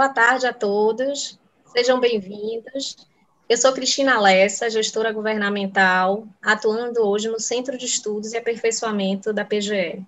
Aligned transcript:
Boa 0.00 0.08
tarde 0.08 0.46
a 0.46 0.52
todos, 0.54 1.38
sejam 1.66 2.00
bem-vindos. 2.00 2.96
Eu 3.46 3.58
sou 3.58 3.70
Cristina 3.74 4.18
Lessa, 4.18 4.70
gestora 4.70 5.12
governamental, 5.12 6.26
atuando 6.40 7.06
hoje 7.06 7.28
no 7.28 7.38
Centro 7.38 7.76
de 7.76 7.84
Estudos 7.84 8.32
e 8.32 8.38
Aperfeiçoamento 8.38 9.30
da 9.30 9.44
PGE. 9.44 10.02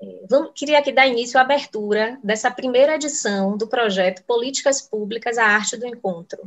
É, 0.00 0.22
vamos, 0.26 0.52
queria 0.54 0.78
aqui 0.78 0.92
dar 0.92 1.06
início 1.06 1.38
à 1.38 1.42
abertura 1.42 2.18
dessa 2.24 2.50
primeira 2.50 2.94
edição 2.94 3.54
do 3.54 3.68
projeto 3.68 4.24
Políticas 4.24 4.80
Públicas, 4.80 5.36
a 5.36 5.44
Arte 5.44 5.76
do 5.76 5.86
Encontro. 5.86 6.40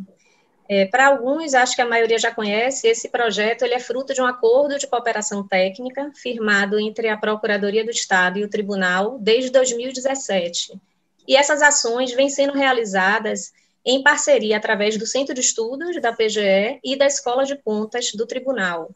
É, 0.67 0.87
Para 0.87 1.09
alguns, 1.09 1.53
acho 1.53 1.75
que 1.75 1.83
a 1.83 1.87
maioria 1.87 2.17
já 2.17 2.33
conhece, 2.33 2.87
esse 2.87 3.09
projeto 3.09 3.61
ele 3.61 3.75
é 3.75 3.79
fruto 3.79 4.11
de 4.11 4.19
um 4.23 4.25
acordo 4.25 4.79
de 4.79 4.87
cooperação 4.87 5.47
técnica 5.47 6.11
firmado 6.15 6.79
entre 6.79 7.09
a 7.09 7.15
Procuradoria 7.15 7.85
do 7.85 7.91
Estado 7.91 8.39
e 8.39 8.43
o 8.43 8.49
Tribunal 8.49 9.19
desde 9.19 9.51
2017. 9.51 10.81
E 11.27 11.35
essas 11.35 11.61
ações 11.61 12.11
vêm 12.13 12.29
sendo 12.29 12.53
realizadas 12.53 13.51
em 13.85 14.01
parceria 14.01 14.57
através 14.57 14.97
do 14.97 15.05
Centro 15.05 15.33
de 15.33 15.41
Estudos 15.41 16.01
da 16.01 16.13
PGE 16.13 16.79
e 16.83 16.95
da 16.95 17.05
Escola 17.05 17.43
de 17.43 17.55
Contas 17.55 18.11
do 18.13 18.25
Tribunal. 18.25 18.89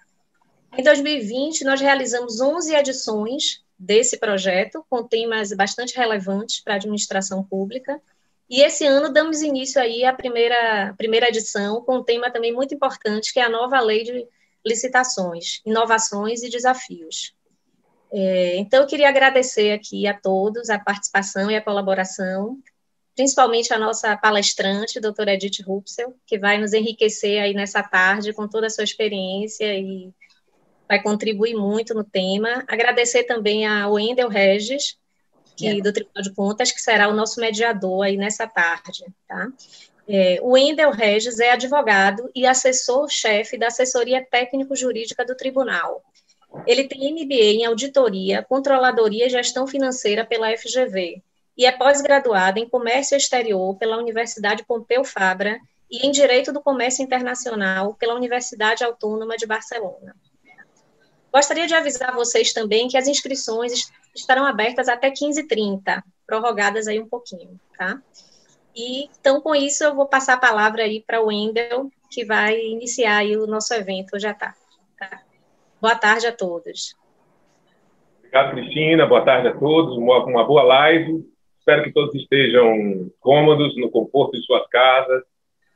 Em 0.77 0.83
2020, 0.83 1.63
nós 1.63 1.81
realizamos 1.81 2.39
11 2.39 2.75
edições 2.75 3.63
desse 3.77 4.17
projeto, 4.17 4.85
com 4.89 5.03
temas 5.03 5.51
bastante 5.53 5.95
relevantes 5.95 6.61
para 6.61 6.73
a 6.73 6.77
administração 6.77 7.43
pública. 7.43 8.01
E 8.49 8.61
esse 8.61 8.85
ano 8.85 9.11
damos 9.11 9.41
início 9.41 9.81
aí 9.81 10.05
à 10.05 10.13
primeira, 10.13 10.93
primeira 10.97 11.27
edição, 11.27 11.81
com 11.81 11.97
um 11.97 12.03
tema 12.03 12.31
também 12.31 12.53
muito 12.53 12.73
importante, 12.73 13.33
que 13.33 13.39
é 13.39 13.43
a 13.43 13.49
nova 13.49 13.79
lei 13.79 14.03
de 14.03 14.27
licitações, 14.65 15.61
inovações 15.65 16.43
e 16.43 16.49
desafios. 16.49 17.36
É, 18.11 18.57
então, 18.57 18.81
eu 18.81 18.87
queria 18.87 19.09
agradecer 19.09 19.71
aqui 19.71 20.07
a 20.07 20.13
todos 20.13 20.69
a 20.69 20.79
participação 20.79 21.51
e 21.51 21.55
a 21.55 21.61
colaboração, 21.61 22.57
principalmente 23.15 23.73
a 23.73 23.79
nossa 23.79 24.15
palestrante, 24.15 24.99
doutora 24.99 25.33
Edith 25.33 25.63
Rupsel, 25.65 26.15
que 26.25 26.37
vai 26.37 26.57
nos 26.57 26.73
enriquecer 26.73 27.41
aí 27.41 27.53
nessa 27.53 27.83
tarde 27.83 28.33
com 28.33 28.47
toda 28.47 28.67
a 28.67 28.69
sua 28.69 28.83
experiência 28.83 29.73
e 29.73 30.13
vai 30.87 31.01
contribuir 31.01 31.55
muito 31.55 31.93
no 31.93 32.03
tema. 32.03 32.63
Agradecer 32.67 33.23
também 33.23 33.65
a 33.65 33.89
Wendel 33.89 34.29
Regis, 34.29 34.97
que, 35.55 35.67
é. 35.67 35.81
do 35.81 35.91
Tribunal 35.91 36.23
de 36.23 36.33
Contas, 36.33 36.71
que 36.71 36.81
será 36.81 37.09
o 37.09 37.15
nosso 37.15 37.41
mediador 37.41 38.05
aí 38.05 38.15
nessa 38.15 38.47
tarde, 38.47 39.03
tá? 39.27 39.49
É, 40.07 40.39
o 40.41 40.51
Wendel 40.51 40.91
Regis 40.91 41.39
é 41.39 41.51
advogado 41.51 42.31
e 42.33 42.45
assessor-chefe 42.45 43.57
da 43.57 43.67
assessoria 43.67 44.25
técnico-jurídica 44.25 45.25
do 45.25 45.35
Tribunal. 45.35 46.01
Ele 46.65 46.87
tem 46.87 47.13
MBA 47.13 47.35
em 47.35 47.65
Auditoria, 47.65 48.43
Controladoria 48.43 49.27
e 49.27 49.29
Gestão 49.29 49.67
Financeira 49.67 50.25
pela 50.25 50.55
FGV 50.55 51.21
e 51.57 51.65
é 51.65 51.71
pós-graduado 51.71 52.59
em 52.59 52.69
Comércio 52.69 53.17
Exterior 53.17 53.75
pela 53.77 53.97
Universidade 53.97 54.65
Pompeu 54.65 55.03
Fabra 55.03 55.59
e 55.89 56.05
em 56.05 56.11
Direito 56.11 56.53
do 56.53 56.61
Comércio 56.61 57.03
Internacional 57.03 57.95
pela 57.95 58.15
Universidade 58.15 58.83
Autônoma 58.83 59.35
de 59.37 59.47
Barcelona. 59.47 60.15
Gostaria 61.33 61.67
de 61.67 61.73
avisar 61.73 62.13
vocês 62.13 62.53
também 62.53 62.87
que 62.87 62.97
as 62.97 63.07
inscrições 63.07 63.91
estarão 64.15 64.45
abertas 64.45 64.87
até 64.87 65.11
15h30, 65.11 66.03
prorrogadas 66.25 66.87
aí 66.87 66.99
um 66.99 67.07
pouquinho, 67.07 67.59
tá? 67.77 68.01
E, 68.75 69.09
então, 69.19 69.41
com 69.41 69.55
isso, 69.55 69.83
eu 69.83 69.95
vou 69.95 70.05
passar 70.05 70.33
a 70.33 70.39
palavra 70.39 70.83
aí 70.83 71.03
para 71.05 71.21
o 71.21 71.27
Wendel, 71.27 71.91
que 72.11 72.23
vai 72.23 72.59
iniciar 72.59 73.25
o 73.25 73.47
nosso 73.47 73.73
evento 73.73 74.15
hoje 74.15 74.27
à 74.27 74.33
tarde. 74.33 74.57
Tá? 74.99 75.21
Boa 75.79 75.95
tarde 75.95 76.25
a 76.25 76.31
todos. 76.31 76.95
Obrigado, 78.19 78.51
Cristina. 78.51 79.05
Boa 79.05 79.23
tarde 79.23 79.47
a 79.47 79.55
todos. 79.55 79.95
Uma, 79.97 80.25
uma 80.25 80.43
boa 80.43 80.63
live. 80.63 81.23
Espero 81.59 81.83
que 81.83 81.93
todos 81.93 82.15
estejam 82.15 83.11
cômodos, 83.19 83.77
no 83.77 83.91
conforto 83.91 84.37
de 84.37 84.45
suas 84.45 84.67
casas. 84.69 85.23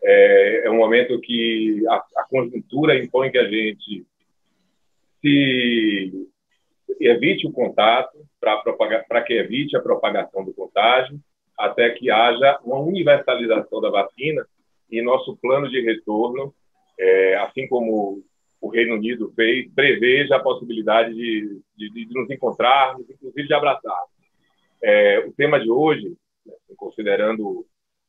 É, 0.03 0.63
é 0.65 0.71
um 0.71 0.77
momento 0.77 1.19
que 1.21 1.83
a, 1.87 1.95
a 2.17 2.23
conjuntura 2.27 2.97
impõe 2.97 3.29
que 3.29 3.37
a 3.37 3.47
gente 3.47 4.05
se 5.21 6.27
evite 6.99 7.45
o 7.45 7.51
contato, 7.51 8.17
para 8.39 9.21
que 9.21 9.33
evite 9.33 9.77
a 9.77 9.81
propagação 9.81 10.43
do 10.43 10.53
contágio, 10.53 11.19
até 11.57 11.91
que 11.91 12.09
haja 12.09 12.59
uma 12.63 12.79
universalização 12.79 13.79
da 13.79 13.89
vacina 13.91 14.45
e 14.89 14.99
nosso 15.01 15.37
plano 15.37 15.69
de 15.69 15.79
retorno, 15.81 16.53
é, 16.99 17.35
assim 17.35 17.67
como 17.67 18.23
o 18.61 18.69
Reino 18.69 18.93
Unido 18.93 19.33
fez, 19.35 19.67
preveja 19.73 20.35
a 20.35 20.43
possibilidade 20.43 21.15
de, 21.15 21.61
de, 21.75 21.89
de 21.89 22.13
nos 22.13 22.29
encontrarmos, 22.29 23.09
inclusive 23.09 23.47
de 23.47 23.53
abraçar. 23.53 24.03
É, 24.83 25.19
o 25.27 25.33
tema 25.33 25.59
de 25.59 25.69
hoje, 25.69 26.15
né, 26.45 26.53
considerando 26.77 27.65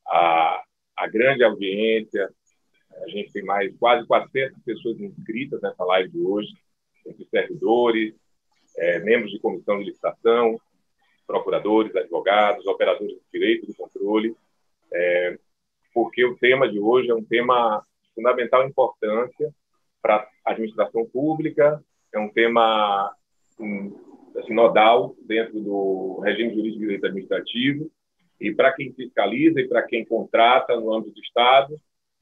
a, 0.07 0.63
a 0.95 1.07
grande 1.07 1.43
audiência, 1.43 2.29
a 3.03 3.09
gente 3.09 3.33
tem 3.33 3.43
mais 3.43 3.75
quase 3.79 4.07
400 4.07 4.63
pessoas 4.63 5.01
inscritas 5.01 5.61
nessa 5.63 5.83
live 5.85 6.11
de 6.11 6.21
hoje, 6.21 6.53
entre 7.07 7.25
servidores, 7.25 8.15
é, 8.77 8.99
membros 8.99 9.33
de 9.33 9.41
comissão 9.41 9.79
de 9.79 9.87
licitação, 9.87 10.61
procuradores, 11.27 11.97
advogados, 11.97 12.67
operadores 12.67 13.15
de 13.15 13.23
direito 13.33 13.67
do 13.67 13.75
controle, 13.75 14.37
é, 14.93 15.39
porque 15.95 16.23
o 16.27 16.37
tema 16.37 16.69
de 16.69 16.79
hoje 16.79 17.11
é 17.11 17.15
um 17.15 17.25
tema 17.25 17.83
de 18.03 18.11
fundamental 18.15 18.69
importância 18.69 19.53
para 20.03 20.29
a 20.45 20.51
administração 20.51 21.07
pública, 21.07 21.83
é 22.13 22.19
um 22.19 22.29
tema 22.29 23.15
assim, 23.59 24.53
nodal 24.53 25.15
dentro 25.25 25.61
do 25.61 26.21
regime 26.25 26.51
jurídico 26.51 26.79
de 26.79 26.81
direito 26.81 27.07
administrativo, 27.07 27.91
e 28.41 28.53
para 28.53 28.73
quem 28.73 28.93
fiscaliza 28.93 29.61
e 29.61 29.69
para 29.69 29.83
quem 29.83 30.05
contrata 30.05 30.75
no 30.77 30.93
âmbito 30.93 31.15
do 31.15 31.21
Estado, 31.21 31.77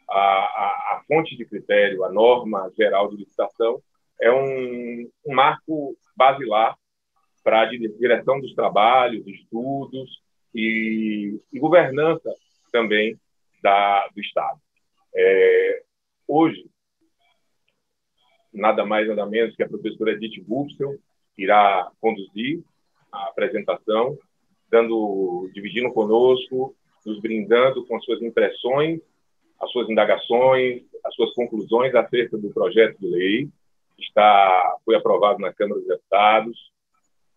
a, 0.08 0.18
a, 0.18 0.96
a 0.96 1.04
fonte 1.08 1.36
de 1.36 1.46
critério, 1.46 2.04
a 2.04 2.12
norma 2.12 2.70
geral 2.76 3.08
de 3.08 3.16
licitação, 3.16 3.80
é 4.20 4.30
um, 4.30 5.10
um 5.26 5.34
marco 5.34 5.96
basilar 6.14 6.76
para 7.42 7.62
a 7.62 7.64
direção 7.66 8.38
dos 8.38 8.54
trabalhos, 8.54 9.26
estudos 9.26 10.20
e, 10.54 11.40
e 11.52 11.58
governança 11.58 12.30
também 12.70 13.18
da, 13.62 14.06
do 14.08 14.20
Estado. 14.20 14.60
É, 15.14 15.82
hoje, 16.28 16.69
nada 18.52 18.84
mais 18.84 19.08
nada 19.08 19.26
menos 19.26 19.54
que 19.54 19.62
a 19.62 19.68
professora 19.68 20.12
Edith 20.12 20.44
Wupsel 20.48 20.98
irá 21.36 21.90
conduzir 22.00 22.62
a 23.12 23.28
apresentação, 23.28 24.16
dando, 24.70 25.50
dividindo 25.54 25.92
conosco, 25.92 26.74
nos 27.04 27.20
brindando 27.20 27.84
com 27.86 28.00
suas 28.00 28.22
impressões, 28.22 29.00
as 29.60 29.70
suas 29.70 29.88
indagações, 29.88 30.82
as 31.04 31.14
suas 31.14 31.32
conclusões 31.34 31.94
acerca 31.94 32.36
do 32.36 32.50
projeto 32.50 32.98
de 32.98 33.06
lei 33.06 33.48
está 33.98 34.76
foi 34.84 34.96
aprovado 34.96 35.38
na 35.38 35.52
Câmara 35.52 35.80
dos 35.80 35.88
Deputados, 35.88 36.58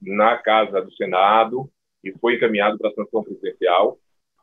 na 0.02 0.38
Casa 0.38 0.82
do 0.82 0.94
Senado 0.94 1.70
e 2.04 2.12
foi 2.20 2.36
encaminhado 2.36 2.78
para 2.78 2.90
a 2.90 2.94
sanção 2.94 3.24
presidencial. 3.24 3.98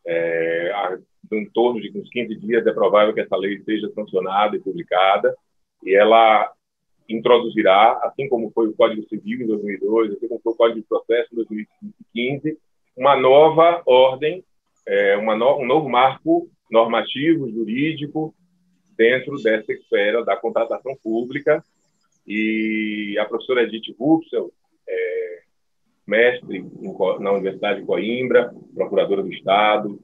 É, 0.07 0.99
em 1.33 1.49
torno 1.51 1.81
de 1.81 1.97
uns 1.97 2.09
15 2.09 2.35
dias 2.37 2.67
é 2.67 2.73
provável 2.73 3.15
que 3.15 3.21
essa 3.21 3.37
lei 3.37 3.63
seja 3.63 3.91
sancionada 3.95 4.57
e 4.57 4.61
publicada 4.61 5.35
e 5.85 5.95
ela 5.95 6.53
introduzirá, 7.11 8.01
assim 8.05 8.29
como 8.29 8.51
foi 8.51 8.69
o 8.69 8.75
Código 8.75 9.07
Civil 9.09 9.43
em 9.43 9.47
2002, 9.47 10.13
assim 10.13 10.29
como 10.29 10.41
foi 10.41 10.53
o 10.53 10.57
Código 10.57 10.81
de 10.81 10.87
Processo 10.87 11.29
em 11.33 11.37
2015, 11.37 12.59
uma 12.97 13.17
nova 13.17 13.83
ordem, 13.87 14.45
é, 14.87 15.17
uma 15.17 15.37
no, 15.37 15.59
um 15.59 15.67
novo 15.67 15.89
marco 15.89 16.49
normativo, 16.71 17.51
jurídico, 17.51 18.35
dentro 18.97 19.41
dessa 19.43 19.73
esfera 19.73 20.25
da 20.25 20.37
contratação 20.37 20.97
pública, 21.03 21.65
e 22.27 23.17
a 23.19 23.25
professora 23.25 23.63
Edith 23.63 23.95
Wupsel, 23.99 24.53
é, 24.89 25.41
mestre 26.07 26.59
em, 26.59 27.21
na 27.21 27.33
Universidade 27.33 27.81
de 27.81 27.87
Coimbra, 27.87 28.55
procuradora 28.75 29.23
do 29.23 29.33
Estado, 29.33 29.99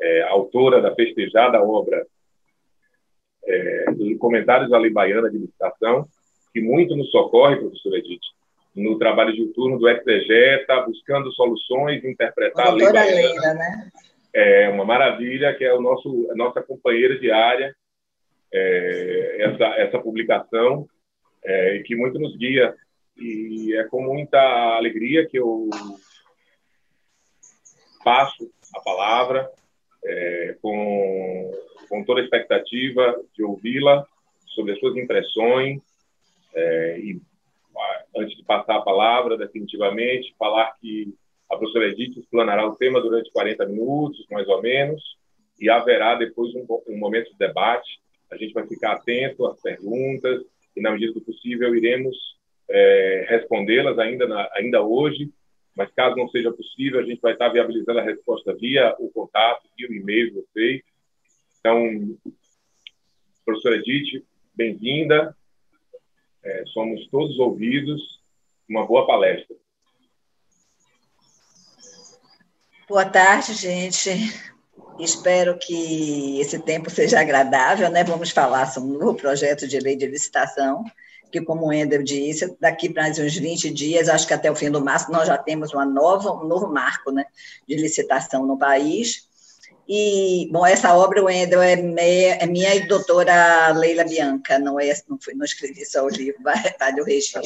é, 0.00 0.22
autora 0.22 0.80
da 0.80 0.94
festejada 0.94 1.62
obra 1.62 2.06
é, 3.48 3.84
Comentários 4.18 4.72
à 4.72 4.78
Lei 4.78 4.90
Baiana 4.90 5.30
de 5.30 5.38
Licitação, 5.38 6.06
que 6.52 6.60
muito 6.60 6.94
nos 6.96 7.10
socorre, 7.10 7.56
professora 7.56 7.98
Edith, 7.98 8.20
no 8.74 8.98
trabalho 8.98 9.32
de 9.32 9.46
turno 9.48 9.78
do 9.78 9.88
exegeta, 9.88 10.82
buscando 10.82 11.32
soluções, 11.32 12.04
interpretar 12.04 12.68
a 12.68 12.72
Lei 12.72 12.92
Baiana. 12.92 13.14
Leila, 13.14 13.54
né? 13.54 13.90
É 14.32 14.68
uma 14.68 14.84
maravilha, 14.84 15.54
que 15.54 15.64
é 15.64 15.72
o 15.72 15.80
nosso, 15.80 16.28
a 16.30 16.34
nossa 16.34 16.62
companheira 16.62 17.18
diária, 17.18 17.74
é, 18.52 19.36
essa, 19.40 19.64
essa 19.80 19.98
publicação, 19.98 20.86
é, 21.44 21.76
e 21.76 21.82
que 21.82 21.96
muito 21.96 22.18
nos 22.18 22.36
guia. 22.36 22.74
E 23.16 23.74
é 23.74 23.84
com 23.84 24.02
muita 24.02 24.38
alegria 24.76 25.26
que 25.26 25.38
eu 25.38 25.68
passo 28.04 28.48
a 28.74 28.80
palavra, 28.80 29.50
é, 30.04 30.56
com, 30.62 31.50
com 31.88 32.04
toda 32.04 32.20
a 32.20 32.24
expectativa 32.24 33.18
de 33.34 33.42
ouvi-la 33.42 34.06
sobre 34.54 34.72
as 34.72 34.78
suas 34.78 34.96
impressões. 34.96 35.80
É, 36.54 36.98
e 36.98 37.20
antes 38.16 38.36
de 38.36 38.44
passar 38.44 38.76
a 38.76 38.82
palavra, 38.82 39.36
definitivamente, 39.36 40.34
falar 40.38 40.72
que 40.80 41.14
A 41.50 41.56
professora 41.56 41.88
Edith 41.88 42.18
explanará 42.18 42.66
o 42.66 42.76
tema 42.76 43.00
durante 43.00 43.32
40 43.32 43.64
minutos, 43.66 44.26
mais 44.30 44.46
ou 44.48 44.60
menos, 44.60 45.02
e 45.58 45.70
haverá 45.70 46.14
depois 46.14 46.54
um, 46.54 46.66
um 46.86 46.98
momento 46.98 47.30
de 47.30 47.38
debate. 47.38 47.88
A 48.30 48.36
gente 48.36 48.52
vai 48.52 48.66
ficar 48.66 48.92
atento 48.92 49.46
às 49.46 49.58
perguntas 49.62 50.42
e, 50.76 50.80
na 50.82 50.90
medida 50.90 51.14
do 51.14 51.22
possível, 51.22 51.74
iremos 51.74 52.14
é, 52.68 53.26
respondê-las 53.30 53.98
ainda, 53.98 54.26
na, 54.28 54.46
ainda 54.54 54.82
hoje, 54.82 55.30
mas 55.74 55.90
caso 55.92 56.16
não 56.16 56.28
seja 56.28 56.52
possível, 56.52 57.00
a 57.00 57.04
gente 57.04 57.20
vai 57.20 57.32
estar 57.32 57.48
viabilizando 57.48 57.98
a 58.00 58.02
resposta 58.02 58.54
via 58.54 58.94
o 58.98 59.08
contato, 59.10 59.62
via 59.76 59.88
o 59.88 59.94
e-mail 59.94 60.30
de 60.30 60.40
vocês. 60.40 60.82
Então, 61.60 62.16
professora 63.44 63.76
Edith, 63.76 64.24
bem-vinda. 64.54 65.36
É, 66.44 66.64
somos 66.72 67.06
todos 67.08 67.38
ouvidos. 67.38 68.00
Uma 68.68 68.86
boa 68.86 69.06
palestra. 69.06 69.56
Boa 72.88 73.04
tarde, 73.04 73.54
gente. 73.54 74.10
Espero 75.00 75.58
que 75.58 76.40
esse 76.40 76.58
tempo 76.60 76.90
seja 76.90 77.20
agradável, 77.20 77.90
né? 77.90 78.04
Vamos 78.04 78.30
falar 78.30 78.66
sobre 78.66 78.90
um 78.90 78.98
novo 78.98 79.14
projeto 79.14 79.66
de 79.66 79.78
lei 79.80 79.96
de 79.96 80.06
licitação, 80.06 80.84
que, 81.30 81.40
como 81.40 81.66
o 81.66 81.72
Ender 81.72 82.02
disse, 82.02 82.56
daqui 82.60 82.88
para 82.88 83.08
uns 83.08 83.36
20 83.36 83.70
dias, 83.70 84.08
acho 84.08 84.26
que 84.26 84.34
até 84.34 84.50
o 84.50 84.56
fim 84.56 84.70
do 84.70 84.82
março, 84.82 85.10
nós 85.10 85.26
já 85.26 85.36
temos 85.36 85.72
uma 85.72 85.84
nova, 85.84 86.32
um 86.32 86.46
novo 86.46 86.68
marco 86.68 87.10
né, 87.10 87.24
de 87.66 87.76
licitação 87.76 88.46
no 88.46 88.58
país. 88.58 89.27
E, 89.88 90.50
bom, 90.52 90.66
essa 90.66 90.94
obra, 90.94 91.22
o 91.22 91.24
Wendel, 91.24 91.62
é, 91.62 91.72
é 91.72 92.46
minha 92.46 92.74
e 92.74 92.86
doutora 92.86 93.72
Leila 93.72 94.04
Bianca, 94.04 94.58
não, 94.58 94.78
é, 94.78 94.92
não, 95.08 95.18
fui, 95.18 95.32
não 95.34 95.46
escrevi 95.46 95.84
só 95.86 96.04
o 96.04 96.10
livro, 96.10 96.42
vale 96.78 97.00
o 97.00 97.04
registro. 97.04 97.40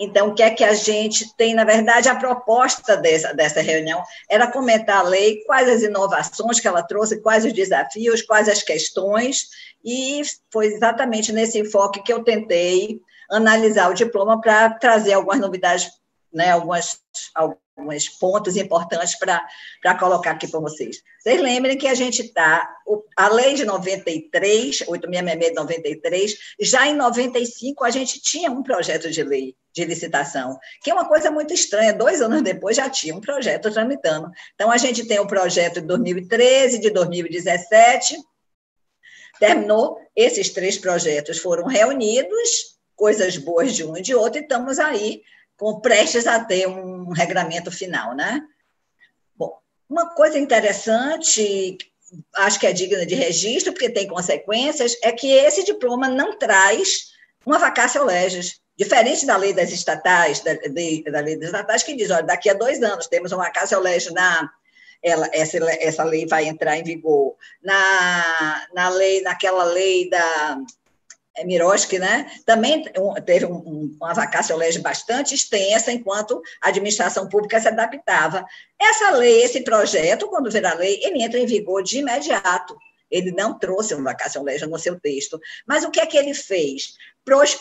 Então, 0.00 0.28
o 0.28 0.34
que 0.34 0.42
é 0.42 0.50
que 0.50 0.64
a 0.64 0.72
gente 0.72 1.36
tem? 1.36 1.54
Na 1.54 1.62
verdade, 1.62 2.08
a 2.08 2.16
proposta 2.16 2.96
dessa, 2.96 3.32
dessa 3.32 3.60
reunião 3.60 4.02
era 4.28 4.50
comentar 4.50 4.96
a 4.96 5.08
lei, 5.08 5.44
quais 5.44 5.68
as 5.68 5.82
inovações 5.82 6.58
que 6.58 6.66
ela 6.66 6.82
trouxe, 6.82 7.20
quais 7.20 7.44
os 7.44 7.52
desafios, 7.52 8.22
quais 8.22 8.48
as 8.48 8.62
questões, 8.62 9.46
e 9.84 10.22
foi 10.50 10.66
exatamente 10.66 11.32
nesse 11.32 11.60
enfoque 11.60 12.02
que 12.02 12.12
eu 12.12 12.24
tentei 12.24 12.98
analisar 13.30 13.90
o 13.90 13.94
diploma 13.94 14.40
para 14.40 14.70
trazer 14.70 15.12
algumas 15.12 15.38
novidades, 15.38 15.88
né, 16.32 16.50
algumas, 16.50 16.98
alguns 17.80 18.08
pontos 18.08 18.56
importantes 18.56 19.18
para 19.18 19.94
colocar 19.98 20.32
aqui 20.32 20.46
para 20.46 20.60
vocês. 20.60 21.02
Vocês 21.18 21.40
lembrem 21.40 21.76
que 21.76 21.88
a 21.88 21.94
gente 21.94 22.22
está, 22.22 22.76
a 23.16 23.28
lei 23.28 23.54
de 23.54 23.64
93, 23.64 24.84
8666 24.86 25.48
de 25.48 25.54
93, 25.54 26.38
já 26.60 26.86
em 26.86 26.94
95 26.94 27.84
a 27.84 27.90
gente 27.90 28.20
tinha 28.20 28.50
um 28.50 28.62
projeto 28.62 29.10
de 29.10 29.22
lei 29.22 29.54
de 29.72 29.84
licitação, 29.84 30.58
que 30.82 30.90
é 30.90 30.94
uma 30.94 31.08
coisa 31.08 31.30
muito 31.30 31.54
estranha, 31.54 31.92
dois 31.92 32.20
anos 32.20 32.42
depois 32.42 32.76
já 32.76 32.90
tinha 32.90 33.14
um 33.14 33.20
projeto 33.20 33.70
tramitando. 33.70 34.30
Então, 34.54 34.70
a 34.70 34.76
gente 34.76 35.06
tem 35.06 35.18
o 35.18 35.24
um 35.24 35.26
projeto 35.26 35.80
de 35.80 35.86
2013, 35.86 36.80
de 36.80 36.90
2017, 36.90 38.16
terminou, 39.38 39.98
esses 40.14 40.50
três 40.50 40.76
projetos 40.76 41.38
foram 41.38 41.66
reunidos, 41.66 42.78
coisas 42.96 43.36
boas 43.36 43.74
de 43.74 43.84
um 43.84 43.96
e 43.96 44.02
de 44.02 44.14
outro, 44.14 44.40
e 44.40 44.42
estamos 44.42 44.78
aí 44.78 45.22
com 45.60 45.78
prestes 45.78 46.26
a 46.26 46.42
ter 46.42 46.66
um 46.66 47.10
regramento 47.10 47.70
final, 47.70 48.14
né? 48.14 48.40
Bom, 49.36 49.58
uma 49.86 50.14
coisa 50.14 50.38
interessante, 50.38 51.76
acho 52.36 52.58
que 52.58 52.66
é 52.66 52.72
digna 52.72 53.04
de 53.04 53.14
registro, 53.14 53.70
porque 53.74 53.90
tem 53.90 54.08
consequências, 54.08 54.96
é 55.02 55.12
que 55.12 55.30
esse 55.30 55.62
diploma 55.62 56.08
não 56.08 56.38
traz 56.38 57.10
uma 57.44 57.58
vacácia 57.58 58.02
legis, 58.02 58.58
diferente 58.74 59.26
da 59.26 59.36
lei 59.36 59.52
das 59.52 59.70
estatais, 59.70 60.40
da, 60.40 60.54
de, 60.54 61.04
da 61.04 61.20
lei 61.20 61.36
das 61.36 61.50
estatais, 61.50 61.82
que 61.82 61.94
diz, 61.94 62.10
olha, 62.10 62.22
daqui 62.22 62.48
a 62.48 62.54
dois 62.54 62.82
anos 62.82 63.06
temos 63.06 63.30
uma 63.30 63.44
vacácia 63.44 63.78
legis 63.78 64.10
na 64.14 64.50
ela, 65.02 65.28
essa, 65.32 65.58
essa 65.78 66.04
lei 66.04 66.26
vai 66.26 66.46
entrar 66.46 66.76
em 66.76 66.84
vigor. 66.84 67.34
Na, 67.62 68.66
na 68.74 68.88
lei, 68.90 69.22
naquela 69.22 69.64
lei 69.64 70.08
da 70.08 70.58
Miroski, 71.44 71.98
né? 71.98 72.30
Também 72.44 72.84
teve 73.24 73.46
um, 73.46 73.96
uma 74.00 74.12
vacância 74.12 74.54
legis 74.56 74.80
bastante 74.80 75.34
extensa, 75.34 75.92
enquanto 75.92 76.40
a 76.60 76.68
administração 76.68 77.28
pública 77.28 77.60
se 77.60 77.68
adaptava. 77.68 78.44
Essa 78.80 79.10
lei, 79.10 79.42
esse 79.42 79.62
projeto, 79.62 80.28
quando 80.28 80.50
virar 80.50 80.74
lei, 80.74 81.00
ele 81.02 81.22
entra 81.22 81.38
em 81.38 81.46
vigor 81.46 81.82
de 81.82 81.98
imediato. 81.98 82.76
Ele 83.10 83.32
não 83.32 83.58
trouxe 83.58 83.94
uma 83.94 84.12
vacância 84.12 84.40
legis 84.40 84.68
no 84.68 84.78
seu 84.78 84.98
texto. 84.98 85.40
Mas 85.66 85.84
o 85.84 85.90
que 85.90 86.00
é 86.00 86.06
que 86.06 86.16
ele 86.16 86.34
fez? 86.34 86.94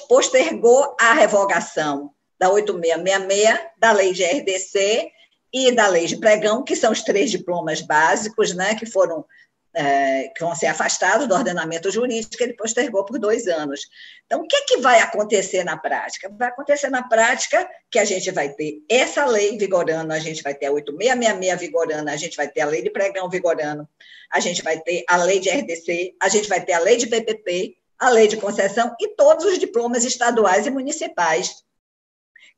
Postergou 0.07 0.95
a 0.99 1.13
revogação 1.13 2.11
da 2.39 2.49
8666, 2.49 3.59
da 3.77 3.91
lei 3.91 4.13
de 4.13 4.23
RDC 4.23 5.11
e 5.51 5.71
da 5.71 5.87
lei 5.87 6.05
de 6.05 6.17
pregão, 6.17 6.63
que 6.63 6.75
são 6.75 6.91
os 6.91 7.01
três 7.01 7.31
diplomas 7.31 7.81
básicos, 7.81 8.55
né, 8.55 8.75
que 8.75 8.85
foram 8.85 9.25
é, 9.73 10.29
que 10.29 10.43
vão 10.43 10.55
ser 10.55 10.67
afastados 10.67 11.27
do 11.27 11.33
ordenamento 11.33 11.91
jurídico, 11.91 12.41
ele 12.43 12.53
postergou 12.53 13.05
por 13.05 13.19
dois 13.19 13.47
anos. 13.47 13.87
Então, 14.25 14.41
o 14.41 14.47
que, 14.47 14.55
é 14.55 14.61
que 14.61 14.77
vai 14.77 14.99
acontecer 14.99 15.63
na 15.63 15.77
prática? 15.77 16.29
Vai 16.29 16.47
acontecer 16.47 16.89
na 16.89 17.03
prática 17.03 17.69
que 17.89 17.99
a 17.99 18.05
gente 18.05 18.31
vai 18.31 18.49
ter 18.49 18.81
essa 18.89 19.25
lei 19.25 19.57
vigorando, 19.57 20.11
a 20.11 20.19
gente 20.19 20.41
vai 20.41 20.53
ter 20.53 20.67
a 20.67 20.71
8666 20.71 21.59
vigorando, 21.59 22.09
a 22.09 22.15
gente 22.15 22.35
vai 22.35 22.47
ter 22.47 22.61
a 22.61 22.65
lei 22.65 22.81
de 22.81 22.89
pregão 22.89 23.29
vigorando, 23.29 23.87
a 24.31 24.39
gente 24.39 24.63
vai 24.63 24.79
ter 24.79 25.03
a 25.07 25.17
lei 25.17 25.39
de 25.39 25.49
RDC, 25.49 26.15
a 26.21 26.29
gente 26.29 26.49
vai 26.49 26.61
ter 26.61 26.73
a 26.73 26.79
lei 26.79 26.97
de 26.97 27.07
PPP, 27.07 27.77
a 27.97 28.09
lei 28.09 28.27
de 28.27 28.37
concessão 28.37 28.95
e 28.99 29.09
todos 29.15 29.45
os 29.45 29.59
diplomas 29.59 30.03
estaduais 30.05 30.65
e 30.65 30.69
municipais 30.69 31.63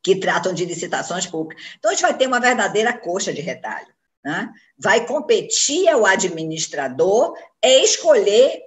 que 0.03 0.15
tratam 0.15 0.53
de 0.53 0.65
licitações 0.65 1.27
públicas. 1.27 1.63
Então, 1.77 1.91
a 1.91 1.93
gente 1.93 2.03
vai 2.03 2.17
ter 2.17 2.27
uma 2.27 2.39
verdadeira 2.39 2.93
coxa 2.93 3.33
de 3.33 3.41
retalho. 3.41 3.87
Né? 4.23 4.49
Vai 4.77 5.05
competir 5.05 5.89
ao 5.89 6.05
administrador 6.05 7.35
é 7.61 7.83
escolher 7.83 8.61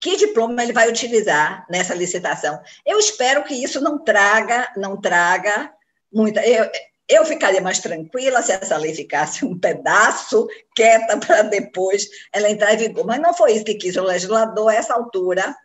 que 0.00 0.16
diploma 0.16 0.62
ele 0.62 0.72
vai 0.72 0.88
utilizar 0.88 1.66
nessa 1.68 1.94
licitação. 1.94 2.60
Eu 2.86 2.98
espero 2.98 3.42
que 3.44 3.54
isso 3.54 3.80
não 3.80 3.98
traga, 3.98 4.72
não 4.76 5.00
traga 5.00 5.72
muita. 6.12 6.46
Eu, 6.46 6.70
eu 7.08 7.24
ficaria 7.24 7.60
mais 7.60 7.78
tranquila 7.78 8.42
se 8.42 8.52
essa 8.52 8.76
lei 8.76 8.94
ficasse 8.94 9.44
um 9.44 9.58
pedaço 9.58 10.46
quieta 10.74 11.16
para 11.18 11.42
depois 11.42 12.06
ela 12.32 12.50
entrar 12.50 12.74
em 12.74 12.78
vigor. 12.78 13.06
Mas 13.06 13.20
não 13.20 13.34
foi 13.34 13.52
isso 13.54 13.64
que 13.64 13.74
quis 13.74 13.96
o 13.96 14.02
legislador 14.02 14.68
a 14.68 14.74
essa 14.74 14.94
altura. 14.94 15.56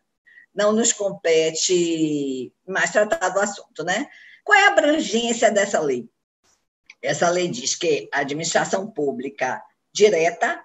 Não 0.56 0.72
nos 0.72 0.94
compete 0.94 2.54
mais 2.68 2.92
tratar 2.92 3.30
do 3.30 3.40
assunto, 3.40 3.84
né? 3.84 4.08
Qual 4.44 4.58
é 4.58 4.66
a 4.66 4.70
abrangência 4.70 5.52
dessa 5.52 5.80
lei? 5.80 6.08
Essa 7.04 7.30
lei 7.30 7.50
diz 7.50 7.76
que 7.76 8.08
a 8.14 8.20
administração 8.20 8.90
pública 8.90 9.62
direta, 9.94 10.64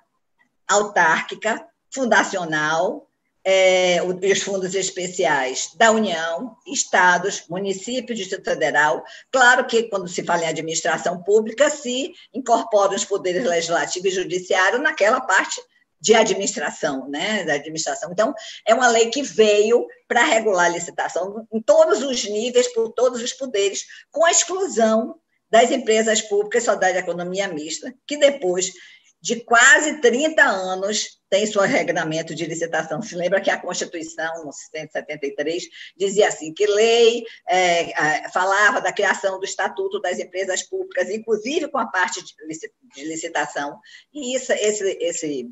autárquica, 0.68 1.66
fundacional, 1.92 3.09
é, 3.45 4.00
os 4.02 4.42
fundos 4.42 4.75
especiais 4.75 5.71
da 5.75 5.90
União, 5.90 6.57
estados, 6.66 7.45
municípios, 7.49 8.18
Distrito 8.18 8.45
Federal. 8.45 9.02
Claro 9.33 9.66
que, 9.66 9.85
quando 9.85 10.07
se 10.07 10.23
fala 10.23 10.45
em 10.45 10.49
administração 10.49 11.23
pública, 11.23 11.71
se 11.71 12.12
incorporam 12.33 12.95
os 12.95 13.04
poderes 13.04 13.45
legislativo 13.45 14.07
e 14.07 14.11
judiciário 14.11 14.78
naquela 14.78 15.21
parte 15.21 15.61
de 16.00 16.14
administração, 16.14 17.09
né, 17.09 17.45
da 17.45 17.54
administração. 17.54 18.12
Então, 18.12 18.33
é 18.66 18.75
uma 18.75 18.88
lei 18.88 19.11
que 19.11 19.23
veio 19.23 19.87
para 20.07 20.23
regular 20.23 20.66
a 20.66 20.68
licitação 20.68 21.47
em 21.52 21.61
todos 21.61 22.02
os 22.02 22.25
níveis, 22.25 22.73
por 22.73 22.92
todos 22.92 23.21
os 23.23 23.33
poderes, 23.33 23.85
com 24.11 24.25
a 24.25 24.30
exclusão 24.30 25.18
das 25.50 25.71
empresas 25.71 26.21
públicas 26.23 26.64
só 26.64 26.75
da 26.75 26.90
economia 26.90 27.49
mista, 27.49 27.95
que 28.07 28.17
depois 28.17 28.73
de 29.21 29.40
quase 29.45 30.00
30 30.00 30.43
anos 30.43 31.19
tem 31.28 31.45
seu 31.45 31.62
regulamento 31.62 32.35
de 32.35 32.47
licitação. 32.47 33.02
Se 33.02 33.14
lembra 33.14 33.40
que 33.40 33.50
a 33.50 33.61
Constituição, 33.61 34.45
no 34.45 34.52
173, 34.52 35.64
dizia 35.97 36.28
assim, 36.28 36.55
que 36.55 36.67
lei 36.67 37.25
é, 37.49 38.28
falava 38.31 38.81
da 38.81 38.93
criação 38.93 39.38
do 39.38 39.45
Estatuto 39.45 40.00
das 40.00 40.19
Empresas 40.19 40.62
Públicas, 40.62 41.11
inclusive 41.11 41.69
com 41.69 41.78
a 41.78 41.87
parte 41.87 42.23
de 42.23 43.05
licitação, 43.05 43.78
e 44.14 44.37
isso, 44.37 44.52
esse, 44.52 44.97
esse, 45.00 45.50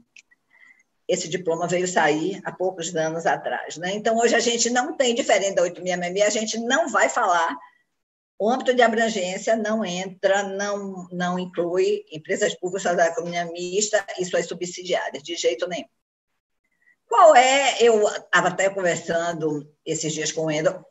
esse 1.09 1.29
diploma 1.29 1.67
veio 1.67 1.89
sair 1.89 2.41
há 2.45 2.53
poucos 2.53 2.95
anos 2.95 3.27
atrás. 3.27 3.77
Né? 3.77 3.93
Então, 3.95 4.17
hoje 4.17 4.35
a 4.35 4.41
gente 4.41 4.71
não 4.71 4.97
tem, 4.97 5.15
diferente 5.15 5.57
da 5.57 5.63
8666, 5.63 6.27
a 6.27 6.41
gente 6.41 6.59
não 6.67 6.89
vai 6.89 7.09
falar 7.09 7.57
o 8.39 8.51
âmbito 8.51 8.75
de 8.75 8.83
abrangência 8.83 9.57
não 9.57 9.85
entra, 9.85 10.43
não, 10.43 11.09
não 11.11 11.39
inclui 11.39 12.05
empresas 12.13 12.55
públicas 12.55 12.97
da 12.97 13.07
economia 13.07 13.47
mista 13.47 14.05
e 14.19 14.25
suas 14.25 14.47
subsidiárias, 14.47 15.23
de 15.23 15.37
jeito 15.37 15.67
nenhum. 15.67 15.89
Qual 17.09 17.35
é, 17.35 17.77
eu 17.81 18.07
estava 18.09 18.49
até 18.49 18.69
conversando 18.69 19.73
esses 19.85 20.13
dias 20.13 20.33
com 20.33 20.47
o 20.47 20.51
Endo, 20.51 20.85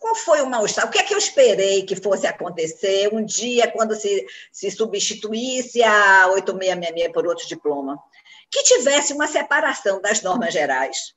qual 0.00 0.16
foi 0.16 0.40
o 0.40 0.50
mal-estar? 0.50 0.84
O 0.84 0.90
que 0.90 0.98
é 0.98 1.04
que 1.04 1.14
eu 1.14 1.18
esperei 1.18 1.84
que 1.84 1.94
fosse 1.94 2.26
acontecer 2.26 3.08
um 3.14 3.24
dia 3.24 3.70
quando 3.70 3.94
se, 3.94 4.26
se 4.50 4.68
substituísse 4.68 5.80
a 5.82 6.26
8666 6.28 7.12
por 7.12 7.26
outro 7.26 7.46
diploma? 7.46 8.02
Que 8.50 8.64
tivesse 8.64 9.12
uma 9.12 9.28
separação 9.28 10.00
das 10.00 10.20
normas 10.20 10.52
gerais, 10.52 11.14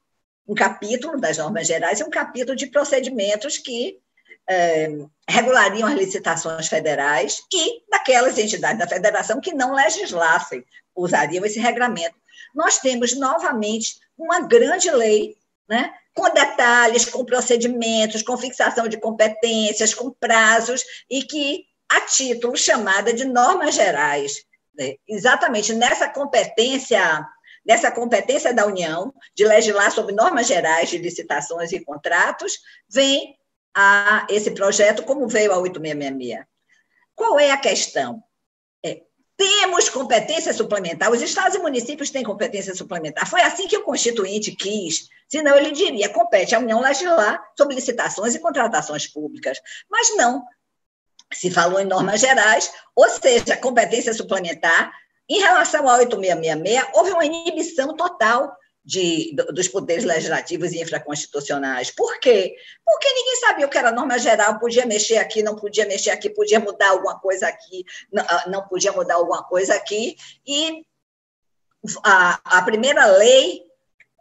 um 0.47 0.53
capítulo 0.53 1.19
das 1.19 1.39
normas 1.39 1.65
gerais 1.65 1.99
e 1.99 2.03
um 2.03 2.11
capítulo 2.11 2.55
de 2.55 2.67
procedimentos 2.67 3.57
que 3.57 3.99
regulariam 5.27 5.87
as 5.87 5.95
licitações 5.95 6.67
federais 6.67 7.41
e 7.53 7.83
daquelas 7.89 8.37
entidades 8.37 8.79
da 8.79 8.87
federação 8.87 9.41
que 9.41 9.53
não 9.53 9.73
legislassem, 9.73 10.63
usariam 10.95 11.45
esse 11.45 11.59
regramento. 11.59 12.15
Nós 12.53 12.77
temos 12.77 13.15
novamente 13.17 13.99
uma 14.17 14.41
grande 14.41 14.89
lei, 14.91 15.35
né, 15.67 15.93
com 16.13 16.29
detalhes, 16.29 17.05
com 17.05 17.25
procedimentos, 17.25 18.21
com 18.21 18.37
fixação 18.37 18.87
de 18.87 18.97
competências, 18.97 19.93
com 19.93 20.11
prazos, 20.11 20.83
e 21.09 21.23
que, 21.23 21.65
a 21.89 22.01
título 22.01 22.55
chamada 22.55 23.13
de 23.13 23.25
normas 23.25 23.75
gerais, 23.75 24.45
né, 24.77 24.95
exatamente 25.07 25.73
nessa 25.73 26.07
competência 26.07 27.25
nessa 27.65 27.89
competência 27.89 28.53
da 28.53 28.67
União 28.67 29.11
de 29.35 29.43
legislar 29.43 29.91
sobre 29.91 30.13
normas 30.13 30.45
gerais 30.45 30.87
de 30.87 30.99
licitações 30.99 31.71
e 31.71 31.83
contratos, 31.83 32.59
vem 32.87 33.35
a 33.75 34.25
esse 34.29 34.51
projeto 34.51 35.03
como 35.03 35.27
veio 35.27 35.51
a 35.51 35.57
8666. 35.57 36.45
Qual 37.13 37.37
é 37.37 37.51
a 37.51 37.57
questão? 37.57 38.23
É, 38.83 39.01
temos 39.35 39.89
competência 39.89 40.53
suplementar, 40.53 41.11
os 41.11 41.21
estados 41.21 41.55
e 41.55 41.59
municípios 41.59 42.09
têm 42.09 42.23
competência 42.23 42.73
suplementar. 42.73 43.29
Foi 43.29 43.41
assim 43.41 43.67
que 43.67 43.77
o 43.77 43.83
Constituinte 43.83 44.55
quis, 44.55 45.09
senão 45.27 45.57
ele 45.57 45.71
diria: 45.71 46.09
compete 46.09 46.55
à 46.55 46.59
União 46.59 46.81
legislar 46.81 47.41
sobre 47.57 47.75
licitações 47.75 48.33
e 48.33 48.39
contratações 48.39 49.07
públicas. 49.07 49.59
Mas 49.89 50.15
não. 50.15 50.43
Se 51.33 51.51
falou 51.51 51.79
em 51.79 51.85
normas 51.85 52.21
gerais, 52.21 52.71
ou 52.95 53.09
seja, 53.09 53.57
competência 53.57 54.13
suplementar. 54.13 54.91
Em 55.27 55.39
relação 55.39 55.89
ao 55.89 55.97
8666, 55.97 56.87
houve 56.93 57.11
uma 57.11 57.25
inibição 57.25 57.95
total 57.95 58.55
de, 58.85 59.35
dos 59.51 59.67
poderes 59.67 60.03
legislativos 60.03 60.71
e 60.71 60.79
infraconstitucionais. 60.79 61.89
Por 61.89 62.19
quê? 62.19 62.55
Porque 62.85 63.11
ninguém 63.13 63.35
sabia 63.37 63.65
o 63.65 63.69
que 63.69 63.77
era 63.77 63.91
norma 63.91 64.19
geral, 64.19 64.59
podia 64.59 64.85
mexer 64.85 65.17
aqui, 65.17 65.41
não 65.41 65.55
podia 65.55 65.87
mexer 65.87 66.11
aqui, 66.11 66.29
podia 66.29 66.59
mudar 66.59 66.89
alguma 66.89 67.19
coisa 67.19 67.47
aqui, 67.47 67.83
não, 68.13 68.23
ah, 68.27 68.43
não 68.47 68.67
podia 68.67 68.91
mudar 68.91 69.15
alguma 69.15 69.43
coisa 69.43 69.73
aqui. 69.73 70.15
E 70.45 70.85
a, 72.03 72.59
a 72.59 72.61
primeira 72.61 73.07
lei, 73.07 73.63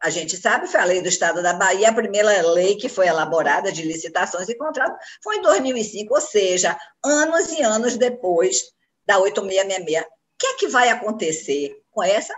a 0.02 0.08
gente 0.08 0.34
sabe, 0.36 0.66
foi 0.66 0.80
a 0.80 0.84
lei 0.84 1.02
do 1.02 1.08
Estado 1.08 1.42
da 1.42 1.52
Bahia, 1.52 1.90
a 1.90 1.94
primeira 1.94 2.40
lei 2.52 2.76
que 2.76 2.88
foi 2.88 3.06
elaborada 3.06 3.70
de 3.70 3.82
licitações 3.82 4.48
e 4.48 4.56
contratos 4.56 4.96
foi 5.22 5.36
em 5.36 5.42
2005, 5.42 6.14
ou 6.14 6.20
seja, 6.22 6.78
anos 7.04 7.52
e 7.52 7.60
anos 7.60 7.98
depois 7.98 8.62
da 9.06 9.18
8666. 9.18 10.04
O 10.06 10.36
que 10.38 10.46
é 10.46 10.56
que 10.56 10.68
vai 10.68 10.88
acontecer 10.88 11.80
com 11.90 12.02
essa 12.02 12.34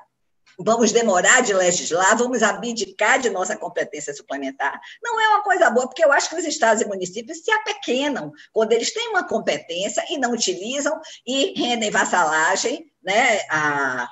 vamos 0.58 0.92
demorar 0.92 1.42
de 1.42 1.52
legislar, 1.52 2.16
vamos 2.16 2.42
abdicar 2.42 3.18
de 3.18 3.30
nossa 3.30 3.56
competência 3.56 4.14
suplementar. 4.14 4.80
Não 5.02 5.20
é 5.20 5.28
uma 5.28 5.42
coisa 5.42 5.70
boa, 5.70 5.86
porque 5.86 6.04
eu 6.04 6.12
acho 6.12 6.30
que 6.30 6.36
os 6.36 6.44
estados 6.44 6.82
e 6.82 6.86
municípios 6.86 7.38
se 7.38 7.50
apequenam 7.50 8.32
quando 8.52 8.72
eles 8.72 8.92
têm 8.92 9.08
uma 9.08 9.26
competência 9.26 10.04
e 10.10 10.18
não 10.18 10.32
utilizam 10.32 10.98
e 11.26 11.58
rendem 11.58 11.90
vassalagem 11.90 12.90
né, 13.02 13.40
a, 13.50 14.08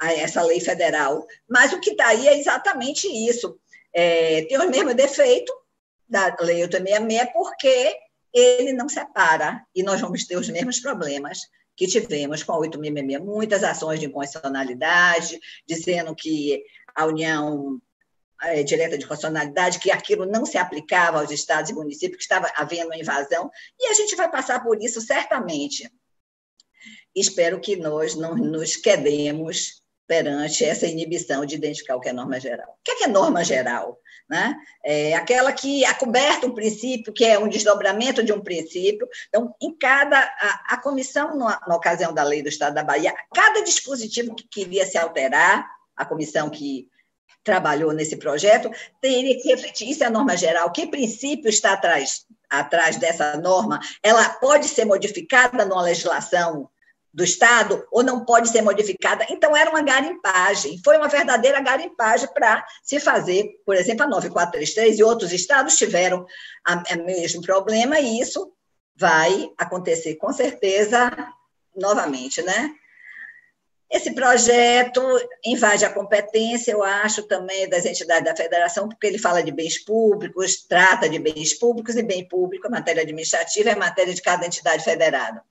a 0.00 0.12
essa 0.14 0.42
lei 0.42 0.60
federal. 0.60 1.26
Mas 1.48 1.72
o 1.72 1.80
que 1.80 1.90
está 1.90 2.08
aí 2.08 2.28
é 2.28 2.38
exatamente 2.38 3.06
isso. 3.06 3.58
É, 3.92 4.42
tem 4.42 4.58
o 4.58 4.68
mesmo 4.68 4.94
defeito 4.94 5.52
da 6.08 6.34
Lei 6.40 6.62
866, 6.62 7.32
porque 7.32 7.96
ele 8.32 8.72
não 8.72 8.88
separa, 8.88 9.62
e 9.74 9.82
nós 9.82 10.00
vamos 10.00 10.26
ter 10.26 10.36
os 10.36 10.48
mesmos 10.48 10.80
problemas 10.80 11.38
que 11.78 11.86
tivemos 11.86 12.42
com 12.42 12.52
a 12.52 12.58
866, 12.58 13.24
muitas 13.24 13.62
ações 13.62 14.00
de 14.00 14.06
inconstitucionalidade, 14.06 15.38
dizendo 15.64 16.12
que 16.12 16.64
a 16.92 17.06
União 17.06 17.80
é, 18.42 18.64
direta 18.64 18.98
de 18.98 19.06
constitucionalidade, 19.06 19.78
que 19.78 19.92
aquilo 19.92 20.26
não 20.26 20.44
se 20.44 20.58
aplicava 20.58 21.20
aos 21.20 21.30
estados 21.30 21.70
e 21.70 21.74
municípios, 21.74 22.16
que 22.16 22.22
estava 22.24 22.50
havendo 22.56 22.86
uma 22.86 22.98
invasão, 22.98 23.48
e 23.78 23.86
a 23.86 23.94
gente 23.94 24.16
vai 24.16 24.28
passar 24.28 24.60
por 24.60 24.82
isso 24.82 25.00
certamente. 25.00 25.88
Espero 27.14 27.60
que 27.60 27.76
nós 27.76 28.16
não 28.16 28.34
nos 28.34 28.74
quedemos 28.74 29.80
perante 30.08 30.64
essa 30.64 30.86
inibição 30.86 31.44
de 31.44 31.54
identificar 31.54 31.94
o 31.94 32.00
que 32.00 32.08
é 32.08 32.12
norma 32.12 32.40
geral. 32.40 32.70
O 32.70 32.82
que 32.82 32.92
é, 32.92 32.94
que 32.96 33.04
é 33.04 33.08
norma 33.08 33.44
geral? 33.44 34.00
Né? 34.28 34.56
É 34.82 35.14
aquela 35.14 35.52
que 35.52 35.84
acoberta 35.84 36.46
um 36.46 36.54
princípio, 36.54 37.12
que 37.12 37.24
é 37.24 37.38
um 37.38 37.48
desdobramento 37.48 38.22
de 38.22 38.32
um 38.32 38.40
princípio. 38.40 39.06
Então, 39.28 39.54
em 39.60 39.76
cada. 39.76 40.18
A, 40.18 40.74
a 40.74 40.76
comissão, 40.78 41.36
na, 41.36 41.60
na 41.66 41.76
ocasião 41.76 42.12
da 42.12 42.22
lei 42.22 42.42
do 42.42 42.48
Estado 42.48 42.74
da 42.74 42.82
Bahia, 42.82 43.14
cada 43.34 43.62
dispositivo 43.62 44.34
que 44.34 44.48
queria 44.48 44.86
se 44.86 44.96
alterar, 44.96 45.68
a 45.94 46.04
comissão 46.06 46.48
que 46.48 46.88
trabalhou 47.44 47.92
nesse 47.92 48.16
projeto, 48.16 48.70
teria 49.00 49.36
que 49.40 49.48
refletir 49.48 49.90
isso 49.90 50.04
é 50.04 50.06
a 50.06 50.10
norma 50.10 50.36
geral, 50.36 50.70
que 50.70 50.86
princípio 50.86 51.48
está 51.48 51.72
atrás, 51.72 52.26
atrás 52.48 52.96
dessa 52.96 53.36
norma, 53.36 53.80
ela 54.02 54.28
pode 54.30 54.68
ser 54.68 54.84
modificada 54.84 55.64
numa 55.64 55.82
legislação 55.82 56.68
do 57.12 57.24
Estado 57.24 57.86
ou 57.90 58.02
não 58.02 58.24
pode 58.24 58.48
ser 58.48 58.62
modificada. 58.62 59.26
Então, 59.30 59.56
era 59.56 59.70
uma 59.70 59.82
garimpagem, 59.82 60.80
foi 60.84 60.96
uma 60.96 61.08
verdadeira 61.08 61.60
garimpagem 61.60 62.28
para 62.32 62.64
se 62.82 63.00
fazer, 63.00 63.60
por 63.64 63.74
exemplo, 63.74 64.04
a 64.04 64.08
9433 64.08 64.98
e 64.98 65.02
outros 65.02 65.32
estados 65.32 65.76
tiveram 65.76 66.26
o 66.66 67.04
mesmo 67.04 67.42
problema, 67.42 67.98
e 67.98 68.20
isso 68.20 68.52
vai 68.94 69.50
acontecer 69.56 70.16
com 70.16 70.32
certeza 70.32 71.10
novamente, 71.74 72.42
né? 72.42 72.70
Esse 73.90 74.12
projeto 74.12 75.00
invade 75.42 75.82
a 75.82 75.92
competência, 75.92 76.72
eu 76.72 76.82
acho, 76.82 77.22
também 77.22 77.66
das 77.70 77.86
entidades 77.86 78.24
da 78.24 78.36
federação, 78.36 78.86
porque 78.86 79.06
ele 79.06 79.18
fala 79.18 79.42
de 79.42 79.50
bens 79.50 79.82
públicos, 79.82 80.66
trata 80.68 81.08
de 81.08 81.18
bens 81.18 81.54
públicos, 81.54 81.96
e 81.96 82.02
bem 82.02 82.28
público, 82.28 82.70
matéria 82.70 83.02
administrativa, 83.02 83.70
é 83.70 83.74
matéria 83.74 84.12
de 84.12 84.20
cada 84.20 84.44
entidade 84.44 84.84
federada 84.84 85.42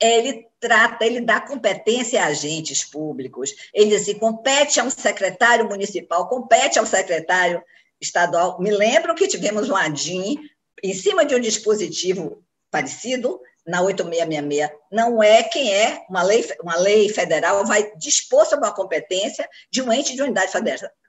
ele 0.00 0.46
trata, 0.60 1.04
ele 1.04 1.20
dá 1.20 1.40
competência 1.40 2.22
a 2.22 2.26
agentes 2.26 2.84
públicos. 2.84 3.54
Ele 3.72 3.90
diz 3.90 4.02
assim, 4.02 4.18
compete 4.18 4.80
a 4.80 4.84
um 4.84 4.90
secretário 4.90 5.68
municipal, 5.68 6.28
compete 6.28 6.78
ao 6.78 6.86
secretário 6.86 7.62
estadual. 8.00 8.60
Me 8.60 8.70
lembro 8.70 9.14
que 9.14 9.28
tivemos 9.28 9.70
um 9.70 9.76
ADIM 9.76 10.38
em 10.82 10.94
cima 10.94 11.24
de 11.24 11.34
um 11.34 11.40
dispositivo 11.40 12.42
parecido, 12.70 13.40
na 13.66 13.82
8666, 13.82 14.70
não 14.92 15.20
é 15.20 15.42
quem 15.42 15.74
é 15.74 16.04
uma 16.08 16.22
lei, 16.22 16.48
uma 16.62 16.76
lei 16.76 17.08
federal 17.08 17.66
vai 17.66 17.92
dispor 17.96 18.46
sobre 18.46 18.68
a 18.68 18.72
competência 18.72 19.48
de 19.70 19.82
um 19.82 19.92
ente 19.92 20.14
de 20.14 20.22
unidade 20.22 20.52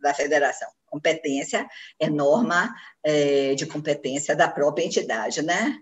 da 0.02 0.14
federação. 0.14 0.68
Competência 0.88 1.68
é 2.00 2.10
norma 2.10 2.74
é, 3.04 3.54
de 3.54 3.68
competência 3.68 4.36
da 4.36 4.48
própria 4.48 4.84
entidade, 4.84 5.44
né? 5.44 5.78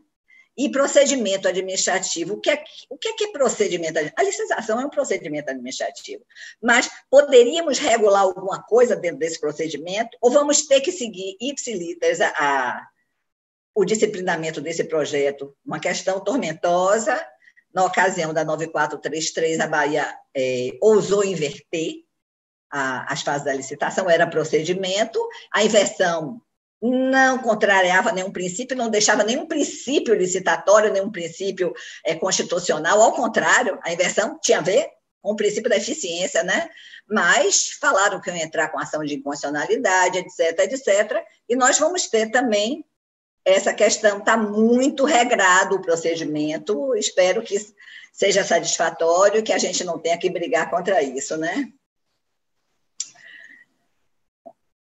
E 0.57 0.69
procedimento 0.69 1.47
administrativo, 1.47 2.35
o 2.35 2.39
que 2.39 2.49
é, 2.49 2.63
o 2.89 2.97
que 2.97 3.09
é, 3.09 3.27
é 3.27 3.31
procedimento 3.31 3.99
A 4.15 4.23
licitação 4.23 4.79
é 4.79 4.85
um 4.85 4.89
procedimento 4.89 5.49
administrativo, 5.49 6.23
mas 6.61 6.89
poderíamos 7.09 7.77
regular 7.77 8.21
alguma 8.21 8.63
coisa 8.63 8.95
dentro 8.95 9.19
desse 9.19 9.39
procedimento, 9.39 10.17
ou 10.21 10.31
vamos 10.31 10.65
ter 10.65 10.81
que 10.81 10.91
seguir 10.91 11.35
ipsiliteres 11.41 12.21
a, 12.21 12.29
a, 12.29 12.87
o 13.73 13.83
disciplinamento 13.83 14.61
desse 14.61 14.85
projeto? 14.85 15.55
Uma 15.65 15.79
questão 15.79 16.23
tormentosa. 16.23 17.21
Na 17.73 17.83
ocasião 17.83 18.33
da 18.33 18.45
9433, 18.45 19.59
a 19.59 19.67
Bahia 19.67 20.17
é, 20.33 20.69
ousou 20.81 21.25
inverter 21.25 22.05
a, 22.71 23.11
as 23.11 23.21
fases 23.21 23.45
da 23.45 23.53
licitação, 23.53 24.09
era 24.09 24.27
procedimento, 24.27 25.19
a 25.53 25.63
inversão 25.63 26.41
não 26.91 27.37
contrariava 27.39 28.11
nenhum 28.11 28.31
princípio, 28.31 28.77
não 28.77 28.89
deixava 28.89 29.23
nenhum 29.23 29.45
princípio 29.45 30.13
licitatório, 30.13 30.91
nenhum 30.91 31.11
princípio 31.11 31.73
é, 32.03 32.15
constitucional, 32.15 33.01
ao 33.01 33.13
contrário, 33.13 33.79
a 33.83 33.91
inversão 33.91 34.37
tinha 34.41 34.59
a 34.59 34.61
ver 34.61 34.89
com 35.21 35.31
o 35.31 35.35
princípio 35.35 35.69
da 35.69 35.77
eficiência, 35.77 36.43
né? 36.43 36.69
Mas 37.07 37.71
falaram 37.79 38.21
que 38.21 38.29
iam 38.29 38.37
entrar 38.37 38.69
com 38.69 38.79
ação 38.79 39.03
de 39.03 39.15
inconstitucionalidade, 39.15 40.19
etc, 40.19 40.59
etc, 40.71 41.23
e 41.49 41.55
nós 41.55 41.79
vamos 41.79 42.07
ter 42.07 42.29
também 42.29 42.85
essa 43.43 43.73
questão, 43.73 44.17
está 44.17 44.35
muito 44.35 45.05
regrado 45.05 45.75
o 45.75 45.81
procedimento, 45.81 46.95
espero 46.95 47.43
que 47.43 47.55
seja 48.11 48.43
satisfatório, 48.43 49.43
que 49.43 49.53
a 49.53 49.57
gente 49.57 49.83
não 49.83 49.99
tenha 49.99 50.17
que 50.17 50.29
brigar 50.29 50.69
contra 50.69 51.01
isso, 51.01 51.37
né? 51.37 51.71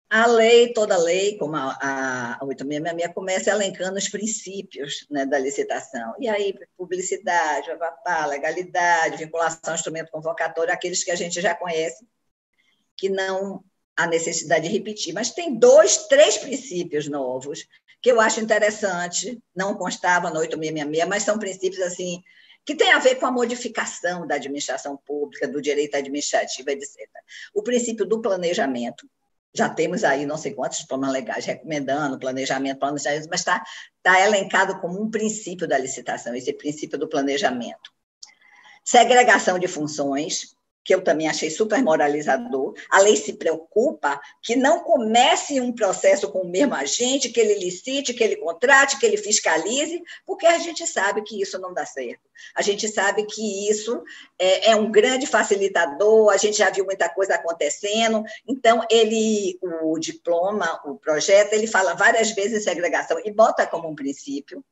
A 0.09 0.25
lei, 0.25 0.73
toda 0.73 0.97
lei, 0.97 1.37
como 1.37 1.55
a, 1.55 2.37
a 2.41 2.43
866, 2.43 3.13
começa 3.13 3.51
elencando 3.51 3.97
os 3.97 4.09
princípios 4.09 5.05
né, 5.09 5.23
da 5.25 5.37
licitação. 5.37 6.15
E 6.19 6.27
aí, 6.27 6.55
publicidade, 6.75 7.77
papá, 7.77 8.25
legalidade, 8.25 9.17
vinculação 9.17 9.75
instrumento 9.75 10.09
convocatório, 10.09 10.73
aqueles 10.73 11.03
que 11.03 11.11
a 11.11 11.15
gente 11.15 11.39
já 11.39 11.53
conhece, 11.53 12.03
que 12.97 13.07
não 13.07 13.63
há 13.95 14.07
necessidade 14.07 14.67
de 14.67 14.73
repetir. 14.73 15.13
Mas 15.13 15.29
tem 15.29 15.53
dois, 15.53 16.07
três 16.07 16.37
princípios 16.39 17.07
novos 17.07 17.67
que 18.01 18.11
eu 18.11 18.19
acho 18.19 18.39
interessante, 18.39 19.37
não 19.55 19.75
constavam 19.75 20.33
no 20.33 20.39
866, 20.39 21.07
mas 21.07 21.23
são 21.23 21.37
princípios 21.37 21.81
assim 21.81 22.23
que 22.65 22.75
tem 22.75 22.91
a 22.91 22.99
ver 22.99 23.15
com 23.15 23.25
a 23.25 23.31
modificação 23.31 24.27
da 24.27 24.35
administração 24.35 24.95
pública, 24.95 25.47
do 25.47 25.61
direito 25.61 25.95
administrativo, 25.95 26.69
etc. 26.69 27.09
O 27.53 27.63
princípio 27.63 28.05
do 28.05 28.21
planejamento, 28.21 29.09
já 29.53 29.67
temos 29.67 30.03
aí 30.03 30.25
não 30.25 30.37
sei 30.37 30.53
quantos 30.53 30.79
diplomas 30.79 31.11
legais 31.11 31.45
recomendando 31.45 32.19
planejamento, 32.19 32.79
planejamento, 32.79 33.27
mas 33.29 33.41
está 33.41 33.63
tá 34.03 34.19
elencado 34.21 34.79
como 34.79 35.01
um 35.01 35.09
princípio 35.09 35.67
da 35.67 35.77
licitação, 35.77 36.35
esse 36.35 36.53
princípio 36.53 36.97
do 36.97 37.07
planejamento. 37.07 37.91
Segregação 38.83 39.59
de 39.59 39.67
funções, 39.67 40.55
que 40.89 40.95
eu 40.95 41.03
também 41.03 41.29
achei 41.29 41.51
super 41.51 41.83
moralizador. 41.83 42.73
A 42.89 42.99
lei 42.99 43.15
se 43.15 43.33
preocupa 43.33 44.19
que 44.41 44.55
não 44.55 44.79
comece 44.79 45.61
um 45.61 45.71
processo 45.71 46.31
com 46.31 46.39
o 46.39 46.49
mesmo 46.49 46.73
agente, 46.73 47.29
que 47.29 47.39
ele 47.39 47.59
licite, 47.59 48.11
que 48.11 48.23
ele 48.23 48.37
contrate, 48.37 48.97
que 48.97 49.05
ele 49.05 49.15
fiscalize, 49.15 50.01
porque 50.25 50.47
a 50.47 50.57
gente 50.57 50.87
sabe 50.87 51.21
que 51.21 51.39
isso 51.39 51.59
não 51.59 51.75
dá 51.75 51.85
certo. 51.85 52.21
A 52.55 52.63
gente 52.63 52.87
sabe 52.87 53.23
que 53.27 53.69
isso 53.69 54.03
é, 54.39 54.71
é 54.71 54.75
um 54.75 54.89
grande 54.91 55.27
facilitador, 55.27 56.33
a 56.33 56.37
gente 56.37 56.57
já 56.57 56.71
viu 56.71 56.85
muita 56.85 57.07
coisa 57.07 57.35
acontecendo. 57.35 58.23
Então, 58.47 58.83
ele, 58.89 59.59
o 59.83 59.99
diploma, 59.99 60.81
o 60.83 60.95
projeto, 60.95 61.53
ele 61.53 61.67
fala 61.67 61.93
várias 61.93 62.31
vezes 62.31 62.63
segregação 62.63 63.21
e 63.23 63.31
bota 63.31 63.67
como 63.67 63.87
um 63.87 63.93
princípio 63.93 64.65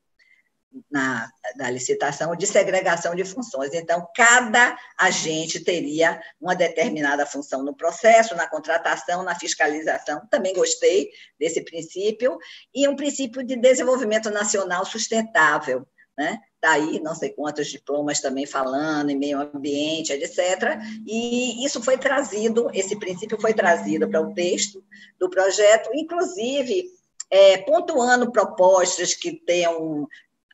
na, 0.90 1.30
na 1.56 1.70
licitação 1.70 2.36
de 2.36 2.46
segregação 2.46 3.16
de 3.16 3.24
funções. 3.24 3.74
Então, 3.74 4.08
cada 4.16 4.78
agente 4.98 5.60
teria 5.60 6.22
uma 6.40 6.56
determinada 6.56 7.26
função 7.26 7.64
no 7.64 7.76
processo, 7.76 8.36
na 8.36 8.48
contratação, 8.48 9.24
na 9.24 9.36
fiscalização. 9.36 10.22
Também 10.30 10.54
gostei 10.54 11.10
desse 11.40 11.64
princípio. 11.64 12.38
E 12.74 12.88
um 12.88 12.96
princípio 12.96 13.44
de 13.44 13.56
desenvolvimento 13.56 14.30
nacional 14.30 14.86
sustentável. 14.86 15.88
Né? 16.18 16.40
Daí, 16.60 17.00
não 17.00 17.14
sei 17.14 17.30
quantos 17.30 17.68
diplomas 17.68 18.20
também 18.20 18.48
falando 18.48 19.12
em 19.12 19.18
meio 19.18 19.40
ambiente, 19.40 20.12
etc. 20.12 20.80
E 21.06 21.64
isso 21.64 21.82
foi 21.84 21.98
trazido, 21.98 22.70
esse 22.74 22.98
princípio 22.98 23.40
foi 23.40 23.54
trazido 23.54 24.10
para 24.10 24.22
o 24.22 24.34
texto 24.34 24.84
do 25.20 25.30
projeto, 25.30 25.92
inclusive 25.94 26.90
é, 27.30 27.58
pontuando 27.58 28.32
propostas 28.32 29.14
que 29.14 29.34
tenham 29.34 30.08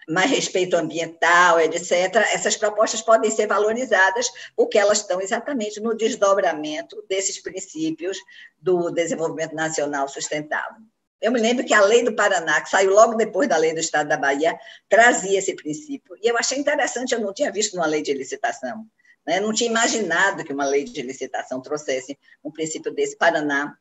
mais 0.08 0.30
respeito 0.30 0.76
ambiental, 0.76 1.60
etc., 1.60 2.16
essas 2.34 2.56
propostas 2.56 3.02
podem 3.02 3.32
ser 3.32 3.48
valorizadas 3.48 4.32
porque 4.56 4.78
elas 4.78 5.00
estão 5.00 5.22
exatamente 5.22 5.80
no 5.80 5.96
desdobramento 5.96 7.04
desses 7.08 7.42
princípios 7.42 8.18
do 8.60 8.90
desenvolvimento 8.92 9.56
nacional 9.56 10.08
sustentável. 10.08 10.82
Eu 11.22 11.32
me 11.32 11.40
lembro 11.40 11.66
que 11.66 11.74
a 11.74 11.82
lei 11.82 12.04
do 12.04 12.14
Paraná, 12.14 12.60
que 12.60 12.70
saiu 12.70 12.94
logo 12.94 13.16
depois 13.16 13.48
da 13.48 13.56
lei 13.56 13.74
do 13.74 13.80
Estado 13.80 14.10
da 14.10 14.18
Bahia, 14.18 14.60
trazia 14.90 15.40
esse 15.40 15.56
princípio. 15.56 16.18
E 16.22 16.28
eu 16.28 16.38
achei 16.38 16.58
interessante, 16.58 17.14
eu 17.14 17.22
não 17.22 17.34
tinha 17.34 17.50
visto 17.50 17.76
numa 17.76 17.86
lei 17.86 18.02
de 18.02 18.14
licitação. 18.14 18.86
Né? 19.26 19.40
Não 19.40 19.54
tinha 19.54 19.70
imaginado 19.70 20.44
que 20.44 20.52
uma 20.52 20.66
lei 20.66 20.84
de 20.84 21.02
licitação 21.02 21.62
trouxesse 21.62 22.20
um 22.44 22.52
princípio 22.52 22.94
desse. 22.94 23.16
Paraná 23.16 23.74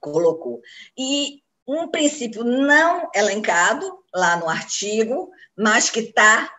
colocou. 0.00 0.60
E 0.96 1.42
um 1.66 1.88
princípio 1.88 2.44
não 2.44 3.10
elencado 3.14 3.98
lá 4.14 4.36
no 4.36 4.48
artigo, 4.48 5.30
mas 5.56 5.90
que 5.90 6.00
está 6.00 6.50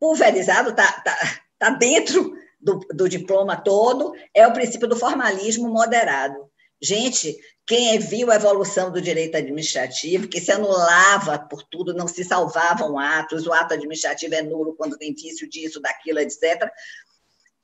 pulverizado, 0.00 0.70
está 0.70 0.90
tá, 1.00 1.16
tá 1.58 1.70
dentro 1.70 2.36
do, 2.60 2.80
do 2.92 3.08
diploma 3.08 3.56
todo, 3.56 4.14
é 4.34 4.46
o 4.46 4.52
princípio 4.52 4.88
do 4.88 4.96
formalismo 4.96 5.68
moderado. 5.68 6.50
Gente, 6.82 7.34
quem 7.66 7.98
viu 7.98 8.30
a 8.30 8.36
evolução 8.36 8.92
do 8.92 9.00
direito 9.00 9.36
administrativo, 9.36 10.28
que 10.28 10.40
se 10.40 10.52
anulava 10.52 11.38
por 11.38 11.62
tudo, 11.62 11.94
não 11.94 12.06
se 12.06 12.22
salvavam 12.22 12.98
atos, 12.98 13.46
o 13.46 13.52
ato 13.52 13.74
administrativo 13.74 14.34
é 14.34 14.42
nulo 14.42 14.74
quando 14.76 14.98
tem 14.98 15.14
vício 15.14 15.48
disso, 15.48 15.80
daquilo, 15.80 16.18
etc. 16.18 16.70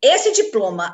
Esse 0.03 0.33
diploma, 0.33 0.93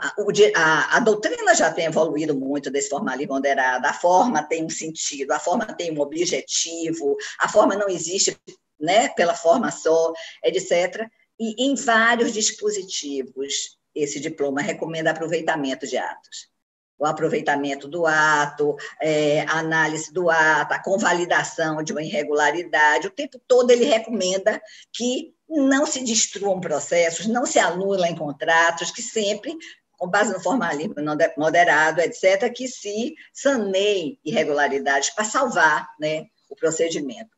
a, 0.54 0.96
a, 0.96 1.00
doutrina 1.00 1.54
já 1.54 1.72
tem 1.72 1.86
evoluído 1.86 2.38
muito 2.38 2.70
desse 2.70 2.90
formalismo 2.90 3.32
moderado, 3.32 3.86
a 3.86 3.92
forma 3.94 4.42
tem 4.42 4.62
um 4.62 4.68
sentido, 4.68 5.32
a 5.32 5.38
forma 5.38 5.64
tem 5.64 5.90
um 5.90 6.00
objetivo, 6.02 7.16
a 7.38 7.48
forma 7.48 7.74
não 7.74 7.88
existe 7.88 8.36
né, 8.78 9.08
pela 9.08 9.34
forma 9.34 9.70
só, 9.70 10.12
etc. 10.44 11.08
E 11.40 11.64
em 11.66 11.74
vários 11.74 12.34
dispositivos, 12.34 13.78
esse 13.94 14.20
diploma 14.20 14.60
recomenda 14.60 15.10
aproveitamento 15.10 15.86
de 15.86 15.96
atos. 15.96 16.50
O 16.98 17.06
aproveitamento 17.06 17.88
do 17.88 18.04
ato, 18.04 18.76
é, 19.00 19.40
a 19.42 19.60
análise 19.60 20.12
do 20.12 20.28
ato, 20.28 20.74
a 20.74 20.82
convalidação 20.82 21.82
de 21.82 21.92
uma 21.92 22.02
irregularidade, 22.02 23.06
o 23.06 23.10
tempo 23.10 23.40
todo 23.46 23.70
ele 23.70 23.86
recomenda 23.86 24.60
que 24.92 25.32
não 25.48 25.86
se 25.86 26.04
destruam 26.04 26.60
processos, 26.60 27.26
não 27.26 27.46
se 27.46 27.58
anulem 27.58 28.14
contratos, 28.14 28.90
que 28.90 29.02
sempre, 29.02 29.56
com 29.96 30.08
base 30.08 30.32
no 30.32 30.40
formalismo 30.40 30.94
moderado, 31.36 32.00
etc., 32.00 32.52
que 32.54 32.68
se 32.68 33.14
saneiem 33.32 34.18
irregularidades 34.24 35.10
para 35.10 35.24
salvar 35.24 35.88
né, 35.98 36.26
o 36.50 36.54
procedimento. 36.54 37.30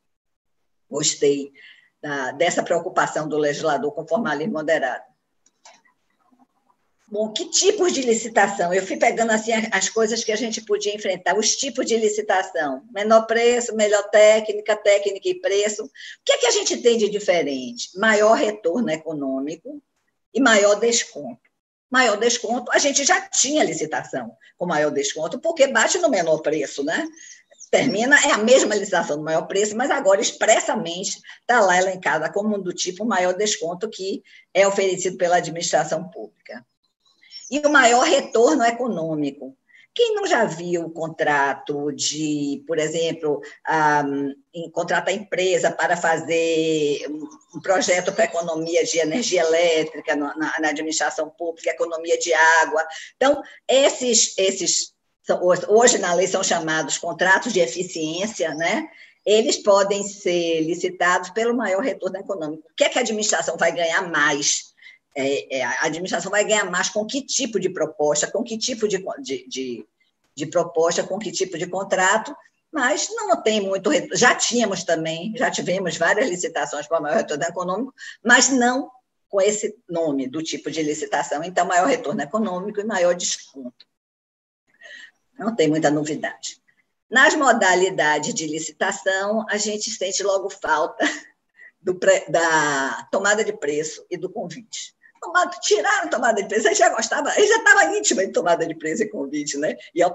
Gostei 0.91 1.53
da, 2.03 2.33
dessa 2.33 2.63
preocupação 2.63 3.29
do 3.29 3.39
legislador 3.39 3.93
com 3.93 4.07
formalismo 4.07 4.55
moderado. 4.55 5.10
Bom, 7.11 7.33
que 7.33 7.47
tipos 7.47 7.93
de 7.93 8.03
licitação? 8.03 8.73
Eu 8.73 8.87
fui 8.87 8.97
pegando 8.97 9.33
assim 9.33 9.51
as 9.73 9.89
coisas 9.89 10.23
que 10.23 10.31
a 10.31 10.37
gente 10.37 10.61
podia 10.61 10.95
enfrentar, 10.95 11.37
os 11.37 11.57
tipos 11.57 11.85
de 11.85 11.97
licitação. 11.97 12.85
Menor 12.95 13.27
preço, 13.27 13.75
melhor 13.75 14.09
técnica, 14.11 14.77
técnica 14.77 15.29
e 15.29 15.41
preço. 15.41 15.83
O 15.87 15.91
que 16.25 16.33
é 16.33 16.39
que 16.39 16.47
a 16.47 16.53
gente 16.53 16.77
tem 16.77 16.97
de 16.97 17.09
diferente? 17.09 17.91
Maior 17.99 18.35
retorno 18.35 18.89
econômico 18.91 19.83
e 20.33 20.41
maior 20.41 20.77
desconto. 20.77 21.41
Maior 21.91 22.17
desconto, 22.17 22.71
a 22.71 22.79
gente 22.79 23.05
já 23.05 23.21
tinha 23.23 23.65
licitação 23.65 24.31
com 24.57 24.65
maior 24.65 24.93
desconto, 24.93 25.41
porque 25.41 25.67
bate 25.67 25.99
no 25.99 26.09
menor 26.09 26.39
preço, 26.39 26.85
né? 26.85 27.09
Termina, 27.73 28.21
é 28.21 28.31
a 28.31 28.39
mesma 28.39 28.77
licitação 28.77 29.17
do 29.17 29.25
maior 29.25 29.49
preço, 29.49 29.77
mas 29.77 29.91
agora 29.91 30.21
expressamente 30.21 31.19
está 31.41 31.61
lá 31.61 31.77
elencada 31.77 32.31
como 32.33 32.57
do 32.57 32.73
tipo 32.73 33.05
maior 33.05 33.35
desconto 33.35 33.91
que 33.91 34.23
é 34.55 34.65
oferecido 34.65 35.17
pela 35.17 35.39
administração 35.39 36.09
pública 36.09 36.65
e 37.51 37.59
o 37.61 37.71
maior 37.71 38.05
retorno 38.05 38.65
econômico. 38.65 39.57
Quem 39.93 40.15
não 40.15 40.25
já 40.25 40.45
viu 40.45 40.83
o 40.83 40.91
contrato 40.91 41.91
de, 41.91 42.63
por 42.65 42.79
exemplo, 42.79 43.43
um, 44.55 44.71
contratar 44.71 45.13
empresa 45.13 45.73
para 45.73 45.97
fazer 45.97 47.07
um 47.53 47.61
projeto 47.61 48.13
para 48.13 48.25
economia 48.25 48.85
de 48.85 48.99
energia 48.99 49.41
elétrica 49.43 50.15
na, 50.15 50.35
na, 50.61 50.69
administração 50.69 51.29
pública, 51.29 51.71
economia 51.71 52.17
de 52.19 52.33
água? 52.33 52.87
Então, 53.17 53.43
esses, 53.67 54.39
esses 54.39 54.95
hoje 55.69 55.99
na 55.99 56.15
lei 56.15 56.29
são 56.29 56.43
chamados 56.43 56.97
contratos 56.97 57.53
de 57.53 57.61
eficiência, 57.61 58.55
né? 58.55 58.89
Eles 59.27 59.57
podem 59.57 60.03
ser 60.05 60.63
licitados 60.63 61.31
pelo 61.31 61.55
maior 61.55 61.83
retorno 61.83 62.17
econômico. 62.17 62.69
O 62.71 62.75
que 62.75 62.85
é 62.85 62.89
que 62.89 62.99
a 62.99 63.03
administração 63.03 63.57
vai 63.57 63.73
ganhar 63.73 64.09
mais 64.09 64.70
é, 65.15 65.59
é, 65.59 65.65
a 65.65 65.87
administração 65.87 66.31
vai 66.31 66.45
ganhar 66.45 66.71
mais 66.71 66.89
com 66.89 67.05
que 67.05 67.23
tipo 67.23 67.59
de 67.59 67.69
proposta, 67.69 68.31
com 68.31 68.43
que 68.43 68.57
tipo 68.57 68.87
de, 68.87 69.03
de, 69.21 69.49
de, 69.49 69.87
de 70.35 70.47
proposta, 70.47 71.03
com 71.03 71.19
que 71.19 71.33
tipo 71.33 71.59
de 71.59 71.67
contrato, 71.67 72.35
mas 72.73 73.09
não 73.11 73.43
tem 73.43 73.61
muito. 73.61 73.91
Já 74.17 74.35
tínhamos 74.35 74.85
também, 74.85 75.35
já 75.37 75.51
tivemos 75.51 75.97
várias 75.97 76.29
licitações 76.29 76.87
para 76.87 77.01
maior 77.01 77.17
retorno 77.17 77.43
econômico, 77.43 77.95
mas 78.25 78.49
não 78.49 78.91
com 79.29 79.41
esse 79.41 79.77
nome 79.89 80.29
do 80.29 80.43
tipo 80.43 80.71
de 80.71 80.83
licitação. 80.83 81.43
Então, 81.43 81.67
maior 81.67 81.87
retorno 81.87 82.21
econômico 82.21 82.81
e 82.81 82.85
maior 82.85 83.15
desconto. 83.15 83.87
Não 85.39 85.55
tem 85.55 85.69
muita 85.69 85.91
novidade. 85.91 86.61
Nas 87.09 87.35
modalidades 87.35 88.33
de 88.33 88.47
licitação, 88.47 89.45
a 89.49 89.57
gente 89.57 89.91
sente 89.91 90.23
logo 90.23 90.49
falta 90.49 91.05
do, 91.83 91.99
da 92.29 93.09
tomada 93.11 93.45
de 93.45 93.53
preço 93.53 94.05
e 94.09 94.17
do 94.17 94.31
convite 94.31 94.95
tomada, 95.21 95.57
tiraram 95.61 96.11
tomada 96.11 96.43
de 96.43 96.49
preço, 96.49 96.69
ele 96.69 96.75
já 96.75 96.89
gostava, 96.89 97.33
ele 97.37 97.47
já 97.47 97.57
estava 97.57 97.97
íntima 97.97 98.27
de 98.27 98.33
tomada 98.33 98.67
de 98.67 98.75
preço 98.75 99.03
e 99.03 99.09
convite, 99.09 99.59
né? 99.59 99.77
E 99.95 100.03
ó, 100.03 100.13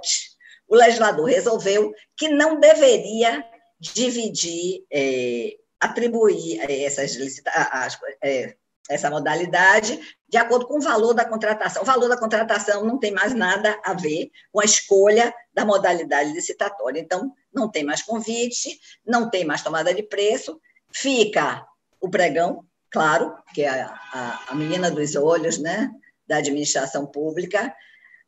o 0.67 0.75
legislador 0.75 1.25
resolveu 1.25 1.93
que 2.17 2.29
não 2.29 2.59
deveria 2.59 3.45
dividir, 3.79 4.83
é, 4.91 5.55
atribuir 5.79 6.59
é, 6.61 6.83
essas, 6.83 7.17
as, 7.45 7.99
é, 8.23 8.55
essa 8.89 9.09
modalidade 9.09 9.99
de 10.27 10.37
acordo 10.37 10.67
com 10.67 10.77
o 10.77 10.81
valor 10.81 11.13
da 11.13 11.25
contratação. 11.25 11.83
O 11.83 11.85
valor 11.85 12.09
da 12.09 12.17
contratação 12.17 12.83
não 12.83 12.99
tem 12.99 13.11
mais 13.11 13.33
nada 13.33 13.79
a 13.83 13.93
ver 13.93 14.31
com 14.51 14.59
a 14.59 14.65
escolha 14.65 15.33
da 15.53 15.63
modalidade 15.63 16.31
licitatória. 16.33 16.99
Então, 16.99 17.31
não 17.53 17.69
tem 17.69 17.83
mais 17.83 18.01
convite, 18.01 18.79
não 19.05 19.29
tem 19.29 19.45
mais 19.45 19.61
tomada 19.61 19.93
de 19.93 20.03
preço, 20.03 20.59
fica 20.91 21.65
o 22.01 22.09
pregão, 22.09 22.65
claro, 22.91 23.35
que 23.53 23.63
é 23.63 23.69
a, 23.69 23.87
a, 24.13 24.43
a 24.49 24.55
menina 24.55 24.89
dos 24.89 25.15
olhos, 25.15 25.57
né, 25.57 25.91
da 26.27 26.37
administração 26.37 27.05
pública, 27.05 27.73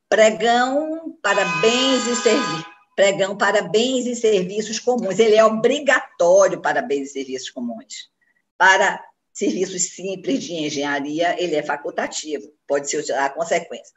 pregão 0.09 1.17
para 1.21 1.43
bens 1.61 2.07
e 2.07 2.15
serviços, 2.15 2.65
pregão 2.95 3.37
para 3.37 3.61
bens 3.61 4.05
e 4.05 4.15
serviços 4.15 4.79
comuns. 4.79 5.19
Ele 5.19 5.35
é 5.35 5.45
obrigatório 5.45 6.61
para 6.61 6.81
bens 6.81 7.09
e 7.09 7.13
serviços 7.13 7.49
comuns. 7.49 8.09
Para 8.57 9.03
serviços 9.33 9.89
simples 9.89 10.43
de 10.43 10.53
engenharia, 10.53 11.41
ele 11.41 11.55
é 11.55 11.61
facultativo, 11.61 12.51
pode 12.67 12.89
ser 12.89 13.11
a 13.13 13.29
consequência. 13.29 13.93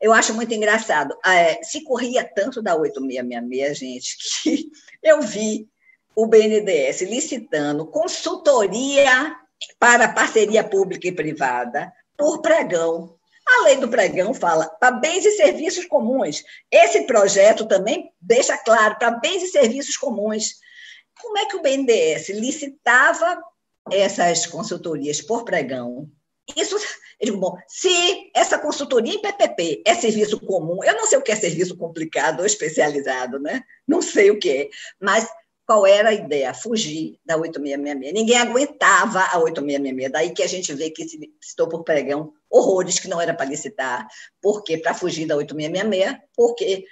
eu 0.00 0.12
acho 0.12 0.34
muito 0.34 0.52
engraçado. 0.52 1.16
É, 1.24 1.62
se 1.62 1.82
corria 1.82 2.22
tanto 2.22 2.60
da 2.60 2.76
8666, 2.76 3.78
gente, 3.78 4.16
que 4.42 4.70
eu 5.02 5.22
vi 5.22 5.68
o 6.14 6.26
BNDES 6.26 7.02
licitando 7.02 7.86
consultoria 7.86 9.37
para 9.78 10.12
parceria 10.12 10.64
pública 10.64 11.08
e 11.08 11.12
privada 11.12 11.92
por 12.16 12.40
pregão. 12.40 13.16
A 13.46 13.64
lei 13.64 13.76
do 13.76 13.88
pregão 13.88 14.34
fala 14.34 14.68
para 14.68 14.92
bens 14.92 15.24
e 15.24 15.32
serviços 15.32 15.86
comuns. 15.86 16.44
Esse 16.70 17.06
projeto 17.06 17.66
também 17.66 18.12
deixa 18.20 18.58
claro 18.58 18.98
para 18.98 19.12
bens 19.12 19.42
e 19.42 19.48
serviços 19.48 19.96
comuns. 19.96 20.54
Como 21.18 21.38
é 21.38 21.46
que 21.46 21.56
o 21.56 21.62
BNDES 21.62 22.28
licitava 22.28 23.42
essas 23.90 24.46
consultorias 24.46 25.22
por 25.22 25.44
pregão? 25.44 26.10
Isso, 26.56 26.76
eu 27.20 27.26
digo, 27.26 27.38
bom, 27.38 27.56
se 27.66 28.30
essa 28.34 28.58
consultoria 28.58 29.14
em 29.14 29.20
PPP 29.20 29.82
é 29.86 29.94
serviço 29.94 30.38
comum, 30.40 30.82
eu 30.84 30.94
não 30.94 31.06
sei 31.06 31.18
o 31.18 31.22
que 31.22 31.32
é 31.32 31.36
serviço 31.36 31.76
complicado 31.76 32.40
ou 32.40 32.46
especializado, 32.46 33.38
né? 33.38 33.62
Não 33.86 34.00
sei 34.00 34.30
o 34.30 34.38
que 34.38 34.50
é, 34.50 34.68
mas 35.00 35.28
qual 35.68 35.86
era 35.86 36.08
a 36.08 36.14
ideia? 36.14 36.54
Fugir 36.54 37.20
da 37.26 37.36
8666. 37.36 38.14
Ninguém 38.14 38.38
aguentava 38.38 39.20
a 39.20 39.38
8666, 39.38 40.10
daí 40.10 40.30
que 40.30 40.42
a 40.42 40.46
gente 40.46 40.72
vê 40.72 40.88
que 40.88 41.06
se 41.06 41.30
citou 41.42 41.68
por 41.68 41.84
pregão 41.84 42.32
horrores 42.48 42.98
que 42.98 43.06
não 43.06 43.20
era 43.20 43.34
para 43.34 43.44
licitar, 43.44 44.08
porque 44.40 44.78
para 44.78 44.94
fugir 44.94 45.26
da 45.26 45.36
8666, 45.36 46.22
porque 46.34 46.86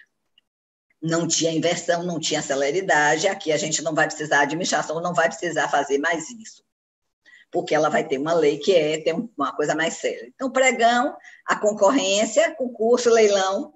não 1.01 1.27
tinha 1.27 1.53
inversão, 1.53 2.03
não 2.03 2.21
tinha 2.21 2.43
celeridade, 2.43 3.27
aqui 3.27 3.51
a 3.51 3.57
gente 3.57 3.83
não 3.83 3.95
vai 3.95 4.07
precisar, 4.09 4.41
a 4.41 4.43
administração 4.43 5.01
não 5.01 5.15
vai 5.15 5.29
precisar 5.29 5.69
fazer 5.69 5.97
mais 5.97 6.29
isso 6.29 6.63
porque 7.51 7.75
ela 7.75 7.89
vai 7.89 8.07
ter 8.07 8.19
uma 8.19 8.35
lei 8.35 8.59
que 8.59 8.75
é 8.75 9.01
ter 9.01 9.15
uma 9.15 9.55
coisa 9.57 9.75
mais 9.75 9.95
séria. 9.95 10.31
Então, 10.35 10.51
pregão, 10.51 11.17
a 11.47 11.57
concorrência, 11.57 12.55
concurso, 12.55 13.09
leilão. 13.09 13.73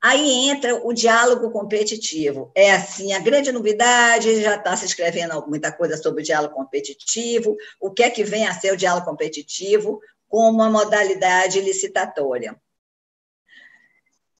Aí 0.00 0.48
entra 0.48 0.76
o 0.86 0.92
diálogo 0.92 1.50
competitivo. 1.50 2.52
É 2.54 2.72
assim, 2.72 3.12
a 3.12 3.18
grande 3.18 3.50
novidade, 3.50 4.40
já 4.40 4.54
está 4.54 4.76
se 4.76 4.86
escrevendo 4.86 5.44
muita 5.48 5.72
coisa 5.72 5.96
sobre 5.96 6.22
o 6.22 6.24
diálogo 6.24 6.54
competitivo, 6.54 7.56
o 7.80 7.90
que 7.90 8.04
é 8.04 8.10
que 8.10 8.22
vem 8.22 8.46
a 8.46 8.54
ser 8.54 8.72
o 8.72 8.76
diálogo 8.76 9.06
competitivo 9.06 10.00
como 10.28 10.58
uma 10.58 10.70
modalidade 10.70 11.60
licitatória. 11.60 12.56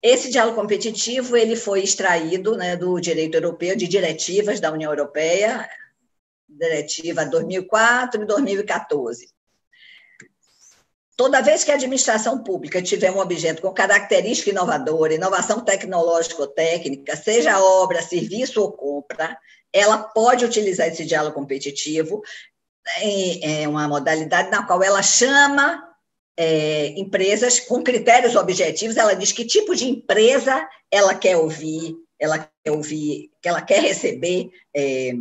Esse 0.00 0.30
diálogo 0.30 0.56
competitivo 0.56 1.36
ele 1.36 1.56
foi 1.56 1.82
extraído 1.82 2.56
né, 2.56 2.76
do 2.76 3.00
direito 3.00 3.34
europeu, 3.34 3.74
de 3.74 3.88
diretivas 3.88 4.60
da 4.60 4.70
União 4.70 4.92
Europeia, 4.92 5.68
diretiva 6.48 7.24
2004 7.24 8.22
e 8.22 8.26
2014. 8.26 9.28
Toda 11.18 11.42
vez 11.42 11.64
que 11.64 11.72
a 11.72 11.74
administração 11.74 12.44
pública 12.44 12.80
tiver 12.80 13.10
um 13.10 13.18
objeto 13.18 13.60
com 13.60 13.72
característica 13.72 14.50
inovadora, 14.50 15.14
inovação 15.14 15.60
tecnológica 15.60 16.40
ou 16.40 16.46
técnica, 16.46 17.16
seja 17.16 17.60
obra, 17.60 18.00
serviço 18.00 18.62
ou 18.62 18.70
compra, 18.70 19.36
ela 19.72 19.98
pode 19.98 20.44
utilizar 20.44 20.86
esse 20.86 21.04
diálogo 21.04 21.34
competitivo 21.34 22.22
em 23.02 23.66
uma 23.66 23.88
modalidade 23.88 24.48
na 24.48 24.64
qual 24.64 24.80
ela 24.80 25.02
chama 25.02 25.84
é, 26.36 26.90
empresas 26.96 27.58
com 27.58 27.82
critérios 27.82 28.36
objetivos, 28.36 28.96
ela 28.96 29.14
diz 29.14 29.32
que 29.32 29.44
tipo 29.44 29.74
de 29.74 29.88
empresa 29.88 30.68
ela 30.88 31.16
quer 31.16 31.36
ouvir, 31.36 31.96
ela 32.16 32.38
quer 32.38 32.70
ouvir, 32.70 33.28
que 33.42 33.48
ela 33.48 33.60
quer 33.60 33.82
receber 33.82 34.50
é, 34.72 35.14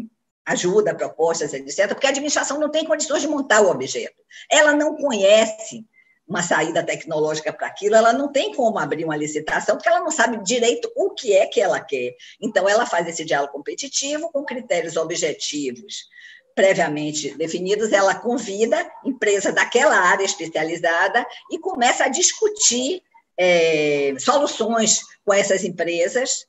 ajuda, 0.47 0.95
propostas, 0.95 1.53
etc., 1.53 1.89
porque 1.89 2.07
a 2.07 2.09
administração 2.09 2.57
não 2.59 2.69
tem 2.69 2.85
condições 2.85 3.21
de 3.21 3.27
montar 3.27 3.61
o 3.61 3.69
objeto. 3.69 4.23
Ela 4.49 4.73
não 4.73 4.95
conhece 4.95 5.85
uma 6.25 6.41
saída 6.41 6.83
tecnológica 6.83 7.53
para 7.53 7.67
aquilo, 7.67 7.95
ela 7.95 8.11
não 8.11 8.31
tem 8.31 8.53
como 8.53 8.79
abrir 8.79 9.03
uma 9.05 9.15
licitação, 9.15 9.75
porque 9.75 9.87
ela 9.87 10.01
não 10.01 10.11
sabe 10.11 10.43
direito 10.43 10.91
o 10.95 11.11
que 11.11 11.33
é 11.33 11.45
que 11.45 11.61
ela 11.61 11.79
quer. 11.79 12.15
Então, 12.41 12.67
ela 12.67 12.85
faz 12.85 13.07
esse 13.07 13.23
diálogo 13.23 13.53
competitivo 13.53 14.29
com 14.31 14.43
critérios 14.43 14.97
objetivos 14.97 16.07
previamente 16.55 17.37
definidos, 17.37 17.91
ela 17.91 18.15
convida 18.15 18.83
empresa 19.05 19.51
daquela 19.51 19.95
área 19.95 20.25
especializada 20.25 21.23
e 21.51 21.59
começa 21.59 22.05
a 22.05 22.09
discutir 22.09 23.03
é, 23.37 24.15
soluções 24.17 25.01
com 25.23 25.31
essas 25.31 25.63
empresas 25.63 26.46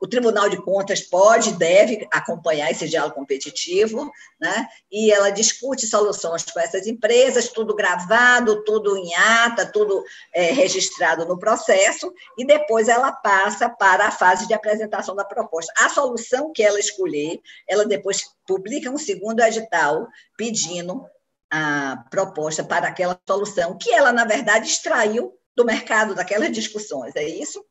o 0.00 0.08
Tribunal 0.08 0.48
de 0.48 0.56
Contas 0.56 1.02
pode, 1.02 1.52
deve 1.52 2.08
acompanhar 2.10 2.70
esse 2.70 2.88
diálogo 2.88 3.14
competitivo, 3.14 4.10
né? 4.40 4.66
e 4.90 5.12
ela 5.12 5.30
discute 5.30 5.86
soluções 5.86 6.42
com 6.44 6.58
essas 6.58 6.86
empresas, 6.86 7.48
tudo 7.48 7.74
gravado, 7.74 8.64
tudo 8.64 8.96
em 8.96 9.14
ata, 9.14 9.70
tudo 9.70 10.02
é, 10.34 10.52
registrado 10.52 11.26
no 11.26 11.38
processo, 11.38 12.12
e 12.38 12.46
depois 12.46 12.88
ela 12.88 13.12
passa 13.12 13.68
para 13.68 14.06
a 14.06 14.10
fase 14.10 14.48
de 14.48 14.54
apresentação 14.54 15.14
da 15.14 15.24
proposta. 15.24 15.72
A 15.76 15.90
solução 15.90 16.50
que 16.50 16.62
ela 16.62 16.80
escolher, 16.80 17.38
ela 17.68 17.84
depois 17.84 18.22
publica 18.46 18.90
um 18.90 18.98
segundo 18.98 19.40
edital 19.40 20.08
pedindo 20.36 21.04
a 21.50 22.04
proposta 22.10 22.64
para 22.64 22.88
aquela 22.88 23.20
solução, 23.28 23.76
que 23.76 23.92
ela, 23.92 24.12
na 24.12 24.24
verdade, 24.24 24.66
extraiu 24.66 25.34
do 25.54 25.64
mercado 25.64 26.14
daquelas 26.14 26.52
discussões, 26.52 27.14
é 27.16 27.24
isso? 27.28 27.62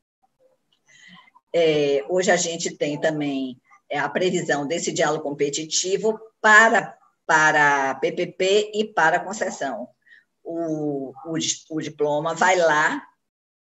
É, 1.53 2.03
hoje 2.07 2.31
a 2.31 2.35
gente 2.35 2.75
tem 2.75 2.99
também 2.99 3.57
é, 3.89 3.97
a 3.97 4.07
previsão 4.07 4.67
desse 4.67 4.91
diálogo 4.91 5.23
competitivo 5.23 6.19
para, 6.41 6.97
para 7.25 7.95
PPP 7.95 8.71
e 8.73 8.85
para 8.85 9.19
concessão. 9.19 9.87
O, 10.43 11.11
o, 11.25 11.37
o 11.71 11.81
diploma 11.81 12.33
vai 12.33 12.55
lá 12.55 13.01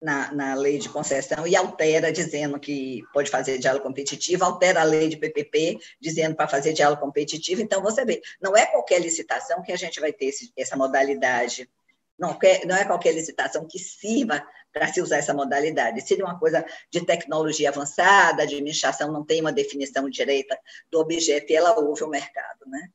na, 0.02 0.34
na, 0.34 0.54
lei 0.54 0.78
de 0.78 0.89
concessão 0.89 1.48
e 1.48 1.56
altera, 1.56 2.12
dizendo 2.12 2.60
que 2.60 3.02
pode 3.13 3.30
fazer 3.30 3.58
diálogo 3.58 3.86
competitivo, 3.86 4.43
altera 4.43 4.82
a 4.82 4.84
lei 4.84 5.08
de 5.08 5.15
PPP, 5.15 5.80
dizendo 6.00 6.36
para 6.36 6.48
fazer 6.48 6.74
diálogo 6.74 7.02
competitivo. 7.02 7.62
Então, 7.62 7.82
você 7.82 8.04
vê, 8.04 8.22
não 8.41 8.56
é 8.56 8.65
qualquer 8.65 9.00
licitação 9.00 9.62
que 9.62 9.72
a 9.72 9.78
gente 9.78 10.02
vai 10.02 10.12
ter 10.12 10.26
esse, 10.26 10.52
essa 10.58 10.76
modalidade, 10.76 11.69
não, 12.17 12.38
não 12.65 12.76
é 12.76 12.86
qualquer 12.86 13.13
licitação 13.13 13.67
que 13.67 13.80
sirva 13.80 14.45
para 14.71 14.91
se 14.91 15.02
usar 15.02 15.17
essa 15.17 15.34
modalidade. 15.34 16.02
Seria 16.02 16.26
uma 16.26 16.39
coisa 16.39 16.65
de 16.91 17.06
tecnologia 17.06 17.69
avançada, 17.69 18.41
a 18.41 18.45
administração 18.45 19.12
não 19.12 19.23
tem 19.23 19.41
uma 19.41 19.52
definição 19.52 20.10
direita 20.10 20.58
do 20.91 20.99
objeto 20.99 21.52
e 21.52 21.56
ela 21.56 21.80
ouve 21.80 22.04
o 22.04 22.10
mercado. 22.10 22.65
Né? 22.67 22.89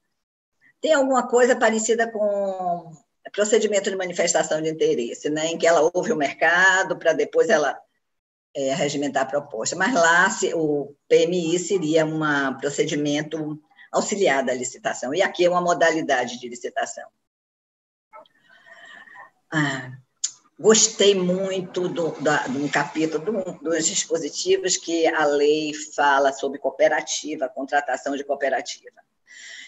Tem 0.81 0.93
alguma 0.93 1.27
coisa 1.29 1.57
parecida 1.57 2.11
com 2.11 2.93
procedimento 3.33 3.91
de 3.91 3.97
manifestação 3.97 4.61
de 4.61 4.71
interesse, 4.71 5.29
né? 5.29 5.49
em 5.49 5.59
que 5.59 5.67
ela 5.67 5.91
ouve 5.95 6.13
o 6.13 6.17
mercado 6.17 6.99
para 6.99 7.13
depois 7.13 7.49
ela 7.49 7.79
é, 8.55 8.75
regimentar 8.75 9.25
a 9.25 9.27
proposta. 9.27 9.77
Mas 9.77 9.95
lá 9.95 10.29
se, 10.31 10.53
o 10.55 10.95
PMI 11.09 11.59
seria 11.59 12.05
um 12.05 12.21
procedimento 12.59 13.61
auxiliar 13.93 14.45
da 14.45 14.53
licitação, 14.53 15.15
e 15.15 15.23
aqui 15.23 15.47
é 15.47 15.51
uma 15.51 15.61
modalidade 15.61 16.39
de 16.39 16.49
licitação. 16.49 17.09
Ah, 19.53 19.93
Gostei 20.61 21.15
muito 21.15 21.89
do, 21.89 22.11
da, 22.21 22.49
do 22.49 22.69
capítulo 22.69 23.25
do, 23.25 23.53
dos 23.63 23.87
dispositivos 23.87 24.77
que 24.77 25.07
a 25.07 25.25
lei 25.25 25.73
fala 25.95 26.33
sobre 26.33 26.59
cooperativa, 26.59 27.49
contratação 27.49 28.17
de 28.17 28.25
cooperativa. 28.25 28.97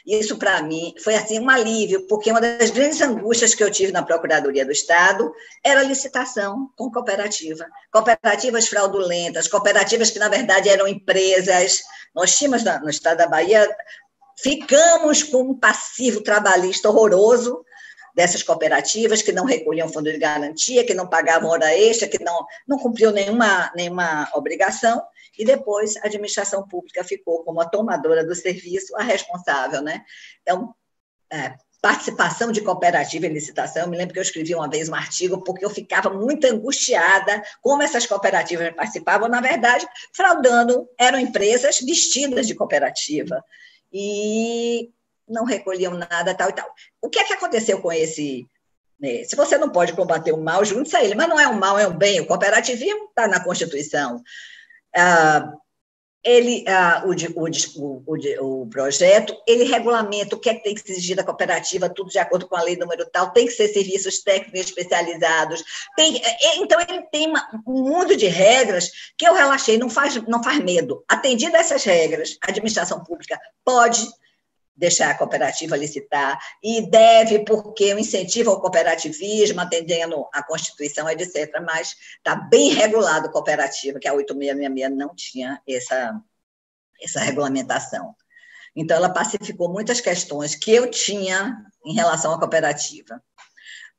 Isso, 0.04 0.36
para 0.36 0.60
mim, 0.62 0.92
foi 0.98 1.14
assim 1.14 1.38
um 1.38 1.48
alívio, 1.48 2.08
porque 2.08 2.32
uma 2.32 2.40
das 2.40 2.70
grandes 2.70 3.00
angústias 3.00 3.54
que 3.54 3.62
eu 3.62 3.70
tive 3.70 3.92
na 3.92 4.02
Procuradoria 4.02 4.64
do 4.64 4.72
Estado 4.72 5.32
era 5.62 5.80
a 5.80 5.84
licitação 5.84 6.68
com 6.76 6.90
cooperativa. 6.90 7.64
Cooperativas 7.92 8.66
fraudulentas, 8.66 9.46
cooperativas 9.46 10.10
que, 10.10 10.18
na 10.18 10.28
verdade, 10.28 10.68
eram 10.68 10.88
empresas. 10.88 11.78
Nós 12.12 12.36
tínhamos 12.36 12.64
no 12.64 12.90
Estado 12.90 13.18
da 13.18 13.28
Bahia, 13.28 13.68
ficamos 14.42 15.22
com 15.22 15.42
um 15.42 15.54
passivo 15.54 16.20
trabalhista 16.20 16.88
horroroso, 16.88 17.64
dessas 18.14 18.42
cooperativas 18.42 19.22
que 19.22 19.32
não 19.32 19.44
recolhiam 19.44 19.88
fundo 19.88 20.10
de 20.10 20.18
garantia, 20.18 20.84
que 20.84 20.94
não 20.94 21.06
pagavam 21.06 21.50
hora 21.50 21.76
extra, 21.76 22.08
que 22.08 22.22
não, 22.22 22.46
não 22.66 22.78
cumpriam 22.78 23.12
nenhuma, 23.12 23.72
nenhuma 23.74 24.28
obrigação, 24.34 25.02
e 25.38 25.44
depois 25.44 25.96
a 25.96 26.06
administração 26.06 26.66
pública 26.66 27.02
ficou 27.04 27.44
como 27.44 27.60
a 27.60 27.68
tomadora 27.68 28.24
do 28.24 28.34
serviço, 28.34 28.96
a 28.96 29.02
responsável. 29.02 29.80
Né? 29.80 30.02
Então, 30.42 30.74
é, 31.32 31.54
participação 31.80 32.52
de 32.52 32.60
cooperativa 32.60 33.26
em 33.26 33.32
licitação. 33.32 33.82
Eu 33.82 33.88
me 33.88 33.96
lembro 33.96 34.12
que 34.12 34.18
eu 34.18 34.22
escrevi 34.22 34.54
uma 34.54 34.68
vez 34.68 34.88
um 34.88 34.94
artigo 34.94 35.42
porque 35.42 35.64
eu 35.64 35.70
ficava 35.70 36.10
muito 36.10 36.46
angustiada 36.46 37.42
como 37.62 37.82
essas 37.82 38.06
cooperativas 38.06 38.74
participavam, 38.74 39.28
na 39.28 39.40
verdade, 39.40 39.86
fraudando, 40.14 40.88
eram 40.98 41.18
empresas 41.18 41.80
vestidas 41.80 42.46
de 42.46 42.54
cooperativa. 42.54 43.42
E 43.92 44.90
não 45.30 45.44
recolhiam 45.44 45.94
nada, 45.94 46.34
tal 46.34 46.50
e 46.50 46.52
tal. 46.52 46.68
O 47.00 47.08
que 47.08 47.18
é 47.18 47.24
que 47.24 47.32
aconteceu 47.32 47.80
com 47.80 47.92
esse? 47.92 48.46
Né? 49.00 49.24
Se 49.24 49.36
você 49.36 49.56
não 49.56 49.70
pode 49.70 49.92
combater 49.94 50.32
o 50.32 50.42
mal, 50.42 50.64
junte-se 50.64 50.96
a 50.96 51.04
ele, 51.04 51.14
mas 51.14 51.28
não 51.28 51.40
é 51.40 51.48
um 51.48 51.58
mal, 51.58 51.78
é 51.78 51.86
um 51.86 51.96
bem. 51.96 52.20
O 52.20 52.26
cooperativismo 52.26 53.04
está 53.04 53.26
na 53.26 53.42
Constituição. 53.42 54.22
Ah, 54.94 55.52
ele, 56.22 56.64
ah, 56.68 57.02
o, 57.06 57.12
o, 57.12 58.06
o, 58.06 58.62
o, 58.62 58.66
projeto, 58.66 59.34
ele 59.46 59.64
regulamenta 59.64 60.36
o 60.36 60.38
que 60.38 60.50
é 60.50 60.54
que 60.54 60.62
tem 60.62 60.74
que 60.74 60.92
exigir 60.92 61.16
da 61.16 61.24
cooperativa, 61.24 61.88
tudo 61.88 62.10
de 62.10 62.18
acordo 62.18 62.46
com 62.46 62.56
a 62.56 62.62
lei 62.62 62.76
número 62.76 63.08
tal, 63.10 63.30
tem 63.30 63.46
que 63.46 63.52
ser 63.52 63.68
serviços 63.68 64.22
técnicos 64.22 64.60
especializados, 64.60 65.64
tem, 65.96 66.20
é, 66.22 66.58
então 66.58 66.78
ele 66.78 67.02
tem 67.10 67.26
uma, 67.26 67.62
um 67.66 67.84
mundo 67.84 68.14
de 68.14 68.26
regras 68.26 68.90
que 69.16 69.26
eu 69.26 69.32
relaxei, 69.32 69.78
não 69.78 69.88
faz, 69.88 70.14
não 70.26 70.42
faz 70.42 70.62
medo. 70.62 71.02
Atendida 71.08 71.56
essas 71.56 71.84
regras, 71.84 72.36
a 72.46 72.50
administração 72.50 73.02
pública 73.02 73.40
pode 73.64 74.06
deixar 74.80 75.10
a 75.10 75.14
cooperativa 75.14 75.76
licitar, 75.76 76.40
e 76.62 76.90
deve, 76.90 77.40
porque 77.40 77.92
o 77.92 77.98
incentivo 77.98 78.50
ao 78.50 78.60
cooperativismo, 78.60 79.60
atendendo 79.60 80.26
a 80.32 80.42
Constituição, 80.42 81.08
etc., 81.08 81.60
mas 81.64 81.94
está 82.16 82.34
bem 82.34 82.72
regulado 82.72 83.28
a 83.28 83.30
cooperativa, 83.30 84.00
que 84.00 84.08
a 84.08 84.14
8666 84.14 84.98
não 84.98 85.14
tinha 85.14 85.60
essa, 85.68 86.18
essa 87.00 87.20
regulamentação. 87.20 88.14
Então, 88.74 88.96
ela 88.96 89.10
pacificou 89.10 89.70
muitas 89.70 90.00
questões 90.00 90.54
que 90.54 90.70
eu 90.70 90.90
tinha 90.90 91.62
em 91.84 91.92
relação 91.92 92.32
à 92.32 92.38
cooperativa. 92.38 93.22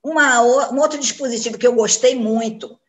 Uma, 0.04 0.42
um 0.72 0.80
outro 0.80 1.00
dispositivo 1.00 1.60
que 1.60 1.68
eu 1.68 1.76
gostei 1.76 2.16
muito 2.16 2.81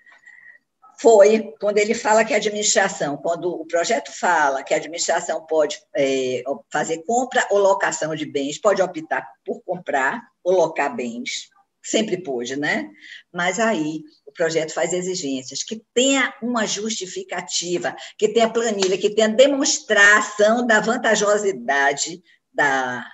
foi 1.03 1.53
quando 1.59 1.79
ele 1.79 1.95
fala 1.95 2.25
que 2.25 2.33
a 2.33 2.37
administração, 2.37 3.17
quando 3.17 3.51
o 3.53 3.67
projeto 3.67 4.13
fala 4.13 4.63
que 4.63 4.73
a 4.73 4.77
administração 4.77 5.45
pode 5.45 5.83
é, 5.97 6.45
fazer 6.73 7.03
compra 7.03 7.45
ou 7.51 7.59
locação 7.59 8.15
de 8.15 8.25
bens, 8.25 8.57
pode 8.57 8.81
optar 8.81 9.29
por 9.45 9.61
comprar 9.63 10.23
ou 10.45 10.53
locar 10.55 10.95
bens, 10.95 11.51
sempre 11.83 12.23
pôde, 12.23 12.55
né? 12.55 12.89
Mas 13.35 13.59
aí 13.59 14.03
o 14.25 14.31
projeto 14.31 14.73
faz 14.73 14.93
exigências 14.93 15.65
que 15.65 15.83
tenha 15.93 16.33
uma 16.41 16.67
justificativa, 16.67 17.97
que 18.17 18.29
tenha 18.29 18.49
planilha, 18.49 18.97
que 18.97 19.11
tenha 19.11 19.29
demonstração 19.29 20.65
da 20.65 20.79
vantajosidade 20.79 22.23
da, 22.55 23.05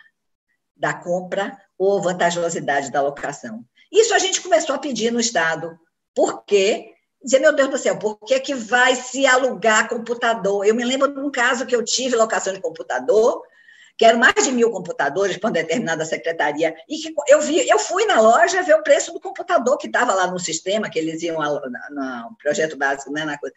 da 0.77 0.93
compra 0.93 1.59
ou 1.79 2.03
vantajosidade 2.03 2.93
da 2.93 3.01
locação. 3.01 3.65
Isso 3.91 4.13
a 4.13 4.19
gente 4.19 4.43
começou 4.43 4.75
a 4.75 4.79
pedir 4.79 5.11
no 5.11 5.21
Estado, 5.21 5.79
porque 6.15 6.98
dizer, 7.23 7.41
meu 7.41 7.53
Deus 7.53 7.69
do 7.69 7.79
céu, 7.79 7.99
por 7.99 8.17
que, 8.21 8.39
que 8.41 8.55
vai 8.55 8.95
se 8.95 9.27
alugar 9.27 9.89
computador? 9.89 10.65
Eu 10.65 10.75
me 10.75 10.85
lembro 10.85 11.13
de 11.13 11.21
um 11.21 11.31
caso 11.31 11.67
que 11.67 11.75
eu 11.75 11.85
tive 11.85 12.17
locação 12.17 12.53
de 12.53 12.61
computador, 12.61 13.43
que 13.97 14.05
eram 14.05 14.19
mais 14.19 14.45
de 14.45 14.53
mil 14.53 14.71
computadores 14.71 15.37
para 15.37 15.49
uma 15.49 15.53
determinada 15.53 16.05
secretaria, 16.05 16.75
e 16.89 16.99
que 16.99 17.13
eu 17.27 17.41
vi, 17.41 17.69
eu 17.69 17.79
fui 17.79 18.05
na 18.07 18.21
loja 18.21 18.63
ver 18.63 18.75
o 18.75 18.83
preço 18.83 19.13
do 19.13 19.21
computador 19.21 19.77
que 19.77 19.89
estava 19.89 20.15
lá 20.15 20.29
no 20.29 20.39
sistema, 20.39 20.89
que 20.89 20.99
eles 20.99 21.21
iam 21.23 21.39
no 21.41 22.37
projeto 22.41 22.77
básico, 22.77 23.13
né, 23.13 23.25
na 23.25 23.37
coisa. 23.37 23.55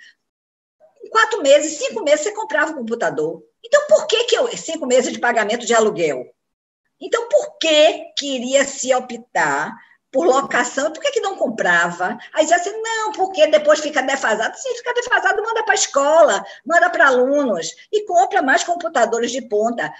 Quatro 1.12 1.42
meses, 1.42 1.78
cinco 1.78 2.04
meses, 2.04 2.22
você 2.22 2.32
comprava 2.32 2.72
o 2.72 2.76
computador. 2.76 3.44
Então, 3.64 3.82
por 3.88 4.08
que, 4.08 4.24
que 4.24 4.36
eu. 4.36 4.48
Cinco 4.58 4.88
meses 4.88 5.12
de 5.12 5.20
pagamento 5.20 5.66
de 5.66 5.74
aluguel. 5.74 6.26
Então, 7.00 7.28
por 7.28 7.58
que 7.58 8.06
queria 8.18 8.64
se 8.64 8.94
optar 8.94 9.76
por 10.12 10.26
locação, 10.26 10.92
por 10.92 11.02
que, 11.02 11.12
que 11.12 11.22
não 11.22 11.38
comprava? 11.38 12.18
Aí 12.34 12.44
dizia 12.44 12.58
assim, 12.58 12.82
não, 12.82 13.14
porque 13.14 13.48
depois 13.48 13.80
fica 13.80 14.02
defasado. 14.02 14.58
Se 14.58 14.76
fica 14.76 14.94
defasado, 14.94 15.42
manda 15.42 15.64
para 15.64 15.74
a 15.74 15.76
escola, 15.76 16.44
manda 16.66 16.90
para 16.90 17.08
alunos 17.08 17.74
e 17.92 18.06
compra 18.06 18.42
mais 18.42 18.64
computadores 18.64 19.32
de 19.32 19.42
ponta. 19.42 19.92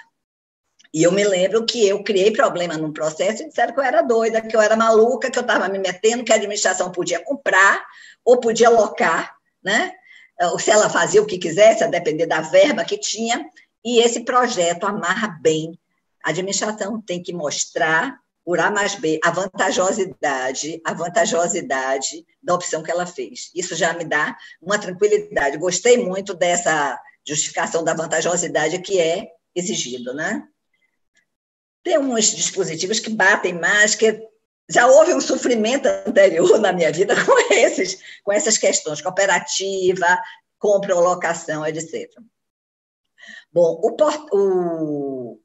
E 0.92 1.02
eu 1.02 1.10
me 1.10 1.24
lembro 1.24 1.64
que 1.64 1.88
eu 1.88 2.04
criei 2.04 2.30
problema 2.30 2.76
num 2.76 2.92
processo 2.92 3.42
e 3.42 3.48
disseram 3.48 3.72
que 3.72 3.80
eu 3.80 3.84
era 3.84 4.02
doida, 4.02 4.42
que 4.42 4.54
eu 4.54 4.60
era 4.60 4.76
maluca, 4.76 5.30
que 5.30 5.38
eu 5.38 5.42
estava 5.42 5.66
me 5.66 5.78
metendo, 5.78 6.22
que 6.22 6.32
a 6.32 6.36
administração 6.36 6.92
podia 6.92 7.24
comprar 7.24 7.82
ou 8.22 8.38
podia 8.38 8.68
locar, 8.68 9.34
né? 9.64 9.92
Ou 10.42 10.58
se 10.58 10.70
ela 10.70 10.90
fazia 10.90 11.22
o 11.22 11.26
que 11.26 11.38
quisesse, 11.38 11.82
a 11.82 11.86
depender 11.86 12.26
da 12.26 12.42
verba 12.42 12.84
que 12.84 12.98
tinha. 12.98 13.48
E 13.82 14.00
esse 14.00 14.20
projeto 14.20 14.84
amarra 14.84 15.38
bem. 15.40 15.78
A 16.22 16.28
administração 16.28 17.00
tem 17.00 17.22
que 17.22 17.32
mostrar 17.32 18.21
por 18.44 18.58
A 18.58 18.70
mais 18.70 18.94
B, 18.94 19.20
a 19.22 19.30
vantajosidade, 19.30 20.80
a 20.84 20.92
vantajosidade 20.92 22.26
da 22.42 22.54
opção 22.54 22.82
que 22.82 22.90
ela 22.90 23.06
fez. 23.06 23.50
Isso 23.54 23.74
já 23.74 23.92
me 23.92 24.04
dá 24.04 24.36
uma 24.60 24.78
tranquilidade. 24.78 25.58
Gostei 25.58 26.04
muito 26.04 26.34
dessa 26.34 27.00
justificação 27.24 27.84
da 27.84 27.94
vantajosidade 27.94 28.80
que 28.80 29.00
é 29.00 29.28
exigido, 29.54 30.12
né? 30.12 30.46
Tem 31.84 31.98
uns 31.98 32.26
dispositivos 32.32 32.98
que 32.98 33.10
batem 33.10 33.54
mais, 33.54 33.94
que 33.94 34.20
já 34.68 34.86
houve 34.86 35.14
um 35.14 35.20
sofrimento 35.20 35.86
anterior 35.86 36.58
na 36.58 36.72
minha 36.72 36.92
vida 36.92 37.14
com 37.24 37.32
esses, 37.52 37.98
com 38.24 38.32
essas 38.32 38.58
questões, 38.58 39.00
cooperativa, 39.00 40.20
compra 40.58 40.96
ou 40.96 41.02
locação, 41.02 41.64
etc. 41.66 42.10
Bom, 43.52 43.80
o, 43.82 43.96
o, 44.32 45.38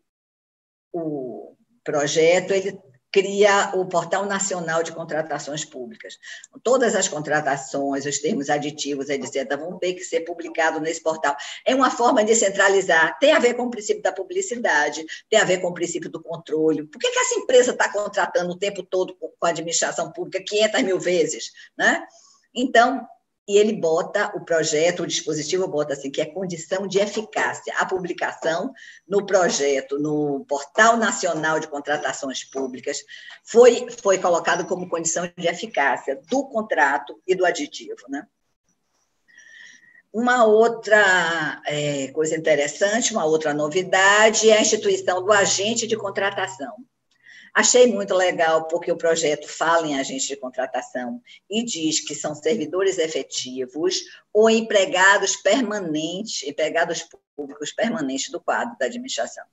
o 0.94 1.57
projeto 1.88 2.52
ele 2.52 2.78
cria 3.10 3.72
o 3.74 3.86
Portal 3.88 4.26
Nacional 4.26 4.84
de 4.84 4.92
Contratações 4.92 5.64
Públicas. 5.64 6.16
Todas 6.62 6.94
as 6.94 7.08
contratações, 7.08 8.06
os 8.06 8.20
termos 8.20 8.50
aditivos, 8.50 9.10
etc., 9.10 9.58
vão 9.58 9.80
ter 9.80 9.94
que 9.94 10.04
ser 10.04 10.22
publicados 10.22 10.82
nesse 10.82 11.02
portal. 11.02 11.34
É 11.66 11.74
uma 11.74 11.90
forma 11.90 12.26
de 12.26 12.36
centralizar, 12.36 13.18
tem 13.20 13.32
a 13.32 13.40
ver 13.40 13.54
com 13.54 13.64
o 13.64 13.70
princípio 13.72 14.04
da 14.04 14.12
publicidade, 14.12 15.06
tem 15.30 15.40
a 15.40 15.46
ver 15.46 15.60
com 15.62 15.70
o 15.70 15.74
princípio 15.74 16.12
do 16.12 16.22
controle. 16.22 16.84
Por 16.84 17.00
que, 17.00 17.10
que 17.10 17.20
essa 17.20 17.40
empresa 17.40 17.72
está 17.72 17.90
contratando 17.90 18.52
o 18.52 18.60
tempo 18.60 18.84
todo 18.84 19.16
com 19.16 19.48
a 19.48 19.50
administração 19.50 20.12
pública 20.12 20.44
500 20.46 20.84
mil 20.84 21.00
vezes? 21.00 21.52
Né? 21.78 22.06
Então, 22.54 23.08
e 23.48 23.58
ele 23.58 23.74
bota 23.74 24.32
o 24.36 24.44
projeto, 24.44 25.04
o 25.04 25.08
dispositivo 25.08 25.68
bota 25.68 25.94
assim, 25.94 26.12
que 26.12 26.20
é 26.20 26.26
condição 26.26 26.86
de 26.86 27.00
eficácia. 27.00 27.74
A 27.78 27.86
publicação 27.86 28.74
no 29.08 29.26
projeto, 29.26 29.98
no 29.98 30.44
Portal 30.46 30.98
Nacional 30.98 31.58
de 31.58 31.68
Contratações 31.68 32.44
Públicas, 32.44 32.98
foi, 33.46 33.88
foi 34.04 34.18
colocado 34.18 34.66
como 34.66 34.90
condição 34.90 35.32
de 35.38 35.48
eficácia 35.48 36.20
do 36.30 36.46
contrato 36.50 37.22
e 37.26 37.34
do 37.34 37.46
aditivo. 37.46 38.02
Né? 38.10 38.28
Uma 40.12 40.44
outra 40.44 41.62
é, 41.66 42.08
coisa 42.10 42.36
interessante, 42.36 43.14
uma 43.14 43.24
outra 43.24 43.54
novidade 43.54 44.50
é 44.50 44.58
a 44.58 44.62
instituição 44.62 45.24
do 45.24 45.32
agente 45.32 45.88
de 45.88 45.96
contratação. 45.96 46.76
Achei 47.58 47.92
muito 47.92 48.14
legal, 48.14 48.68
porque 48.68 48.92
o 48.92 48.96
projeto 48.96 49.50
fala 49.50 49.88
em 49.88 50.00
agentes 50.00 50.28
de 50.28 50.36
contratação 50.36 51.20
e 51.50 51.64
diz 51.66 52.00
que 52.00 52.14
são 52.14 52.36
servidores 52.36 53.00
efetivos 53.00 53.96
ou 54.32 54.48
empregados 54.48 55.36
permanentes, 55.38 56.44
empregados 56.44 57.10
públicos 57.36 57.72
permanentes 57.72 58.30
do 58.30 58.40
quadro 58.40 58.78
da 58.78 58.86
administração. 58.86 59.44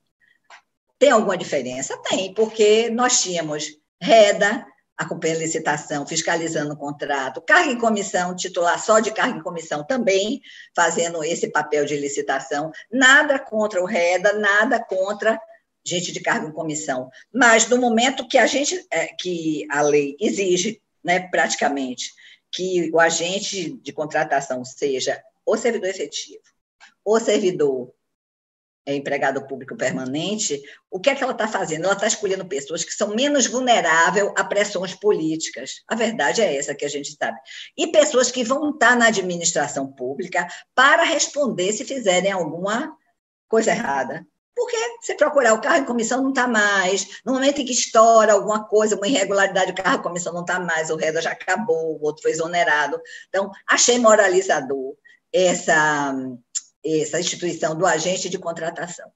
Tem 0.99 1.09
alguma 1.09 1.35
diferença? 1.35 1.97
Tem, 2.07 2.31
porque 2.35 2.91
nós 2.91 3.23
tínhamos 3.23 3.75
REDA, 3.99 4.63
acompanhando 4.95 5.39
licitação, 5.39 6.05
fiscalizando 6.05 6.75
o 6.75 6.77
contrato, 6.77 7.41
carga 7.41 7.71
em 7.71 7.79
comissão, 7.79 8.35
titular 8.35 8.79
só 8.79 8.99
de 8.99 9.11
carga 9.11 9.39
em 9.39 9.41
comissão 9.41 9.83
também, 9.83 10.43
fazendo 10.75 11.23
esse 11.23 11.47
papel 11.47 11.85
de 11.85 11.97
licitação. 11.97 12.71
Nada 12.91 13.39
contra 13.39 13.81
o 13.81 13.85
REDA, 13.85 14.33
nada 14.33 14.79
contra 14.79 15.41
gente 15.85 16.11
de 16.11 16.19
cargo 16.19 16.47
em 16.47 16.51
comissão, 16.51 17.09
mas 17.33 17.67
no 17.69 17.77
momento 17.77 18.27
que 18.27 18.37
a 18.37 18.47
gente, 18.47 18.85
é, 18.91 19.07
que 19.07 19.67
a 19.69 19.81
lei 19.81 20.17
exige, 20.19 20.81
né, 21.03 21.19
praticamente, 21.19 22.13
que 22.51 22.89
o 22.91 22.99
agente 22.99 23.73
de 23.81 23.93
contratação 23.93 24.65
seja 24.65 25.21
o 25.45 25.55
servidor 25.55 25.89
efetivo, 25.89 26.41
o 27.03 27.19
servidor 27.19 27.93
é, 28.85 28.95
empregado 28.95 29.45
público 29.47 29.75
permanente, 29.75 30.61
o 30.91 30.99
que 30.99 31.09
é 31.09 31.15
que 31.15 31.23
ela 31.23 31.31
está 31.31 31.47
fazendo? 31.47 31.85
Ela 31.85 31.93
está 31.93 32.05
escolhendo 32.05 32.45
pessoas 32.45 32.83
que 32.83 32.91
são 32.91 33.15
menos 33.15 33.47
vulneráveis 33.47 34.31
a 34.37 34.43
pressões 34.43 34.93
políticas. 34.93 35.83
A 35.87 35.95
verdade 35.95 36.41
é 36.41 36.55
essa 36.55 36.75
que 36.75 36.85
a 36.85 36.89
gente 36.89 37.15
sabe. 37.15 37.37
E 37.75 37.87
pessoas 37.87 38.29
que 38.29 38.43
vão 38.43 38.69
estar 38.69 38.95
na 38.95 39.07
administração 39.07 39.91
pública 39.91 40.47
para 40.75 41.03
responder 41.03 41.73
se 41.73 41.83
fizerem 41.83 42.31
alguma 42.31 42.95
coisa 43.47 43.71
errada. 43.71 44.25
Porque 44.55 44.77
você 45.01 45.13
procurar 45.15 45.53
o 45.53 45.61
carro 45.61 45.81
em 45.81 45.85
comissão 45.85 46.21
não 46.23 46.29
está 46.29 46.47
mais. 46.47 47.21
No 47.25 47.33
momento 47.33 47.59
em 47.59 47.65
que 47.65 47.73
estoura 47.73 48.33
alguma 48.33 48.65
coisa, 48.65 48.95
uma 48.95 49.07
irregularidade, 49.07 49.71
o 49.71 49.75
carro 49.75 49.99
em 49.99 50.03
comissão 50.03 50.33
não 50.33 50.41
está 50.41 50.59
mais, 50.59 50.89
o 50.89 50.95
reda 50.95 51.21
já 51.21 51.31
acabou, 51.31 51.99
o 51.99 52.03
outro 52.03 52.21
foi 52.21 52.31
exonerado. 52.31 52.99
Então, 53.27 53.51
achei 53.67 53.99
moralizador 53.99 54.95
essa, 55.33 56.15
essa 56.83 57.19
instituição 57.19 57.75
do 57.77 57.85
agente 57.85 58.29
de 58.29 58.39
contratação. 58.39 59.11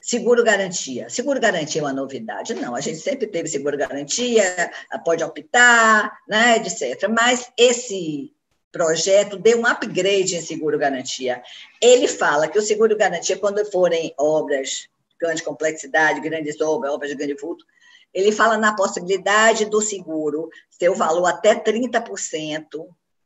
Seguro 0.00 0.42
garantia. 0.42 1.08
Seguro 1.10 1.38
garantia 1.38 1.82
é 1.82 1.84
uma 1.84 1.92
novidade? 1.92 2.54
Não, 2.54 2.74
a 2.74 2.80
gente 2.80 2.98
sempre 2.98 3.26
teve 3.26 3.46
seguro 3.46 3.76
garantia, 3.76 4.70
pode 5.04 5.22
optar, 5.22 6.10
né, 6.26 6.56
etc. 6.56 7.08
Mas 7.08 7.52
esse 7.56 8.32
projeto 8.70 9.36
deu 9.38 9.60
um 9.60 9.66
upgrade 9.66 10.36
em 10.36 10.40
seguro-garantia. 10.40 11.42
Ele 11.80 12.06
fala 12.06 12.48
que 12.48 12.58
o 12.58 12.62
seguro-garantia, 12.62 13.38
quando 13.38 13.64
forem 13.70 14.14
obras 14.18 14.88
de 15.08 15.16
grande 15.18 15.42
complexidade, 15.42 16.20
grandes 16.20 16.60
obras, 16.60 16.92
obras 16.92 17.10
de 17.10 17.16
grande 17.16 17.34
vulto, 17.34 17.64
ele 18.12 18.32
fala 18.32 18.56
na 18.56 18.74
possibilidade 18.74 19.66
do 19.66 19.80
seguro 19.80 20.48
ser 20.70 20.88
o 20.90 20.94
valor 20.94 21.26
até 21.26 21.54
30% 21.54 22.66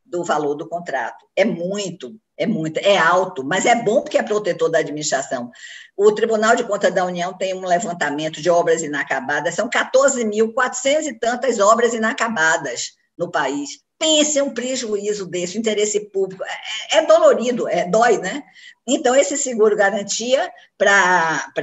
do 0.05 0.23
valor 0.23 0.55
do 0.55 0.67
contrato. 0.67 1.25
É 1.35 1.45
muito, 1.45 2.15
É 2.35 2.47
muito, 2.47 2.79
é 2.79 2.97
alto, 2.97 3.43
mas 3.43 3.65
é 3.65 3.75
bom 3.75 4.01
porque 4.01 4.17
é 4.17 4.23
protetor 4.23 4.69
da 4.69 4.79
administração. 4.79 5.51
O 5.95 6.11
Tribunal 6.11 6.55
de 6.55 6.63
Contas 6.63 6.93
da 6.93 7.05
União 7.05 7.31
tem 7.31 7.53
um 7.53 7.65
levantamento 7.65 8.41
de 8.41 8.49
obras 8.49 8.81
inacabadas, 8.81 9.53
são 9.53 9.69
14.400 9.69 11.05
e 11.05 11.19
tantas 11.19 11.59
obras 11.59 11.93
inacabadas 11.93 12.93
no 13.17 13.29
país. 13.29 13.83
Pense 14.03 14.41
um 14.41 14.53
prejuízo 14.53 15.25
desse, 15.25 15.57
interesse 15.57 15.97
público. 16.09 16.43
É, 16.43 16.97
é 16.97 17.05
dolorido, 17.05 17.69
é 17.69 17.87
dói, 17.87 18.17
né? 18.17 18.43
Então, 18.85 19.15
esse 19.15 19.37
seguro 19.37 19.77
garantia 19.77 20.51
para 20.77 21.53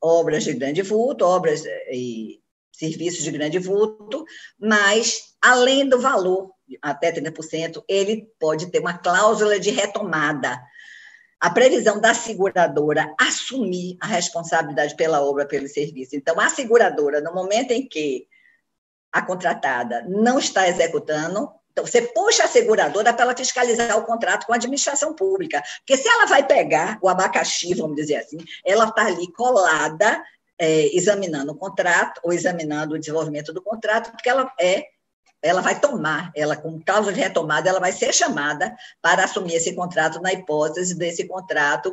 obras 0.00 0.44
de 0.44 0.52
grande 0.52 0.80
vulto, 0.80 1.24
obras 1.24 1.64
e 1.90 2.40
serviços 2.70 3.24
de 3.24 3.32
grande 3.32 3.58
vulto, 3.58 4.24
mas, 4.56 5.34
além 5.42 5.88
do 5.88 5.98
valor, 6.00 6.52
até 6.80 7.10
30%, 7.10 7.82
ele 7.88 8.28
pode 8.38 8.70
ter 8.70 8.78
uma 8.78 8.96
cláusula 8.96 9.58
de 9.58 9.70
retomada. 9.70 10.56
A 11.40 11.50
previsão 11.50 12.00
da 12.00 12.14
seguradora 12.14 13.12
assumir 13.20 13.96
a 14.00 14.06
responsabilidade 14.06 14.94
pela 14.94 15.20
obra, 15.20 15.44
pelo 15.46 15.66
serviço. 15.66 16.14
Então, 16.14 16.38
a 16.38 16.48
seguradora, 16.48 17.20
no 17.20 17.34
momento 17.34 17.72
em 17.72 17.88
que 17.88 18.30
a 19.12 19.20
contratada 19.20 20.04
não 20.08 20.38
está 20.38 20.66
executando, 20.66 21.52
então, 21.72 21.86
você 21.86 22.02
puxa 22.02 22.44
a 22.44 22.48
seguradora 22.48 23.12
para 23.12 23.24
ela 23.24 23.36
fiscalizar 23.36 23.96
o 23.96 24.04
contrato 24.04 24.46
com 24.46 24.52
a 24.52 24.56
administração 24.56 25.14
pública. 25.14 25.62
Porque 25.78 25.96
se 25.96 26.06
ela 26.06 26.26
vai 26.26 26.46
pegar 26.46 26.98
o 27.00 27.08
abacaxi, 27.08 27.74
vamos 27.74 27.96
dizer 27.96 28.16
assim, 28.16 28.38
ela 28.64 28.88
está 28.88 29.06
ali 29.06 29.32
colada, 29.32 30.22
é, 30.58 30.94
examinando 30.94 31.52
o 31.52 31.56
contrato, 31.56 32.20
ou 32.22 32.32
examinando 32.32 32.94
o 32.94 32.98
desenvolvimento 32.98 33.52
do 33.52 33.62
contrato, 33.62 34.10
porque 34.12 34.28
ela 34.28 34.52
é. 34.60 34.84
Ela 35.44 35.60
vai 35.60 35.80
tomar, 35.80 36.30
ela 36.36 36.54
com 36.54 36.80
causa 36.80 37.12
de 37.12 37.18
retomada, 37.18 37.68
ela 37.68 37.80
vai 37.80 37.90
ser 37.90 38.14
chamada 38.14 38.76
para 39.00 39.24
assumir 39.24 39.54
esse 39.54 39.74
contrato 39.74 40.20
na 40.20 40.32
hipótese 40.32 40.94
desse 40.94 41.26
contrato 41.26 41.92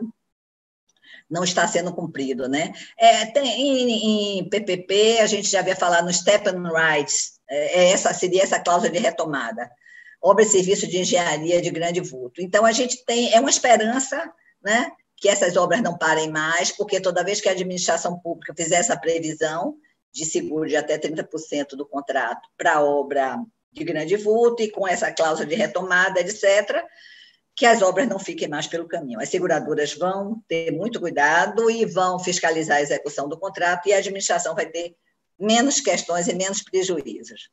não 1.30 1.44
está 1.44 1.68
sendo 1.68 1.94
cumprido, 1.94 2.48
né? 2.48 2.74
É, 2.98 3.26
tem, 3.28 3.62
em, 3.62 4.40
em, 4.40 4.50
PPP, 4.50 5.20
a 5.20 5.28
gente 5.28 5.50
já 5.50 5.60
havia 5.60 5.76
falado 5.76 6.06
no 6.06 6.14
step 6.14 6.50
rights, 6.50 7.40
é, 7.48 7.84
é, 7.84 7.92
essa 7.92 8.14
seria 8.14 8.44
essa 8.44 8.60
cláusula 8.60 8.92
de 8.92 9.00
retomada. 9.00 9.70
Obra 10.22 10.44
e 10.44 10.48
serviço 10.48 10.88
de 10.88 11.00
engenharia 11.00 11.62
de 11.62 11.70
grande 11.70 12.02
vulto. 12.02 12.42
Então, 12.42 12.66
a 12.66 12.72
gente 12.72 13.06
tem, 13.06 13.34
é 13.34 13.40
uma 13.40 13.50
esperança, 13.50 14.32
né? 14.62 14.92
Que 15.16 15.30
essas 15.30 15.56
obras 15.56 15.82
não 15.82 15.98
parem 15.98 16.30
mais, 16.30 16.72
porque 16.72 17.00
toda 17.00 17.24
vez 17.24 17.40
que 17.40 17.48
a 17.48 17.52
administração 17.52 18.20
pública 18.20 18.54
fizer 18.56 18.78
essa 18.78 18.98
previsão 18.98 19.76
de 20.12 20.26
seguro 20.26 20.68
de 20.68 20.76
até 20.76 20.98
30% 20.98 21.76
do 21.76 21.86
contrato 21.86 22.50
para 22.58 22.84
obra 22.84 23.38
de 23.72 23.84
grande 23.84 24.16
vulto 24.18 24.64
e 24.64 24.72
com 24.72 24.88
essa 24.88 25.12
cláusula 25.12 25.48
de 25.48 25.56
retomada, 25.56 26.20
etc., 26.20 26.84
que 27.60 27.66
as 27.66 27.82
obras 27.82 28.08
não 28.08 28.18
fiquem 28.18 28.48
mais 28.48 28.68
pelo 28.68 28.88
caminho. 28.88 29.20
As 29.20 29.28
seguradoras 29.28 29.94
vão 29.94 30.42
ter 30.48 30.72
muito 30.72 30.98
cuidado 30.98 31.70
e 31.70 31.84
vão 31.84 32.18
fiscalizar 32.18 32.78
a 32.78 32.82
execução 32.82 33.28
do 33.28 33.38
contrato 33.38 33.90
e 33.90 33.92
a 33.92 33.98
administração 33.98 34.56
vai 34.56 34.66
ter 34.66 34.96
menos 35.38 35.82
questões 35.82 36.30
e 36.30 36.34
menos 36.34 36.64
prejuízos. 36.64 37.50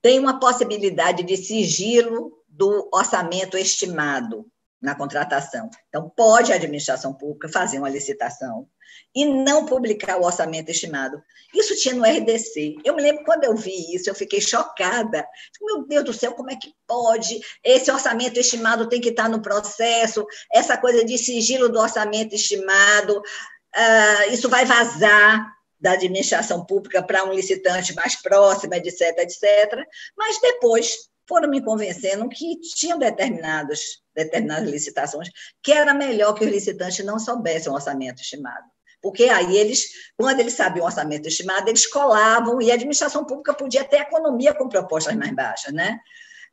Tem 0.00 0.20
uma 0.20 0.38
possibilidade 0.38 1.24
de 1.24 1.36
sigilo 1.36 2.40
do 2.46 2.88
orçamento 2.94 3.58
estimado 3.58 4.46
na 4.80 4.94
contratação. 4.94 5.68
Então, 5.88 6.08
pode 6.08 6.52
a 6.52 6.54
administração 6.54 7.12
pública 7.12 7.48
fazer 7.48 7.78
uma 7.78 7.88
licitação 7.88 8.68
e 9.14 9.24
não 9.24 9.66
publicar 9.66 10.18
o 10.18 10.24
orçamento 10.24 10.70
estimado. 10.70 11.22
Isso 11.54 11.76
tinha 11.76 11.94
no 11.94 12.04
RDC. 12.04 12.76
Eu 12.84 12.94
me 12.94 13.02
lembro 13.02 13.24
quando 13.24 13.44
eu 13.44 13.56
vi 13.56 13.94
isso, 13.94 14.10
eu 14.10 14.14
fiquei 14.14 14.40
chocada. 14.40 15.26
Meu 15.60 15.86
Deus 15.86 16.04
do 16.04 16.12
céu, 16.12 16.32
como 16.32 16.50
é 16.50 16.56
que 16.56 16.74
pode? 16.86 17.40
Esse 17.64 17.90
orçamento 17.90 18.38
estimado 18.38 18.88
tem 18.88 19.00
que 19.00 19.08
estar 19.08 19.28
no 19.28 19.40
processo, 19.40 20.26
essa 20.52 20.76
coisa 20.76 21.04
de 21.04 21.16
sigilo 21.16 21.68
do 21.68 21.78
orçamento 21.78 22.34
estimado, 22.34 23.18
uh, 23.18 24.32
isso 24.32 24.48
vai 24.48 24.64
vazar 24.64 25.56
da 25.78 25.92
administração 25.92 26.64
pública 26.64 27.02
para 27.02 27.24
um 27.24 27.32
licitante 27.32 27.94
mais 27.94 28.16
próximo, 28.16 28.74
etc, 28.74 29.18
etc. 29.18 29.84
Mas 30.16 30.40
depois 30.40 31.08
foram 31.28 31.48
me 31.48 31.62
convencendo 31.62 32.28
que 32.28 32.60
tinham 32.60 32.98
determinadas, 32.98 34.00
determinadas 34.14 34.70
licitações 34.70 35.28
que 35.62 35.72
era 35.72 35.92
melhor 35.92 36.34
que 36.34 36.44
os 36.44 36.50
licitantes 36.50 37.04
não 37.04 37.18
soubessem 37.18 37.70
o 37.70 37.74
orçamento 37.74 38.22
estimado. 38.22 38.64
Porque 39.06 39.26
aí 39.26 39.56
eles, 39.56 40.10
quando 40.16 40.40
eles 40.40 40.54
sabiam 40.54 40.82
o 40.82 40.86
orçamento 40.88 41.28
estimado, 41.28 41.70
eles 41.70 41.86
colavam 41.86 42.60
e 42.60 42.72
a 42.72 42.74
administração 42.74 43.24
pública 43.24 43.54
podia 43.54 43.84
ter 43.84 43.98
economia 43.98 44.52
com 44.52 44.68
propostas 44.68 45.14
mais 45.14 45.32
baixas, 45.32 45.72
né? 45.72 46.00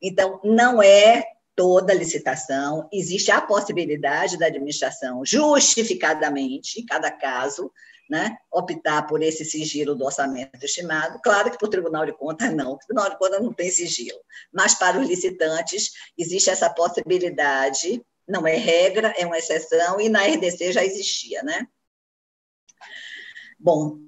Então, 0.00 0.38
não 0.44 0.80
é 0.80 1.24
toda 1.56 1.92
licitação, 1.92 2.88
existe 2.92 3.32
a 3.32 3.40
possibilidade 3.40 4.38
da 4.38 4.46
administração, 4.46 5.24
justificadamente, 5.24 6.80
em 6.80 6.86
cada 6.86 7.10
caso, 7.10 7.72
né, 8.08 8.36
optar 8.52 9.02
por 9.08 9.20
esse 9.20 9.44
sigilo 9.44 9.96
do 9.96 10.04
orçamento 10.04 10.64
estimado. 10.64 11.18
Claro 11.24 11.50
que 11.50 11.58
para 11.58 11.66
o 11.66 11.70
Tribunal 11.70 12.06
de 12.06 12.12
Contas 12.12 12.54
não, 12.54 12.74
o 12.74 12.78
Tribunal 12.78 13.10
de 13.10 13.18
Contas 13.18 13.42
não 13.42 13.52
tem 13.52 13.68
sigilo, 13.68 14.20
mas 14.52 14.76
para 14.76 15.00
os 15.00 15.08
licitantes 15.08 15.90
existe 16.16 16.50
essa 16.50 16.70
possibilidade, 16.70 18.00
não 18.28 18.46
é 18.46 18.54
regra, 18.54 19.12
é 19.18 19.26
uma 19.26 19.38
exceção, 19.38 20.00
e 20.00 20.08
na 20.08 20.22
RDC 20.24 20.70
já 20.70 20.84
existia, 20.84 21.42
né? 21.42 21.66
Bom, 23.64 23.98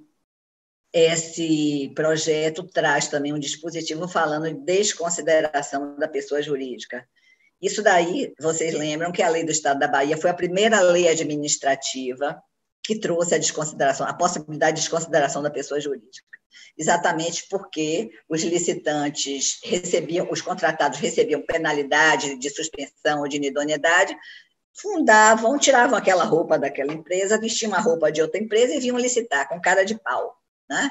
esse 0.92 1.90
projeto 1.94 2.62
traz 2.62 3.08
também 3.08 3.32
um 3.32 3.38
dispositivo 3.38 4.06
falando 4.06 4.52
de 4.52 4.60
desconsideração 4.66 5.96
da 5.96 6.06
pessoa 6.06 6.42
jurídica. 6.42 7.08
Isso 7.58 7.82
daí, 7.82 8.34
vocês 8.38 8.74
lembram 8.74 9.10
que 9.10 9.22
a 9.22 9.30
lei 9.30 9.44
do 9.44 9.50
Estado 9.50 9.80
da 9.80 9.88
Bahia 9.88 10.18
foi 10.18 10.28
a 10.28 10.34
primeira 10.34 10.80
lei 10.80 11.08
administrativa 11.08 12.38
que 12.84 13.00
trouxe 13.00 13.34
a 13.34 13.38
desconsideração, 13.38 14.06
a 14.06 14.12
possibilidade 14.12 14.76
de 14.76 14.82
desconsideração 14.82 15.42
da 15.42 15.50
pessoa 15.50 15.80
jurídica. 15.80 16.28
Exatamente 16.76 17.46
porque 17.48 18.10
os 18.28 18.42
licitantes 18.42 19.58
recebiam, 19.64 20.28
os 20.30 20.42
contratados 20.42 20.98
recebiam 20.98 21.40
penalidade 21.40 22.38
de 22.38 22.50
suspensão 22.50 23.20
ou 23.20 23.28
de 23.28 23.36
inidoneidade, 23.36 24.14
fundavam, 24.80 25.58
tiravam 25.58 25.96
aquela 25.96 26.24
roupa 26.24 26.58
daquela 26.58 26.92
empresa, 26.92 27.40
vestiam 27.40 27.74
a 27.74 27.80
roupa 27.80 28.12
de 28.12 28.20
outra 28.20 28.40
empresa 28.40 28.74
e 28.74 28.80
vinham 28.80 28.98
licitar 28.98 29.48
com 29.48 29.60
cara 29.60 29.84
de 29.84 29.94
pau. 29.98 30.36
Né? 30.68 30.90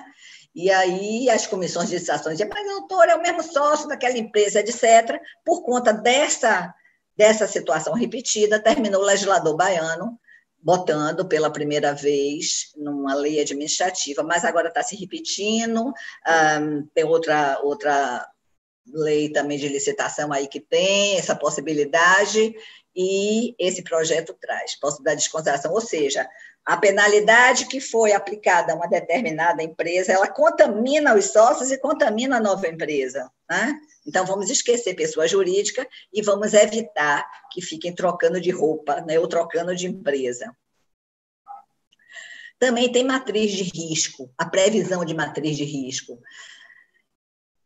E 0.55 0.71
aí 0.71 1.29
as 1.29 1.45
comissões 1.45 1.89
de 1.89 1.95
licitações 1.95 2.37
diziam, 2.37 2.49
mas 2.53 2.67
doutor, 2.67 3.09
é 3.09 3.15
o 3.15 3.21
mesmo 3.21 3.43
sócio 3.43 3.87
daquela 3.87 4.17
empresa, 4.17 4.59
etc. 4.61 5.19
Por 5.43 5.63
conta 5.63 5.93
dessa, 5.93 6.73
dessa 7.15 7.47
situação 7.47 7.93
repetida, 7.93 8.59
terminou 8.59 9.01
o 9.01 9.05
legislador 9.05 9.55
baiano 9.55 10.17
botando 10.65 11.27
pela 11.27 11.51
primeira 11.51 11.93
vez 11.93 12.71
numa 12.75 13.13
lei 13.13 13.39
administrativa, 13.39 14.23
mas 14.23 14.43
agora 14.43 14.69
está 14.69 14.81
se 14.81 14.95
repetindo, 14.95 15.89
um, 15.89 16.87
tem 16.91 17.03
outra, 17.03 17.59
outra 17.61 18.27
lei 18.87 19.29
também 19.29 19.59
de 19.59 19.67
licitação 19.67 20.33
aí 20.33 20.47
que 20.47 20.59
tem 20.59 21.17
essa 21.17 21.35
possibilidade, 21.35 22.55
e 22.95 23.55
esse 23.59 23.83
projeto 23.83 24.33
traz 24.39 24.75
possibilidade 24.79 25.17
de 25.17 25.23
desconsideração, 25.23 25.73
ou 25.73 25.81
seja, 25.81 26.27
a 26.65 26.77
penalidade 26.77 27.67
que 27.67 27.79
foi 27.79 28.13
aplicada 28.13 28.73
a 28.73 28.75
uma 28.75 28.87
determinada 28.87 29.61
empresa, 29.61 30.11
ela 30.11 30.27
contamina 30.27 31.15
os 31.15 31.25
sócios 31.25 31.71
e 31.71 31.77
contamina 31.77 32.37
a 32.37 32.39
nova 32.39 32.67
empresa. 32.67 33.29
Né? 33.47 33.79
Então, 34.07 34.25
vamos 34.25 34.49
esquecer 34.49 34.95
pessoa 34.95 35.27
jurídica 35.27 35.87
e 36.11 36.23
vamos 36.23 36.53
evitar 36.53 37.23
que 37.51 37.61
fiquem 37.61 37.93
trocando 37.93 38.41
de 38.41 38.49
roupa 38.49 39.01
né, 39.01 39.19
ou 39.19 39.27
trocando 39.27 39.75
de 39.75 39.85
empresa. 39.85 40.55
Também 42.57 42.91
tem 42.91 43.03
matriz 43.03 43.51
de 43.51 43.63
risco, 43.63 44.33
a 44.37 44.45
previsão 44.45 45.05
de 45.05 45.13
matriz 45.13 45.57
de 45.57 45.65
risco. 45.65 46.19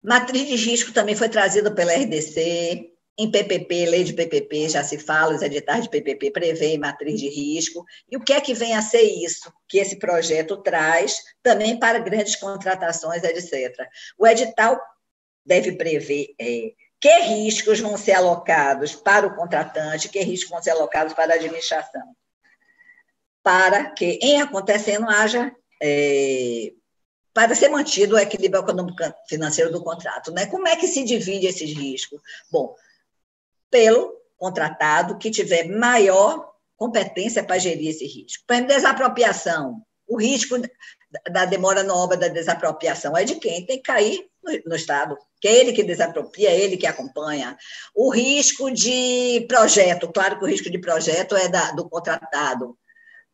Matriz 0.03 0.47
de 0.47 0.55
risco 0.55 0.91
também 0.91 1.15
foi 1.15 1.29
trazida 1.29 1.71
pela 1.71 1.93
RDC, 1.93 2.91
em 3.19 3.29
PPP, 3.29 3.85
lei 3.85 4.05
de 4.05 4.13
PPP, 4.13 4.69
já 4.69 4.81
se 4.81 4.97
fala, 4.97 5.35
os 5.35 5.41
editais 5.41 5.83
de 5.83 5.89
PPP 5.89 6.31
prevêem 6.31 6.77
matriz 6.77 7.19
de 7.19 7.27
risco. 7.27 7.85
E 8.09 8.15
o 8.15 8.21
que 8.21 8.31
é 8.31 8.39
que 8.39 8.53
vem 8.53 8.73
a 8.73 8.81
ser 8.81 9.01
isso 9.01 9.51
que 9.67 9.77
esse 9.77 9.97
projeto 9.97 10.55
traz 10.55 11.21
também 11.43 11.77
para 11.77 11.99
grandes 11.99 12.37
contratações, 12.37 13.21
etc. 13.21 13.75
O 14.17 14.25
edital 14.25 14.79
deve 15.45 15.73
prever 15.73 16.33
é, 16.39 16.71
que 16.97 17.19
riscos 17.19 17.81
vão 17.81 17.97
ser 17.97 18.13
alocados 18.13 18.95
para 18.95 19.27
o 19.27 19.35
contratante, 19.35 20.07
que 20.07 20.21
riscos 20.21 20.49
vão 20.49 20.63
ser 20.63 20.71
alocados 20.71 21.13
para 21.13 21.33
a 21.33 21.35
administração, 21.35 22.15
para 23.43 23.91
que, 23.91 24.17
em 24.21 24.41
acontecendo, 24.41 25.09
haja 25.09 25.53
é, 25.83 26.71
para 27.33 27.53
ser 27.53 27.67
mantido 27.67 28.15
o 28.15 28.19
equilíbrio 28.19 28.61
econômico 28.61 28.97
financeiro 29.27 29.73
do 29.73 29.83
contrato. 29.83 30.31
Né? 30.31 30.45
Como 30.45 30.69
é 30.69 30.77
que 30.77 30.87
se 30.87 31.03
divide 31.03 31.47
esses 31.47 31.73
riscos? 31.73 32.21
Bom, 32.49 32.73
pelo 33.69 34.13
contratado 34.37 35.17
que 35.17 35.29
tiver 35.29 35.67
maior 35.67 36.49
competência 36.77 37.43
para 37.43 37.59
gerir 37.59 37.89
esse 37.89 38.05
risco. 38.05 38.43
Por 38.47 38.53
exemplo, 38.53 38.73
desapropriação. 38.73 39.81
O 40.07 40.17
risco 40.17 40.55
da 41.29 41.45
demora 41.45 41.83
na 41.83 41.93
obra 41.93 42.17
da 42.17 42.27
desapropriação 42.29 43.15
é 43.15 43.23
de 43.23 43.35
quem 43.35 43.65
tem 43.65 43.77
que 43.77 43.83
cair 43.83 44.27
no, 44.43 44.51
no 44.71 44.75
Estado, 44.75 45.17
que 45.41 45.47
é 45.47 45.59
ele 45.59 45.73
que 45.73 45.83
desapropria, 45.83 46.49
é 46.49 46.59
ele 46.59 46.77
que 46.77 46.87
acompanha. 46.87 47.57
O 47.93 48.09
risco 48.09 48.71
de 48.71 49.45
projeto, 49.47 50.11
claro 50.11 50.39
que 50.39 50.45
o 50.45 50.47
risco 50.47 50.69
de 50.69 50.79
projeto 50.79 51.35
é 51.35 51.47
da, 51.49 51.71
do 51.71 51.87
contratado. 51.89 52.77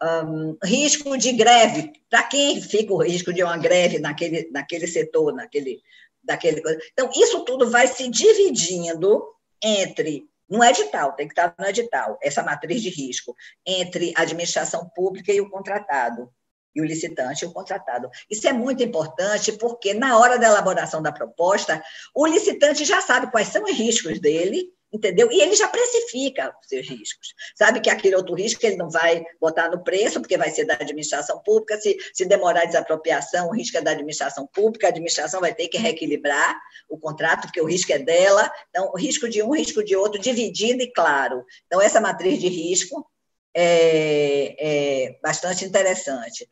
Um, 0.03 0.57
risco 0.63 1.17
de 1.17 1.31
greve, 1.31 1.93
para 2.09 2.23
quem 2.23 2.61
fica 2.61 2.93
o 2.93 3.01
risco 3.01 3.31
de 3.31 3.43
uma 3.43 3.57
greve 3.57 3.97
naquele, 3.99 4.49
naquele 4.51 4.87
setor, 4.87 5.33
naquele, 5.33 5.81
daquele 6.21 6.61
Então, 6.91 7.09
isso 7.15 7.45
tudo 7.45 7.69
vai 7.69 7.87
se 7.87 8.09
dividindo 8.09 9.23
entre 9.63 10.27
no 10.49 10.63
edital, 10.63 11.13
tem 11.13 11.27
que 11.27 11.33
estar 11.33 11.55
no 11.57 11.65
edital, 11.65 12.19
essa 12.21 12.43
matriz 12.43 12.81
de 12.81 12.89
risco, 12.89 13.35
entre 13.65 14.13
a 14.15 14.21
administração 14.21 14.87
pública 14.89 15.31
e 15.31 15.41
o 15.41 15.49
contratado 15.49 16.31
e 16.75 16.81
o 16.81 16.85
licitante 16.85 17.43
e 17.43 17.47
o 17.47 17.53
contratado. 17.53 18.09
Isso 18.29 18.47
é 18.47 18.53
muito 18.53 18.83
importante 18.83 19.53
porque, 19.53 19.93
na 19.93 20.19
hora 20.19 20.37
da 20.37 20.47
elaboração 20.47 21.01
da 21.01 21.11
proposta, 21.11 21.81
o 22.13 22.25
licitante 22.25 22.83
já 22.83 23.01
sabe 23.01 23.31
quais 23.31 23.47
são 23.47 23.63
os 23.63 23.71
riscos 23.71 24.19
dele, 24.19 24.74
entendeu? 24.95 25.29
E 25.31 25.41
ele 25.41 25.55
já 25.55 25.67
precifica 25.67 26.55
os 26.61 26.67
seus 26.67 26.87
riscos. 26.87 27.33
Sabe 27.55 27.81
que 27.81 27.89
aquele 27.89 28.15
outro 28.15 28.33
risco 28.33 28.65
ele 28.65 28.77
não 28.77 28.89
vai 28.89 29.23
botar 29.39 29.69
no 29.69 29.83
preço, 29.83 30.19
porque 30.19 30.37
vai 30.37 30.49
ser 30.49 30.65
da 30.65 30.73
administração 30.73 31.39
pública. 31.39 31.77
Se, 31.77 31.97
se 32.13 32.25
demorar 32.25 32.61
a 32.61 32.65
desapropriação, 32.65 33.49
o 33.49 33.53
risco 33.53 33.77
é 33.77 33.81
da 33.81 33.91
administração 33.91 34.47
pública, 34.47 34.87
a 34.87 34.89
administração 34.89 35.41
vai 35.41 35.53
ter 35.53 35.67
que 35.67 35.77
reequilibrar 35.77 36.57
o 36.89 36.97
contrato, 36.97 37.43
porque 37.43 37.61
o 37.61 37.65
risco 37.65 37.91
é 37.91 37.99
dela. 37.99 38.49
Então, 38.69 38.89
o 38.93 38.97
risco 38.97 39.29
de 39.29 39.43
um, 39.43 39.49
o 39.49 39.55
risco 39.55 39.83
de 39.83 39.95
outro, 39.95 40.19
dividido 40.19 40.81
e 40.81 40.91
claro. 40.91 41.45
Então, 41.67 41.81
essa 41.81 41.99
matriz 41.99 42.39
de 42.39 42.47
risco 42.47 43.05
é, 43.53 44.55
é 44.57 45.19
bastante 45.21 45.65
interessante. 45.65 46.47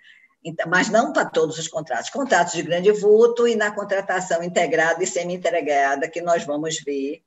Então, 0.45 0.69
mas 0.69 0.89
não 0.89 1.13
para 1.13 1.25
todos 1.25 1.57
os 1.57 1.69
contratos. 1.69 2.09
Contratos 2.09 2.53
de 2.53 2.61
grande 2.61 2.91
vulto 2.91 3.47
e 3.47 3.55
na 3.55 3.71
contratação 3.71 4.43
integrada 4.43 5.01
e 5.01 5.07
semi-integrada, 5.07 6.09
que 6.09 6.21
nós 6.21 6.43
vamos 6.43 6.81
ver 6.83 7.23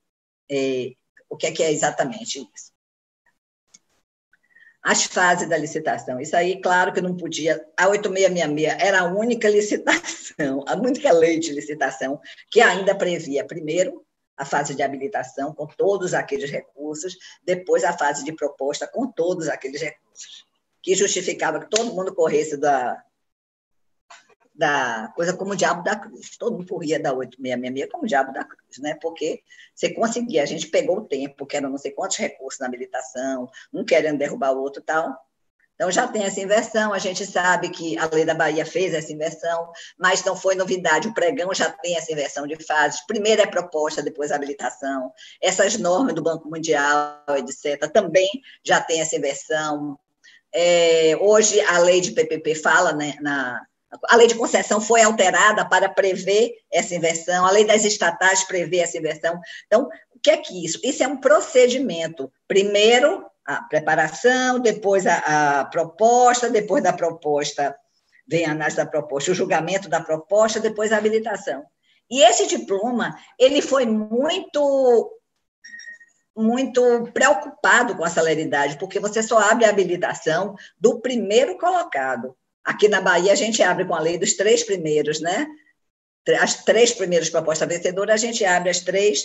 é, 0.51 0.93
o 1.29 1.37
que 1.37 1.47
é, 1.47 1.53
que 1.53 1.63
é 1.63 1.73
exatamente 1.73 2.39
isso. 2.39 2.73
As 4.83 5.05
fases 5.05 5.49
da 5.49 5.57
licitação. 5.57 6.21
Isso 6.21 6.37
aí, 6.37 6.61
claro 6.61 6.93
que 6.93 7.01
não 7.01 7.17
podia. 7.17 7.61
A 7.77 7.89
8666 7.89 8.77
era 8.81 9.01
a 9.01 9.05
única 9.05 9.49
licitação, 9.49 10.65
a 10.67 10.77
única 10.77 11.13
lei 11.13 11.41
de 11.41 11.53
licitação 11.53 12.21
que 12.51 12.61
ainda 12.61 12.95
previa, 12.95 13.45
primeiro, 13.45 14.07
a 14.37 14.45
fase 14.45 14.75
de 14.75 14.83
habilitação 14.83 15.53
com 15.53 15.67
todos 15.67 16.15
aqueles 16.15 16.51
recursos, 16.51 17.17
depois 17.43 17.83
a 17.83 17.97
fase 17.97 18.25
de 18.25 18.33
proposta 18.33 18.87
com 18.87 19.11
todos 19.11 19.49
aqueles 19.49 19.81
recursos, 19.81 20.45
que 20.83 20.95
justificava 20.95 21.61
que 21.61 21.71
todo 21.71 21.95
mundo 21.95 22.15
corresse 22.15 22.57
da, 22.57 23.03
da 24.57 25.13
coisa 25.15 25.37
como 25.37 25.53
o 25.53 25.57
diabo 25.57 25.83
da 25.83 25.97
cruz. 25.97 26.37
Todo 26.39 26.57
mundo 26.57 26.69
corria 26.69 26.99
da 26.99 27.13
8666 27.13 27.91
como 27.93 28.05
o 28.05 28.07
diabo 28.07 28.33
da 28.33 28.45
cruz, 28.45 28.79
né? 28.79 28.97
Porque 29.01 29.43
você 29.75 29.93
conseguia, 29.93 30.43
a 30.43 30.47
gente 30.47 30.69
pegou 30.69 30.99
o 30.99 31.05
tempo, 31.05 31.47
que 31.47 31.57
eram 31.57 31.71
não 31.71 31.79
sei 31.79 31.91
quantos 31.91 32.17
recursos 32.17 32.61
na 32.61 32.67
habilitação, 32.67 33.51
um 33.73 33.85
querendo 33.85 34.19
derrubar 34.19 34.53
o 34.53 34.61
outro 34.61 34.83
tal, 34.83 35.17
então, 35.77 35.91
já 35.91 36.09
tem 36.09 36.25
essa 36.25 36.41
inversão, 36.41 36.95
a 36.95 36.99
gente 36.99 37.27
sabe 37.27 37.69
que 37.69 37.99
a 37.99 38.07
lei 38.07 38.25
da 38.25 38.35
Bahia 38.35 38.65
fez 38.65 38.95
essa 38.95 39.13
inversão, 39.13 39.71
mas 39.99 40.25
não 40.25 40.35
foi 40.35 40.55
novidade, 40.55 41.07
o 41.07 41.13
pregão 41.13 41.53
já 41.53 41.71
tem 41.71 41.97
essa 41.97 42.11
inversão 42.11 42.47
de 42.47 42.57
fases. 42.65 43.03
Primeiro 43.07 43.43
é 43.43 43.47
proposta, 43.47 44.03
depois 44.03 44.33
habilitação. 44.33 45.13
Essas 45.41 45.77
normas 45.77 46.15
do 46.15 46.23
Banco 46.23 46.49
Mundial, 46.49 47.23
etc., 47.37 47.93
também 47.93 48.27
já 48.65 48.81
tem 48.81 49.03
essa 49.03 49.17
inversão. 49.17 49.99
É, 50.51 51.15
hoje, 51.21 51.61
a 51.61 51.79
lei 51.81 52.01
de 52.01 52.13
PPP 52.13 52.55
fala, 52.55 52.95
né, 52.95 53.15
na, 53.21 53.61
a 54.09 54.17
lei 54.17 54.27
de 54.27 54.35
concessão 54.35 54.81
foi 54.81 55.03
alterada 55.03 55.65
para 55.65 55.89
prever 55.89 56.55
essa 56.73 56.95
inversão, 56.95 57.47
a 57.47 57.51
lei 57.51 57.65
das 57.65 57.85
estatais 57.85 58.45
prevê 58.45 58.79
essa 58.79 58.99
inversão. 58.99 59.41
Então, 59.67 59.89
o 60.15 60.19
que 60.21 60.31
é 60.31 60.37
que 60.37 60.65
isso? 60.65 60.81
Isso 60.83 61.03
é 61.03 61.09
um 61.09 61.17
procedimento. 61.19 62.31
Primeiro, 62.49 63.25
a 63.45 63.63
preparação, 63.63 64.59
depois 64.59 65.07
a, 65.07 65.61
a 65.61 65.65
proposta, 65.67 66.51
depois 66.51 66.83
da 66.83 66.93
proposta 66.93 67.77
vem 68.27 68.45
a 68.45 68.51
análise 68.51 68.77
da 68.77 68.87
proposta, 68.87 69.31
o 69.31 69.35
julgamento 69.35 69.89
da 69.89 70.01
proposta, 70.01 70.59
depois 70.59 70.93
a 70.93 70.97
habilitação. 70.97 71.65
E 72.11 72.23
esse 72.23 72.47
diploma, 72.47 73.17
ele 73.39 73.63
foi 73.63 73.87
muito 73.87 75.13
muito 76.37 77.11
preocupado 77.15 77.97
com 77.97 78.05
a 78.05 78.11
celeridade, 78.11 78.79
porque 78.79 79.01
você 79.01 79.23
só 79.23 79.39
abre 79.39 79.65
a 79.65 79.71
habilitação 79.71 80.55
do 80.79 81.01
primeiro 81.01 81.57
colocado. 81.57 82.37
Aqui 82.67 82.89
na 82.89 83.01
Bahia, 83.01 83.33
a 83.33 83.37
gente 83.37 83.63
abre 83.63 83.85
com 83.85 83.95
a 83.95 84.01
lei 84.01 84.19
dos 84.19 84.35
três 84.35 84.65
primeiros, 84.65 85.21
né? 85.21 85.47
As 86.41 86.65
três 86.65 86.93
primeiras 86.93 87.31
propostas 87.31 87.69
vencedoras, 87.69 88.15
a 88.15 88.27
gente 88.27 88.45
abre 88.45 88.69
as 88.69 88.81
três 88.81 89.23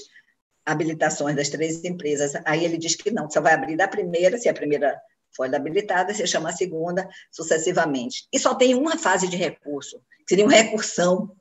habilitações 0.63 1.35
das 1.35 1.49
três 1.49 1.83
empresas. 1.83 2.33
Aí 2.45 2.63
ele 2.63 2.77
diz 2.77 2.95
que 2.95 3.09
não, 3.09 3.27
só 3.29 3.41
vai 3.41 3.53
abrir 3.53 3.75
da 3.75 3.87
primeira, 3.87 4.37
se 4.37 4.47
a 4.47 4.53
primeira 4.53 4.95
for 5.35 5.53
habilitada, 5.53 6.13
você 6.13 6.27
chama 6.27 6.49
a 6.49 6.53
segunda 6.53 7.09
sucessivamente. 7.31 8.27
E 8.31 8.37
só 8.37 8.53
tem 8.53 8.75
uma 8.75 8.95
fase 8.95 9.27
de 9.27 9.37
recurso, 9.37 9.99
que 10.19 10.29
seria 10.29 10.45
uma 10.45 10.53
recursão. 10.53 11.31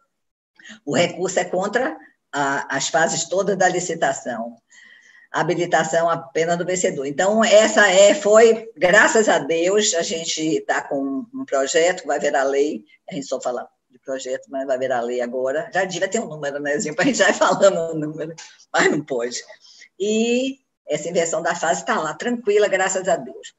O 0.87 0.97
recurso 0.97 1.39
é 1.39 1.45
contra 1.45 1.99
a, 2.33 2.77
as 2.77 2.89
fases 2.89 3.29
todas 3.29 3.59
da 3.59 3.69
licitação. 3.69 4.57
A 5.33 5.41
habilitação 5.41 6.11
apenas 6.11 6.59
do 6.59 6.67
vencedor. 6.67 7.07
Então, 7.07 7.45
essa 7.45 7.89
é, 7.89 8.15
foi, 8.15 8.69
graças 8.77 9.29
a 9.29 9.39
Deus, 9.39 9.95
a 9.95 10.03
gente 10.03 10.41
está 10.59 10.83
com 10.83 11.25
um 11.33 11.45
projeto, 11.45 12.07
vai 12.07 12.19
ver 12.19 12.35
a 12.35 12.43
lei, 12.43 12.85
a 13.09 13.15
gente 13.15 13.27
só 13.27 13.41
fala 13.41 13.69
projeto, 14.05 14.47
mas 14.49 14.67
vai 14.67 14.79
virar 14.79 15.01
lei 15.01 15.21
agora. 15.21 15.71
Já 15.73 15.85
devia 15.85 16.09
ter 16.09 16.21
um 16.21 16.27
número, 16.27 16.59
né, 16.59 16.77
para 16.95 17.05
a 17.05 17.07
gente 17.07 17.19
já 17.19 17.33
falando 17.33 17.95
um 17.95 17.99
número, 17.99 18.35
mas 18.73 18.91
não 18.91 19.05
pode. 19.05 19.41
E 19.99 20.59
essa 20.89 21.09
inversão 21.09 21.43
da 21.43 21.55
fase 21.55 21.81
está 21.81 22.01
lá, 22.01 22.15
tranquila, 22.15 22.69
graças 22.69 23.07
a 23.09 23.17
Deus. 23.17 23.55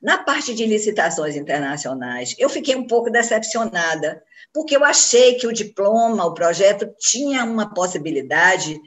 Na 0.00 0.18
parte 0.18 0.54
de 0.54 0.66
licitações 0.66 1.36
internacionais, 1.36 2.34
eu 2.38 2.48
fiquei 2.48 2.76
um 2.76 2.86
pouco 2.86 3.10
decepcionada, 3.10 4.22
porque 4.52 4.76
eu 4.76 4.84
achei 4.84 5.34
que 5.34 5.46
o 5.46 5.52
diploma, 5.52 6.24
o 6.24 6.34
projeto, 6.34 6.86
tinha 6.98 7.44
uma 7.44 7.72
possibilidade 7.72 8.78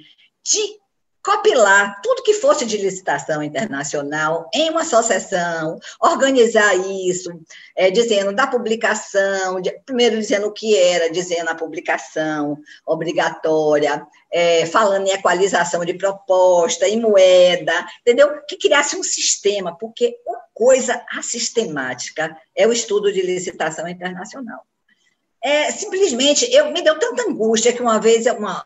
de 0.43 0.79
copilar 1.23 1.99
tudo 2.01 2.23
que 2.23 2.33
fosse 2.33 2.65
de 2.65 2.77
licitação 2.77 3.43
internacional 3.43 4.49
em 4.53 4.69
uma 4.69 4.81
associação, 4.81 5.79
organizar 5.99 6.75
isso, 6.75 7.29
é, 7.75 7.91
dizendo 7.91 8.33
da 8.33 8.47
publicação, 8.47 9.61
de, 9.61 9.71
primeiro 9.85 10.17
dizendo 10.17 10.47
o 10.47 10.53
que 10.53 10.77
era, 10.77 11.11
dizendo 11.11 11.49
a 11.49 11.55
publicação 11.55 12.57
obrigatória, 12.85 14.05
é, 14.31 14.65
falando 14.65 15.07
em 15.07 15.11
equalização 15.11 15.83
de 15.83 15.93
proposta, 15.93 16.87
em 16.87 16.99
moeda, 16.99 17.73
entendeu? 18.01 18.41
Que 18.47 18.57
criasse 18.57 18.95
um 18.95 19.03
sistema, 19.03 19.77
porque 19.77 20.15
uma 20.25 20.39
coisa 20.53 21.03
assistemática 21.11 22.35
é 22.55 22.67
o 22.67 22.73
estudo 22.73 23.11
de 23.11 23.21
licitação 23.21 23.87
internacional. 23.87 24.61
É, 25.41 25.71
simplesmente, 25.71 26.53
eu 26.53 26.71
me 26.71 26.81
deu 26.81 26.99
tanta 26.99 27.23
angústia 27.23 27.71
que 27.71 27.81
uma 27.81 27.99
vez 27.99 28.25
uma, 28.25 28.65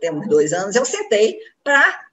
temos 0.00 0.28
dois 0.28 0.52
anos, 0.52 0.76
eu 0.76 0.84
sentei 0.84 1.38
para 1.62 2.04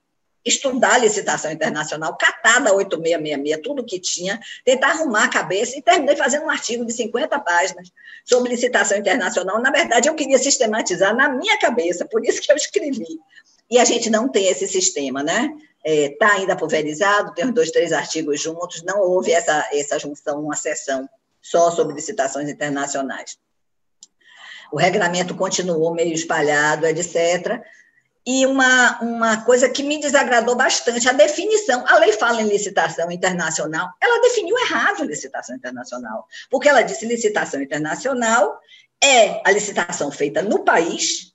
estudar 0.43 0.95
a 0.95 0.97
licitação 0.97 1.51
internacional, 1.51 2.17
catar 2.17 2.59
da 2.59 2.73
8666, 2.73 3.61
tudo 3.63 3.86
que 3.86 3.99
tinha, 3.99 4.39
tentar 4.65 4.91
arrumar 4.91 5.25
a 5.25 5.29
cabeça 5.29 5.77
e 5.77 5.82
terminei 5.82 6.15
fazendo 6.15 6.45
um 6.45 6.49
artigo 6.49 6.86
de 6.86 6.93
50 6.93 7.39
páginas 7.39 7.91
sobre 8.25 8.49
licitação 8.49 8.97
internacional. 8.97 9.61
Na 9.61 9.71
verdade, 9.71 10.09
eu 10.09 10.15
queria 10.15 10.38
sistematizar 10.38 11.15
na 11.15 11.29
minha 11.29 11.57
cabeça, 11.59 12.05
por 12.05 12.25
isso 12.25 12.41
que 12.41 12.51
eu 12.51 12.55
escrevi. 12.55 13.19
E 13.69 13.77
a 13.77 13.86
gente 13.86 14.09
não 14.09 14.27
tem 14.27 14.47
esse 14.47 14.67
sistema, 14.67 15.23
né? 15.23 15.49
Está 15.84 16.36
é, 16.36 16.39
ainda 16.39 16.55
pulverizado, 16.55 17.34
tem 17.34 17.45
os 17.45 17.53
dois, 17.53 17.71
três 17.71 17.91
artigos 17.91 18.39
juntos, 18.41 18.84
não 18.84 18.99
houve 18.99 19.32
essa, 19.32 19.67
essa 19.71 19.97
junção, 19.97 20.43
uma 20.43 20.55
sessão 20.55 21.09
só 21.41 21.71
sobre 21.71 21.95
licitações 21.95 22.49
internacionais. 22.49 23.38
O 24.72 24.78
regulamento 24.78 25.36
continuou 25.36 25.93
meio 25.93 26.13
espalhado, 26.13 26.86
etc., 26.86 27.61
e 28.26 28.45
uma, 28.45 29.01
uma 29.01 29.41
coisa 29.43 29.67
que 29.67 29.82
me 29.82 29.99
desagradou 29.99 30.55
bastante, 30.55 31.09
a 31.09 31.13
definição. 31.13 31.84
A 31.88 31.97
lei 31.97 32.13
fala 32.13 32.41
em 32.41 32.47
licitação 32.47 33.11
internacional, 33.11 33.89
ela 33.99 34.22
definiu 34.22 34.57
errado 34.59 35.03
licitação 35.03 35.55
internacional, 35.55 36.28
porque 36.49 36.69
ela 36.69 36.84
disse 36.84 37.05
licitação 37.05 37.59
internacional 37.61 38.59
é 39.03 39.41
a 39.43 39.51
licitação 39.51 40.11
feita 40.11 40.43
no 40.43 40.63
país 40.63 41.32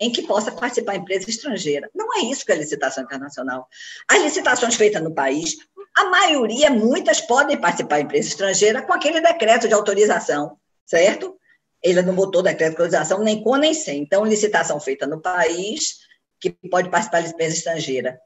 em 0.00 0.10
que 0.10 0.22
possa 0.22 0.50
participar 0.50 0.96
empresa 0.96 1.30
estrangeira. 1.30 1.88
Não 1.94 2.08
é 2.16 2.22
isso 2.22 2.44
que 2.44 2.50
é 2.50 2.56
licitação 2.56 3.04
internacional. 3.04 3.68
As 4.08 4.20
licitações 4.20 4.74
feitas 4.74 5.00
no 5.00 5.14
país, 5.14 5.56
a 5.96 6.04
maioria, 6.06 6.68
muitas, 6.68 7.20
podem 7.20 7.56
participar 7.56 8.00
empresa 8.00 8.26
estrangeira 8.26 8.82
com 8.82 8.92
aquele 8.92 9.20
decreto 9.20 9.68
de 9.68 9.74
autorização, 9.74 10.58
certo? 10.84 11.38
Ele 11.84 12.00
não 12.00 12.14
botou 12.14 12.42
decreto 12.42 12.88
de 12.88 13.18
nem 13.22 13.42
com 13.42 13.56
nem 13.56 13.74
sem. 13.74 14.00
Então, 14.00 14.24
licitação 14.24 14.80
feita 14.80 15.06
no 15.06 15.20
país 15.20 15.98
que 16.40 16.50
pode 16.70 16.90
participar 16.90 17.22
da 17.22 17.28
empresa 17.28 17.56
estrangeira. 17.56 18.18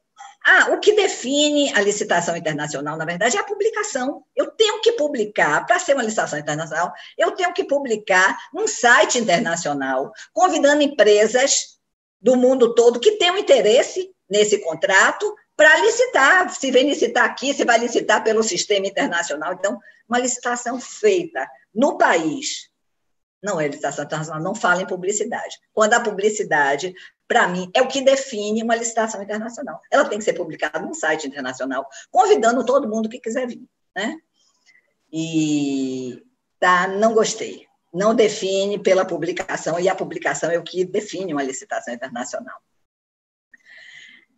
Ah, 0.45 0.69
o 0.71 0.79
que 0.79 0.93
define 0.93 1.71
a 1.75 1.81
licitação 1.81 2.35
internacional, 2.35 2.97
na 2.97 3.03
verdade, 3.03 3.35
é 3.35 3.39
a 3.39 3.43
publicação. 3.43 4.23
Eu 4.33 4.51
tenho 4.51 4.79
que 4.81 4.93
publicar, 4.93 5.65
para 5.65 5.77
ser 5.79 5.93
uma 5.93 6.03
licitação 6.03 6.39
internacional, 6.39 6.93
eu 7.17 7.31
tenho 7.31 7.53
que 7.53 7.65
publicar 7.65 8.37
num 8.53 8.67
site 8.67 9.17
internacional, 9.17 10.11
convidando 10.31 10.81
empresas 10.81 11.77
do 12.21 12.37
mundo 12.37 12.73
todo 12.73 12.99
que 12.99 13.17
tenham 13.17 13.37
interesse 13.37 14.09
nesse 14.29 14.59
contrato 14.59 15.35
para 15.57 15.77
licitar. 15.81 16.49
Se 16.49 16.71
vem 16.71 16.87
licitar 16.87 17.25
aqui, 17.25 17.53
se 17.53 17.65
vai 17.65 17.77
licitar 17.77 18.23
pelo 18.23 18.41
sistema 18.41 18.87
internacional. 18.87 19.53
Então, 19.53 19.77
uma 20.07 20.19
licitação 20.19 20.79
feita 20.79 21.45
no 21.75 21.97
país, 21.97 22.68
não 23.41 23.59
é 23.59 23.67
licitação 23.67 24.05
internacional, 24.05 24.43
não 24.43 24.55
fala 24.55 24.81
em 24.81 24.87
publicidade. 24.87 25.57
Quando 25.73 25.93
a 25.93 25.99
publicidade 25.99 26.93
para 27.29 27.47
mim, 27.47 27.69
é 27.75 27.81
o 27.81 27.87
que 27.87 28.01
define 28.01 28.63
uma 28.63 28.75
licitação 28.75 29.21
internacional. 29.21 29.79
Ela 29.91 30.05
tem 30.05 30.17
que 30.17 30.25
ser 30.25 30.33
publicada 30.33 30.79
num 30.79 30.95
site 30.95 31.27
internacional, 31.27 31.87
convidando 32.09 32.65
todo 32.65 32.89
mundo 32.89 33.07
que 33.07 33.19
quiser 33.19 33.45
vir. 33.47 33.61
Né? 33.95 34.17
E 35.13 36.23
tá, 36.59 36.87
não 36.87 37.13
gostei. 37.13 37.67
Não 37.93 38.15
define 38.15 38.79
pela 38.79 39.05
publicação, 39.05 39.79
e 39.79 39.87
a 39.87 39.93
publicação 39.93 40.49
é 40.49 40.57
o 40.57 40.63
que 40.63 40.83
define 40.83 41.31
uma 41.31 41.43
licitação 41.43 41.93
internacional. 41.93 42.57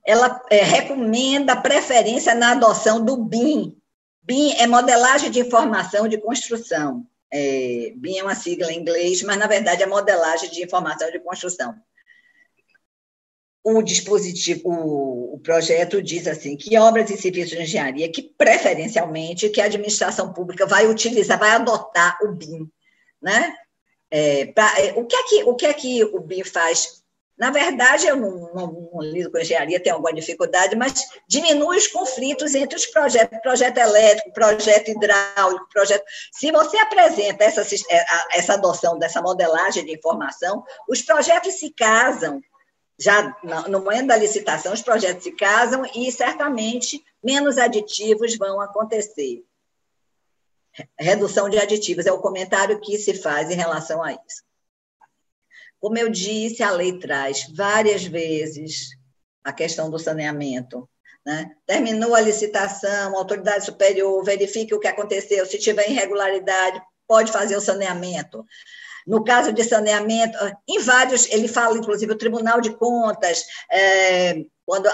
Ela 0.05 0.41
é, 0.49 0.61
recomenda 0.61 1.61
preferência 1.61 2.35
na 2.35 2.51
adoção 2.51 3.03
do 3.03 3.15
BIM. 3.15 3.77
BIM 4.21 4.53
é 4.55 4.67
modelagem 4.67 5.31
de 5.31 5.39
informação 5.39 6.09
de 6.09 6.17
construção. 6.17 7.07
É, 7.33 7.93
BIM 7.95 8.17
é 8.17 8.23
uma 8.23 8.35
sigla 8.35 8.71
em 8.71 8.79
inglês, 8.79 9.23
mas, 9.23 9.37
na 9.37 9.47
verdade, 9.47 9.83
é 9.83 9.85
modelagem 9.85 10.49
de 10.49 10.63
informação 10.63 11.09
de 11.11 11.19
construção 11.19 11.75
o 13.63 13.81
dispositivo, 13.81 14.61
o, 14.65 15.35
o, 15.35 15.39
projeto 15.39 16.01
diz 16.01 16.27
assim 16.27 16.57
que 16.57 16.77
obras 16.77 17.09
e 17.09 17.17
serviços 17.17 17.51
de 17.51 17.61
engenharia 17.61 18.11
que 18.11 18.21
preferencialmente 18.21 19.49
que 19.49 19.61
a 19.61 19.65
administração 19.65 20.33
pública 20.33 20.65
vai 20.65 20.87
utilizar, 20.87 21.37
vai 21.37 21.51
adotar 21.51 22.17
o 22.23 22.31
BIM, 22.31 22.69
né? 23.21 23.55
É, 24.09 24.47
pra, 24.47 24.73
é, 24.79 24.93
o 24.93 25.05
que 25.05 25.15
é 25.15 25.23
que 25.23 25.43
o 25.43 25.55
que 25.55 25.65
é 25.65 25.73
que 25.73 26.03
o 26.03 26.19
BIM 26.19 26.43
faz? 26.43 27.00
Na 27.41 27.49
verdade, 27.49 28.05
eu 28.05 28.15
não, 28.15 28.53
não, 28.53 28.89
não 28.93 29.01
lido 29.01 29.31
com 29.31 29.39
engenharia, 29.39 29.81
tenho 29.81 29.95
alguma 29.95 30.13
dificuldade, 30.13 30.75
mas 30.75 31.09
diminui 31.27 31.75
os 31.75 31.87
conflitos 31.87 32.53
entre 32.53 32.75
os 32.75 32.85
projetos, 32.85 33.39
projeto 33.39 33.79
elétrico, 33.79 34.31
projeto 34.31 34.89
hidráulico, 34.89 35.67
projeto. 35.73 36.03
Se 36.31 36.51
você 36.51 36.77
apresenta 36.77 37.43
essa, 37.43 37.61
é, 37.89 38.05
essa 38.33 38.53
adoção 38.53 38.99
dessa 38.99 39.23
modelagem 39.23 39.83
de 39.83 39.91
informação, 39.91 40.63
os 40.87 41.01
projetos 41.01 41.55
se 41.55 41.71
casam 41.71 42.39
já 42.99 43.35
no 43.67 43.79
momento 43.79 44.09
da 44.09 44.17
licitação, 44.17 44.71
os 44.71 44.83
projetos 44.83 45.23
se 45.23 45.31
casam 45.31 45.83
e 45.95 46.11
certamente 46.11 47.03
menos 47.23 47.57
aditivos 47.57 48.37
vão 48.37 48.61
acontecer. 48.61 49.43
Redução 50.95 51.49
de 51.49 51.57
aditivos 51.57 52.05
é 52.05 52.11
o 52.11 52.21
comentário 52.21 52.79
que 52.79 52.99
se 52.99 53.15
faz 53.15 53.49
em 53.49 53.55
relação 53.55 54.03
a 54.03 54.11
isso. 54.11 54.50
Como 55.81 55.97
eu 55.97 56.09
disse, 56.09 56.61
a 56.61 56.71
lei 56.71 56.99
traz 56.99 57.47
várias 57.53 58.05
vezes 58.05 58.91
a 59.43 59.51
questão 59.51 59.89
do 59.89 59.97
saneamento. 59.97 60.87
Né? 61.25 61.51
Terminou 61.65 62.15
a 62.15 62.21
licitação, 62.21 63.15
a 63.15 63.19
autoridade 63.19 63.65
superior 63.65 64.23
verifique 64.23 64.73
o 64.73 64.79
que 64.79 64.87
aconteceu, 64.87 65.45
se 65.45 65.57
tiver 65.57 65.89
irregularidade, 65.89 66.81
pode 67.07 67.31
fazer 67.31 67.55
o 67.55 67.61
saneamento. 67.61 68.45
No 69.05 69.23
caso 69.23 69.51
de 69.51 69.63
saneamento, 69.63 70.37
em 70.69 70.79
vários, 70.79 71.27
ele 71.31 71.47
fala, 71.47 71.77
inclusive, 71.77 72.11
o 72.11 72.17
Tribunal 72.17 72.61
de 72.61 72.75
Contas, 72.75 73.43
é, 73.71 74.45
quando 74.65 74.87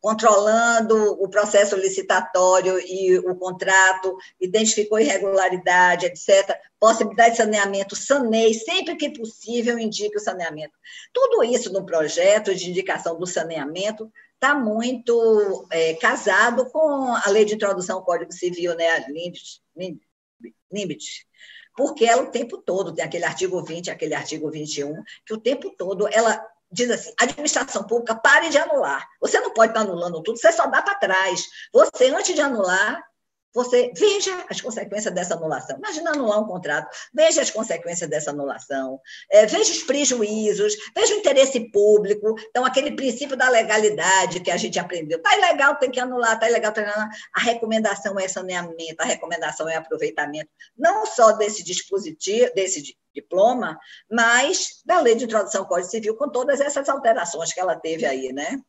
controlando 0.00 1.12
o 1.22 1.28
processo 1.28 1.76
licitatório 1.76 2.78
e 2.78 3.18
o 3.18 3.34
contrato, 3.34 4.16
identificou 4.40 4.98
irregularidade, 4.98 6.06
etc. 6.06 6.58
Possibilidade 6.78 7.32
de 7.32 7.36
saneamento, 7.36 7.94
saneie, 7.94 8.54
sempre 8.54 8.96
que 8.96 9.10
possível, 9.10 9.78
indique 9.78 10.16
o 10.16 10.20
saneamento. 10.20 10.72
Tudo 11.12 11.44
isso 11.44 11.70
no 11.72 11.84
projeto 11.84 12.54
de 12.54 12.70
indicação 12.70 13.18
do 13.18 13.26
saneamento 13.26 14.10
está 14.34 14.54
muito 14.54 15.66
é, 15.70 15.92
casado 15.94 16.70
com 16.70 17.14
a 17.14 17.28
lei 17.28 17.44
de 17.44 17.54
introdução 17.54 17.98
ao 17.98 18.04
Código 18.04 18.32
Civil, 18.32 18.74
né, 18.74 18.88
a 18.88 19.06
LIMBIT, 20.72 21.26
porque 21.76 22.06
ela 22.06 22.22
o 22.22 22.30
tempo 22.30 22.56
todo 22.56 22.94
tem 22.94 23.04
aquele 23.04 23.24
artigo 23.24 23.62
20, 23.62 23.90
aquele 23.90 24.14
artigo 24.14 24.50
21, 24.50 25.02
que 25.26 25.34
o 25.34 25.40
tempo 25.40 25.70
todo 25.76 26.08
ela 26.10 26.42
diz 26.70 26.90
assim: 26.90 27.12
administração 27.18 27.84
pública, 27.84 28.14
pare 28.14 28.48
de 28.48 28.58
anular. 28.58 29.08
Você 29.20 29.40
não 29.40 29.52
pode 29.52 29.72
estar 29.72 29.82
anulando 29.82 30.22
tudo, 30.22 30.38
você 30.38 30.52
só 30.52 30.66
dá 30.66 30.82
para 30.82 30.94
trás. 30.94 31.46
Você, 31.72 32.08
antes 32.10 32.34
de 32.34 32.40
anular, 32.40 33.02
você 33.54 33.92
veja 33.96 34.44
as 34.48 34.60
consequências 34.60 35.12
dessa 35.12 35.34
anulação. 35.34 35.76
Imagina 35.78 36.12
anular 36.12 36.40
um 36.40 36.46
contrato, 36.46 36.88
veja 37.12 37.42
as 37.42 37.50
consequências 37.50 38.08
dessa 38.08 38.30
anulação, 38.30 39.00
é, 39.30 39.46
veja 39.46 39.72
os 39.72 39.82
prejuízos, 39.82 40.76
veja 40.94 41.14
o 41.14 41.18
interesse 41.18 41.70
público. 41.70 42.34
Então, 42.48 42.64
aquele 42.64 42.92
princípio 42.92 43.36
da 43.36 43.48
legalidade 43.48 44.40
que 44.40 44.50
a 44.50 44.56
gente 44.56 44.78
aprendeu. 44.78 45.18
Está 45.18 45.36
ilegal, 45.36 45.76
tem 45.76 45.90
que 45.90 46.00
anular, 46.00 46.34
está 46.34 46.48
ilegal, 46.48 46.72
tem 46.72 46.84
que 46.84 46.90
anular. 46.90 47.10
A 47.34 47.40
recomendação 47.40 48.18
é 48.18 48.28
saneamento, 48.28 49.00
a 49.00 49.04
recomendação 49.04 49.68
é 49.68 49.76
aproveitamento, 49.76 50.50
não 50.76 51.06
só 51.06 51.32
desse 51.32 51.64
dispositivo, 51.64 52.52
desse 52.54 52.96
diploma, 53.14 53.78
mas 54.10 54.82
da 54.84 55.00
lei 55.00 55.14
de 55.14 55.24
introdução 55.24 55.62
ao 55.62 55.68
Código 55.68 55.90
Civil, 55.90 56.16
com 56.16 56.28
todas 56.28 56.60
essas 56.60 56.88
alterações 56.88 57.52
que 57.52 57.60
ela 57.60 57.76
teve 57.76 58.06
aí, 58.06 58.32
né? 58.32 58.60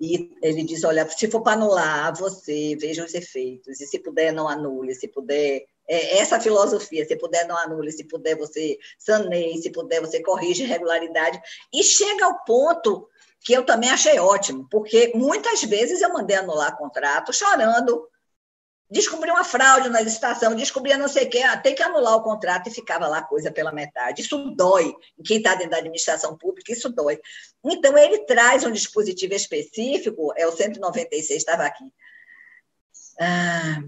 E 0.00 0.30
ele 0.42 0.64
diz: 0.64 0.82
olha, 0.82 1.08
se 1.08 1.30
for 1.30 1.42
para 1.42 1.52
anular 1.52 2.16
você, 2.16 2.74
veja 2.80 3.04
os 3.04 3.12
efeitos, 3.12 3.80
e 3.80 3.86
se 3.86 3.98
puder, 3.98 4.32
não 4.32 4.48
anule, 4.48 4.94
se 4.94 5.06
puder. 5.06 5.64
É 5.86 6.18
essa 6.18 6.38
filosofia, 6.40 7.04
se 7.04 7.16
puder, 7.16 7.46
não 7.48 7.58
anule, 7.58 7.90
se 7.90 8.04
puder, 8.04 8.36
você 8.36 8.78
saneie, 8.96 9.60
se 9.60 9.70
puder, 9.70 10.00
você 10.00 10.22
corrige 10.22 10.62
irregularidade. 10.62 11.40
E 11.72 11.82
chega 11.82 12.26
ao 12.26 12.44
ponto 12.44 13.08
que 13.40 13.52
eu 13.52 13.64
também 13.64 13.90
achei 13.90 14.18
ótimo, 14.18 14.68
porque 14.70 15.12
muitas 15.14 15.62
vezes 15.64 16.00
eu 16.00 16.12
mandei 16.12 16.36
anular 16.36 16.76
contrato 16.76 17.32
chorando, 17.32 18.06
descobriu 18.90 19.34
uma 19.34 19.44
fraude 19.44 19.88
na 19.88 20.00
licitação, 20.00 20.54
descobria 20.54 20.98
não 20.98 21.06
sei 21.06 21.26
o 21.26 21.30
quê, 21.30 21.42
tem 21.62 21.74
que 21.74 21.82
anular 21.82 22.16
o 22.16 22.22
contrato 22.22 22.68
e 22.68 22.72
ficava 22.72 23.06
lá 23.06 23.18
a 23.18 23.24
coisa 23.24 23.50
pela 23.52 23.72
metade. 23.72 24.22
Isso 24.22 24.36
dói. 24.50 24.92
Quem 25.24 25.36
está 25.36 25.54
dentro 25.54 25.70
da 25.70 25.76
administração 25.76 26.36
pública, 26.36 26.72
isso 26.72 26.88
dói. 26.88 27.20
Então, 27.64 27.96
ele 27.96 28.24
traz 28.24 28.64
um 28.64 28.72
dispositivo 28.72 29.34
específico, 29.34 30.32
é 30.36 30.46
o 30.46 30.52
196, 30.52 31.30
estava 31.30 31.64
aqui, 31.64 31.84
ah, 33.20 33.82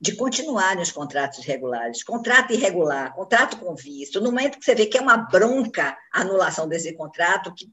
de 0.00 0.16
continuarem 0.16 0.82
os 0.82 0.90
contratos 0.90 1.44
regulares. 1.44 2.02
Contrato 2.02 2.52
irregular, 2.52 3.14
contrato 3.14 3.56
com 3.58 3.76
visto. 3.76 4.20
No 4.20 4.32
momento 4.32 4.58
que 4.58 4.64
você 4.64 4.74
vê 4.74 4.86
que 4.86 4.98
é 4.98 5.00
uma 5.00 5.18
bronca 5.18 5.96
a 6.12 6.22
anulação 6.22 6.66
desse 6.66 6.92
contrato, 6.94 7.54
que 7.54 7.70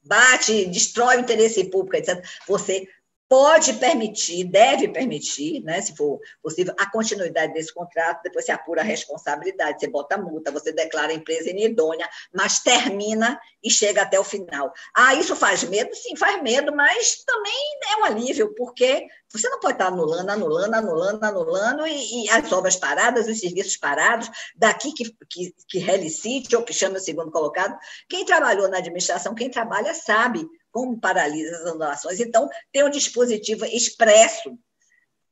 bate, 0.00 0.66
destrói 0.66 1.16
o 1.16 1.20
interesse 1.20 1.64
público, 1.64 1.96
etc., 1.96 2.24
você 2.46 2.86
pode 3.28 3.72
permitir, 3.74 4.44
deve 4.44 4.88
permitir, 4.88 5.62
né, 5.62 5.80
se 5.80 5.96
for 5.96 6.20
possível, 6.42 6.74
a 6.78 6.90
continuidade 6.90 7.52
desse 7.52 7.74
contrato, 7.74 8.22
depois 8.22 8.44
se 8.44 8.52
apura 8.52 8.82
a 8.82 8.84
responsabilidade, 8.84 9.80
você 9.80 9.88
bota 9.88 10.16
multa, 10.16 10.52
você 10.52 10.72
declara 10.72 11.12
a 11.12 11.14
empresa 11.14 11.50
inidônea, 11.50 12.08
mas 12.32 12.60
termina 12.60 13.38
e 13.62 13.70
chega 13.70 14.02
até 14.02 14.18
o 14.18 14.24
final. 14.24 14.72
Ah, 14.94 15.14
isso 15.14 15.34
faz 15.34 15.64
medo? 15.64 15.94
Sim, 15.94 16.14
faz 16.14 16.40
medo, 16.40 16.74
mas 16.74 17.24
também 17.24 17.78
é 17.92 17.96
um 17.96 18.04
alívio, 18.04 18.54
porque 18.54 19.06
você 19.28 19.48
não 19.48 19.58
pode 19.58 19.74
estar 19.74 19.88
anulando, 19.88 20.30
anulando, 20.30 20.74
anulando, 20.74 21.24
anulando, 21.24 21.86
e, 21.86 22.24
e 22.24 22.30
as 22.30 22.50
obras 22.52 22.76
paradas, 22.76 23.26
os 23.26 23.40
serviços 23.40 23.76
parados, 23.76 24.30
daqui 24.54 24.92
que, 24.92 25.04
que, 25.28 25.54
que 25.68 25.78
relicite 25.78 26.54
ou 26.54 26.62
que 26.62 26.72
chame 26.72 26.96
o 26.96 27.00
segundo 27.00 27.32
colocado. 27.32 27.76
Quem 28.08 28.24
trabalhou 28.24 28.68
na 28.68 28.78
administração, 28.78 29.34
quem 29.34 29.50
trabalha, 29.50 29.92
sabe 29.94 30.46
como 30.76 31.00
paralisa 31.00 31.56
as 31.56 31.62
anulações. 31.62 32.20
Então, 32.20 32.50
tem 32.70 32.84
um 32.84 32.90
dispositivo 32.90 33.64
expresso, 33.64 34.58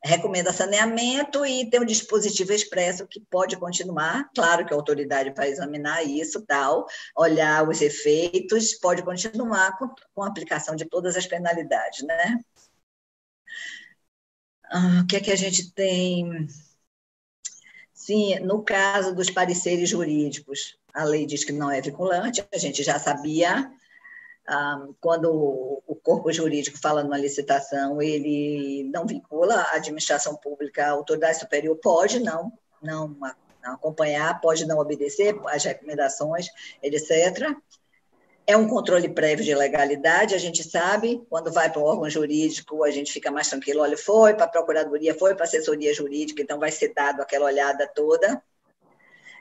recomenda 0.03 0.55
saneamento 0.55 1.45
e 1.45 1.69
tem 1.69 1.81
um 1.81 1.85
dispositivo 1.85 2.51
expresso 2.51 3.07
que 3.07 3.21
pode 3.21 3.55
continuar. 3.59 4.31
Claro 4.35 4.65
que 4.65 4.73
a 4.73 4.77
autoridade 4.77 5.35
vai 5.37 5.51
examinar 5.51 6.03
isso, 6.03 6.41
tal, 6.47 6.87
olhar 7.15 7.69
os 7.69 7.83
efeitos, 7.83 8.73
pode 8.73 9.03
continuar 9.03 9.77
com, 9.77 9.87
com 10.15 10.23
a 10.23 10.29
aplicação 10.29 10.75
de 10.75 10.87
todas 10.87 11.15
as 11.15 11.27
penalidades, 11.27 12.03
né? 12.07 12.41
Ah, 14.71 15.03
o 15.03 15.07
que 15.07 15.17
é 15.17 15.21
que 15.21 15.31
a 15.31 15.37
gente 15.37 15.71
tem? 15.75 16.47
Sim, 17.93 18.39
no 18.41 18.63
caso 18.65 19.15
dos 19.15 19.29
pareceres 19.29 19.91
jurídicos, 19.91 20.79
a 20.95 21.05
lei 21.05 21.27
diz 21.27 21.45
que 21.45 21.53
não 21.53 21.71
é 21.71 21.83
vinculante, 21.83 22.43
a 22.51 22.57
gente 22.57 22.83
já 22.83 22.99
sabia. 22.99 23.71
Ah, 24.47 24.87
quando 25.01 25.31
o 25.87 25.95
corpo 26.03 26.31
jurídico 26.31 26.79
fala 26.79 27.03
numa 27.03 27.17
licitação, 27.17 28.03
ele 28.03 28.85
não 28.93 29.07
vincula 29.07 29.55
a 29.55 29.77
administração 29.77 30.37
pública, 30.37 30.87
a 30.87 30.91
autoridade 30.91 31.39
superior 31.39 31.77
pode 31.77 32.21
não, 32.21 32.53
não, 32.83 33.17
acompanhar, 33.63 34.41
pode 34.41 34.67
não 34.67 34.79
obedecer 34.79 35.35
às 35.47 35.65
recomendações, 35.65 36.49
etc. 36.83 37.57
é 38.47 38.55
um 38.55 38.69
controle 38.69 39.09
prévio 39.09 39.45
de 39.45 39.55
legalidade, 39.55 40.35
a 40.35 40.39
gente 40.39 40.63
sabe, 40.63 41.25
quando 41.31 41.51
vai 41.51 41.73
para 41.73 41.81
o 41.81 41.85
órgão 41.85 42.11
jurídico, 42.11 42.85
a 42.85 42.91
gente 42.91 43.13
fica 43.13 43.31
mais 43.31 43.49
tranquilo, 43.49 43.81
olha, 43.81 43.97
foi 43.97 44.35
para 44.35 44.45
a 44.45 44.49
procuradoria, 44.49 45.15
foi 45.15 45.35
para 45.35 45.45
a 45.45 45.49
assessoria 45.49 45.95
jurídica, 45.95 46.43
então 46.43 46.59
vai 46.59 46.71
ser 46.71 46.93
dado 46.93 47.23
aquela 47.23 47.47
olhada 47.47 47.87
toda. 47.87 48.43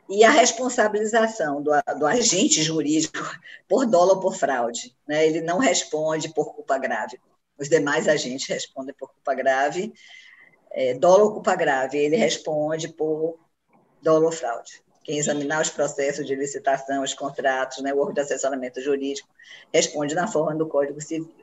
E 0.10 0.24
a 0.24 0.30
responsabilização 0.30 1.62
do, 1.62 1.72
do 1.98 2.06
agente 2.06 2.62
jurídico 2.62 3.20
por 3.68 3.86
dolo 3.86 4.16
ou 4.16 4.20
por 4.20 4.36
fraude. 4.36 4.96
Né? 5.08 5.26
Ele 5.26 5.42
não 5.42 5.60
responde 5.60 6.34
por 6.34 6.54
culpa 6.54 6.78
grave. 6.78 7.20
Os 7.58 7.70
demais 7.70 8.08
agentes 8.08 8.48
respondem 8.48 8.94
por 8.94 9.12
culpa 9.14 9.34
grave. 9.34 9.94
É, 10.72 10.94
dolo 10.96 11.26
ou 11.26 11.34
culpa 11.34 11.56
grave, 11.56 11.98
ele 11.98 12.16
responde 12.16 12.88
por 12.88 13.40
dolo 14.02 14.26
ou 14.26 14.32
fraude 14.32 14.84
quem 15.04 15.18
examinar 15.18 15.62
os 15.62 15.70
processos 15.70 16.26
de 16.26 16.34
licitação, 16.34 17.04
os 17.04 17.14
contratos, 17.14 17.84
né, 17.84 17.94
o 17.94 18.00
órgão 18.00 18.14
de 18.14 18.22
assessoramento 18.22 18.82
jurídico, 18.82 19.28
responde 19.72 20.16
na 20.16 20.28
forma 20.28 20.56
do 20.56 20.68
Código 20.68 21.02
Civil. 21.02 21.36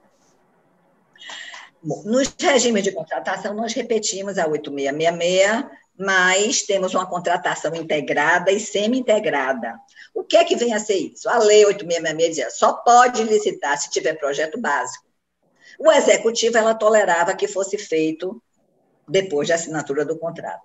Bom, 1.83 2.03
nos 2.05 2.35
regimes 2.39 2.83
de 2.83 2.93
contratação, 2.93 3.55
nós 3.55 3.73
repetimos 3.73 4.39
a 4.39 4.47
8666, 4.47 5.79
mas 6.01 6.63
temos 6.63 6.95
uma 6.95 7.05
contratação 7.05 7.75
integrada 7.75 8.51
e 8.51 8.59
semi-integrada. 8.59 9.79
O 10.15 10.25
que 10.25 10.39
é 10.39 10.45
que 10.45 10.57
vem 10.57 10.73
a 10.73 10.81
ser 10.81 10.95
isso? 10.95 11.29
A 11.29 11.37
Lei 11.37 11.67
8666 11.67 12.29
dizia, 12.29 12.51
só 12.51 12.73
pode 12.73 13.23
licitar 13.23 13.77
se 13.77 13.91
tiver 13.91 14.15
projeto 14.15 14.59
básico. 14.59 15.05
O 15.79 15.93
executivo, 15.93 16.57
ela 16.57 16.75
tolerava 16.75 17.35
que 17.35 17.47
fosse 17.47 17.77
feito 17.77 18.43
depois 19.07 19.49
da 19.49 19.57
assinatura 19.57 20.03
do 20.03 20.19
contrato. 20.19 20.63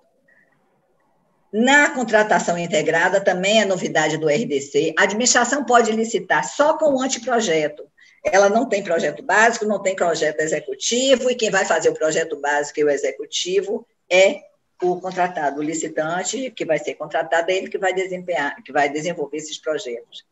Na 1.52 1.90
contratação 1.90 2.56
integrada, 2.56 3.20
também 3.20 3.60
é 3.60 3.66
novidade 3.66 4.16
do 4.16 4.28
RDC, 4.28 4.94
a 4.98 5.02
administração 5.02 5.64
pode 5.64 5.92
licitar 5.92 6.48
só 6.48 6.78
com 6.78 6.94
o 6.94 7.02
anteprojeto. 7.02 7.86
Ela 8.24 8.48
não 8.48 8.66
tem 8.66 8.82
projeto 8.82 9.22
básico, 9.22 9.66
não 9.66 9.82
tem 9.82 9.94
projeto 9.94 10.40
executivo, 10.40 11.30
e 11.30 11.34
quem 11.34 11.50
vai 11.50 11.66
fazer 11.66 11.90
o 11.90 11.94
projeto 11.94 12.40
básico 12.40 12.80
e 12.80 12.84
o 12.84 12.90
executivo 12.90 13.86
é 14.10 14.40
o 14.82 15.00
contratado, 15.00 15.60
o 15.60 15.62
licitante, 15.62 16.50
que 16.50 16.64
vai 16.64 16.78
ser 16.78 16.94
contratado, 16.94 17.50
é 17.50 17.56
ele 17.56 17.68
que 17.68 17.78
vai 17.78 17.94
desempenhar, 17.94 18.62
que 18.62 18.72
vai 18.72 18.88
desenvolver 18.88 19.38
esses 19.38 19.58
projetos. 19.58 20.24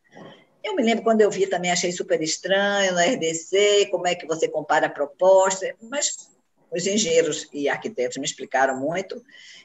Eu 0.62 0.74
me 0.74 0.82
lembro 0.82 1.05
quando 1.05 1.20
eu 1.20 1.30
vi 1.30 1.47
também, 1.47 1.70
achei 1.70 1.92
super 1.92 2.20
estranho 2.22 2.92
no 2.92 2.99
RDC, 2.99 3.88
como 3.90 4.07
é 4.07 4.14
que 4.14 4.26
você 4.26 4.49
compara 4.49 4.86
a 4.86 4.90
proposta, 4.90 5.74
mas 5.82 6.30
os 6.70 6.86
engenheiros 6.86 7.49
e 7.53 7.68
arquitetos 7.68 8.16
me 8.16 8.24
explicaram 8.24 8.78
muito, 8.78 9.22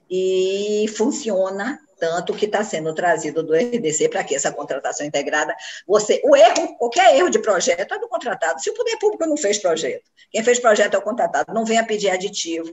e 0.09 0.85
funciona 0.95 1.79
tanto 1.99 2.33
que 2.33 2.45
está 2.45 2.63
sendo 2.63 2.93
trazido 2.95 3.43
do 3.43 3.53
RDC 3.53 4.07
para 4.09 4.23
que 4.23 4.33
essa 4.33 4.51
contratação 4.51 5.05
integrada, 5.05 5.53
você, 5.85 6.21
o 6.23 6.35
erro, 6.35 6.77
qualquer 6.77 7.15
erro 7.15 7.29
de 7.29 7.39
projeto 7.39 7.93
é 7.93 7.99
do 7.99 8.07
contratado. 8.07 8.61
Se 8.61 8.69
o 8.69 8.73
poder 8.73 8.97
público 8.97 9.25
não 9.25 9.35
fez 9.35 9.57
projeto, 9.57 10.09
quem 10.31 10.43
fez 10.43 10.59
projeto 10.59 10.93
é 10.93 10.97
o 10.97 11.01
contratado, 11.01 11.53
não 11.53 11.65
venha 11.65 11.85
pedir 11.85 12.09
aditivo 12.09 12.71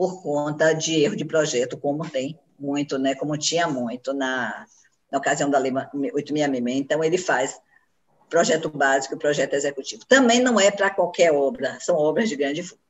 por 0.00 0.22
conta 0.22 0.72
de 0.72 1.02
erro 1.02 1.14
de 1.14 1.26
projeto, 1.26 1.76
como 1.76 2.08
tem 2.08 2.40
muito, 2.58 2.98
né, 2.98 3.14
como 3.14 3.36
tinha 3.36 3.68
muito 3.68 4.14
na, 4.14 4.64
na 5.12 5.18
ocasião 5.18 5.50
da 5.50 5.58
lei 5.58 5.70
866. 5.70 6.78
Então, 6.78 7.04
ele 7.04 7.18
faz 7.18 7.60
projeto 8.26 8.70
básico 8.70 9.14
e 9.14 9.18
projeto 9.18 9.52
executivo. 9.52 10.06
Também 10.06 10.40
não 10.40 10.58
é 10.58 10.70
para 10.70 10.88
qualquer 10.88 11.34
obra, 11.34 11.76
são 11.80 11.96
obras 11.96 12.30
de 12.30 12.36
grande 12.36 12.62
fundo. 12.62 12.80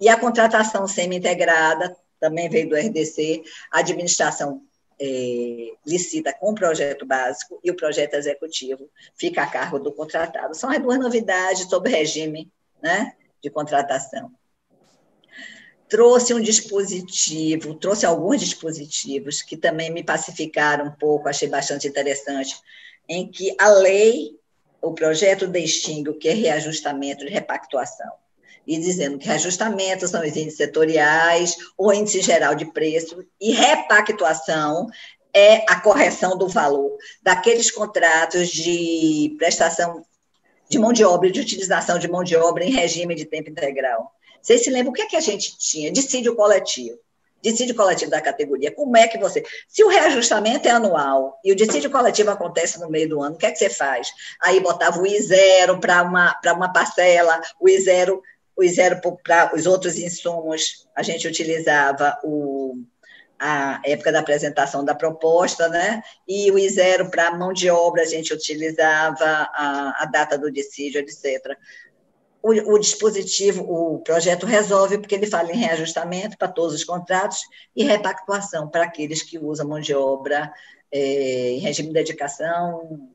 E 0.00 0.08
a 0.08 0.18
contratação 0.18 0.88
semi-integrada 0.88 1.94
também 2.18 2.48
veio 2.48 2.70
do 2.70 2.74
RDC, 2.74 3.42
a 3.70 3.80
administração 3.80 4.62
é, 4.98 5.72
licita 5.86 6.32
com 6.32 6.52
o 6.52 6.54
projeto 6.54 7.04
básico 7.04 7.60
e 7.62 7.70
o 7.70 7.76
projeto 7.76 8.14
executivo 8.14 8.88
fica 9.14 9.42
a 9.42 9.46
cargo 9.46 9.78
do 9.78 9.92
contratado. 9.92 10.54
São 10.54 10.70
as 10.70 10.78
duas 10.78 10.98
novidades 10.98 11.68
sobre 11.68 11.90
o 11.90 11.94
regime 11.94 12.50
né, 12.82 13.12
de 13.42 13.50
contratação. 13.50 14.32
Trouxe 15.88 16.34
um 16.34 16.40
dispositivo, 16.40 17.74
trouxe 17.74 18.04
alguns 18.04 18.40
dispositivos 18.40 19.42
que 19.42 19.56
também 19.56 19.90
me 19.90 20.02
pacificaram 20.02 20.86
um 20.86 20.90
pouco, 20.90 21.28
achei 21.28 21.48
bastante 21.48 21.86
interessante, 21.86 22.54
em 23.08 23.30
que 23.30 23.54
a 23.58 23.68
lei, 23.68 24.36
o 24.82 24.92
projeto 24.92 25.46
distingue 25.46 26.10
o 26.10 26.18
que 26.18 26.28
é 26.28 26.32
reajustamento 26.32 27.24
de 27.24 27.30
repactuação 27.30 28.10
e 28.66 28.78
dizendo 28.78 29.18
que 29.18 29.26
reajustamentos 29.26 30.10
são 30.10 30.20
os 30.22 30.36
índices 30.36 30.56
setoriais 30.56 31.56
ou 31.78 31.92
índice 31.92 32.20
geral 32.20 32.54
de 32.54 32.66
preço 32.66 33.24
e 33.40 33.52
repactuação 33.52 34.88
é 35.32 35.64
a 35.70 35.80
correção 35.80 36.36
do 36.36 36.48
valor 36.48 36.96
daqueles 37.22 37.70
contratos 37.70 38.48
de 38.48 39.34
prestação 39.38 40.04
de 40.68 40.78
mão 40.78 40.92
de 40.92 41.04
obra, 41.04 41.30
de 41.30 41.40
utilização 41.40 41.98
de 41.98 42.08
mão 42.08 42.24
de 42.24 42.34
obra 42.34 42.64
em 42.64 42.72
regime 42.72 43.14
de 43.14 43.24
tempo 43.24 43.50
integral. 43.50 44.10
Vocês 44.40 44.62
se 44.62 44.70
lembram 44.70 44.90
o 44.90 44.94
que, 44.94 45.02
é 45.02 45.06
que 45.06 45.16
a 45.16 45.20
gente 45.20 45.56
tinha? 45.58 45.90
Dissídio 45.90 46.34
coletivo. 46.34 46.98
Dissídio 47.42 47.74
coletivo 47.74 48.10
da 48.10 48.20
categoria. 48.20 48.72
Como 48.72 48.96
é 48.96 49.06
que 49.06 49.18
você. 49.18 49.44
Se 49.68 49.84
o 49.84 49.88
reajustamento 49.88 50.66
é 50.66 50.70
anual 50.70 51.38
e 51.44 51.52
o 51.52 51.56
dissídio 51.56 51.90
coletivo 51.90 52.30
acontece 52.30 52.80
no 52.80 52.90
meio 52.90 53.08
do 53.08 53.22
ano, 53.22 53.36
o 53.36 53.38
que 53.38 53.46
é 53.46 53.52
que 53.52 53.58
você 53.58 53.70
faz? 53.70 54.08
Aí 54.42 54.58
botava 54.60 54.98
o 55.00 55.04
I0 55.04 55.78
para 55.80 56.02
uma, 56.02 56.34
uma 56.54 56.72
parcela, 56.72 57.40
o 57.60 57.66
I0 57.66 58.20
os 58.56 58.72
zero 58.72 59.00
para 59.22 59.54
os 59.54 59.66
outros 59.66 59.98
insumos, 59.98 60.88
a 60.94 61.02
gente 61.02 61.28
utilizava 61.28 62.18
o, 62.24 62.74
a 63.38 63.80
época 63.84 64.10
da 64.10 64.20
apresentação 64.20 64.82
da 64.82 64.94
proposta, 64.94 65.68
né? 65.68 66.02
E 66.26 66.50
o 66.50 66.54
I0 66.54 67.10
para 67.10 67.36
mão 67.36 67.52
de 67.52 67.68
obra, 67.68 68.02
a 68.02 68.06
gente 68.06 68.32
utilizava 68.32 69.24
a, 69.24 70.02
a 70.02 70.06
data 70.06 70.38
do 70.38 70.50
dissídio, 70.50 71.00
etc. 71.00 71.54
O, 72.42 72.74
o, 72.74 72.78
dispositivo, 72.78 73.64
o 73.64 73.98
projeto 74.00 74.46
resolve, 74.46 74.98
porque 74.98 75.14
ele 75.14 75.26
fala 75.26 75.50
em 75.50 75.56
reajustamento 75.56 76.38
para 76.38 76.46
todos 76.46 76.74
os 76.74 76.84
contratos 76.84 77.40
e 77.74 77.82
repactuação 77.82 78.68
para 78.68 78.84
aqueles 78.84 79.22
que 79.22 79.38
usam 79.38 79.66
mão 79.66 79.80
de 79.80 79.94
obra 79.94 80.52
é, 80.92 81.50
em 81.50 81.58
regime 81.58 81.88
de 81.88 81.94
dedicação, 81.94 83.10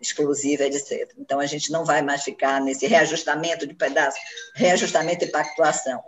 exclusiva, 0.00 0.64
etc. 0.64 1.12
Então, 1.18 1.38
a 1.38 1.46
gente 1.46 1.70
não 1.70 1.84
vai 1.84 2.02
mais 2.02 2.22
ficar 2.22 2.60
nesse 2.60 2.86
reajustamento 2.86 3.66
de 3.66 3.74
pedaço, 3.74 4.18
reajustamento 4.54 5.24
e 5.24 5.28
pactuação. 5.28 6.02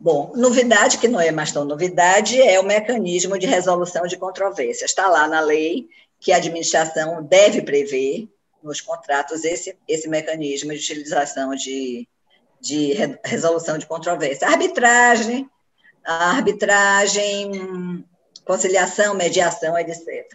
Bom, 0.00 0.32
novidade, 0.34 0.98
que 0.98 1.06
não 1.06 1.20
é 1.20 1.30
mais 1.30 1.52
tão 1.52 1.64
novidade, 1.64 2.40
é 2.40 2.58
o 2.58 2.64
mecanismo 2.64 3.38
de 3.38 3.46
resolução 3.46 4.04
de 4.04 4.16
controvérsias. 4.16 4.90
Está 4.90 5.06
lá 5.06 5.28
na 5.28 5.40
lei 5.40 5.86
que 6.18 6.32
a 6.32 6.38
administração 6.38 7.22
deve 7.22 7.62
prever 7.62 8.28
nos 8.62 8.80
contratos 8.80 9.44
esse, 9.44 9.76
esse 9.88 10.08
mecanismo 10.08 10.72
de 10.72 10.78
utilização 10.78 11.54
de, 11.54 12.06
de 12.60 12.94
resolução 13.24 13.78
de 13.78 13.86
controvérsia. 13.86 14.48
Arbitragem, 14.48 15.48
arbitragem, 16.04 18.04
conciliação, 18.44 19.14
mediação, 19.14 19.78
etc. 19.78 20.26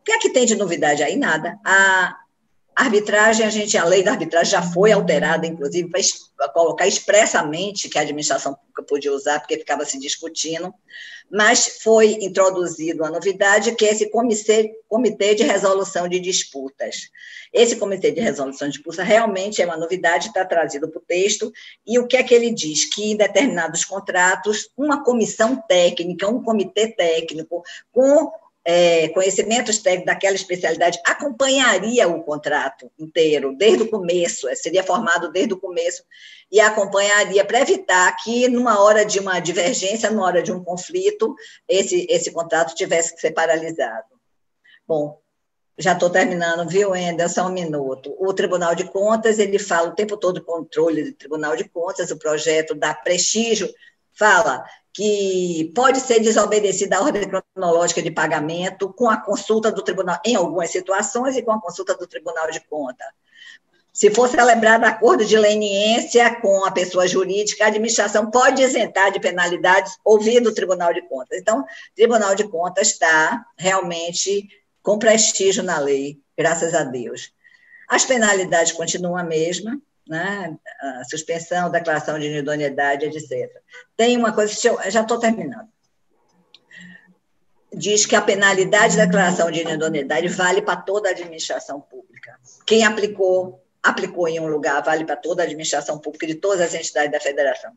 O 0.00 0.04
que 0.04 0.12
é 0.12 0.18
que 0.18 0.30
tem 0.30 0.46
de 0.46 0.56
novidade 0.56 1.02
aí? 1.02 1.16
Nada. 1.16 1.58
A 1.64 2.16
arbitragem, 2.76 3.46
a 3.46 3.50
gente, 3.50 3.78
a 3.78 3.84
lei 3.84 4.02
da 4.02 4.12
arbitragem 4.12 4.50
já 4.50 4.62
foi 4.62 4.92
alterada, 4.92 5.46
inclusive, 5.46 5.88
para 6.36 6.48
colocar 6.48 6.86
expressamente 6.86 7.88
que 7.88 7.98
a 7.98 8.02
administração 8.02 8.54
pública 8.54 8.82
podia 8.82 9.12
usar, 9.12 9.38
porque 9.38 9.58
ficava 9.58 9.84
se 9.84 9.98
discutindo, 9.98 10.74
mas 11.30 11.78
foi 11.82 12.12
introduzido 12.20 13.04
a 13.04 13.10
novidade, 13.10 13.74
que 13.74 13.84
é 13.84 13.92
esse 13.92 14.08
comitê, 14.10 14.72
comitê 14.88 15.34
de 15.34 15.42
resolução 15.42 16.08
de 16.08 16.20
disputas. 16.20 17.08
Esse 17.52 17.76
comitê 17.76 18.10
de 18.10 18.20
resolução 18.20 18.68
de 18.68 18.74
disputas 18.74 19.04
realmente 19.04 19.60
é 19.60 19.66
uma 19.66 19.76
novidade, 19.76 20.28
está 20.28 20.44
trazido 20.44 20.88
para 20.88 20.98
o 20.98 21.04
texto, 21.04 21.52
e 21.86 21.98
o 21.98 22.06
que 22.06 22.16
é 22.16 22.22
que 22.22 22.34
ele 22.34 22.50
diz? 22.50 22.84
Que 22.84 23.12
em 23.12 23.16
determinados 23.16 23.84
contratos, 23.84 24.70
uma 24.76 25.02
comissão 25.02 25.56
técnica, 25.68 26.28
um 26.28 26.42
comitê 26.42 26.88
técnico, 26.88 27.62
com 27.92 28.30
é, 28.64 29.08
conhecimentos 29.10 29.78
técnicos 29.78 30.06
daquela 30.06 30.34
especialidade 30.34 30.98
acompanharia 31.04 32.08
o 32.08 32.22
contrato 32.22 32.90
inteiro, 32.98 33.54
desde 33.56 33.82
o 33.82 33.90
começo, 33.90 34.48
é, 34.48 34.54
seria 34.54 34.82
formado 34.82 35.30
desde 35.30 35.52
o 35.52 35.60
começo, 35.60 36.02
e 36.50 36.60
acompanharia 36.60 37.44
para 37.44 37.60
evitar 37.60 38.16
que, 38.22 38.48
numa 38.48 38.82
hora 38.82 39.04
de 39.04 39.20
uma 39.20 39.38
divergência, 39.38 40.10
numa 40.10 40.24
hora 40.24 40.42
de 40.42 40.50
um 40.50 40.64
conflito, 40.64 41.34
esse, 41.68 42.06
esse 42.08 42.30
contrato 42.30 42.74
tivesse 42.74 43.14
que 43.14 43.20
ser 43.20 43.32
paralisado. 43.32 44.14
Bom, 44.86 45.20
já 45.76 45.92
estou 45.92 46.08
terminando, 46.08 46.68
viu, 46.68 46.90
Wendel? 46.90 47.28
Só 47.28 47.46
um 47.46 47.52
minuto. 47.52 48.14
O 48.18 48.32
Tribunal 48.32 48.74
de 48.74 48.84
Contas, 48.84 49.38
ele 49.38 49.58
fala 49.58 49.88
o 49.88 49.94
tempo 49.94 50.16
todo 50.16 50.44
controle 50.44 51.02
do 51.02 51.12
Tribunal 51.14 51.56
de 51.56 51.68
Contas, 51.68 52.10
o 52.10 52.18
projeto 52.18 52.74
dá 52.74 52.94
prestígio, 52.94 53.68
fala 54.12 54.64
que 54.94 55.72
pode 55.74 56.00
ser 56.00 56.20
desobedecida 56.20 56.96
a 56.96 57.02
ordem 57.02 57.28
cronológica 57.28 58.00
de 58.00 58.12
pagamento 58.12 58.92
com 58.92 59.10
a 59.10 59.16
consulta 59.16 59.72
do 59.72 59.82
tribunal, 59.82 60.20
em 60.24 60.36
algumas 60.36 60.70
situações, 60.70 61.36
e 61.36 61.42
com 61.42 61.50
a 61.50 61.60
consulta 61.60 61.96
do 61.96 62.06
Tribunal 62.06 62.48
de 62.52 62.60
Conta. 62.60 63.04
Se 63.92 64.08
for 64.10 64.28
celebrado 64.28 64.84
acordo 64.84 65.24
de 65.24 65.36
leniência 65.36 66.40
com 66.40 66.64
a 66.64 66.70
pessoa 66.70 67.08
jurídica, 67.08 67.64
a 67.64 67.68
administração 67.68 68.30
pode 68.30 68.62
isentar 68.62 69.10
de 69.10 69.18
penalidades 69.18 69.98
ouvindo 70.04 70.50
o 70.50 70.54
Tribunal 70.54 70.94
de 70.94 71.02
Contas. 71.02 71.40
Então, 71.40 71.60
o 71.60 71.64
Tribunal 71.96 72.36
de 72.36 72.44
Contas 72.44 72.88
está 72.88 73.44
realmente 73.58 74.48
com 74.80 74.98
prestígio 74.98 75.64
na 75.64 75.78
lei 75.78 76.20
graças 76.38 76.72
a 76.72 76.84
Deus. 76.84 77.32
As 77.88 78.04
penalidades 78.04 78.72
continuam 78.72 79.16
a 79.16 79.24
mesma, 79.24 79.80
né? 80.08 80.56
a 80.80 81.04
suspensão, 81.04 81.70
declaração 81.70 82.18
de 82.18 82.26
inidoneidade, 82.26 83.06
etc. 83.06 83.50
Tem 83.96 84.16
uma 84.16 84.32
coisa, 84.32 84.52
já 84.88 85.00
estou 85.02 85.18
terminando. 85.18 85.68
Diz 87.72 88.06
que 88.06 88.14
a 88.14 88.20
penalidade 88.20 88.94
de 88.94 89.04
declaração 89.04 89.50
de 89.50 89.62
inidoneidade 89.62 90.28
vale 90.28 90.62
para 90.62 90.76
toda 90.76 91.08
a 91.08 91.12
administração 91.12 91.80
pública. 91.80 92.38
Quem 92.64 92.84
aplicou, 92.84 93.60
aplicou 93.82 94.28
em 94.28 94.38
um 94.38 94.46
lugar, 94.46 94.82
vale 94.82 95.04
para 95.04 95.16
toda 95.16 95.42
a 95.42 95.44
administração 95.44 95.98
pública 95.98 96.26
de 96.26 96.36
todas 96.36 96.60
as 96.60 96.74
entidades 96.74 97.10
da 97.10 97.20
federação. 97.20 97.72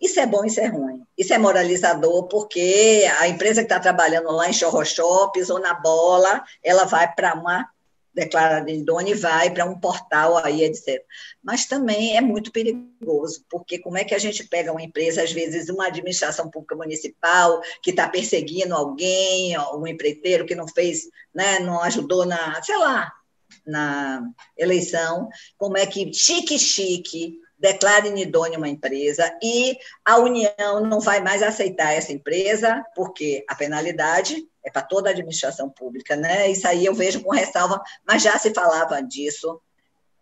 Isso 0.00 0.20
é 0.20 0.26
bom, 0.26 0.44
isso 0.44 0.60
é 0.60 0.66
ruim. 0.66 1.02
Isso 1.16 1.32
é 1.32 1.38
moralizador, 1.38 2.24
porque 2.28 3.04
a 3.18 3.28
empresa 3.28 3.62
que 3.62 3.64
está 3.64 3.80
trabalhando 3.80 4.30
lá 4.30 4.48
em 4.48 4.52
Chorrochops 4.52 5.48
ou 5.48 5.58
na 5.58 5.74
bola, 5.74 6.44
ela 6.62 6.84
vai 6.84 7.12
para 7.12 7.34
uma 7.34 7.66
declarada 8.16 8.70
idônea 8.70 9.12
e 9.12 9.14
vai 9.14 9.50
para 9.50 9.66
um 9.66 9.78
portal 9.78 10.38
aí, 10.38 10.64
etc. 10.64 11.04
Mas 11.44 11.66
também 11.66 12.16
é 12.16 12.20
muito 12.22 12.50
perigoso, 12.50 13.44
porque 13.50 13.78
como 13.78 13.98
é 13.98 14.04
que 14.04 14.14
a 14.14 14.18
gente 14.18 14.48
pega 14.48 14.72
uma 14.72 14.82
empresa, 14.82 15.22
às 15.22 15.30
vezes 15.30 15.68
uma 15.68 15.86
administração 15.86 16.50
pública 16.50 16.74
municipal 16.74 17.60
que 17.82 17.90
está 17.90 18.08
perseguindo 18.08 18.74
alguém, 18.74 19.54
um 19.74 19.86
empreiteiro 19.86 20.46
que 20.46 20.54
não 20.54 20.66
fez, 20.66 21.02
né, 21.34 21.58
não 21.58 21.82
ajudou 21.82 22.24
na, 22.24 22.60
sei 22.62 22.78
lá, 22.78 23.12
na 23.66 24.26
eleição, 24.56 25.28
como 25.58 25.76
é 25.76 25.84
que 25.84 26.10
chique-chique 26.12 27.38
declara 27.58 28.08
inidônea 28.08 28.58
uma 28.58 28.68
empresa 28.68 29.30
e 29.42 29.76
a 30.04 30.18
União 30.18 30.80
não 30.86 31.00
vai 31.00 31.20
mais 31.20 31.42
aceitar 31.42 31.92
essa 31.92 32.12
empresa, 32.12 32.82
porque 32.94 33.44
a 33.48 33.54
penalidade 33.54 34.46
é 34.66 34.70
para 34.70 34.82
toda 34.82 35.08
a 35.08 35.12
administração 35.12 35.70
pública, 35.70 36.16
né? 36.16 36.50
Isso 36.50 36.66
aí 36.66 36.84
eu 36.84 36.92
vejo 36.92 37.22
com 37.22 37.30
ressalva, 37.30 37.80
mas 38.04 38.20
já 38.20 38.36
se 38.36 38.52
falava 38.52 39.00
disso. 39.00 39.60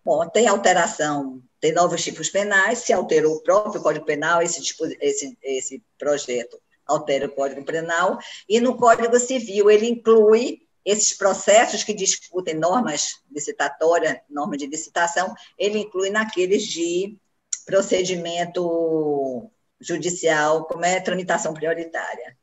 Bom, 0.04 0.28
tem 0.28 0.46
alteração, 0.46 1.42
tem 1.58 1.72
novos 1.72 2.04
tipos 2.04 2.28
penais, 2.28 2.80
se 2.80 2.92
alterou 2.92 3.36
o 3.36 3.42
próprio 3.42 3.80
Código 3.80 4.04
Penal, 4.04 4.42
esse, 4.42 4.60
tipo, 4.60 4.84
esse, 5.00 5.36
esse 5.42 5.82
projeto 5.98 6.60
altera 6.86 7.26
o 7.26 7.30
Código 7.30 7.64
Penal, 7.64 8.18
e 8.46 8.60
no 8.60 8.76
Código 8.76 9.18
Civil 9.18 9.70
ele 9.70 9.88
inclui 9.88 10.60
esses 10.84 11.16
processos 11.16 11.82
que 11.82 11.94
discutem 11.94 12.54
normas 12.54 13.22
licitatórias, 13.32 14.18
norma 14.28 14.58
de 14.58 14.66
licitação, 14.66 15.34
ele 15.56 15.78
inclui 15.78 16.10
naqueles 16.10 16.64
de 16.64 17.16
procedimento 17.64 19.50
judicial, 19.80 20.66
como 20.66 20.84
é 20.84 21.00
tramitação 21.00 21.54
prioritária. 21.54 22.36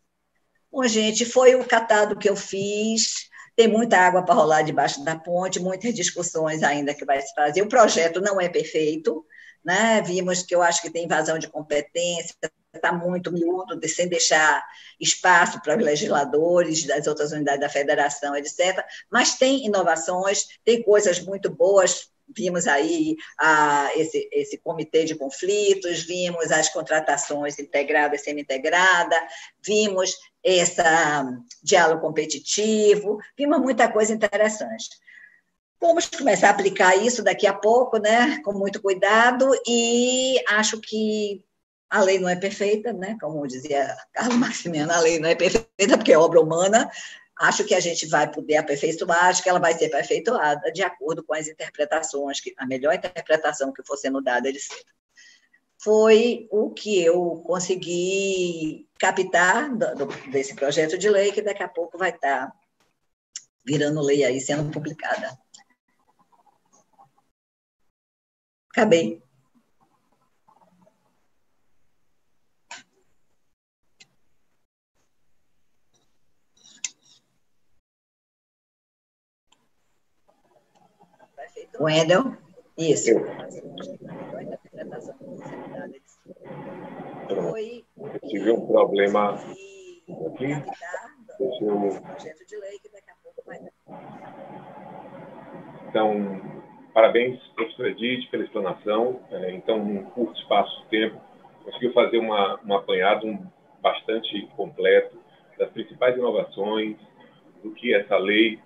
Bom, 0.71 0.87
gente, 0.87 1.25
foi 1.25 1.53
o 1.55 1.65
catado 1.65 2.17
que 2.17 2.29
eu 2.29 2.35
fiz. 2.35 3.29
Tem 3.55 3.67
muita 3.67 3.97
água 3.97 4.23
para 4.23 4.33
rolar 4.33 4.61
debaixo 4.61 5.03
da 5.03 5.17
ponte, 5.17 5.59
muitas 5.59 5.93
discussões 5.93 6.63
ainda 6.63 6.93
que 6.93 7.03
vai 7.03 7.21
se 7.21 7.33
fazer. 7.33 7.61
O 7.61 7.67
projeto 7.67 8.21
não 8.21 8.39
é 8.39 8.47
perfeito, 8.47 9.25
né? 9.63 10.01
Vimos 10.01 10.43
que 10.43 10.55
eu 10.55 10.61
acho 10.61 10.81
que 10.81 10.89
tem 10.89 11.03
invasão 11.03 11.37
de 11.37 11.49
competência, 11.49 12.33
está 12.73 12.93
muito 12.93 13.33
miúdo, 13.33 13.77
sem 13.87 14.07
deixar 14.07 14.65
espaço 14.97 15.61
para 15.61 15.75
os 15.77 15.83
legisladores 15.83 16.85
das 16.85 17.05
outras 17.05 17.33
unidades 17.33 17.59
da 17.59 17.69
federação, 17.69 18.33
etc. 18.35 18.81
Mas 19.11 19.35
tem 19.35 19.65
inovações, 19.65 20.45
tem 20.63 20.81
coisas 20.81 21.19
muito 21.19 21.49
boas 21.49 22.09
vimos 22.35 22.67
aí 22.67 23.15
esse, 23.95 24.29
esse 24.31 24.57
comitê 24.57 25.05
de 25.05 25.15
conflitos, 25.15 26.03
vimos 26.03 26.51
as 26.51 26.69
contratações 26.69 27.59
integradas 27.59 28.21
e 28.21 28.23
semi-integradas, 28.23 29.19
vimos 29.63 30.11
esse 30.43 30.81
diálogo 31.63 32.01
competitivo, 32.01 33.19
vimos 33.37 33.59
muita 33.59 33.91
coisa 33.91 34.13
interessante. 34.13 34.89
Vamos 35.79 36.05
começar 36.05 36.49
a 36.49 36.51
aplicar 36.51 36.95
isso 36.95 37.23
daqui 37.23 37.47
a 37.47 37.53
pouco, 37.53 37.97
né, 37.97 38.39
com 38.43 38.53
muito 38.53 38.79
cuidado, 38.79 39.49
e 39.67 40.39
acho 40.47 40.79
que 40.79 41.43
a 41.89 42.01
lei 42.01 42.19
não 42.19 42.29
é 42.29 42.35
perfeita, 42.35 42.93
né, 42.93 43.17
como 43.19 43.45
dizia 43.47 43.97
Carlos 44.13 44.37
Maximiano, 44.37 44.91
a 44.93 44.99
lei 44.99 45.19
não 45.19 45.27
é 45.27 45.35
perfeita 45.35 45.97
porque 45.97 46.13
é 46.13 46.17
obra 46.17 46.39
humana, 46.39 46.89
Acho 47.41 47.65
que 47.65 47.73
a 47.73 47.79
gente 47.79 48.05
vai 48.05 48.31
poder 48.31 48.57
aperfeiçoar, 48.57 49.25
acho 49.25 49.41
que 49.41 49.49
ela 49.49 49.57
vai 49.57 49.73
ser 49.73 49.87
aperfeiçoada 49.87 50.71
de 50.71 50.83
acordo 50.83 51.23
com 51.23 51.33
as 51.33 51.47
interpretações, 51.47 52.39
que 52.39 52.53
a 52.55 52.67
melhor 52.67 52.93
interpretação 52.93 53.73
que 53.73 53.83
for 53.83 53.97
sendo 53.97 54.21
dada, 54.21 54.47
etc. 54.47 54.71
Foi 55.83 56.47
o 56.51 56.69
que 56.69 57.03
eu 57.03 57.41
consegui 57.43 58.87
captar 58.99 59.75
do, 59.75 60.05
desse 60.29 60.53
projeto 60.53 60.99
de 60.99 61.09
lei, 61.09 61.31
que 61.31 61.41
daqui 61.41 61.63
a 61.63 61.67
pouco 61.67 61.97
vai 61.97 62.11
estar 62.11 62.53
virando 63.65 64.01
lei 64.01 64.23
aí, 64.23 64.39
sendo 64.39 64.69
publicada. 64.71 65.35
Acabei. 68.69 69.19
Wendel, 81.83 82.35
isso. 82.77 83.09
Eu. 83.09 83.25
Foi 87.49 87.83
tive 88.27 88.51
um 88.51 88.65
problema 88.67 89.33
aqui. 90.25 90.47
Deixa 91.39 91.63
eu... 91.63 92.01
Então, 95.89 96.41
parabéns, 96.93 97.39
professor 97.55 97.87
Edith, 97.87 98.29
pela 98.29 98.43
explanação. 98.43 99.21
É, 99.31 99.51
então, 99.51 99.83
num 99.83 100.03
curto 100.03 100.39
espaço 100.39 100.83
de 100.83 100.87
tempo, 100.89 101.21
conseguiu 101.63 101.93
fazer 101.93 102.17
uma, 102.17 102.59
um 102.65 102.73
apanhado 102.73 103.27
um, 103.27 103.45
bastante 103.81 104.47
completo 104.55 105.17
das 105.57 105.69
principais 105.71 106.15
inovações, 106.15 106.97
do 107.63 107.71
que 107.71 107.93
essa 107.93 108.17
lei 108.17 108.59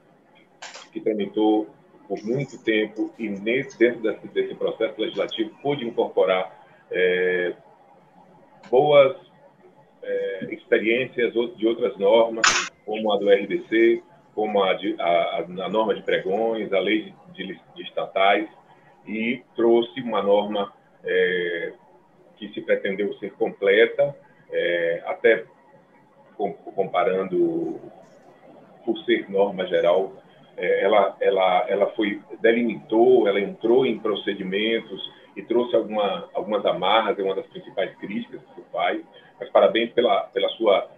que 0.93 1.01
tramitou 1.01 1.67
por 2.07 2.23
muito 2.23 2.63
tempo 2.63 3.13
e 3.17 3.29
nesse, 3.29 3.77
dentro 3.77 4.01
desse, 4.01 4.27
desse 4.27 4.55
processo 4.55 4.99
legislativo 4.99 5.51
pude 5.61 5.85
incorporar 5.85 6.65
é, 6.91 7.53
boas 8.69 9.15
é, 10.03 10.53
experiências 10.53 11.33
de 11.33 11.67
outras 11.67 11.97
normas, 11.97 12.45
como 12.85 13.11
a 13.11 13.17
do 13.17 13.29
RDC, 13.29 14.03
como 14.33 14.61
a, 14.63 14.73
de, 14.73 14.95
a, 14.99 15.37
a 15.37 15.69
norma 15.69 15.95
de 15.95 16.03
pregões, 16.03 16.71
a 16.73 16.79
lei 16.79 17.13
de, 17.33 17.59
de, 17.75 17.83
estatais, 17.83 18.47
e 19.07 19.41
trouxe 19.55 20.01
uma 20.01 20.21
norma 20.21 20.73
é, 21.03 21.73
que 22.37 22.49
se 22.49 22.61
pretendeu 22.61 23.13
ser 23.17 23.31
completa, 23.33 24.15
é, 24.51 25.03
até 25.05 25.45
comparando, 26.75 27.79
por 28.83 28.97
ser 29.05 29.29
norma 29.29 29.65
geral, 29.65 30.13
ela, 30.57 31.15
ela, 31.19 31.65
ela 31.67 31.87
foi 31.91 32.21
delimitou, 32.41 33.27
ela 33.27 33.39
entrou 33.39 33.85
em 33.85 33.99
procedimentos 33.99 35.11
e 35.35 35.41
trouxe 35.41 35.75
alguma, 35.75 36.29
algumas 36.33 36.65
amarras, 36.65 37.19
é 37.19 37.23
uma 37.23 37.35
das 37.35 37.45
principais 37.47 37.93
críticas 37.97 38.41
que 38.55 38.61
faz. 38.71 39.01
Mas 39.39 39.49
parabéns 39.49 39.91
pela, 39.91 40.21
pela, 40.27 40.47
sua, 40.49 40.89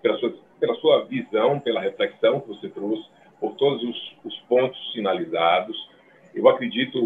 pela, 0.00 0.16
sua, 0.18 0.34
pela 0.58 0.74
sua 0.76 1.04
visão, 1.04 1.60
pela 1.60 1.80
reflexão 1.80 2.40
que 2.40 2.48
você 2.48 2.68
trouxe, 2.70 3.04
por 3.38 3.54
todos 3.56 3.82
os, 3.82 4.16
os 4.24 4.38
pontos 4.48 4.78
sinalizados. 4.92 5.76
Eu 6.34 6.48
acredito 6.48 6.98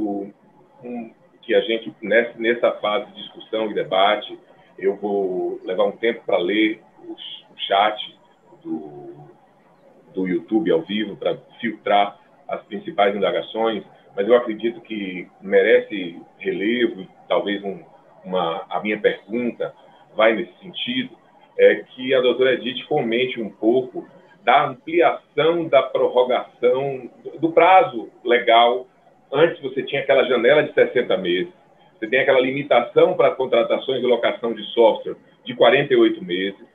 um, 0.85 1.13
que 1.43 1.55
a 1.55 1.61
gente, 1.63 1.93
nessa 2.03 2.73
fase 2.73 3.07
de 3.07 3.23
discussão 3.23 3.71
e 3.71 3.75
debate, 3.75 4.39
eu 4.79 4.97
vou 4.97 5.61
levar 5.65 5.85
um 5.85 5.97
tempo 5.97 6.23
para 6.25 6.39
ler 6.39 6.81
os, 7.09 7.45
o 7.51 7.59
chat 7.59 8.19
do, 8.63 9.30
do 10.15 10.27
YouTube 10.27 10.71
ao 10.71 10.83
vivo 10.83 11.17
para 11.17 11.37
filtrar 11.61 12.19
as 12.49 12.63
principais 12.65 13.15
indagações, 13.15 13.85
mas 14.17 14.27
eu 14.27 14.35
acredito 14.35 14.81
que 14.81 15.29
merece 15.41 16.21
relevo, 16.39 17.07
talvez 17.29 17.63
um, 17.63 17.81
uma, 18.25 18.67
a 18.69 18.81
minha 18.81 18.99
pergunta 18.99 19.73
vai 20.17 20.35
nesse 20.35 20.53
sentido, 20.59 21.17
é 21.59 21.77
que 21.77 22.15
a 22.15 22.21
doutora 22.21 22.55
Edith 22.55 22.85
comente 22.87 23.41
um 23.41 23.51
pouco 23.51 24.09
da 24.43 24.67
ampliação 24.67 25.69
da 25.69 25.83
prorrogação 25.83 27.11
do 27.39 27.53
prazo 27.53 28.11
legal. 28.25 28.87
Antes 29.31 29.61
você 29.61 29.83
tinha 29.83 30.01
aquela 30.01 30.25
janela 30.25 30.63
de 30.63 30.73
60 30.73 31.17
meses, 31.19 31.53
você 31.99 32.09
tem 32.09 32.21
aquela 32.21 32.41
limitação 32.41 33.15
para 33.15 33.33
contratações 33.33 34.03
e 34.03 34.07
locação 34.07 34.55
de 34.55 34.65
software 34.73 35.17
de 35.45 35.55
48 35.55 36.25
meses. 36.25 36.67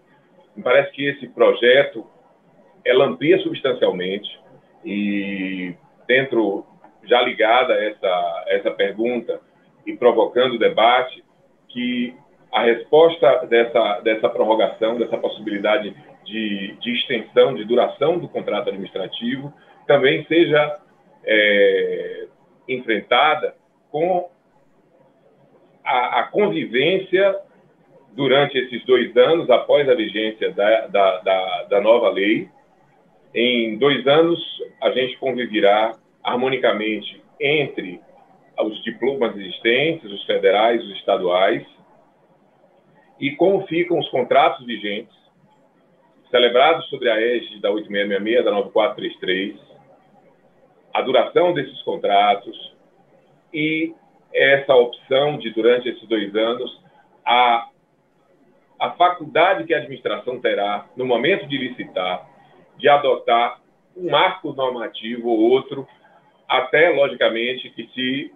Me 0.56 0.64
parece 0.64 0.92
que 0.92 1.06
esse 1.06 1.28
projeto 1.30 2.06
ela 2.86 3.06
amplia 3.06 3.40
substancialmente 3.40 4.40
e 4.84 5.74
dentro 6.08 6.66
já 7.04 7.22
ligada 7.22 7.74
a 7.74 7.84
essa 7.84 8.44
essa 8.48 8.72
pergunta 8.72 9.40
e 9.86 9.96
provocando 9.96 10.60
debate 10.60 11.24
que 11.70 12.14
a 12.52 12.64
resposta 12.64 13.46
dessa 13.48 14.00
dessa 14.02 14.30
prorrogação 14.30 14.98
dessa 14.98 15.18
possibilidade 15.18 15.96
de, 16.24 16.76
de 16.80 16.94
extensão 16.94 17.54
de 17.54 17.66
duração 17.66 18.18
do 18.18 18.28
contrato 18.28 18.70
administrativo 18.70 19.54
também 19.88 20.26
seja 20.26 20.80
é, 21.24 22.28
enfrentada 22.68 23.56
com 23.92 24.30
a, 25.84 26.20
a, 26.20 26.24
convivência 26.24 27.40
durante 28.14 28.58
esses 28.58 28.84
dois 28.86 29.16
anos, 29.16 29.50
após 29.50 29.88
a 29.90 29.94
vigência 29.94 30.52
da, 30.52 30.88
da, 30.88 31.20
da, 31.20 31.64
da 31.64 31.82
nova 31.82 32.10
lei. 32.10 32.50
Em 33.38 33.78
dois 33.78 34.08
anos, 34.08 34.40
a 34.82 34.92
gente 34.92 35.18
conviverá 35.18 35.98
harmonicamente 36.24 37.22
entre 37.38 38.00
os 38.58 38.82
diplomas 38.82 39.36
existentes, 39.36 40.10
os 40.10 40.24
federais, 40.24 40.82
os 40.82 40.92
estaduais, 41.00 41.68
e 43.20 43.32
como 43.32 43.68
ficam 43.68 44.00
os 44.00 44.08
contratos 44.08 44.66
vigentes, 44.66 45.14
celebrados 46.32 46.88
sobre 46.88 47.10
a 47.10 47.20
égide 47.20 47.60
da 47.60 47.70
8666, 47.72 48.46
da 48.46 48.52
9433, 48.52 49.60
a 50.94 51.02
duração 51.02 51.54
desses 51.54 51.82
contratos 51.82 52.74
e 53.54 53.94
essa 54.34 54.74
opção 54.74 55.38
de, 55.38 55.50
durante 55.52 55.90
esses 55.90 56.08
dois 56.08 56.34
anos, 56.38 56.82
a, 57.26 57.68
a 58.80 58.92
faculdade 58.92 59.66
que 59.66 59.74
a 59.74 59.80
administração 59.80 60.40
terá, 60.40 60.88
no 60.96 61.06
momento 61.06 61.46
de 61.48 61.58
licitar, 61.58 62.34
de 62.78 62.88
adotar 62.90 63.62
um 63.96 64.10
marco 64.10 64.54
normativo 64.54 65.30
ou 65.30 65.40
outro, 65.40 65.88
até, 66.48 66.90
logicamente, 66.90 67.70
que 67.70 67.88
se 67.94 68.34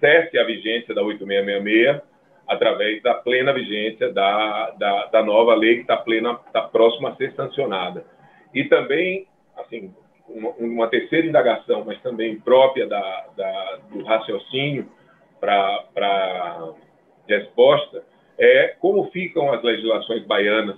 cesse 0.00 0.38
a 0.38 0.44
vigência 0.44 0.94
da 0.94 1.02
8666 1.02 2.10
através 2.50 3.00
da 3.00 3.14
plena 3.14 3.52
vigência 3.52 4.12
da, 4.12 4.70
da, 4.70 5.06
da 5.06 5.22
nova 5.22 5.54
lei 5.54 5.76
que 5.76 5.80
está 5.82 5.96
plena, 5.96 6.32
está 6.46 6.62
próxima 6.62 7.10
a 7.10 7.14
ser 7.14 7.32
sancionada. 7.34 8.04
E 8.52 8.64
também, 8.64 9.28
assim, 9.56 9.94
uma, 10.28 10.50
uma 10.58 10.88
terceira 10.88 11.28
indagação, 11.28 11.84
mas 11.86 12.00
também 12.02 12.40
própria 12.40 12.88
da, 12.88 13.26
da 13.36 13.78
do 13.90 14.02
raciocínio 14.02 14.88
para 15.38 16.72
resposta, 17.28 18.02
é 18.36 18.74
como 18.80 19.10
ficam 19.12 19.52
as 19.52 19.62
legislações 19.62 20.24
baianas. 20.26 20.76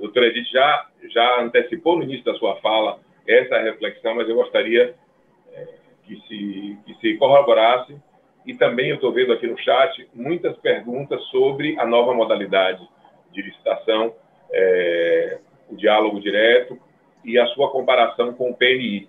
A 0.00 0.02
doutora 0.02 0.28
Edith 0.28 0.50
já, 0.50 0.86
já 1.10 1.42
antecipou 1.42 1.98
no 1.98 2.04
início 2.04 2.24
da 2.24 2.34
sua 2.36 2.56
fala 2.56 2.98
essa 3.28 3.58
reflexão, 3.58 4.14
mas 4.14 4.26
eu 4.26 4.34
gostaria 4.34 4.94
é, 5.52 5.68
que, 6.06 6.16
se, 6.22 6.78
que 6.86 6.94
se 7.00 7.18
corroborasse 7.18 7.94
e 8.46 8.54
também 8.54 8.88
eu 8.88 8.94
estou 8.94 9.12
vendo 9.12 9.30
aqui 9.34 9.46
no 9.46 9.58
chat 9.58 10.08
muitas 10.14 10.56
perguntas 10.56 11.22
sobre 11.24 11.78
a 11.78 11.84
nova 11.84 12.14
modalidade 12.14 12.80
de 13.30 13.42
licitação, 13.42 14.14
é, 14.50 15.38
o 15.68 15.76
diálogo 15.76 16.18
direto 16.18 16.80
e 17.22 17.38
a 17.38 17.46
sua 17.48 17.70
comparação 17.70 18.32
com 18.32 18.50
o 18.50 18.56
PNI. 18.56 19.06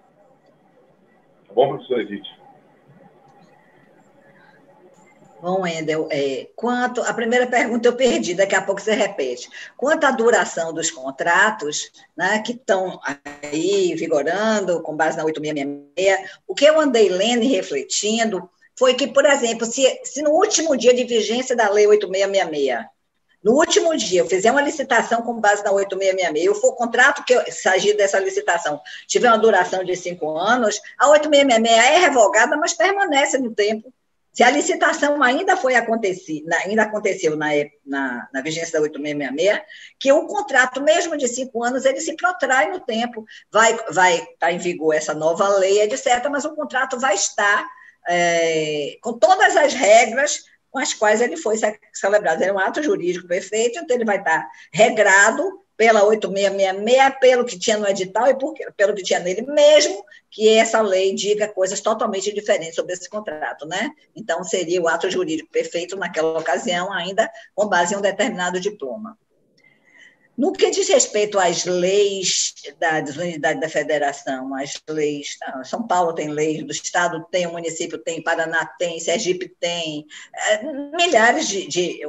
Tá 1.47 1.53
bom, 1.53 1.69
professor 1.69 2.01
Edith? 2.01 2.27
Bom, 5.41 5.61
Wendel, 5.61 6.07
é, 6.11 6.49
quanto 6.55 7.01
a 7.01 7.11
primeira 7.11 7.47
pergunta 7.47 7.87
eu 7.87 7.95
perdi, 7.95 8.35
daqui 8.35 8.53
a 8.53 8.61
pouco 8.61 8.79
você 8.79 8.93
repete. 8.93 9.49
Quanto 9.75 10.03
à 10.03 10.11
duração 10.11 10.71
dos 10.71 10.91
contratos, 10.91 11.91
né, 12.15 12.43
que 12.45 12.51
estão 12.51 12.99
aí 13.03 13.95
vigorando 13.95 14.83
com 14.83 14.95
base 14.95 15.17
na 15.17 15.25
8666, 15.25 16.29
o 16.47 16.53
que 16.53 16.65
eu 16.65 16.79
andei 16.79 17.09
lendo 17.09 17.41
e 17.41 17.47
refletindo 17.47 18.47
foi 18.77 18.93
que, 18.93 19.07
por 19.07 19.25
exemplo, 19.25 19.65
se, 19.65 19.99
se 20.03 20.21
no 20.21 20.29
último 20.29 20.77
dia 20.77 20.93
de 20.93 21.05
vigência 21.05 21.55
da 21.55 21.71
Lei 21.71 21.87
8666, 21.87 22.85
no 23.43 23.53
último 23.53 23.97
dia 23.97 24.21
eu 24.21 24.27
fizer 24.27 24.51
uma 24.51 24.61
licitação 24.61 25.23
com 25.23 25.39
base 25.39 25.63
na 25.63 25.71
8666, 25.71 26.45
eu 26.45 26.53
for 26.53 26.73
o 26.73 26.75
contrato 26.75 27.25
que 27.25 27.51
sair 27.51 27.97
dessa 27.97 28.19
licitação 28.19 28.79
tiver 29.07 29.29
uma 29.29 29.39
duração 29.39 29.83
de 29.83 29.95
cinco 29.95 30.37
anos, 30.37 30.79
a 30.99 31.09
8666 31.09 31.95
é 31.95 31.97
revogada, 31.97 32.55
mas 32.55 32.73
permanece 32.73 33.39
no 33.39 33.55
tempo. 33.55 33.91
Se 34.33 34.43
a 34.43 34.49
licitação 34.49 35.21
ainda 35.21 35.57
foi 35.57 35.75
acontecer, 35.75 36.41
ainda 36.65 36.83
aconteceu 36.83 37.35
na, 37.35 37.47
na, 37.85 38.29
na 38.33 38.41
vigência 38.41 38.73
da 38.73 38.81
8666, 38.81 39.61
que 39.99 40.11
o 40.11 40.25
contrato, 40.25 40.81
mesmo 40.81 41.17
de 41.17 41.27
cinco 41.27 41.63
anos, 41.63 41.83
ele 41.83 41.99
se 41.99 42.15
protrai 42.15 42.71
no 42.71 42.79
tempo. 42.79 43.25
Vai 43.51 43.73
estar 43.73 43.91
vai 43.91 44.25
tá 44.39 44.51
em 44.51 44.57
vigor 44.57 44.95
essa 44.95 45.13
nova 45.13 45.47
lei, 45.57 45.81
etc., 45.81 46.27
mas 46.31 46.45
o 46.45 46.55
contrato 46.55 46.97
vai 46.97 47.15
estar 47.15 47.67
é, 48.07 48.95
com 49.01 49.13
todas 49.13 49.55
as 49.57 49.73
regras 49.73 50.43
com 50.71 50.79
as 50.79 50.93
quais 50.93 51.19
ele 51.19 51.35
foi 51.35 51.57
celebrado. 51.93 52.41
é 52.41 52.51
um 52.51 52.57
ato 52.57 52.81
jurídico 52.81 53.27
perfeito, 53.27 53.77
então 53.79 53.95
ele 53.95 54.05
vai 54.05 54.17
estar 54.17 54.47
regrado 54.71 55.61
pela 55.81 56.03
8666, 56.03 57.19
pelo 57.19 57.43
que 57.43 57.57
tinha 57.57 57.75
no 57.75 57.87
edital 57.87 58.27
e 58.27 58.35
por, 58.35 58.53
pelo 58.77 58.93
que 58.93 59.01
tinha 59.01 59.19
nele 59.19 59.41
mesmo, 59.41 60.05
que 60.29 60.47
essa 60.47 60.79
lei 60.79 61.15
diga 61.15 61.47
coisas 61.47 61.81
totalmente 61.81 62.31
diferentes 62.31 62.75
sobre 62.75 62.93
esse 62.93 63.09
contrato, 63.09 63.65
né? 63.65 63.89
Então, 64.15 64.43
seria 64.43 64.79
o 64.79 64.87
ato 64.87 65.09
jurídico 65.09 65.49
perfeito 65.49 65.97
naquela 65.97 66.37
ocasião, 66.37 66.93
ainda 66.93 67.27
com 67.55 67.67
base 67.67 67.95
em 67.95 67.97
um 67.97 68.01
determinado 68.01 68.59
diploma. 68.59 69.17
No 70.41 70.51
que 70.51 70.71
diz 70.71 70.89
respeito 70.89 71.37
às 71.37 71.65
leis 71.65 72.55
da 72.79 72.99
desunidade 72.99 73.59
da 73.59 73.69
federação, 73.69 74.55
as 74.55 74.73
leis, 74.89 75.37
tá, 75.37 75.63
São 75.63 75.85
Paulo 75.85 76.15
tem 76.15 76.29
leis, 76.29 76.65
do 76.65 76.71
Estado 76.71 77.23
tem, 77.29 77.45
o 77.45 77.51
município 77.51 77.99
tem, 77.99 78.23
Paraná 78.23 78.65
tem, 78.65 78.99
Sergipe 78.99 79.47
tem, 79.59 80.03
é, 80.33 80.63
milhares 80.97 81.47
de. 81.47 81.67
de 81.67 81.99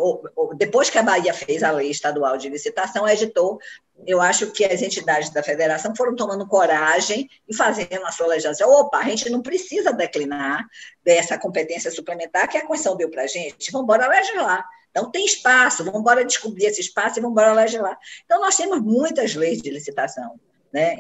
depois 0.57 0.89
que 0.89 0.97
a 0.97 1.03
Bahia 1.03 1.35
fez 1.35 1.62
a 1.62 1.72
lei 1.72 1.91
estadual 1.91 2.39
de 2.39 2.49
licitação, 2.49 3.07
editou, 3.07 3.59
eu 4.07 4.18
acho 4.18 4.51
que 4.51 4.64
as 4.64 4.80
entidades 4.80 5.28
da 5.28 5.43
federação 5.43 5.95
foram 5.95 6.16
tomando 6.16 6.49
coragem 6.49 7.28
e 7.47 7.55
fazendo 7.55 8.07
a 8.07 8.12
sua 8.12 8.28
legislação. 8.28 8.70
Opa, 8.70 8.97
a 8.97 9.05
gente 9.11 9.28
não 9.28 9.43
precisa 9.43 9.93
declinar 9.93 10.66
dessa 11.05 11.37
competência 11.37 11.91
suplementar 11.91 12.49
que 12.49 12.57
a 12.57 12.62
Constituição 12.62 12.97
deu 12.97 13.11
para 13.11 13.24
a 13.24 13.26
gente, 13.26 13.70
vamos 13.70 13.85
embora 13.85 14.09
legislar. 14.09 14.66
Então, 14.93 15.11
tem 15.11 15.24
espaço, 15.24 15.82
vamos 15.84 16.01
embora 16.01 16.24
descobrir 16.24 16.66
esse 16.66 16.80
espaço 16.80 17.18
e 17.18 17.22
vamos 17.22 17.32
embora 17.32 17.55
legislar. 17.55 17.99
Então, 18.24 18.40
nós 18.40 18.57
temos 18.57 18.80
muitas 18.80 19.34
leis 19.34 19.61
de 19.61 19.70
licitação 19.70 20.38
né, 20.72 20.97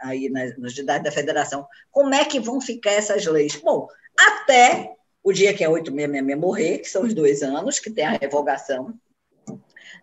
aí 0.00 0.28
nos 0.58 0.74
didáticos 0.74 1.10
da 1.10 1.14
federação. 1.14 1.66
Como 1.90 2.14
é 2.14 2.24
que 2.24 2.40
vão 2.40 2.60
ficar 2.60 2.92
essas 2.92 3.24
leis? 3.26 3.56
Bom, 3.56 3.86
até 4.18 4.94
o 5.22 5.32
dia 5.32 5.54
que 5.54 5.62
a 5.62 5.70
8666 5.70 6.40
morrer, 6.40 6.78
que 6.78 6.88
são 6.88 7.02
os 7.02 7.14
dois 7.14 7.42
anos, 7.42 7.78
que 7.78 7.90
tem 7.90 8.04
a 8.04 8.18
revogação 8.18 8.94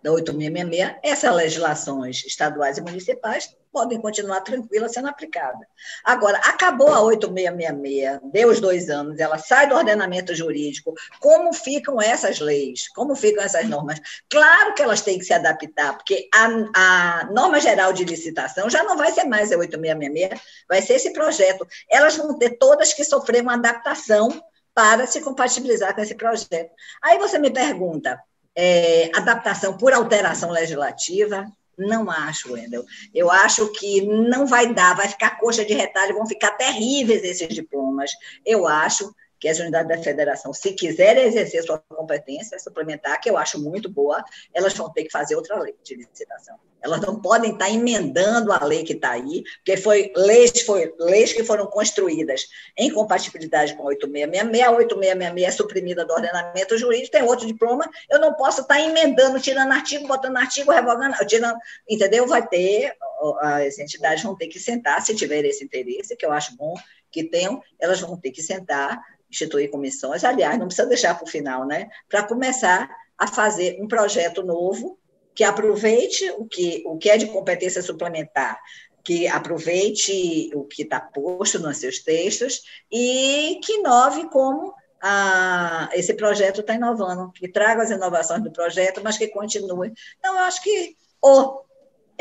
da 0.03 0.11
8666, 0.11 0.99
essas 1.03 1.35
legislações 1.35 2.25
estaduais 2.25 2.77
e 2.77 2.81
municipais 2.81 3.55
podem 3.71 4.01
continuar 4.01 4.41
tranquilas 4.41 4.91
sendo 4.91 5.07
aplicadas. 5.07 5.65
Agora, 6.03 6.37
acabou 6.39 6.89
a 6.89 7.01
8666, 7.01 8.19
deu 8.31 8.49
os 8.49 8.59
dois 8.59 8.89
anos, 8.89 9.19
ela 9.19 9.37
sai 9.37 9.67
do 9.67 9.75
ordenamento 9.75 10.35
jurídico, 10.35 10.93
como 11.19 11.53
ficam 11.53 12.01
essas 12.01 12.39
leis? 12.39 12.89
Como 12.89 13.15
ficam 13.15 13.43
essas 13.43 13.67
normas? 13.67 13.99
Claro 14.29 14.73
que 14.73 14.81
elas 14.81 15.01
têm 15.01 15.17
que 15.17 15.25
se 15.25 15.33
adaptar, 15.33 15.93
porque 15.95 16.27
a, 16.33 16.47
a 16.75 17.25
norma 17.31 17.59
geral 17.59 17.93
de 17.93 18.03
licitação 18.03 18.69
já 18.69 18.83
não 18.83 18.97
vai 18.97 19.11
ser 19.11 19.23
mais 19.23 19.51
a 19.51 19.57
8666, 19.57 20.41
vai 20.67 20.81
ser 20.81 20.93
esse 20.95 21.13
projeto. 21.13 21.65
Elas 21.89 22.17
vão 22.17 22.37
ter 22.37 22.57
todas 22.57 22.93
que 22.93 23.03
sofrer 23.03 23.41
uma 23.41 23.53
adaptação 23.53 24.43
para 24.73 25.05
se 25.05 25.21
compatibilizar 25.21 25.93
com 25.93 26.01
esse 26.01 26.15
projeto. 26.15 26.71
Aí 27.01 27.17
você 27.17 27.37
me 27.37 27.51
pergunta, 27.51 28.21
é, 28.55 29.09
adaptação 29.15 29.77
por 29.77 29.93
alteração 29.93 30.51
legislativa, 30.51 31.45
não 31.77 32.09
acho, 32.11 32.53
Wendel. 32.53 32.85
Eu 33.13 33.31
acho 33.31 33.71
que 33.73 34.01
não 34.01 34.45
vai 34.45 34.73
dar, 34.73 34.95
vai 34.95 35.07
ficar 35.07 35.39
coxa 35.39 35.65
de 35.65 35.73
retalho, 35.73 36.15
vão 36.15 36.25
ficar 36.25 36.51
terríveis 36.51 37.23
esses 37.23 37.53
diplomas. 37.53 38.11
Eu 38.45 38.67
acho 38.67 39.13
que 39.41 39.49
as 39.49 39.57
unidades 39.57 39.89
da 39.89 40.01
federação, 40.01 40.53
se 40.53 40.71
quiserem 40.73 41.25
exercer 41.25 41.63
sua 41.63 41.79
competência 41.89 42.59
suplementar, 42.59 43.19
que 43.19 43.27
eu 43.27 43.37
acho 43.37 43.59
muito 43.59 43.89
boa, 43.89 44.23
elas 44.53 44.71
vão 44.75 44.87
ter 44.93 45.03
que 45.05 45.11
fazer 45.11 45.35
outra 45.35 45.59
lei 45.59 45.75
de 45.83 45.95
licitação. 45.95 46.59
Elas 46.79 47.01
não 47.01 47.19
podem 47.19 47.53
estar 47.53 47.69
emendando 47.69 48.51
a 48.51 48.63
lei 48.63 48.83
que 48.83 48.93
está 48.93 49.11
aí, 49.11 49.43
porque 49.57 49.77
foi 49.77 50.11
leis, 50.15 50.61
foi 50.61 50.93
leis 50.99 51.33
que 51.33 51.43
foram 51.43 51.65
construídas 51.65 52.47
em 52.77 52.91
compatibilidade 52.91 53.75
com 53.75 53.83
8666, 53.83 54.67
a 54.67 54.71
8666 54.71 55.47
é 55.47 55.51
suprimida 55.51 56.05
do 56.05 56.13
ordenamento 56.13 56.77
jurídico, 56.77 57.11
tem 57.11 57.23
outro 57.23 57.47
diploma, 57.47 57.89
eu 58.09 58.19
não 58.19 58.33
posso 58.35 58.61
estar 58.61 58.79
emendando, 58.79 59.39
tirando 59.39 59.71
artigo, 59.71 60.07
botando 60.07 60.37
artigo, 60.37 60.71
revogando, 60.71 61.15
tirando, 61.25 61.57
entendeu? 61.89 62.27
Vai 62.27 62.47
ter, 62.47 62.95
as 63.41 63.79
entidades 63.79 64.23
vão 64.23 64.35
ter 64.35 64.47
que 64.47 64.59
sentar, 64.59 65.01
se 65.01 65.15
tiver 65.15 65.43
esse 65.45 65.63
interesse, 65.63 66.15
que 66.15 66.25
eu 66.25 66.31
acho 66.31 66.55
bom 66.55 66.75
que 67.11 67.23
tenham, 67.23 67.61
elas 67.79 67.99
vão 67.99 68.15
ter 68.17 68.31
que 68.31 68.41
sentar 68.41 68.99
instituir 69.31 69.71
comissões, 69.71 70.23
aliás, 70.23 70.59
não 70.59 70.67
precisa 70.67 70.87
deixar 70.87 71.15
para 71.15 71.25
o 71.25 71.29
final, 71.29 71.65
né? 71.65 71.89
Para 72.09 72.23
começar 72.23 72.89
a 73.17 73.27
fazer 73.27 73.77
um 73.81 73.87
projeto 73.87 74.43
novo 74.43 74.99
que 75.33 75.43
aproveite 75.43 76.29
o 76.31 76.45
que, 76.45 76.83
o 76.85 76.97
que 76.97 77.09
é 77.09 77.17
de 77.17 77.27
competência 77.27 77.81
suplementar, 77.81 78.59
que 79.03 79.27
aproveite 79.27 80.51
o 80.53 80.65
que 80.65 80.83
está 80.83 80.99
posto 80.99 81.59
nos 81.59 81.77
seus 81.77 81.99
textos 81.99 82.61
e 82.91 83.59
que 83.63 83.79
inove 83.79 84.29
como 84.29 84.73
a, 85.01 85.89
esse 85.93 86.13
projeto 86.13 86.61
está 86.61 86.75
inovando, 86.75 87.31
que 87.31 87.47
traga 87.47 87.81
as 87.81 87.89
inovações 87.89 88.43
do 88.43 88.51
projeto, 88.51 89.01
mas 89.03 89.17
que 89.17 89.27
continue. 89.27 89.93
Então, 90.19 90.35
eu 90.35 90.41
acho 90.41 90.61
que 90.61 90.95
ou 91.21 91.65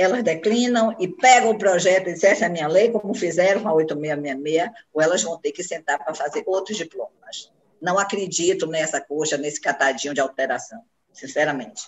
elas 0.00 0.22
declinam 0.22 0.96
e 0.98 1.06
pegam 1.06 1.50
o 1.50 1.58
projeto 1.58 2.08
e 2.08 2.14
dizem, 2.14 2.30
essa 2.30 2.44
é 2.44 2.48
a 2.48 2.50
minha 2.50 2.66
lei, 2.66 2.90
como 2.90 3.14
fizeram 3.14 3.68
a 3.68 3.74
8666, 3.74 4.70
ou 4.92 5.02
elas 5.02 5.22
vão 5.22 5.38
ter 5.38 5.52
que 5.52 5.62
sentar 5.62 5.98
para 6.02 6.14
fazer 6.14 6.42
outros 6.46 6.76
diplomas. 6.76 7.52
Não 7.80 7.98
acredito 7.98 8.66
nessa 8.66 9.00
coxa, 9.00 9.36
nesse 9.36 9.60
catadinho 9.60 10.14
de 10.14 10.20
alteração, 10.20 10.80
sinceramente. 11.12 11.82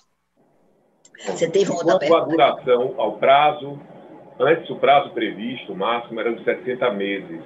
Você 1.26 1.50
teve 1.50 1.70
uma 1.70 1.78
outra 1.78 1.98
pergunta? 1.98 2.22
a 2.22 2.28
duração 2.28 2.94
ao 3.00 3.18
prazo, 3.18 3.80
antes 4.38 4.68
o 4.70 4.76
prazo 4.76 5.10
previsto, 5.14 5.72
o 5.72 5.76
máximo, 5.76 6.20
era 6.20 6.34
de 6.34 6.44
60 6.44 6.90
meses. 6.92 7.40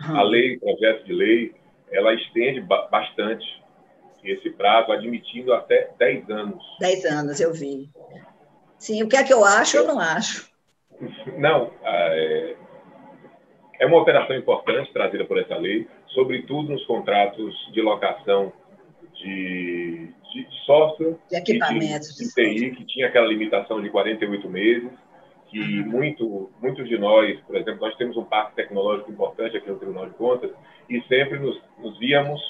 Hum. 0.00 0.16
A 0.16 0.22
lei, 0.22 0.56
o 0.56 0.60
projeto 0.60 1.04
de 1.04 1.12
lei, 1.12 1.54
ela 1.92 2.14
estende 2.14 2.60
bastante 2.60 3.44
esse 4.24 4.50
prazo, 4.50 4.92
admitindo 4.92 5.52
até 5.52 5.90
10 5.98 6.30
anos. 6.30 6.64
10 6.80 7.04
anos, 7.06 7.40
eu 7.40 7.52
vi. 7.52 7.90
Sim, 8.80 9.02
o 9.02 9.08
que 9.08 9.16
é 9.16 9.22
que 9.22 9.32
eu 9.32 9.44
acho, 9.44 9.76
eu 9.76 9.86
não 9.86 10.00
acho. 10.00 10.50
Não, 11.36 11.70
é, 11.84 12.56
é 13.78 13.86
uma 13.86 14.00
operação 14.00 14.34
importante 14.34 14.90
trazida 14.90 15.22
por 15.26 15.38
essa 15.38 15.54
lei, 15.54 15.86
sobretudo 16.08 16.72
nos 16.72 16.84
contratos 16.86 17.54
de 17.74 17.82
locação 17.82 18.50
de, 19.12 20.08
de 20.32 20.46
software 20.64 21.16
de 21.28 21.36
equipamentos 21.36 22.14
de, 22.16 22.24
de 22.24 22.34
TI, 22.34 22.70
que 22.70 22.86
tinha 22.86 23.08
aquela 23.08 23.26
limitação 23.26 23.82
de 23.82 23.90
48 23.90 24.48
meses, 24.48 24.90
que 25.50 25.58
muito, 25.84 26.50
muitos 26.62 26.88
de 26.88 26.96
nós, 26.96 27.38
por 27.40 27.56
exemplo, 27.56 27.82
nós 27.82 27.94
temos 27.96 28.16
um 28.16 28.24
parque 28.24 28.56
tecnológico 28.56 29.12
importante 29.12 29.58
aqui 29.58 29.68
no 29.68 29.76
Tribunal 29.76 30.06
de 30.06 30.14
Contas, 30.14 30.50
e 30.88 31.02
sempre 31.02 31.38
nos, 31.38 31.60
nos 31.78 31.98
víamos 31.98 32.40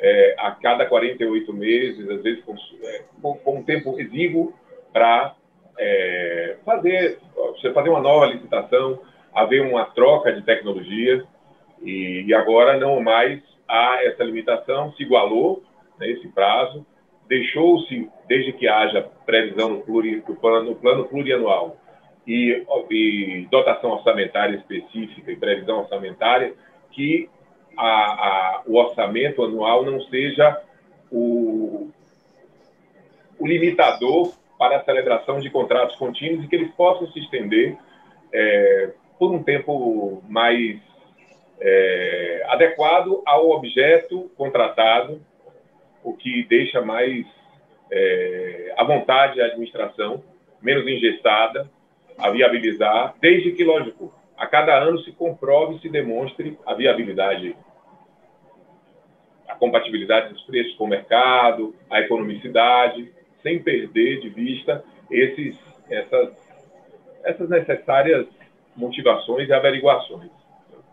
é, 0.00 0.34
a 0.36 0.50
cada 0.50 0.84
48 0.84 1.52
meses, 1.52 2.10
às 2.10 2.22
vezes 2.24 2.42
com, 2.44 2.56
é, 2.82 3.04
com, 3.22 3.34
com 3.34 3.58
um 3.58 3.62
tempo 3.62 4.00
exíguo, 4.00 4.52
para 4.92 5.35
é, 5.78 6.56
fazer, 6.64 7.18
você 7.34 7.72
fazer 7.72 7.88
uma 7.88 8.00
nova 8.00 8.26
licitação, 8.26 9.00
haver 9.34 9.62
uma 9.62 9.84
troca 9.86 10.32
de 10.32 10.42
tecnologia, 10.42 11.24
e, 11.82 12.24
e 12.26 12.34
agora 12.34 12.78
não 12.78 13.00
mais 13.02 13.42
há 13.68 14.02
essa 14.04 14.24
limitação, 14.24 14.92
se 14.94 15.02
igualou 15.02 15.62
né, 15.98 16.08
esse 16.08 16.28
prazo, 16.28 16.86
deixou-se, 17.28 18.08
desde 18.28 18.52
que 18.52 18.68
haja 18.68 19.08
previsão 19.24 19.70
no, 19.70 19.80
pluri, 19.80 20.22
no, 20.26 20.36
plano, 20.36 20.70
no 20.70 20.76
plano 20.76 21.04
plurianual 21.04 21.76
e, 22.26 22.64
e, 22.90 23.48
dotação 23.50 23.90
orçamentária 23.90 24.56
específica 24.56 25.30
e 25.30 25.36
previsão 25.36 25.80
orçamentária, 25.80 26.54
que 26.92 27.28
a, 27.76 27.84
a, 27.86 28.62
o 28.66 28.76
orçamento 28.76 29.42
anual 29.42 29.84
não 29.84 30.00
seja 30.02 30.62
o, 31.10 31.90
o 33.38 33.46
limitador 33.46 34.32
para 34.58 34.78
a 34.78 34.84
celebração 34.84 35.38
de 35.38 35.50
contratos 35.50 35.96
contínuos 35.96 36.44
e 36.44 36.48
que 36.48 36.56
eles 36.56 36.70
possam 36.72 37.06
se 37.12 37.18
estender 37.20 37.76
é, 38.32 38.90
por 39.18 39.32
um 39.32 39.42
tempo 39.42 40.22
mais 40.28 40.78
é, 41.60 42.44
adequado 42.48 43.22
ao 43.24 43.50
objeto 43.50 44.30
contratado, 44.36 45.20
o 46.02 46.14
que 46.14 46.44
deixa 46.44 46.80
mais 46.80 47.26
é, 47.90 48.74
à 48.76 48.84
vontade 48.84 49.40
a 49.40 49.46
administração, 49.46 50.22
menos 50.62 50.86
engessada, 50.86 51.70
a 52.18 52.30
viabilizar, 52.30 53.14
desde 53.20 53.52
que, 53.52 53.64
lógico, 53.64 54.12
a 54.36 54.46
cada 54.46 54.74
ano 54.76 54.98
se 55.00 55.12
comprove 55.12 55.76
e 55.76 55.80
se 55.80 55.88
demonstre 55.88 56.58
a 56.66 56.74
viabilidade, 56.74 57.56
a 59.48 59.54
compatibilidade 59.54 60.32
dos 60.32 60.42
preços 60.42 60.74
com 60.76 60.84
o 60.84 60.88
mercado, 60.88 61.74
a 61.90 62.00
economicidade, 62.00 63.12
sem 63.46 63.62
perder 63.62 64.20
de 64.20 64.28
vista 64.30 64.84
esses, 65.08 65.56
essas, 65.88 66.30
essas 67.22 67.48
necessárias 67.48 68.26
motivações 68.74 69.48
e 69.48 69.52
averiguações. 69.52 70.32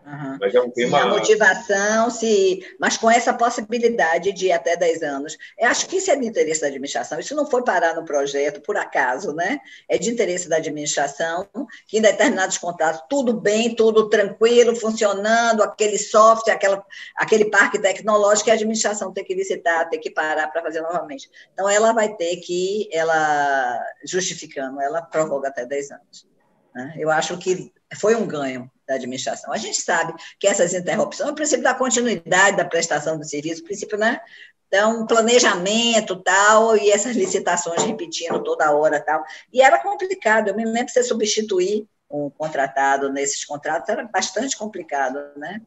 Uhum. 0.06 0.36
Mas 0.38 0.54
é 0.54 0.60
um 0.60 0.70
tema. 0.70 0.98
Sim, 0.98 1.04
a 1.04 1.08
motivação, 1.08 2.10
se, 2.10 2.76
mas 2.78 2.98
com 2.98 3.10
essa 3.10 3.32
possibilidade 3.32 4.32
de 4.32 4.46
ir 4.46 4.52
até 4.52 4.76
10 4.76 5.02
anos. 5.02 5.38
Eu 5.58 5.68
acho 5.68 5.86
que 5.88 5.96
isso 5.96 6.10
é 6.10 6.16
de 6.16 6.26
interesse 6.26 6.60
da 6.60 6.66
administração. 6.66 7.18
Isso 7.18 7.34
não 7.34 7.46
foi 7.46 7.64
parar 7.64 7.94
no 7.94 8.04
projeto, 8.04 8.60
por 8.60 8.76
acaso, 8.76 9.32
né? 9.32 9.58
É 9.88 9.96
de 9.96 10.10
interesse 10.10 10.46
da 10.46 10.56
administração 10.56 11.48
que 11.86 11.98
em 11.98 12.02
determinados 12.02 12.58
contratos, 12.58 13.02
tudo 13.08 13.32
bem, 13.32 13.74
tudo 13.74 14.10
tranquilo, 14.10 14.76
funcionando, 14.76 15.62
aquele 15.62 15.96
software, 15.96 16.52
aquela, 16.52 16.84
aquele 17.16 17.46
parque 17.46 17.78
tecnológico, 17.78 18.44
que 18.44 18.50
a 18.50 18.54
administração 18.54 19.10
tem 19.10 19.24
que 19.24 19.34
visitar, 19.34 19.88
tem 19.88 20.00
que 20.00 20.10
parar 20.10 20.48
para 20.48 20.62
fazer 20.62 20.82
novamente. 20.82 21.30
Então, 21.54 21.68
ela 21.68 21.92
vai 21.92 22.14
ter 22.14 22.36
que, 22.36 22.90
ela 22.92 23.82
justificando, 24.04 24.82
ela 24.82 25.00
prorroga 25.00 25.48
até 25.48 25.64
10 25.64 25.92
anos. 25.92 26.33
Né? 26.74 26.94
Eu 26.98 27.10
acho 27.10 27.38
que 27.38 27.72
foi 27.96 28.14
um 28.14 28.26
ganho 28.26 28.70
da 28.86 28.94
administração. 28.94 29.52
A 29.52 29.56
gente 29.56 29.80
sabe 29.80 30.14
que 30.38 30.46
essas 30.46 30.74
interrupções, 30.74 31.30
o 31.30 31.34
princípio 31.34 31.62
da 31.62 31.74
continuidade 31.74 32.56
da 32.56 32.64
prestação 32.64 33.18
do 33.18 33.24
serviço, 33.24 33.62
o 33.62 33.64
princípio, 33.64 33.96
né? 33.96 34.20
Então, 34.66 35.06
planejamento 35.06 36.16
tal, 36.16 36.76
e 36.76 36.90
essas 36.90 37.14
licitações 37.14 37.82
repetindo 37.84 38.42
toda 38.42 38.72
hora 38.72 39.00
tal. 39.00 39.22
E 39.52 39.62
era 39.62 39.80
complicado, 39.80 40.48
eu 40.48 40.56
me 40.56 40.64
lembro 40.64 40.86
de 40.86 40.92
você 40.92 41.04
substituir 41.04 41.86
um 42.10 42.28
contratado 42.28 43.12
nesses 43.12 43.44
contratos, 43.44 43.88
era 43.88 44.04
bastante 44.04 44.56
complicado, 44.56 45.18
né? 45.36 45.60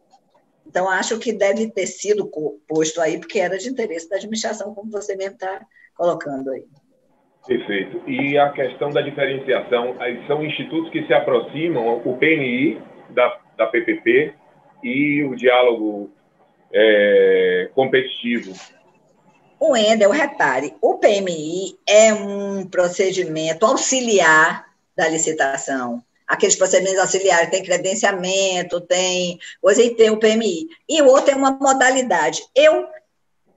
Então, 0.65 0.89
acho 0.89 1.17
que 1.17 1.31
deve 1.31 1.71
ter 1.71 1.87
sido 1.87 2.29
posto 2.67 2.99
aí, 2.99 3.17
porque 3.17 3.39
era 3.39 3.57
de 3.57 3.69
interesse 3.69 4.09
da 4.09 4.17
administração, 4.17 4.75
como 4.75 4.91
você 4.91 5.15
mesmo 5.15 5.35
está 5.35 5.65
colocando 5.95 6.51
aí. 6.51 6.65
Perfeito. 7.47 8.03
E 8.05 8.37
a 8.37 8.49
questão 8.49 8.89
da 8.89 9.01
diferenciação, 9.01 9.95
são 10.27 10.43
institutos 10.43 10.91
que 10.91 11.05
se 11.07 11.13
aproximam, 11.13 12.01
o 12.03 12.17
PNI 12.17 12.81
da, 13.09 13.39
da 13.57 13.67
PPP 13.67 14.33
e 14.83 15.23
o 15.23 15.33
diálogo 15.33 16.11
é, 16.73 17.69
competitivo. 17.73 18.53
O 19.59 19.75
Endel, 19.75 20.11
repare, 20.11 20.75
o 20.81 20.99
PMI 20.99 21.77
é 21.87 22.13
um 22.13 22.67
procedimento 22.67 23.65
auxiliar 23.65 24.65
da 24.95 25.07
licitação. 25.07 26.03
Aqueles 26.27 26.57
procedimentos 26.57 26.99
auxiliares 26.99 27.49
tem 27.49 27.63
credenciamento, 27.63 28.81
tem 28.81 29.39
coisa 29.61 29.81
e 29.81 29.95
tem 29.95 30.09
o 30.09 30.19
PMI. 30.19 30.67
E 30.89 31.01
o 31.01 31.07
outro 31.07 31.31
é 31.31 31.35
uma 31.35 31.51
modalidade. 31.51 32.41
Eu 32.53 32.85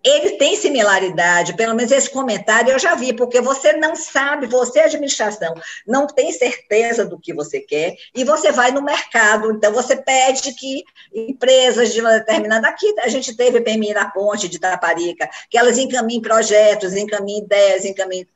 ele 0.02 0.32
tem 0.32 0.56
similaridade, 0.56 1.54
pelo 1.54 1.74
menos 1.74 1.92
esse 1.92 2.08
comentário 2.08 2.72
eu 2.72 2.78
já 2.78 2.94
vi, 2.94 3.12
porque 3.12 3.40
você 3.40 3.74
não 3.74 3.94
sabe, 3.94 4.46
você, 4.46 4.80
administração, 4.80 5.54
não 5.86 6.06
tem 6.06 6.32
certeza 6.32 7.04
do 7.04 7.18
que 7.18 7.34
você 7.34 7.60
quer, 7.60 7.94
e 8.14 8.24
você 8.24 8.50
vai 8.50 8.70
no 8.70 8.82
mercado, 8.82 9.50
então 9.52 9.72
você 9.72 9.96
pede 9.96 10.54
que 10.54 10.84
empresas 11.14 11.92
de 11.92 12.00
uma 12.00 12.12
determinada. 12.12 12.68
Aqui 12.68 12.94
a 13.00 13.08
gente 13.08 13.36
teve 13.36 13.60
PMI 13.60 13.92
na 13.92 14.10
ponte 14.10 14.48
de 14.48 14.58
Taparica, 14.58 15.28
que 15.50 15.58
elas 15.58 15.76
encaminhem 15.76 16.22
projetos, 16.22 16.94
encaminhem 16.96 17.44
ideias, 17.44 17.84
encaminhem. 17.84 18.26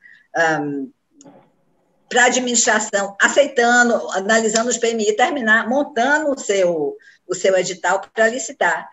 Um, 0.61 0.91
para 2.07 2.23
a 2.23 2.25
administração, 2.27 3.15
aceitando, 3.19 4.09
analisando 4.11 4.69
os 4.69 4.77
PMI, 4.77 5.15
terminar, 5.15 5.67
montando 5.67 6.31
o 6.31 6.39
seu, 6.39 6.95
o 7.27 7.33
seu 7.33 7.57
edital 7.57 7.99
para 8.13 8.27
licitar 8.27 8.87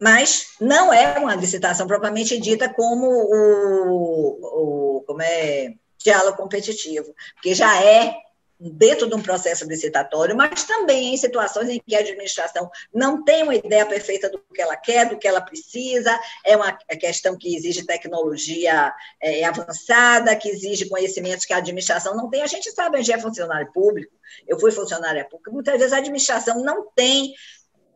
mas 0.00 0.48
não 0.60 0.92
é 0.92 1.18
uma 1.18 1.34
licitação 1.34 1.86
propriamente 1.86 2.38
dita 2.38 2.68
como 2.68 3.06
o, 3.06 4.98
o 4.98 5.04
como 5.06 5.22
é, 5.22 5.74
diálogo 5.98 6.36
competitivo, 6.36 7.14
porque 7.34 7.54
já 7.54 7.82
é 7.82 8.14
dentro 8.60 9.08
de 9.08 9.14
um 9.14 9.22
processo 9.22 9.64
licitatório, 9.64 10.36
mas 10.36 10.64
também 10.64 11.14
em 11.14 11.16
situações 11.16 11.68
em 11.68 11.80
que 11.86 11.94
a 11.94 12.00
administração 12.00 12.68
não 12.92 13.22
tem 13.22 13.44
uma 13.44 13.54
ideia 13.54 13.86
perfeita 13.86 14.28
do 14.28 14.42
que 14.52 14.60
ela 14.60 14.76
quer, 14.76 15.08
do 15.08 15.16
que 15.16 15.28
ela 15.28 15.40
precisa, 15.40 16.18
é 16.44 16.56
uma 16.56 16.72
questão 16.72 17.38
que 17.38 17.54
exige 17.54 17.86
tecnologia 17.86 18.92
é, 19.22 19.44
avançada, 19.44 20.34
que 20.34 20.48
exige 20.48 20.88
conhecimentos 20.88 21.46
que 21.46 21.52
a 21.52 21.58
administração 21.58 22.16
não 22.16 22.28
tem. 22.28 22.42
A 22.42 22.48
gente 22.48 22.70
sabe, 22.72 22.96
a 22.96 23.00
gente 23.00 23.12
é 23.12 23.20
funcionário 23.20 23.72
público, 23.72 24.12
eu 24.46 24.58
fui 24.58 24.72
funcionária 24.72 25.24
pública, 25.24 25.52
muitas 25.52 25.78
vezes 25.78 25.92
a 25.92 25.98
administração 25.98 26.60
não 26.62 26.90
tem 26.96 27.32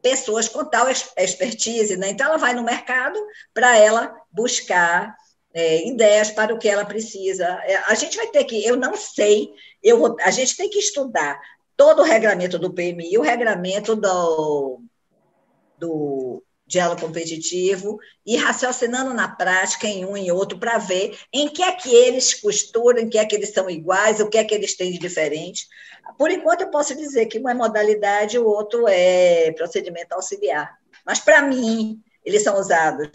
pessoas 0.03 0.49
com 0.49 0.65
tal 0.65 0.89
expertise, 0.91 1.97
né? 1.97 2.11
Então 2.11 2.27
ela 2.27 2.37
vai 2.37 2.53
no 2.53 2.65
mercado 2.65 3.19
para 3.55 3.79
ela 3.79 4.15
buscar 4.31 5.17
é, 5.55 5.87
ideias 5.89 6.31
para 6.31 6.53
o 6.53 6.59
que 6.59 6.69
ela 6.69 6.85
precisa. 6.85 7.47
É, 7.65 7.77
a 7.87 7.95
gente 7.95 8.17
vai 8.17 8.27
ter 8.27 8.45
que, 8.45 8.65
eu 8.67 8.77
não 8.77 8.97
sei, 8.97 9.53
eu 9.83 9.99
vou, 9.99 10.17
a 10.21 10.31
gente 10.31 10.57
tem 10.57 10.69
que 10.69 10.79
estudar 10.79 11.41
todo 11.77 12.01
o 12.01 12.05
regramento 12.05 12.59
do 12.59 12.73
PMI, 12.73 13.17
o 13.17 13.23
regramento 13.23 13.95
do, 13.95 14.81
do 15.79 16.43
diálogo 16.73 17.03
competitivo 17.03 18.01
e 18.25 18.37
raciocinando 18.37 19.13
na 19.13 19.29
prática 19.29 19.87
em 19.87 20.07
um 20.07 20.17
e 20.17 20.33
outro 20.33 20.59
para 20.59 20.79
ver 20.79 21.19
em 21.33 21.49
que 21.49 21.63
é 21.63 21.71
que 21.73 21.95
eles 21.95 22.33
costuram, 22.35 23.01
em 23.01 23.09
que 23.09 23.19
é 23.19 23.27
que 23.27 23.37
eles 23.37 23.51
são 23.51 23.69
iguais, 23.69 24.21
o 24.21 24.29
que 24.29 24.39
é 24.39 24.45
que 24.45 24.55
eles 24.55 24.75
têm 24.75 24.91
de 24.91 24.99
diferente. 24.99 25.69
Por 26.17 26.31
enquanto, 26.31 26.63
eu 26.63 26.71
posso 26.71 26.97
dizer 26.97 27.27
que 27.27 27.39
um 27.39 27.49
é 27.49 27.55
modalidade 27.55 28.39
o 28.39 28.47
outro 28.47 28.89
é 28.89 29.53
procedimento 29.53 30.15
auxiliar. 30.15 30.79
Mas, 31.05 31.21
para 31.21 31.43
mim, 31.43 32.01
eles 32.25 32.43
são 32.43 32.59
usados 32.59 33.11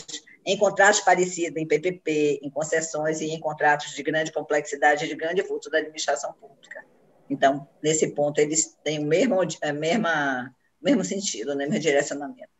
em 0.46 0.56
contratos 0.58 1.02
parecidos, 1.02 1.62
em 1.62 1.68
PPP, 1.68 2.40
em 2.44 2.50
concessões 2.50 3.22
e 3.22 3.26
em 3.26 3.40
contratos 3.40 3.94
de 3.94 4.04
grande 4.04 4.32
complexidade 4.32 5.06
e 5.06 5.08
de 5.08 5.16
grande 5.16 5.42
vulto 5.42 5.70
da 5.70 5.80
administração 5.80 6.32
pública. 6.34 6.86
Então, 7.30 7.68
nesse 7.84 8.08
ponto, 8.08 8.40
eles 8.40 8.78
têm 8.84 9.00
o 9.00 9.06
mesmo, 9.06 9.42
a 9.62 9.74
mesma, 9.74 10.56
mesmo 10.82 11.04
sentido, 11.04 11.56
né? 11.56 11.66
mesmo 11.66 11.82
direcionamento. 11.82 12.57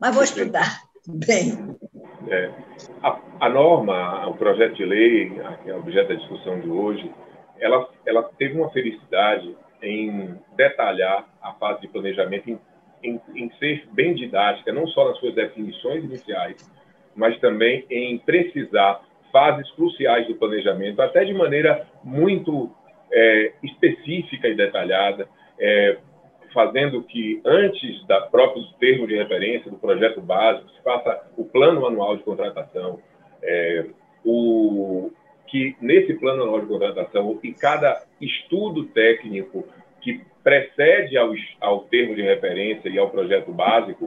Mas 0.00 0.14
vou 0.14 0.24
estudar. 0.24 0.80
Bem. 1.06 1.76
É, 2.28 2.50
a, 3.02 3.18
a, 3.40 3.48
norma, 3.48 4.26
o 4.28 4.34
projeto 4.34 4.74
de 4.74 4.84
lei, 4.84 5.30
que 5.62 5.70
é 5.70 5.74
objeto 5.74 6.08
da 6.08 6.14
discussão 6.14 6.60
de 6.60 6.68
hoje, 6.68 7.10
ela, 7.58 7.88
ela 8.06 8.22
teve 8.38 8.58
uma 8.58 8.70
felicidade 8.70 9.54
em 9.82 10.36
detalhar 10.56 11.28
a 11.42 11.52
fase 11.54 11.82
de 11.82 11.88
planejamento, 11.88 12.48
em, 12.48 12.58
em, 13.02 13.20
em 13.34 13.50
ser 13.58 13.86
bem 13.92 14.14
didática, 14.14 14.72
não 14.72 14.86
só 14.88 15.08
nas 15.08 15.18
suas 15.18 15.34
definições 15.34 16.04
iniciais, 16.04 16.70
mas 17.14 17.38
também 17.40 17.84
em 17.90 18.18
precisar 18.18 19.02
fases 19.32 19.70
cruciais 19.72 20.26
do 20.26 20.34
planejamento, 20.34 21.00
até 21.00 21.24
de 21.24 21.34
maneira 21.34 21.86
muito 22.02 22.70
é, 23.12 23.52
específica 23.62 24.48
e 24.48 24.54
detalhada, 24.54 25.28
é, 25.58 25.98
fazendo 26.52 27.02
que, 27.02 27.40
antes 27.44 28.06
da 28.06 28.20
próprios 28.22 28.72
termos 28.74 29.08
de 29.08 29.16
referência 29.16 29.70
do 29.70 29.78
projeto 29.78 30.20
básico, 30.20 30.70
se 30.70 30.82
faça 30.82 31.30
o 31.36 31.44
plano 31.44 31.86
anual 31.86 32.16
de 32.16 32.22
contratação, 32.22 33.00
é, 33.42 33.86
o, 34.24 35.10
que 35.46 35.76
nesse 35.80 36.14
plano 36.14 36.42
anual 36.44 36.60
de 36.60 36.66
contratação 36.66 37.38
e 37.42 37.52
cada 37.52 38.02
estudo 38.20 38.84
técnico 38.86 39.66
que 40.00 40.20
precede 40.42 41.16
ao, 41.16 41.32
ao 41.60 41.80
termo 41.80 42.14
de 42.14 42.22
referência 42.22 42.88
e 42.88 42.98
ao 42.98 43.10
projeto 43.10 43.52
básico, 43.52 44.06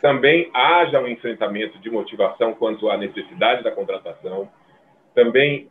também 0.00 0.50
haja 0.52 1.00
um 1.00 1.08
enfrentamento 1.08 1.78
de 1.78 1.90
motivação 1.90 2.52
quanto 2.52 2.90
à 2.90 2.96
necessidade 2.96 3.64
da 3.64 3.70
contratação, 3.70 4.48
também 5.14 5.68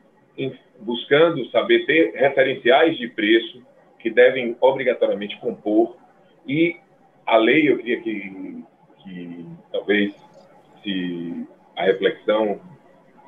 buscando 0.80 1.46
saber 1.52 1.86
ter 1.86 2.14
referenciais 2.16 2.98
de 2.98 3.08
preço 3.08 3.62
que 4.00 4.10
devem 4.10 4.58
obrigatoriamente 4.60 5.40
compor 5.40 5.96
e 6.48 6.78
a 7.26 7.38
lei, 7.38 7.72
eu 7.72 7.78
queria 7.78 8.02
que, 8.02 8.64
que 9.04 9.46
talvez 9.72 10.14
se 10.82 11.48
a 11.76 11.84
reflexão 11.84 12.60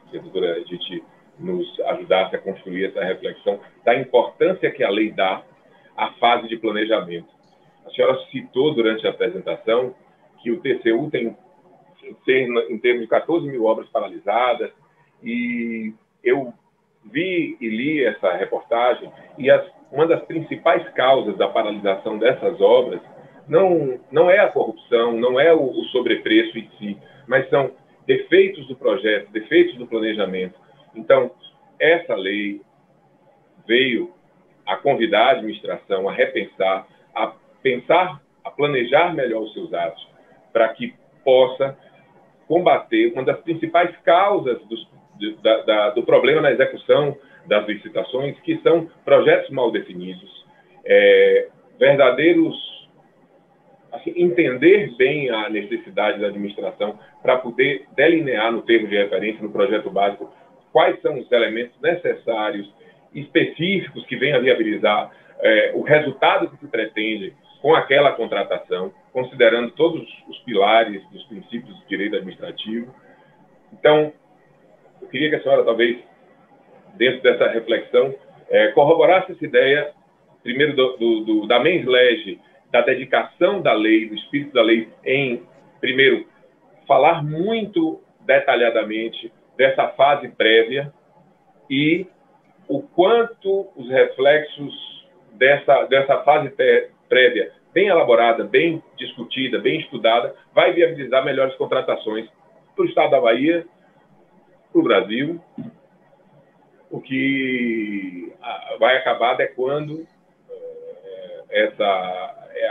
que 0.10 0.18
a 0.18 0.22
doutora 0.22 0.60
Edith 0.60 1.04
nos 1.40 1.80
ajudasse 1.82 2.36
a 2.36 2.40
construir 2.40 2.86
essa 2.86 3.04
reflexão 3.04 3.60
da 3.84 3.96
importância 3.96 4.72
que 4.72 4.84
a 4.84 4.90
lei 4.90 5.12
dá 5.12 5.44
à 5.96 6.12
fase 6.14 6.48
de 6.48 6.58
planejamento. 6.58 7.28
A 7.86 7.90
senhora 7.92 8.18
citou 8.32 8.74
durante 8.74 9.06
a 9.06 9.10
apresentação 9.10 9.94
que 10.42 10.52
o 10.52 10.60
TCU 10.60 11.10
tem 11.10 11.36
em 12.70 12.78
termos 12.78 13.02
de 13.02 13.08
14 13.08 13.48
mil 13.48 13.66
obras 13.66 13.90
paralisadas 13.90 14.72
e 15.24 15.94
eu 16.24 16.54
vi 17.04 17.58
e 17.60 17.70
li 17.70 18.04
essa 18.04 18.32
reportagem 18.34 19.12
e 19.38 19.50
as, 19.50 19.66
uma 19.92 20.08
das 20.08 20.24
principais 20.24 20.88
causas 20.90 21.38
da 21.38 21.48
paralisação 21.48 22.18
dessas 22.18 22.60
obras 22.60 23.02
não, 23.48 24.00
não 24.12 24.30
é 24.30 24.40
a 24.40 24.50
corrupção, 24.50 25.14
não 25.14 25.40
é 25.40 25.54
o, 25.54 25.64
o 25.64 25.84
sobrepreço 25.86 26.58
em 26.58 26.70
si, 26.78 26.98
mas 27.28 27.48
são 27.50 27.72
defeitos 28.06 28.68
do 28.68 28.76
projeto, 28.76 29.32
defeitos 29.32 29.76
do 29.78 29.88
planejamento. 29.88 30.56
Então, 30.96 31.32
essa 31.80 32.16
lei 32.16 32.62
veio 33.68 34.12
a 34.66 34.76
convidar 34.78 35.28
a 35.28 35.32
administração 35.32 36.10
a 36.10 36.14
repensar, 36.14 36.88
a 37.14 37.34
pensar, 37.62 38.22
a 38.44 38.52
planejar 38.52 39.14
melhor 39.14 39.44
os 39.44 39.54
seus 39.54 39.74
atos, 39.74 40.08
para 40.52 40.70
que 40.70 40.94
possa 41.24 41.78
combater 42.48 43.12
uma 43.14 43.24
das 43.24 43.40
principais 43.42 43.96
causas 44.04 44.60
dos, 44.66 44.88
da, 45.42 45.62
da, 45.64 45.90
do 45.92 46.04
problema 46.04 46.42
na 46.42 46.52
execução 46.52 47.18
das 47.48 47.68
licitações, 47.68 48.40
que 48.42 48.58
são 48.62 48.90
projetos 49.04 49.50
mal 49.50 49.72
definidos, 49.72 50.46
é, 50.86 51.48
verdadeiros 51.80 52.76
assim, 53.92 54.14
entender 54.16 54.94
bem 54.98 55.30
a 55.30 55.50
necessidade 55.50 56.20
da 56.20 56.28
administração 56.28 57.00
para 57.22 57.38
poder 57.38 57.86
delinear 57.96 58.52
no 58.52 58.62
termo 58.62 58.88
de 58.88 58.96
referência, 58.96 59.42
no 59.42 59.52
projeto 59.52 59.90
básico, 59.90 60.32
quais 60.72 61.02
são 61.02 61.18
os 61.18 61.32
elementos 61.32 61.80
necessários, 61.82 62.72
específicos, 63.14 64.06
que 64.06 64.18
venham 64.18 64.38
a 64.38 64.42
viabilizar 64.42 65.12
é, 65.40 65.72
o 65.74 65.82
resultado 65.82 66.50
que 66.50 66.58
se 66.58 66.68
pretende 66.68 67.34
com 67.62 67.74
aquela 67.74 68.12
contratação, 68.12 68.94
considerando 69.12 69.72
todos 69.72 70.06
os 70.28 70.38
pilares 70.40 71.02
dos 71.10 71.24
princípios 71.24 71.80
do 71.80 71.88
direito 71.88 72.16
administrativo. 72.16 72.94
Então, 73.74 74.14
eu 75.02 75.08
queria 75.08 75.30
que 75.30 75.36
a 75.38 75.42
senhora, 75.42 75.64
talvez, 75.64 75.98
dentro 76.98 77.22
dessa 77.22 77.48
reflexão, 77.48 78.14
é, 78.50 78.70
corroborasse 78.70 79.32
essa 79.32 79.46
ideia, 79.46 79.92
primeiro, 80.44 80.76
do, 80.76 80.98
do, 80.98 81.24
do, 81.24 81.48
da 81.48 81.60
mens 81.60 81.86
lege, 81.86 82.40
da 82.72 82.82
dedicação 82.82 83.62
da 83.62 83.74
lei, 83.74 84.08
do 84.08 84.16
espírito 84.16 84.54
da 84.54 84.62
lei, 84.62 84.90
em, 85.04 85.44
primeiro, 85.80 86.26
falar 86.88 87.24
muito 87.24 88.02
detalhadamente 88.22 89.32
dessa 89.58 89.88
fase 89.90 90.30
prévia 90.30 90.92
e 91.70 92.06
o 92.68 92.82
quanto 92.82 93.68
os 93.76 93.90
reflexos 93.90 94.74
dessa, 95.34 95.86
dessa 95.86 96.24
fase 96.24 96.52
prévia, 97.08 97.52
bem 97.74 97.88
elaborada, 97.88 98.44
bem 98.44 98.82
discutida, 98.98 99.60
bem 99.60 99.80
estudada, 99.80 100.36
vai 100.54 100.74
viabilizar 100.74 101.24
melhores 101.24 101.56
contratações 101.56 102.28
para 102.76 102.84
o 102.84 102.88
Estado 102.88 103.12
da 103.12 103.22
Bahia, 103.22 103.66
para 104.72 104.80
o 104.80 104.84
Brasil, 104.84 105.42
o 106.96 107.02
que 107.02 108.34
vai 108.80 108.96
acabar 108.96 109.32
adequando 109.32 110.08
eh, 110.50 111.44
essa, 111.50 111.86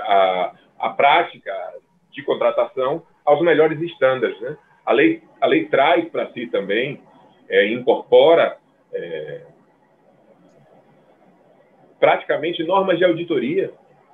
a, 0.07 0.53
a 0.79 0.89
prática 0.91 1.53
de 2.11 2.23
contratação 2.23 3.03
aos 3.23 3.43
melhores 3.43 3.79
estándares. 3.83 4.41
Né? 4.41 4.57
A, 4.87 4.93
lei, 4.93 5.23
a 5.43 5.47
lei 5.47 5.67
traz 5.67 6.09
para 6.09 6.33
si 6.33 6.47
também, 6.47 7.03
é, 7.51 7.69
incorpora 7.69 8.57
é, 8.95 9.43
praticamente 12.01 12.65
normas 12.65 12.97
de 12.97 13.05
auditoria, 13.05 13.73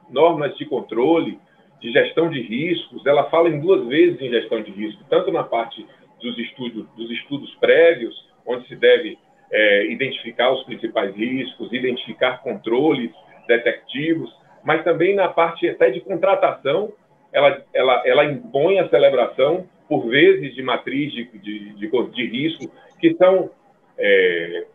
normas 0.08 0.56
de 0.56 0.64
controle, 0.64 1.38
de 1.80 1.92
gestão 1.92 2.28
de 2.28 2.40
riscos. 2.42 3.06
Ela 3.06 3.30
fala 3.30 3.48
em 3.48 3.60
duas 3.60 3.86
vezes 3.86 4.20
em 4.20 4.28
gestão 4.28 4.60
de 4.60 4.72
risco, 4.72 5.04
tanto 5.08 5.30
na 5.30 5.44
parte 5.44 5.86
dos 6.20 6.36
estudos, 6.36 6.88
dos 6.96 7.10
estudos 7.12 7.54
prévios, 7.60 8.28
onde 8.44 8.66
se 8.66 8.74
deve 8.74 9.16
é, 9.52 9.86
identificar 9.86 10.52
os 10.52 10.62
principais 10.64 11.14
riscos, 11.14 11.72
identificar 11.72 12.42
controles 12.42 13.10
detectivos, 13.46 14.34
mas 14.62 14.84
também 14.84 15.14
na 15.14 15.28
parte 15.28 15.68
até 15.68 15.90
de 15.90 16.00
contratação, 16.00 16.92
ela, 17.32 17.64
ela, 17.72 18.02
ela 18.06 18.24
impõe 18.24 18.78
a 18.78 18.88
celebração, 18.88 19.66
por 19.88 20.08
vezes, 20.08 20.54
de 20.54 20.62
matriz 20.62 21.12
de, 21.12 21.24
de, 21.24 21.74
de, 21.74 21.88
de 21.88 22.26
risco, 22.26 22.70
que 23.00 23.14
são 23.14 23.50
é, 23.98 24.66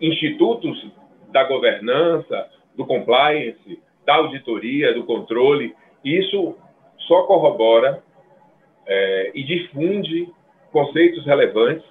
institutos 0.00 0.90
da 1.30 1.44
governança, 1.44 2.48
do 2.74 2.84
compliance, 2.84 3.80
da 4.04 4.16
auditoria, 4.16 4.92
do 4.92 5.04
controle. 5.04 5.74
Isso 6.04 6.56
só 7.06 7.22
corrobora 7.24 8.02
é, 8.86 9.30
e 9.34 9.44
difunde 9.44 10.28
conceitos 10.72 11.24
relevantes 11.24 11.84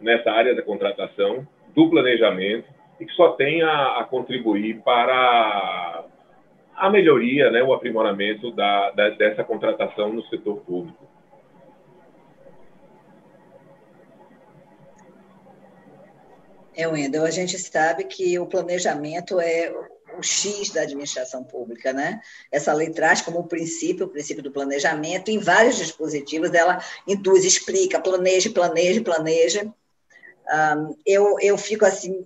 nessa 0.00 0.30
área 0.30 0.54
da 0.54 0.62
contratação, 0.62 1.46
do 1.74 1.90
planejamento, 1.90 2.66
e 3.00 3.04
que 3.04 3.12
só 3.12 3.32
tem 3.32 3.62
a, 3.62 3.98
a 3.98 4.04
contribuir 4.04 4.80
para 4.82 6.04
a 6.74 6.90
melhoria, 6.90 7.50
né, 7.50 7.62
o 7.62 7.72
aprimoramento 7.72 8.52
da, 8.52 8.90
da, 8.92 9.10
dessa 9.10 9.42
contratação 9.42 10.12
no 10.12 10.22
setor 10.28 10.58
público. 10.58 11.06
É, 16.76 16.86
Wendel, 16.86 17.24
a 17.24 17.30
gente 17.30 17.58
sabe 17.58 18.04
que 18.04 18.38
o 18.38 18.46
planejamento 18.46 19.40
é 19.40 19.72
o 20.16 20.22
X 20.22 20.70
da 20.70 20.82
administração 20.82 21.44
pública, 21.44 21.92
né? 21.92 22.20
Essa 22.50 22.72
lei 22.72 22.90
traz 22.90 23.20
como 23.20 23.46
princípio 23.46 24.06
o 24.06 24.08
princípio 24.08 24.42
do 24.42 24.50
planejamento, 24.50 25.30
em 25.30 25.38
vários 25.38 25.76
dispositivos 25.76 26.52
ela 26.54 26.82
induz, 27.06 27.44
explica, 27.44 28.00
planeje, 28.00 28.50
planeje, 28.50 29.00
planeja. 29.00 29.64
Um, 30.50 30.96
eu, 31.04 31.36
eu 31.40 31.58
fico 31.58 31.84
assim 31.84 32.24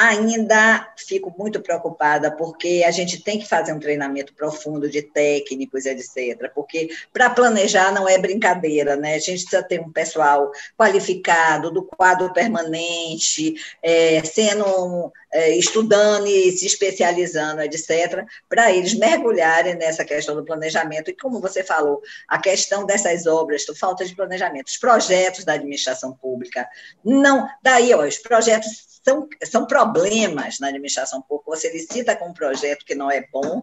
ainda 0.00 0.94
fico 0.96 1.34
muito 1.36 1.60
preocupada, 1.60 2.30
porque 2.30 2.82
a 2.86 2.90
gente 2.90 3.22
tem 3.22 3.38
que 3.38 3.46
fazer 3.46 3.74
um 3.74 3.78
treinamento 3.78 4.32
profundo 4.32 4.88
de 4.88 5.02
técnicos, 5.02 5.84
etc. 5.84 6.50
Porque 6.54 6.88
para 7.12 7.28
planejar 7.28 7.92
não 7.92 8.08
é 8.08 8.16
brincadeira, 8.16 8.96
né? 8.96 9.16
A 9.16 9.18
gente 9.18 9.42
precisa 9.42 9.62
ter 9.62 9.78
um 9.78 9.92
pessoal 9.92 10.50
qualificado, 10.78 11.70
do 11.70 11.82
quadro 11.82 12.32
permanente, 12.32 13.54
é, 13.82 14.24
sendo 14.24 15.12
é, 15.30 15.54
estudando 15.56 16.26
e 16.26 16.50
se 16.52 16.64
especializando, 16.64 17.60
etc., 17.60 18.24
para 18.48 18.72
eles 18.72 18.94
mergulharem 18.94 19.74
nessa 19.74 20.02
questão 20.02 20.34
do 20.34 20.46
planejamento. 20.46 21.10
E 21.10 21.16
como 21.16 21.40
você 21.40 21.62
falou, 21.62 22.00
a 22.26 22.38
questão 22.38 22.86
dessas 22.86 23.26
obras, 23.26 23.66
falta 23.78 24.06
de 24.06 24.16
planejamento, 24.16 24.68
os 24.68 24.78
projetos 24.78 25.44
da 25.44 25.52
administração 25.52 26.14
pública, 26.14 26.66
não, 27.04 27.46
daí, 27.62 27.92
ó, 27.92 28.06
os 28.06 28.16
projetos 28.16 28.89
são, 29.02 29.28
são 29.44 29.66
problemas 29.66 30.58
na 30.60 30.68
administração 30.68 31.22
pública. 31.22 31.50
Você 31.50 31.72
licita 31.72 32.14
com 32.14 32.28
um 32.28 32.34
projeto 32.34 32.84
que 32.84 32.94
não 32.94 33.10
é 33.10 33.26
bom 33.32 33.62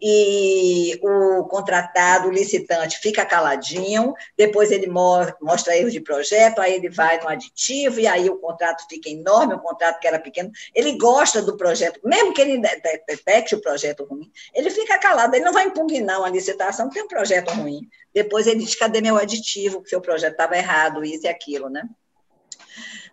e 0.00 0.98
o 1.02 1.44
contratado, 1.44 2.28
o 2.28 2.32
licitante, 2.32 2.98
fica 2.98 3.26
caladinho, 3.26 4.14
depois 4.36 4.70
ele 4.70 4.86
mostra 4.86 5.76
erro 5.76 5.90
de 5.90 6.00
projeto, 6.00 6.60
aí 6.60 6.74
ele 6.74 6.88
vai 6.88 7.20
no 7.20 7.28
aditivo 7.28 8.00
e 8.00 8.06
aí 8.06 8.28
o 8.30 8.38
contrato 8.38 8.86
fica 8.88 9.08
enorme, 9.08 9.54
o 9.54 9.60
contrato 9.60 10.00
que 10.00 10.06
era 10.06 10.18
pequeno. 10.18 10.50
Ele 10.74 10.96
gosta 10.96 11.42
do 11.42 11.56
projeto, 11.56 12.00
mesmo 12.04 12.32
que 12.32 12.40
ele 12.40 12.58
detecte 13.06 13.54
o 13.54 13.60
projeto 13.60 14.04
ruim, 14.04 14.30
ele 14.54 14.70
fica 14.70 14.98
calado, 14.98 15.34
ele 15.34 15.44
não 15.44 15.52
vai 15.52 15.66
impugnar 15.66 16.18
uma 16.18 16.30
licitação, 16.30 16.88
tem 16.88 17.02
um 17.02 17.08
projeto 17.08 17.50
ruim. 17.50 17.88
Depois 18.12 18.46
ele 18.46 18.64
diz, 18.64 18.74
cadê 18.74 19.00
meu 19.00 19.16
aditivo, 19.16 19.82
que 19.82 19.90
seu 19.90 20.00
projeto 20.00 20.32
estava 20.32 20.56
errado, 20.56 21.04
isso 21.04 21.26
e 21.26 21.28
aquilo, 21.28 21.68
né? 21.68 21.82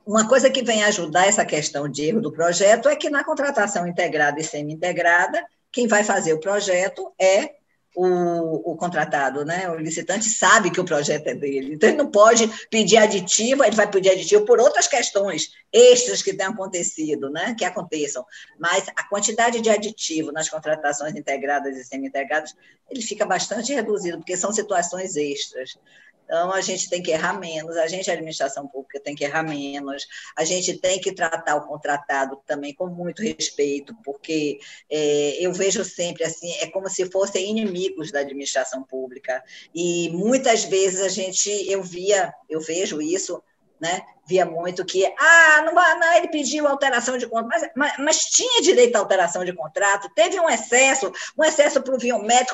Uma 0.06 0.28
coisa 0.28 0.50
que 0.50 0.64
vem 0.64 0.84
ajudar 0.84 1.28
essa 1.28 1.44
questão 1.44 1.90
de 1.90 2.04
erro 2.04 2.22
do 2.22 2.32
projeto 2.32 2.88
é 2.88 2.96
que 2.96 3.10
na 3.10 3.24
contratação 3.24 3.88
integrada 3.88 4.40
e 4.40 4.44
semi-integrada, 4.44 5.44
quem 5.72 5.88
vai 5.88 6.04
fazer 6.04 6.32
o 6.34 6.40
projeto 6.40 7.12
é 7.20 7.56
o, 7.96 8.72
o, 8.72 8.76
contratado, 8.76 9.46
né? 9.46 9.70
O 9.70 9.76
licitante 9.76 10.26
sabe 10.26 10.70
que 10.70 10.82
o 10.82 10.86
projeto 10.86 11.28
é 11.28 11.34
dele. 11.34 11.74
Então, 11.74 11.90
ele 11.90 11.98
não 11.98 12.12
pode 12.12 12.48
pedir 12.70 12.98
aditivo, 12.98 13.64
ele 13.64 13.76
vai 13.76 13.90
pedir 13.90 14.12
aditivo 14.12 14.46
por 14.46 14.60
outras 14.60 14.86
questões 14.86 15.52
extras 15.72 16.22
que 16.22 16.34
tenham 16.34 16.52
acontecido, 16.52 17.30
né? 17.30 17.56
Que 17.58 17.64
aconteçam. 17.64 18.26
Mas 18.60 18.88
a 18.96 19.08
quantidade 19.08 19.62
de 19.62 19.70
aditivo 19.70 20.32
nas 20.32 20.50
contratações 20.50 21.16
integradas 21.16 21.78
e 21.78 21.86
semi-integradas, 21.86 22.54
ele 22.90 23.02
fica 23.02 23.26
bastante 23.26 23.74
reduzido, 23.74 24.18
porque 24.18 24.36
são 24.36 24.52
situações 24.52 25.16
extras. 25.16 25.78
Então, 26.26 26.52
a 26.52 26.60
gente 26.60 26.90
tem 26.90 27.02
que 27.02 27.12
errar 27.12 27.40
menos, 27.40 27.78
a 27.78 27.88
gente, 27.88 28.10
a 28.10 28.14
administração 28.14 28.68
pública, 28.68 29.00
tem 29.00 29.16
que 29.16 29.24
errar 29.24 29.44
menos, 29.44 30.06
a 30.36 30.44
gente 30.44 30.78
tem 30.78 31.00
que 31.00 31.14
tratar 31.14 31.56
o 31.56 31.68
contratado 31.68 32.42
também 32.46 32.74
com 32.74 32.88
muito 32.88 33.22
respeito, 33.22 33.96
porque 34.04 34.60
é, 34.90 35.38
eu 35.40 35.54
vejo 35.54 35.86
sempre 35.86 36.24
assim, 36.24 36.52
é 36.60 36.68
como 36.68 36.90
se 36.90 37.10
fossem 37.12 37.50
inimigos 37.50 38.12
da 38.12 38.20
administração 38.20 38.84
pública. 38.84 39.44
E 39.74 40.10
muitas 40.10 40.66
vezes 40.66 41.02
a 41.02 41.10
gente, 41.10 41.50
eu 41.70 41.84
via, 41.84 42.34
eu 42.50 42.60
vejo 42.60 43.02
isso, 43.02 43.42
né? 43.80 44.02
Via 44.26 44.46
muito 44.46 44.84
que, 44.84 45.06
ah, 45.06 45.62
não, 45.64 45.74
não 45.74 46.14
ele 46.14 46.28
pediu 46.28 46.68
alteração 46.68 47.18
de 47.18 47.28
contrato, 47.28 47.48
mas, 47.50 47.72
mas, 47.76 47.98
mas, 48.00 48.18
tinha 48.26 48.62
direito 48.62 48.96
à 48.96 49.00
alteração 49.00 49.46
de 49.46 49.54
contrato, 49.54 50.10
teve 50.16 50.40
um 50.40 50.50
excesso, 50.50 51.12
um 51.38 51.44
excesso 51.44 51.82
para 51.82 51.94
o 51.94 52.00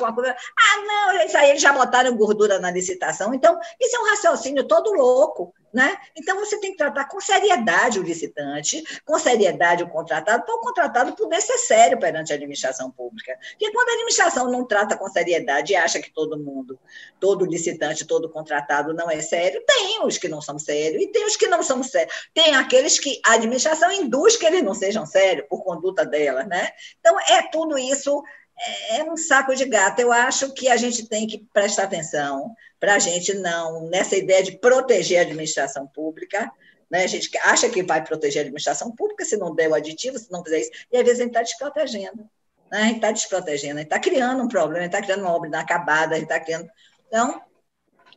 uma 0.02 0.14
coisa, 0.14 0.36
ah, 0.36 0.78
não, 0.86 1.26
isso 1.26 1.38
aí 1.38 1.50
eles 1.50 1.62
já 1.62 1.72
botaram 1.72 2.16
gordura 2.16 2.60
na 2.60 2.72
licitação, 2.72 3.34
então, 3.34 3.58
isso 3.80 3.96
é 3.96 4.00
um 4.00 4.10
raciocínio 4.10 4.68
todo 4.68 4.92
louco, 4.92 5.54
né? 5.74 5.98
Então, 6.16 6.38
você 6.38 6.60
tem 6.60 6.72
que 6.72 6.78
tratar 6.78 7.06
com 7.06 7.20
seriedade 7.22 8.00
o 8.00 8.04
licitante, 8.04 8.84
com 9.06 9.18
seriedade 9.18 9.84
o 9.84 9.90
contratado, 9.90 10.44
para 10.44 10.56
o 10.56 10.60
contratado 10.60 11.14
poder 11.14 11.42
ser 11.42 11.58
sério 11.58 12.00
perante 12.00 12.34
a 12.34 12.36
administração 12.36 12.92
pública. 12.92 13.38
Porque 13.52 13.72
quando 13.72 13.90
a 13.90 13.94
administração 13.94 14.52
não 14.52 14.66
trata 14.66 14.98
com 14.98 15.08
seriedade 15.08 15.72
e 15.72 15.76
acha 15.76 16.02
que 16.02 16.12
todo 16.12 16.38
mundo, 16.38 16.78
todo 17.20 17.46
licitante, 17.46 18.06
todo 18.06 18.30
contratado 18.30 18.94
não 18.94 19.10
é 19.10 19.22
sério, 19.22 19.64
tem 19.66 20.06
os 20.06 20.18
que 20.18 20.28
não 20.28 20.42
são 20.42 20.60
sérios 20.60 21.02
e 21.02 21.08
tem 21.08 21.26
os 21.26 21.38
que 21.38 21.48
não 21.48 21.61
são 21.64 21.84
sérios. 21.84 22.14
Tem 22.34 22.56
aqueles 22.56 23.00
que 23.00 23.20
a 23.26 23.34
administração 23.34 23.92
induz 23.92 24.36
que 24.36 24.46
eles 24.46 24.64
não 24.64 24.74
sejam 24.74 25.06
sérios 25.06 25.48
por 25.50 25.64
conduta 25.64 26.06
delas, 26.06 26.48
né? 26.48 26.70
Então, 27.00 27.20
é 27.20 27.44
tudo 27.44 27.78
isso 27.78 28.22
é, 28.60 28.98
é 28.98 29.04
um 29.04 29.18
saco 29.18 29.56
de 29.56 29.66
gato. 29.66 30.00
Eu 30.00 30.12
acho 30.12 30.54
que 30.54 30.70
a 30.70 30.78
gente 30.78 31.08
tem 31.08 31.28
que 31.28 31.46
prestar 31.54 31.84
atenção 31.84 32.54
para 32.80 32.96
a 32.96 33.00
gente 33.00 33.34
não, 33.36 33.88
nessa 33.90 34.16
ideia 34.16 34.44
de 34.44 34.58
proteger 34.58 35.20
a 35.20 35.22
administração 35.22 35.88
pública, 35.88 36.52
né? 36.90 37.04
a 37.04 37.08
gente 37.08 37.30
acha 37.40 37.70
que 37.70 37.84
vai 37.84 38.04
proteger 38.04 38.40
a 38.40 38.42
administração 38.42 38.92
pública 38.92 39.24
se 39.24 39.38
não 39.38 39.56
der 39.56 39.70
o 39.70 39.76
aditivo, 39.76 40.18
se 40.18 40.32
não 40.32 40.44
fizer 40.44 40.60
isso, 40.60 40.72
e 40.92 40.98
às 40.98 41.04
vezes 41.04 41.20
a 41.20 41.24
gente 41.24 41.32
está 41.32 41.42
desprotegendo. 41.42 42.30
Né? 42.72 42.80
A 42.80 42.84
gente 42.84 42.96
está 42.96 43.12
desprotegendo, 43.12 43.76
a 43.76 43.78
gente 43.78 43.88
está 43.88 44.00
criando 44.00 44.44
um 44.44 44.48
problema, 44.48 44.80
a 44.80 44.84
gente 44.84 44.96
está 44.96 45.06
criando 45.06 45.22
uma 45.22 45.36
obra 45.36 45.48
inacabada, 45.48 46.16
a 46.16 46.20
gente 46.20 46.24
está 46.24 46.40
criando. 46.40 46.70
Então, 47.08 47.42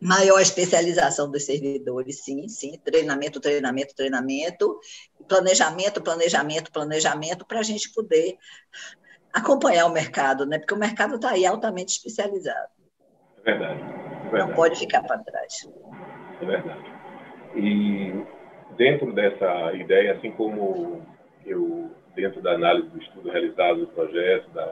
maior 0.05 0.39
especialização 0.39 1.31
dos 1.31 1.47
servidores, 1.47 2.23
sim, 2.23 2.47
sim, 2.47 2.79
treinamento, 2.85 3.41
treinamento, 3.41 3.95
treinamento, 3.95 4.79
planejamento, 5.27 6.03
planejamento, 6.03 6.71
planejamento, 6.71 7.47
para 7.47 7.61
a 7.61 7.63
gente 7.63 7.91
poder 7.91 8.37
acompanhar 9.33 9.87
o 9.87 9.93
mercado, 9.93 10.45
né? 10.45 10.59
Porque 10.59 10.75
o 10.75 10.79
mercado 10.79 11.15
está 11.15 11.31
aí 11.31 11.47
altamente 11.47 11.93
especializado. 11.93 12.69
É 13.47 13.53
verdade, 13.53 13.81
é 13.81 14.31
verdade. 14.31 14.49
Não 14.49 14.55
pode 14.55 14.79
ficar 14.79 15.03
para 15.05 15.19
trás. 15.21 15.71
É 16.43 16.45
verdade. 16.45 16.93
E 17.57 18.13
dentro 18.77 19.11
dessa 19.15 19.73
ideia, 19.73 20.17
assim 20.17 20.33
como 20.33 21.01
eu, 21.47 21.91
dentro 22.15 22.43
da 22.43 22.53
análise 22.53 22.89
do 22.91 23.01
estudo 23.01 23.31
realizado 23.31 23.81
do 23.81 23.87
projeto, 23.87 24.51
da, 24.51 24.67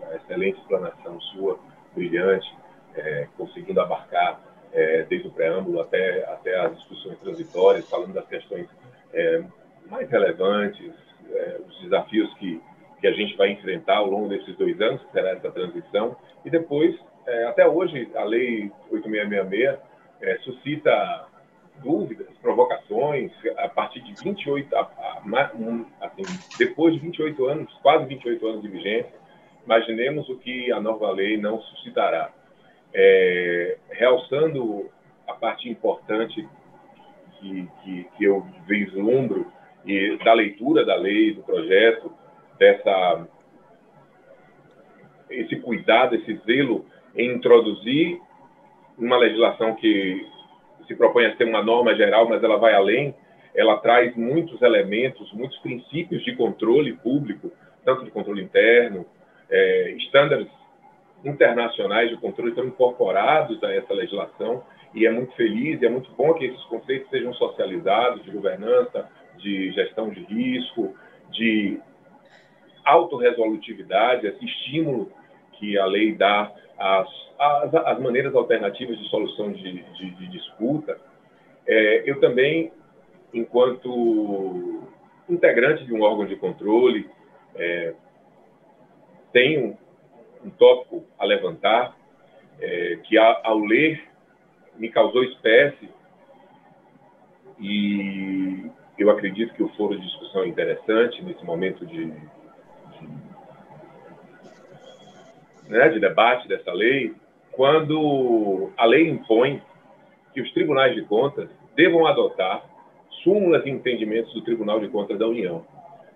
da 0.00 0.16
excelente 0.16 0.60
explanação 0.60 1.20
sua, 1.32 1.58
brilhante, 1.96 2.46
é, 2.94 3.26
conseguindo 3.36 3.80
abarcar 3.80 4.47
é, 4.72 5.02
desde 5.04 5.28
o 5.28 5.30
preâmbulo 5.30 5.80
até, 5.80 6.24
até 6.24 6.58
as 6.58 6.76
discussões 6.76 7.18
transitórias, 7.20 7.88
falando 7.88 8.12
das 8.12 8.26
questões 8.26 8.68
é, 9.12 9.42
mais 9.90 10.08
relevantes, 10.10 10.92
é, 11.30 11.60
os 11.66 11.80
desafios 11.82 12.32
que 12.34 12.60
que 13.00 13.06
a 13.06 13.12
gente 13.12 13.36
vai 13.36 13.50
enfrentar 13.52 13.98
ao 13.98 14.06
longo 14.06 14.28
desses 14.28 14.56
dois 14.56 14.80
anos, 14.80 15.02
que 15.02 15.12
será 15.12 15.30
essa 15.30 15.50
transição, 15.50 16.16
e 16.44 16.50
depois, 16.50 16.96
é, 17.26 17.44
até 17.44 17.66
hoje, 17.66 18.10
a 18.14 18.24
Lei 18.24 18.70
8666 18.90 19.78
é, 20.20 20.38
suscita 20.38 21.26
dúvidas, 21.82 22.26
provocações, 22.42 23.30
a 23.56 23.68
partir 23.68 24.00
de 24.00 24.12
28, 24.22 24.74
a, 24.74 24.80
a, 24.80 25.50
um, 25.54 25.86
assim, 26.00 26.22
depois 26.58 26.94
de 26.94 27.00
28 27.00 27.46
anos, 27.46 27.72
quase 27.82 28.04
28 28.06 28.46
anos 28.46 28.62
de 28.62 28.68
vigência, 28.68 29.14
imaginemos 29.64 30.28
o 30.28 30.36
que 30.38 30.72
a 30.72 30.80
nova 30.80 31.10
lei 31.12 31.36
não 31.36 31.60
suscitará. 31.60 32.32
É, 32.94 33.76
realçando 33.90 34.90
a 35.26 35.34
parte 35.34 35.68
importante 35.68 36.48
que, 37.38 37.68
que, 37.82 38.06
que 38.16 38.24
eu 38.24 38.46
vislumbro 38.66 39.46
e 39.84 40.16
da 40.24 40.32
leitura 40.32 40.84
da 40.84 40.96
lei, 40.96 41.34
do 41.34 41.42
projeto, 41.42 42.12
dessa 42.58 43.26
esse 45.30 45.56
cuidado, 45.56 46.14
esse 46.16 46.34
zelo 46.46 46.86
em 47.14 47.34
introduzir 47.34 48.20
uma 48.96 49.16
legislação 49.16 49.74
que 49.74 50.26
se 50.86 50.94
propõe 50.94 51.26
a 51.26 51.36
ser 51.36 51.44
uma 51.44 51.62
norma 51.62 51.94
geral, 51.94 52.28
mas 52.28 52.42
ela 52.42 52.56
vai 52.56 52.74
além, 52.74 53.14
ela 53.54 53.76
traz 53.78 54.16
muitos 54.16 54.60
elementos, 54.62 55.32
muitos 55.32 55.58
princípios 55.58 56.24
de 56.24 56.34
controle 56.34 56.94
público, 56.94 57.52
tanto 57.84 58.04
de 58.04 58.10
controle 58.10 58.42
interno, 58.42 59.06
é, 59.50 59.90
estándares 59.92 60.48
internacionais 61.24 62.10
de 62.10 62.16
controle 62.16 62.50
estão 62.50 62.64
incorporados 62.64 63.62
a 63.64 63.72
essa 63.72 63.92
legislação 63.92 64.62
e 64.94 65.06
é 65.06 65.10
muito 65.10 65.32
feliz 65.34 65.80
e 65.80 65.86
é 65.86 65.88
muito 65.88 66.10
bom 66.12 66.32
que 66.34 66.46
esses 66.46 66.62
conceitos 66.64 67.10
sejam 67.10 67.32
socializados 67.34 68.22
de 68.24 68.30
governança, 68.30 69.08
de 69.36 69.70
gestão 69.72 70.10
de 70.10 70.20
risco, 70.24 70.94
de 71.30 71.78
autorresolutividade, 72.84 74.26
esse 74.26 74.44
estímulo 74.44 75.10
que 75.52 75.78
a 75.78 75.84
lei 75.84 76.14
dá 76.14 76.52
às, 76.78 77.08
às, 77.38 77.74
às 77.74 78.00
maneiras 78.00 78.34
alternativas 78.34 78.98
de 78.98 79.08
solução 79.08 79.52
de, 79.52 79.82
de, 79.82 80.10
de 80.10 80.28
disputa, 80.28 80.98
é, 81.66 82.02
eu 82.06 82.18
também, 82.20 82.72
enquanto 83.34 84.84
integrante 85.28 85.84
de 85.84 85.92
um 85.92 86.00
órgão 86.00 86.24
de 86.24 86.36
controle, 86.36 87.08
é, 87.54 87.92
tenho 89.32 89.76
um 90.44 90.50
tópico 90.50 91.04
a 91.18 91.24
levantar 91.24 91.96
é, 92.60 92.98
que, 93.04 93.16
ao 93.18 93.58
ler, 93.58 94.02
me 94.76 94.88
causou 94.88 95.24
espécie 95.24 95.88
e 97.60 98.70
eu 98.98 99.10
acredito 99.10 99.54
que 99.54 99.62
o 99.62 99.68
foro 99.70 99.96
de 99.96 100.04
discussão 100.04 100.42
é 100.42 100.48
interessante 100.48 101.22
nesse 101.22 101.44
momento 101.44 101.84
de, 101.86 102.12
né, 105.68 105.88
de 105.88 106.00
debate 106.00 106.48
dessa 106.48 106.72
lei, 106.72 107.14
quando 107.52 108.70
a 108.76 108.84
lei 108.84 109.08
impõe 109.08 109.62
que 110.32 110.40
os 110.40 110.52
tribunais 110.52 110.94
de 110.94 111.02
contas 111.02 111.48
devam 111.74 112.06
adotar 112.06 112.64
súmulas 113.22 113.64
e 113.66 113.70
entendimentos 113.70 114.32
do 114.32 114.42
Tribunal 114.42 114.80
de 114.80 114.88
Contas 114.88 115.18
da 115.18 115.26
União. 115.26 115.66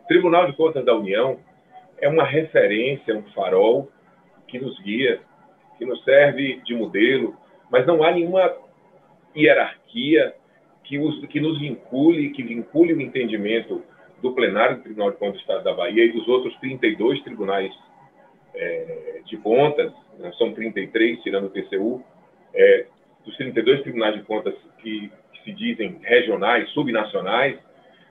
O 0.05 0.09
Tribunal 0.09 0.47
de 0.47 0.57
Contas 0.57 0.85
da 0.85 0.94
União 0.94 1.39
é 2.01 2.09
uma 2.09 2.24
referência, 2.24 3.16
um 3.16 3.23
farol 3.32 3.89
que 4.53 4.59
nos 4.59 4.79
guia, 4.81 5.20
que 5.79 5.85
nos 5.87 6.05
serve 6.05 6.61
de 6.65 6.74
modelo, 6.74 7.35
mas 7.70 7.87
não 7.87 8.05
há 8.05 8.12
nenhuma 8.12 8.55
hierarquia 9.35 10.35
que, 10.85 10.99
os, 10.99 11.24
que 11.27 11.41
nos 11.41 11.59
vincule, 11.59 12.31
que 12.31 12.43
vincule 12.43 12.93
o 12.93 13.01
entendimento 13.01 13.83
do 14.20 14.35
plenário 14.35 14.77
do 14.77 14.83
Tribunal 14.83 15.11
de 15.11 15.16
Contas 15.16 15.37
do 15.37 15.41
Estado 15.41 15.65
da 15.65 15.73
Bahia 15.73 16.05
e 16.05 16.12
dos 16.12 16.29
outros 16.29 16.55
32 16.61 17.23
tribunais 17.23 17.73
é, 18.55 19.23
de 19.24 19.39
contas, 19.39 19.91
né, 20.19 20.31
são 20.37 20.53
33, 20.53 21.23
tirando 21.23 21.47
o 21.47 21.51
TCU, 21.51 22.05
é, 22.55 22.87
dos 23.24 23.35
32 23.39 23.83
tribunais 23.83 24.15
de 24.15 24.23
contas 24.23 24.55
que, 24.79 25.11
que, 25.33 25.43
se 25.45 25.53
dizem 25.53 25.99
regionais, 26.03 26.69
subnacionais, 26.70 27.59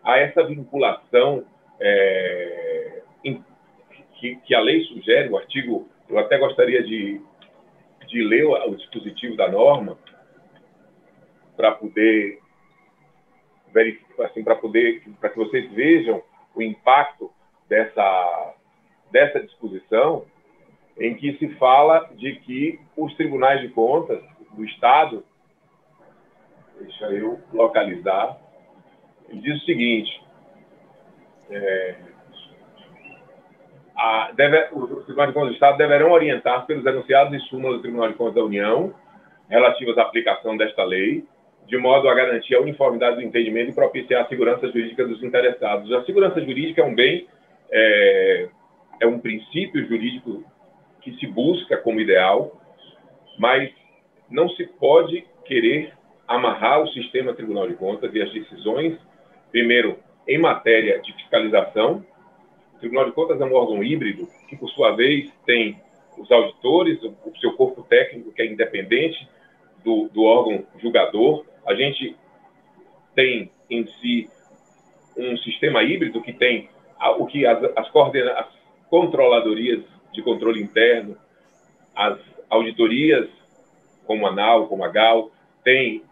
a 0.03 0.17
essa 0.17 0.43
vinculação 0.43 1.45
é, 1.79 3.03
em, 3.23 3.43
que, 4.19 4.35
que, 4.37 4.55
a 4.55 4.59
lei 4.59 4.83
sugere, 4.85 5.29
o 5.29 5.37
artigo, 5.37 5.87
eu 6.11 6.19
até 6.19 6.37
gostaria 6.37 6.83
de, 6.83 7.21
de 8.07 8.23
ler 8.23 8.45
o, 8.45 8.53
o 8.69 8.75
dispositivo 8.75 9.37
da 9.37 9.49
norma 9.49 9.97
para 11.55 11.71
poder 11.71 12.39
verificar, 13.73 14.25
assim, 14.25 14.43
para 14.43 14.55
poder, 14.55 15.03
para 15.19 15.29
que 15.29 15.37
vocês 15.37 15.71
vejam 15.71 16.21
o 16.53 16.61
impacto 16.61 17.31
dessa, 17.69 18.55
dessa 19.09 19.39
disposição, 19.39 20.25
em 20.99 21.15
que 21.15 21.37
se 21.37 21.47
fala 21.55 22.09
de 22.15 22.35
que 22.41 22.79
os 22.97 23.15
tribunais 23.15 23.61
de 23.61 23.69
contas 23.69 24.21
do 24.51 24.65
Estado, 24.65 25.23
deixa 26.79 27.05
eu 27.05 27.39
localizar, 27.53 28.37
ele 29.29 29.39
diz 29.39 29.61
o 29.61 29.65
seguinte, 29.65 30.21
é, 31.49 32.10
a, 34.01 34.31
deve, 34.31 34.67
os 34.71 35.05
tribunais 35.05 35.29
de 35.29 35.33
contas 35.33 35.49
do 35.49 35.53
Estado 35.53 35.77
deverão 35.77 36.11
orientar 36.11 36.65
pelos 36.65 36.83
enunciados 36.83 37.33
e 37.33 37.45
súmulas 37.47 37.77
do 37.77 37.81
Tribunal 37.83 38.07
de 38.09 38.15
Contas 38.15 38.33
da 38.33 38.43
União 38.43 38.93
relativas 39.47 39.95
à 39.97 40.01
aplicação 40.01 40.57
desta 40.57 40.83
lei, 40.83 41.23
de 41.67 41.77
modo 41.77 42.09
a 42.09 42.15
garantir 42.15 42.55
a 42.55 42.61
uniformidade 42.61 43.17
do 43.17 43.21
entendimento 43.21 43.69
e 43.69 43.75
propiciar 43.75 44.23
a 44.23 44.27
segurança 44.27 44.65
jurídica 44.67 45.05
dos 45.05 45.21
interessados. 45.21 45.91
A 45.93 46.03
segurança 46.03 46.41
jurídica 46.41 46.81
é 46.81 46.85
um 46.85 46.95
bem, 46.95 47.27
é, 47.71 48.49
é 49.01 49.05
um 49.05 49.19
princípio 49.19 49.85
jurídico 49.87 50.43
que 51.01 51.13
se 51.17 51.27
busca 51.27 51.77
como 51.77 51.99
ideal, 51.99 52.59
mas 53.37 53.69
não 54.29 54.49
se 54.49 54.65
pode 54.65 55.25
querer 55.45 55.93
amarrar 56.27 56.81
o 56.81 56.87
sistema 56.87 57.33
Tribunal 57.33 57.67
de 57.67 57.75
Contas 57.75 58.11
e 58.15 58.21
as 58.21 58.31
decisões, 58.33 58.97
primeiro, 59.51 59.99
em 60.27 60.39
matéria 60.39 60.99
de 61.01 61.13
fiscalização. 61.13 62.03
Tribunal 62.81 63.05
de 63.05 63.11
Contas 63.11 63.39
é 63.39 63.45
um 63.45 63.53
órgão 63.53 63.83
híbrido 63.83 64.27
que, 64.49 64.57
por 64.57 64.67
sua 64.71 64.95
vez, 64.95 65.31
tem 65.45 65.79
os 66.17 66.29
auditores, 66.31 67.01
o 67.03 67.37
seu 67.39 67.53
corpo 67.53 67.83
técnico, 67.83 68.33
que 68.33 68.41
é 68.41 68.45
independente 68.47 69.29
do, 69.83 70.09
do 70.09 70.23
órgão 70.23 70.65
julgador. 70.81 71.45
A 71.65 71.75
gente 71.75 72.15
tem 73.15 73.51
em 73.69 73.85
si 73.85 74.27
um 75.15 75.37
sistema 75.37 75.83
híbrido 75.83 76.21
que 76.21 76.33
tem 76.33 76.69
o 77.19 77.25
que 77.27 77.45
as, 77.45 77.63
as, 77.75 77.89
coordena, 77.91 78.31
as 78.33 78.47
controladorias 78.89 79.83
de 80.11 80.21
controle 80.23 80.61
interno, 80.61 81.15
as 81.95 82.19
auditorias, 82.49 83.29
como 84.05 84.25
a 84.25 84.31
NAU, 84.31 84.67
como 84.67 84.83
a 84.83 84.89
GAL, 84.89 85.31
tem 85.63 86.03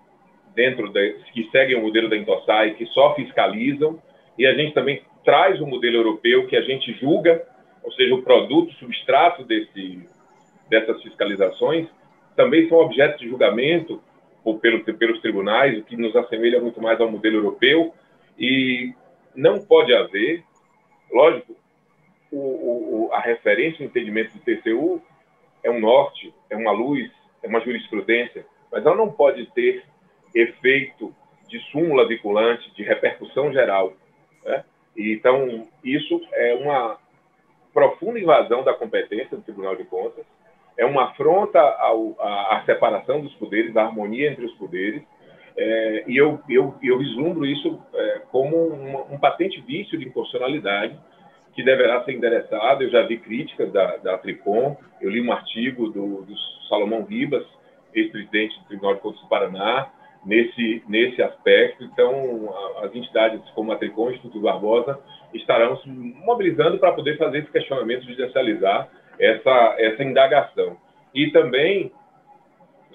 dentro 0.54 0.90
de, 0.90 1.16
que 1.34 1.50
seguem 1.50 1.78
o 1.78 1.82
modelo 1.82 2.10
da 2.10 2.18
Intosai, 2.18 2.76
que 2.76 2.86
só 2.88 3.16
fiscalizam, 3.16 4.02
e 4.38 4.46
a 4.46 4.54
gente 4.54 4.74
também 4.74 5.02
traz 5.30 5.62
o 5.62 5.68
modelo 5.68 5.98
europeu 5.98 6.48
que 6.48 6.58
a 6.58 6.62
gente 6.64 6.92
julga, 6.94 7.48
ou 7.84 7.92
seja, 7.92 8.16
o 8.16 8.24
produto, 8.24 8.72
o 8.72 8.74
substrato 8.74 9.44
desse, 9.44 10.10
dessas 10.68 11.00
fiscalizações, 11.04 11.88
também 12.36 12.68
são 12.68 12.80
objetos 12.80 13.20
de 13.20 13.30
julgamento 13.30 14.02
pelo, 14.60 14.84
pelos 14.84 15.22
tribunais, 15.22 15.78
o 15.78 15.84
que 15.84 15.96
nos 15.96 16.16
assemelha 16.16 16.60
muito 16.60 16.82
mais 16.82 17.00
ao 17.00 17.12
modelo 17.12 17.36
europeu, 17.36 17.94
e 18.40 18.92
não 19.36 19.64
pode 19.64 19.94
haver, 19.94 20.44
lógico, 21.12 21.56
o, 22.32 22.40
o, 22.40 23.10
a 23.14 23.20
referência, 23.20 23.86
o 23.86 23.88
entendimento 23.88 24.34
do 24.34 24.40
TCU 24.40 25.00
é 25.64 25.70
um 25.70 25.80
norte, 25.80 26.34
é 26.50 26.56
uma 26.56 26.72
luz, 26.72 27.08
é 27.44 27.48
uma 27.48 27.60
jurisprudência, 27.60 28.44
mas 28.72 28.84
ela 28.84 28.96
não 28.96 29.12
pode 29.12 29.46
ter 29.52 29.84
efeito 30.34 31.14
de 31.48 31.60
súmula 31.72 32.08
vinculante, 32.08 32.74
de 32.74 32.82
repercussão 32.82 33.54
geral. 33.54 33.94
Né? 34.44 34.64
Então, 34.96 35.68
isso 35.84 36.22
é 36.34 36.56
uma 36.56 36.98
profunda 37.74 38.20
invasão 38.20 38.64
da 38.64 38.74
competência 38.74 39.38
do 39.38 39.44
Tribunal 39.44 39.76
de 39.76 39.84
Contas, 39.86 40.26
é 40.78 40.86
uma 40.86 41.10
afronta 41.10 41.60
à, 41.60 42.58
à, 42.58 42.64
separação 42.66 43.22
dos 43.22 43.34
poderes, 43.36 43.76
à 43.76 43.84
harmonia 43.84 44.32
entre 44.32 44.46
os 44.46 44.54
poderes, 44.54 45.04
é, 45.58 46.06
e 46.08 46.16
eu, 46.16 46.40
eu, 46.50 46.74
eu 46.82 46.98
vislumbro 46.98 47.46
isso 47.46 47.82
é, 47.94 48.22
como 48.32 48.56
um, 48.56 49.14
um 49.14 49.20
patente 49.20 49.60
vício 49.62 49.98
de 49.98 50.08
inconstitucionalidade 50.08 50.98
que 51.54 51.64
deverá 51.64 52.02
ser 52.06 52.14
endereçado. 52.14 52.84
Eu 52.84 52.90
já 52.90 53.02
vi 53.02 53.18
críticas 53.18 53.70
da, 53.74 53.98
da 53.98 54.18
Tricom, 54.20 54.78
eu 55.02 55.10
li 55.10 55.22
um 55.22 55.34
artigo 55.34 55.90
do, 55.90 56.22
do 56.22 56.34
Salomão 56.70 57.04
Ribas, 57.04 57.46
ex-presidente 57.94 58.58
do 58.60 58.66
Tribunal 58.68 58.96
de 58.96 59.02
Contas 59.02 59.22
do 59.22 59.28
Paraná, 59.28 59.92
nesse, 60.26 60.84
nesse 60.88 61.22
aspecto. 61.22 61.84
Então, 61.84 62.54
as 62.84 62.94
entidades 62.94 63.42
como 63.52 63.72
a 63.72 63.78
Tricom 63.78 64.08
e 64.08 64.12
o 64.12 64.16
Instituto 64.16 64.40
Barbosa 64.40 65.00
estarão 65.34 65.78
se 65.78 65.90
mobilizando 65.90 66.78
para 66.80 66.92
poder 66.92 67.18
fazer 67.18 67.40
esse 67.40 67.52
questionamento, 67.52 68.06
judicializar 68.06 68.90
essa, 69.20 69.76
essa 69.78 70.04
indagação. 70.04 70.78
E 71.14 71.32
também 71.32 71.92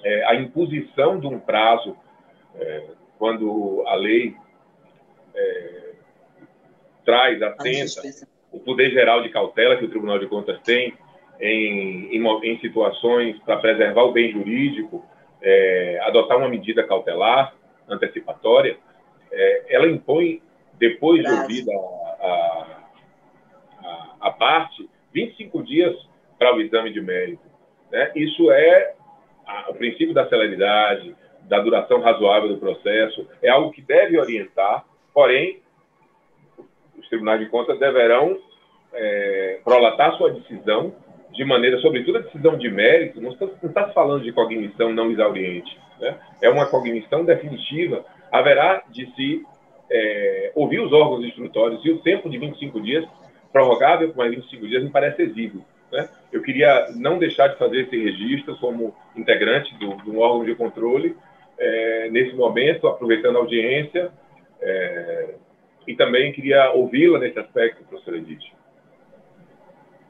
é, 0.03 0.25
a 0.25 0.35
imposição 0.35 1.19
de 1.19 1.27
um 1.27 1.39
prazo, 1.39 1.95
é, 2.55 2.83
quando 3.17 3.83
a 3.87 3.95
lei 3.95 4.35
é, 5.33 5.91
traz, 7.05 7.41
assenta 7.41 8.27
o 8.51 8.59
poder 8.59 8.91
geral 8.91 9.21
de 9.21 9.29
cautela 9.29 9.75
que 9.75 9.85
o 9.85 9.89
Tribunal 9.89 10.19
de 10.19 10.27
Contas 10.27 10.59
tem 10.61 10.93
em, 11.39 12.15
em, 12.15 12.23
em 12.43 12.59
situações 12.59 13.37
para 13.39 13.57
preservar 13.57 14.03
o 14.03 14.11
bem 14.11 14.31
jurídico, 14.31 15.05
é, 15.45 15.99
adotar 16.01 16.37
uma 16.37 16.49
medida 16.49 16.83
cautelar 16.83 17.53
antecipatória, 17.87 18.77
é, 19.31 19.75
ela 19.75 19.87
impõe, 19.87 20.41
depois 20.73 21.23
de 21.23 21.31
ouvida 21.31 21.71
a, 21.71 22.77
a, 23.79 24.15
a, 24.21 24.31
parte, 24.31 24.89
25 25.13 25.63
dias 25.63 25.95
para 26.37 26.53
o 26.53 26.59
exame 26.59 26.91
de 26.91 26.99
mérito. 26.99 27.43
Né? 27.91 28.11
Isso 28.15 28.51
é 28.51 28.95
a, 29.45 29.69
o 29.69 29.75
princípio 29.75 30.13
da 30.13 30.27
celeridade, 30.27 31.15
da 31.43 31.59
duração 31.59 32.01
razoável 32.01 32.49
do 32.49 32.57
processo, 32.57 33.29
é 33.41 33.49
algo 33.49 33.71
que 33.71 33.83
deve 33.83 34.19
orientar, 34.19 34.83
porém, 35.13 35.61
os 36.97 37.07
tribunais 37.07 37.39
de 37.39 37.45
contas 37.45 37.77
deverão 37.77 38.35
é, 38.93 39.59
prolatar 39.63 40.17
sua 40.17 40.31
decisão 40.31 40.95
de 41.35 41.43
maneira, 41.43 41.77
sobretudo 41.79 42.17
a 42.17 42.21
decisão 42.21 42.57
de 42.57 42.69
mérito, 42.69 43.21
não 43.21 43.31
está, 43.31 43.45
não 43.45 43.69
está 43.69 43.89
falando 43.89 44.23
de 44.23 44.31
cognição 44.31 44.93
não 44.93 45.11
exauriente, 45.11 45.77
né? 45.99 46.17
é 46.41 46.49
uma 46.49 46.65
cognição 46.67 47.25
definitiva. 47.25 48.05
Haverá 48.31 48.83
de 48.89 49.05
se 49.15 49.43
é, 49.91 50.51
ouvir 50.55 50.79
os 50.79 50.91
órgãos 50.93 51.25
instrutórios 51.25 51.83
e 51.85 51.91
o 51.91 51.99
tempo 51.99 52.29
de 52.29 52.37
25 52.37 52.81
dias, 52.81 53.05
prorrogável 53.51 54.09
por 54.09 54.17
mais 54.17 54.33
25 54.33 54.67
dias, 54.67 54.83
me 54.83 54.89
parece 54.89 55.21
exíguo. 55.21 55.63
Né? 55.91 56.09
Eu 56.31 56.41
queria 56.41 56.87
não 56.95 57.17
deixar 57.17 57.47
de 57.49 57.57
fazer 57.57 57.81
esse 57.81 57.97
registro 57.97 58.57
como 58.57 58.95
integrante 59.15 59.73
do, 59.77 59.95
do 59.97 60.19
órgão 60.19 60.45
de 60.45 60.55
controle, 60.55 61.15
é, 61.57 62.09
nesse 62.11 62.35
momento, 62.35 62.87
aproveitando 62.87 63.37
a 63.37 63.39
audiência, 63.39 64.11
é, 64.61 65.35
e 65.87 65.95
também 65.95 66.31
queria 66.31 66.71
ouvi-la 66.71 67.19
nesse 67.19 67.39
aspecto, 67.39 67.83
professora 67.85 68.17
Edith. 68.17 68.54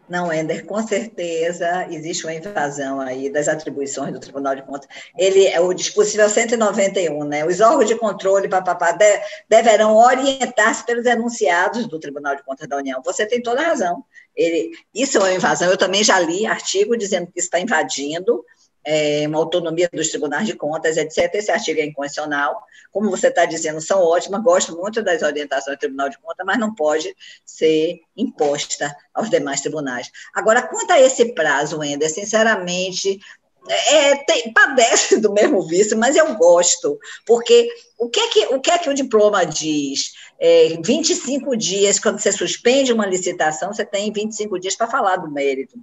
Não, 0.07 0.32
Ender, 0.32 0.65
com 0.65 0.86
certeza 0.86 1.88
existe 1.90 2.26
uma 2.26 2.34
invasão 2.34 2.99
aí 2.99 3.30
das 3.30 3.48
atribuições 3.48 4.14
do 4.14 4.19
Tribunal 4.19 4.56
de 4.56 4.61
Contas. 4.61 4.88
Ele 5.18 5.48
é 5.48 5.60
o 5.60 5.73
dispositivo 5.73 6.30
191, 6.30 7.23
né? 7.23 7.44
Os 7.44 7.60
órgãos 7.60 7.88
de 7.88 7.95
controle 7.95 8.48
papapá, 8.48 8.91
de, 8.91 9.19
deverão 9.49 9.95
orientar-se 9.95 10.86
pelos 10.86 11.06
enunciados 11.06 11.88
do 11.88 11.99
Tribunal 11.99 12.36
de 12.36 12.44
Contas 12.44 12.68
da 12.68 12.77
União. 12.77 13.02
Você 13.03 13.26
tem 13.26 13.41
toda 13.41 13.61
a 13.61 13.65
razão. 13.65 14.03
Ele, 14.36 14.72
isso 14.94 15.18
é 15.18 15.22
uma 15.22 15.34
invasão. 15.34 15.72
Eu 15.72 15.77
também 15.77 16.03
já 16.03 16.19
li 16.19 16.45
artigo 16.45 16.95
dizendo 16.95 17.32
que 17.32 17.40
está 17.40 17.60
invadindo 17.60 18.45
é, 18.86 19.28
uma 19.28 19.40
autonomia 19.40 19.90
dos 19.91 20.10
tribunais 20.10 20.45
de 20.45 20.53
contas, 20.53 20.95
etc. 20.95 21.34
Esse 21.34 21.52
artigo 21.52 21.80
é 21.80 21.86
inconstitucional. 21.86 22.64
Como 22.91 23.10
você 23.10 23.28
está 23.28 23.44
dizendo, 23.45 23.82
são 23.82 24.02
ótimas, 24.02 24.44
gosto 24.44 24.78
muito 24.78 25.02
das 25.02 25.24
orientações 25.24 25.76
do 25.76 25.80
Tribunal 25.80 26.10
de 26.10 26.20
Contas, 26.20 26.45
mas 26.45 26.60
não 26.60 26.74
pode 26.74 27.14
ser 27.44 27.99
imposta 28.16 28.95
aos 29.14 29.30
demais 29.30 29.62
tribunais. 29.62 30.12
Agora, 30.34 30.62
quanto 30.62 30.91
a 30.91 31.02
esse 31.02 31.34
prazo, 31.34 31.80
Wender, 31.80 32.10
sinceramente, 32.14 33.20
é, 33.68 34.16
tem, 34.18 34.53
padece 34.53 35.20
do 35.20 35.34
mesmo 35.34 35.68
vício, 35.68 35.98
mas 35.98 36.16
eu 36.16 36.36
gosto, 36.36 36.99
porque 37.26 37.68
o 37.98 38.07
que 38.07 38.20
é 38.20 38.28
que 38.30 38.45
o, 38.53 38.60
que 38.60 38.70
é 38.70 38.78
que 38.78 38.90
o 38.90 38.94
diploma 38.94 39.44
diz? 39.44 40.14
É, 40.40 40.78
25 40.84 41.57
dias, 41.57 41.98
quando 41.98 42.20
você 42.20 42.32
suspende 42.32 42.94
uma 42.94 43.07
licitação, 43.07 43.74
você 43.74 43.84
tem 43.84 44.12
25 44.12 44.60
dias 44.60 44.76
para 44.76 44.88
falar 44.88 45.16
do 45.16 45.32
mérito 45.32 45.80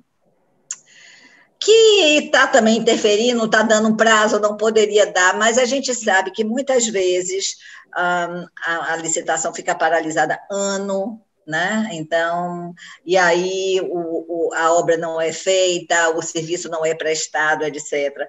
que 1.65 2.19
está 2.25 2.47
também 2.47 2.79
interferindo, 2.79 3.45
está 3.45 3.63
dando 3.63 3.89
um 3.89 3.97
prazo, 3.97 4.41
não 4.41 4.57
poderia 4.57 5.07
dar, 5.07 5.37
mas 5.37 5.59
a 5.59 5.65
gente 5.65 5.95
sabe 5.95 6.31
que 6.31 6.45
muitas 6.45 6.87
vezes 6.87 7.57
um, 7.97 8.47
a, 8.65 8.93
a, 8.93 8.97
licitação 8.97 9.55
fica 9.55 9.75
paralisada 9.75 10.41
ano, 10.51 11.21
né? 11.47 11.89
Então, 11.93 12.75
e 13.05 13.17
aí 13.17 13.81
o, 13.83 14.49
o, 14.49 14.55
a 14.55 14.73
obra 14.75 14.97
não 14.97 15.21
é 15.21 15.33
feita, 15.33 16.11
o 16.11 16.23
serviço 16.23 16.69
não 16.69 16.85
é 16.85 16.95
prestado, 16.95 17.65
etc. 17.65 18.29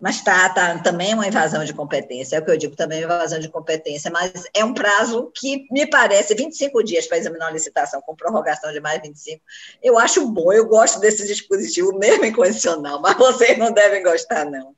Mas 0.00 0.22
tá, 0.22 0.48
tá, 0.48 0.78
também 0.78 1.12
é 1.12 1.14
uma 1.14 1.26
invasão 1.26 1.62
de 1.62 1.74
competência, 1.74 2.36
é 2.36 2.40
o 2.40 2.44
que 2.44 2.50
eu 2.50 2.56
digo, 2.56 2.74
também 2.74 3.02
é 3.02 3.06
uma 3.06 3.16
invasão 3.16 3.38
de 3.38 3.50
competência, 3.50 4.10
mas 4.10 4.48
é 4.56 4.64
um 4.64 4.72
prazo 4.72 5.30
que 5.34 5.66
me 5.70 5.86
parece 5.86 6.34
25 6.34 6.82
dias 6.82 7.06
para 7.06 7.18
examinar 7.18 7.46
uma 7.46 7.52
licitação 7.52 8.00
com 8.00 8.16
prorrogação 8.16 8.72
de 8.72 8.80
mais 8.80 9.02
25. 9.02 9.42
Eu 9.82 9.98
acho 9.98 10.26
bom, 10.32 10.52
eu 10.52 10.66
gosto 10.66 10.98
desse 11.00 11.26
dispositivo 11.26 11.98
mesmo 11.98 12.24
incondicional, 12.24 13.00
mas 13.02 13.16
vocês 13.18 13.58
não 13.58 13.72
devem 13.72 14.02
gostar, 14.02 14.46
não. 14.46 14.74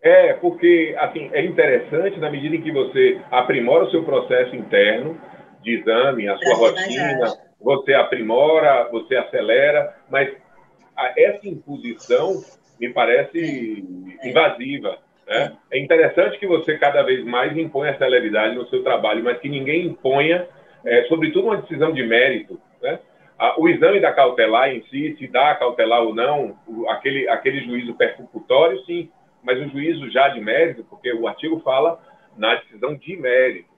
É, 0.00 0.34
porque 0.34 0.94
assim, 1.00 1.28
é 1.32 1.44
interessante 1.44 2.20
na 2.20 2.30
medida 2.30 2.54
em 2.54 2.62
que 2.62 2.70
você 2.70 3.20
aprimora 3.32 3.86
o 3.86 3.90
seu 3.90 4.04
processo 4.04 4.54
interno 4.54 5.20
de 5.62 5.80
exame, 5.80 6.28
a 6.28 6.38
sua 6.38 6.54
rotina, 6.54 7.36
você 7.60 7.92
aprimora, 7.92 8.88
você 8.92 9.16
acelera, 9.16 9.96
mas 10.08 10.32
essa 11.16 11.48
imposição 11.48 12.40
me 12.80 12.90
parece 12.90 13.84
invasiva. 14.22 14.98
Né? 15.26 15.56
É 15.70 15.78
interessante 15.78 16.38
que 16.38 16.46
você 16.46 16.78
cada 16.78 17.02
vez 17.02 17.24
mais 17.24 17.56
imponha 17.56 17.96
celeridade 17.98 18.54
no 18.54 18.68
seu 18.68 18.82
trabalho, 18.82 19.24
mas 19.24 19.38
que 19.38 19.48
ninguém 19.48 19.86
imponha, 19.86 20.46
é, 20.84 21.04
sobretudo, 21.04 21.48
uma 21.48 21.58
decisão 21.58 21.92
de 21.92 22.02
mérito. 22.02 22.60
Né? 22.80 22.98
O 23.56 23.68
exame 23.68 24.00
da 24.00 24.12
cautelar 24.12 24.70
em 24.70 24.82
si, 24.84 25.16
se 25.18 25.28
dá 25.28 25.54
cautelar 25.54 26.02
ou 26.02 26.14
não, 26.14 26.58
aquele, 26.88 27.28
aquele 27.28 27.60
juízo 27.64 27.94
persecutório, 27.94 28.84
sim, 28.84 29.10
mas 29.42 29.58
o 29.60 29.68
juízo 29.68 30.10
já 30.10 30.28
de 30.28 30.40
mérito, 30.40 30.84
porque 30.84 31.12
o 31.12 31.28
artigo 31.28 31.60
fala 31.60 32.00
na 32.36 32.56
decisão 32.56 32.94
de 32.94 33.16
mérito. 33.16 33.68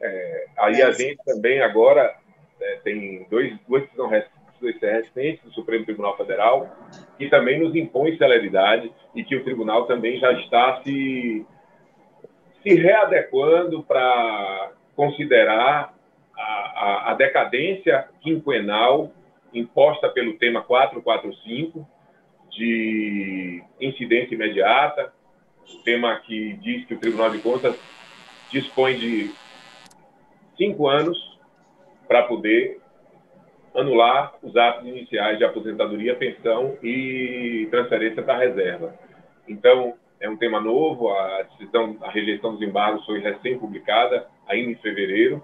É, 0.00 0.46
aí 0.58 0.82
a 0.82 0.92
gente 0.92 1.18
também 1.24 1.60
agora 1.60 2.14
é, 2.60 2.76
tem 2.84 3.26
dois, 3.28 3.54
duas 3.68 3.82
decisões 3.82 4.24
recentes 4.60 5.42
do 5.42 5.52
Supremo 5.52 5.84
Tribunal 5.84 6.16
Federal 6.16 6.76
que 7.18 7.28
também 7.28 7.58
nos 7.60 7.74
impõe 7.74 8.16
celeridade 8.16 8.90
e 9.14 9.24
que 9.24 9.36
o 9.36 9.44
tribunal 9.44 9.86
também 9.86 10.18
já 10.18 10.32
está 10.32 10.80
se, 10.82 11.46
se 12.62 12.74
readequando 12.74 13.82
para 13.82 14.72
considerar 14.94 15.94
a, 16.36 16.42
a, 16.42 17.10
a 17.10 17.14
decadência 17.14 18.08
quinquenal 18.20 19.12
imposta 19.52 20.08
pelo 20.08 20.34
tema 20.38 20.62
445 20.62 21.86
de 22.50 23.62
incidência 23.80 24.34
imediata, 24.34 25.12
tema 25.84 26.16
que 26.20 26.54
diz 26.54 26.84
que 26.86 26.94
o 26.94 26.98
Tribunal 26.98 27.30
de 27.30 27.38
Contas 27.38 27.76
dispõe 28.50 28.96
de 28.96 29.30
cinco 30.56 30.88
anos 30.88 31.38
para 32.08 32.24
poder 32.24 32.80
anular 33.74 34.34
os 34.42 34.56
atos 34.56 34.86
iniciais 34.86 35.38
de 35.38 35.44
aposentadoria, 35.44 36.16
pensão 36.16 36.76
e 36.82 37.68
transferência 37.70 38.22
para 38.22 38.34
a 38.34 38.38
reserva. 38.38 38.94
Então, 39.48 39.94
é 40.20 40.28
um 40.28 40.36
tema 40.36 40.60
novo, 40.60 41.10
a 41.10 41.42
decisão, 41.42 41.96
a 42.02 42.10
rejeição 42.10 42.52
dos 42.52 42.62
embargos 42.62 43.04
foi 43.06 43.20
recém-publicada, 43.20 44.26
ainda 44.46 44.70
em 44.70 44.76
fevereiro, 44.76 45.42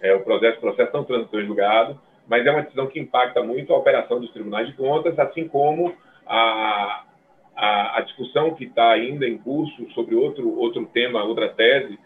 é, 0.00 0.14
o 0.14 0.20
processo, 0.20 0.60
processo 0.60 0.92
não 0.94 1.04
transitou 1.04 1.40
em 1.40 1.46
julgado, 1.46 2.00
mas 2.26 2.46
é 2.46 2.50
uma 2.50 2.62
decisão 2.62 2.86
que 2.86 2.98
impacta 2.98 3.42
muito 3.42 3.72
a 3.72 3.76
operação 3.76 4.18
dos 4.18 4.32
tribunais 4.32 4.66
de 4.66 4.74
contas, 4.74 5.18
assim 5.18 5.46
como 5.46 5.94
a, 6.26 7.04
a, 7.54 7.98
a 7.98 8.00
discussão 8.00 8.54
que 8.54 8.64
está 8.64 8.90
ainda 8.90 9.26
em 9.26 9.36
curso 9.36 9.90
sobre 9.92 10.14
outro, 10.14 10.58
outro 10.58 10.86
tema, 10.86 11.22
outra 11.22 11.48
tese, 11.50 11.98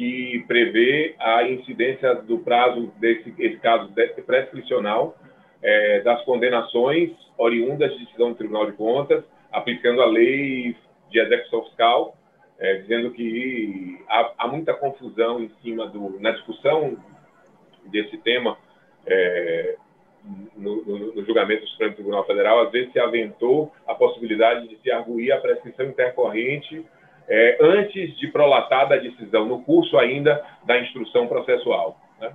que 0.00 0.42
prevê 0.48 1.14
a 1.18 1.46
incidência 1.46 2.14
do 2.14 2.38
prazo 2.38 2.90
desse 2.98 3.34
esse 3.38 3.58
caso 3.58 3.92
prescricional 4.24 5.14
é, 5.62 6.00
das 6.00 6.24
condenações 6.24 7.10
oriundas 7.36 7.92
de 7.92 8.06
decisão 8.06 8.30
do 8.30 8.34
Tribunal 8.34 8.64
de 8.64 8.72
Contas, 8.72 9.22
aplicando 9.52 10.00
a 10.00 10.06
lei 10.06 10.74
de 11.10 11.20
execução 11.20 11.64
fiscal, 11.64 12.16
é, 12.58 12.76
dizendo 12.76 13.10
que 13.10 14.02
há, 14.08 14.32
há, 14.38 14.48
muita 14.48 14.72
confusão 14.72 15.38
em 15.38 15.50
cima 15.62 15.86
do 15.86 16.18
na 16.18 16.30
discussão 16.30 16.96
desse 17.84 18.16
tema 18.16 18.56
é, 19.06 19.76
no, 20.56 20.82
no, 20.82 21.14
no, 21.14 21.24
julgamento 21.26 21.60
do 21.60 21.68
Supremo 21.72 21.92
Tribunal 21.92 22.24
Federal, 22.24 22.60
às 22.60 22.72
vezes 22.72 22.90
se 22.90 22.98
aventou 22.98 23.70
a 23.86 23.94
possibilidade 23.94 24.66
de 24.66 24.78
se 24.78 24.90
arguir 24.90 25.30
a 25.30 25.40
prescrição 25.42 25.84
intercorrente 25.84 26.86
é, 27.30 27.58
antes 27.60 28.18
de 28.18 28.26
prolatar 28.26 28.92
a 28.92 28.96
decisão, 28.96 29.46
no 29.46 29.62
curso 29.62 29.96
ainda 29.96 30.44
da 30.64 30.80
instrução 30.80 31.28
processual. 31.28 31.96
Né? 32.20 32.32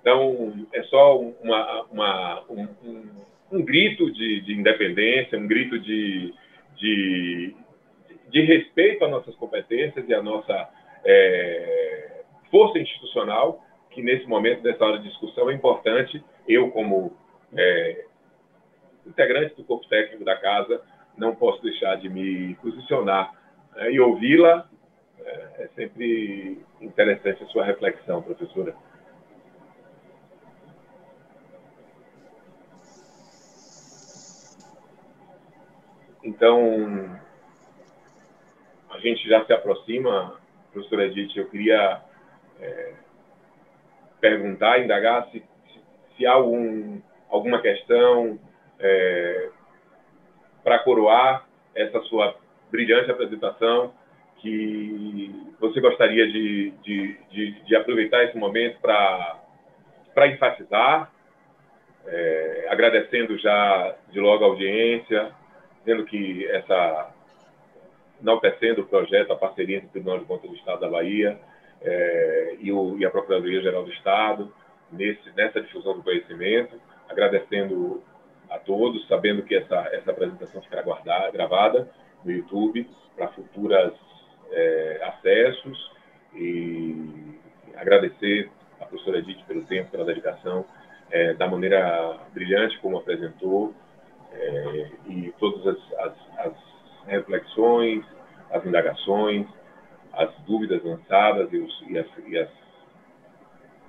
Então, 0.00 0.66
é 0.72 0.82
só 0.84 1.20
uma, 1.20 1.82
uma, 1.92 2.44
um, 2.48 2.62
um, 2.82 3.10
um, 3.52 3.62
grito 3.62 4.10
de, 4.10 4.40
de, 4.40 4.54
independência, 4.54 5.38
um 5.38 5.46
grito 5.46 5.78
de, 5.78 6.32
de, 6.76 7.54
de, 8.30 8.40
respeito 8.40 9.04
às 9.04 9.10
nossas 9.10 9.34
competências 9.34 10.08
e 10.08 10.14
à 10.14 10.22
nossa 10.22 10.70
é, 11.04 12.22
força 12.50 12.78
institucional, 12.78 13.62
que 13.90 14.00
nesse 14.00 14.26
momento, 14.26 14.62
nessa 14.62 14.82
hora 14.86 14.98
de 15.00 15.08
discussão, 15.08 15.50
é 15.50 15.54
importante, 15.54 16.24
eu 16.48 16.70
como 16.70 17.14
é, 17.54 18.06
integrante 19.06 19.54
do 19.54 19.64
corpo 19.64 19.86
técnico 19.86 20.24
da 20.24 20.36
casa, 20.36 20.80
não 21.14 21.34
posso 21.34 21.62
deixar 21.62 21.96
de 21.96 22.08
me 22.08 22.54
posicionar 22.62 23.37
né, 23.78 23.92
e 23.92 24.00
ouvi-la. 24.00 24.68
É, 25.20 25.64
é 25.64 25.68
sempre 25.74 26.60
interessante 26.80 27.42
a 27.42 27.46
sua 27.46 27.64
reflexão, 27.64 28.22
professora. 28.22 28.74
Então, 36.22 37.18
a 38.90 38.98
gente 38.98 39.26
já 39.28 39.44
se 39.44 39.52
aproxima, 39.52 40.38
professora 40.72 41.06
Edith, 41.06 41.36
eu 41.36 41.48
queria 41.48 42.02
é, 42.60 42.94
perguntar, 44.20 44.80
indagar 44.80 45.28
se, 45.30 45.42
se, 46.16 46.26
há 46.26 46.32
algum, 46.32 47.00
alguma 47.30 47.62
questão 47.62 48.38
é, 48.78 49.50
para 50.62 50.80
coroar 50.80 51.46
essa 51.74 52.00
sua 52.02 52.36
brilhante 52.70 53.10
apresentação, 53.10 53.92
que 54.38 55.34
você 55.60 55.80
gostaria 55.80 56.26
de, 56.26 56.70
de, 56.82 57.16
de, 57.30 57.64
de 57.64 57.76
aproveitar 57.76 58.24
esse 58.24 58.36
momento 58.36 58.78
para 58.80 60.26
enfatizar, 60.26 61.12
é, 62.06 62.66
agradecendo 62.70 63.36
já 63.38 63.96
de 64.10 64.20
logo 64.20 64.44
a 64.44 64.48
audiência, 64.48 65.32
dizendo 65.80 66.04
que 66.04 66.46
essa 66.46 67.14
enaltecendo 68.20 68.82
o 68.82 68.86
projeto, 68.86 69.32
a 69.32 69.36
parceria 69.36 69.76
entre 69.76 69.88
o 69.88 69.92
Tribunal 69.92 70.18
de 70.18 70.24
Contas 70.24 70.50
do 70.50 70.56
Estado 70.56 70.80
da 70.80 70.88
Bahia 70.88 71.38
é, 71.80 72.56
e, 72.60 72.72
o, 72.72 72.98
e, 72.98 73.04
a 73.04 73.10
Procuradoria-Geral 73.10 73.84
do 73.84 73.92
Estado 73.92 74.52
nesse, 74.90 75.30
nessa 75.36 75.60
difusão 75.60 75.94
do 75.94 76.02
conhecimento, 76.02 76.80
agradecendo 77.08 78.02
a 78.50 78.58
todos, 78.58 79.06
sabendo 79.06 79.42
que 79.42 79.54
essa, 79.54 79.88
essa 79.92 80.10
apresentação 80.10 80.60
ficará 80.62 80.82
guardada, 80.82 81.30
gravada 81.30 81.88
no 82.24 82.32
YouTube 82.32 82.88
para 83.16 83.28
futuras 83.28 83.92
é, 84.50 85.00
acessos. 85.04 85.90
E 86.34 87.38
agradecer 87.76 88.50
a 88.80 88.84
professora 88.84 89.18
Edith 89.18 89.42
pelo 89.46 89.64
tempo, 89.64 89.90
pela 89.90 90.04
dedicação, 90.04 90.64
é, 91.10 91.34
da 91.34 91.48
maneira 91.48 92.18
brilhante 92.32 92.78
como 92.80 92.98
apresentou 92.98 93.74
é, 94.32 94.90
e 95.06 95.34
todas 95.38 95.66
as, 95.66 95.98
as, 95.98 96.14
as, 96.38 96.52
reflexões, 97.06 98.04
as 98.50 98.64
indagações, 98.66 99.46
as 100.12 100.30
dúvidas 100.46 100.82
lançadas 100.84 101.50
e, 101.52 101.56
os, 101.56 101.84
e, 101.88 101.98
as, 101.98 102.06
e 102.26 102.38
as, 102.38 102.50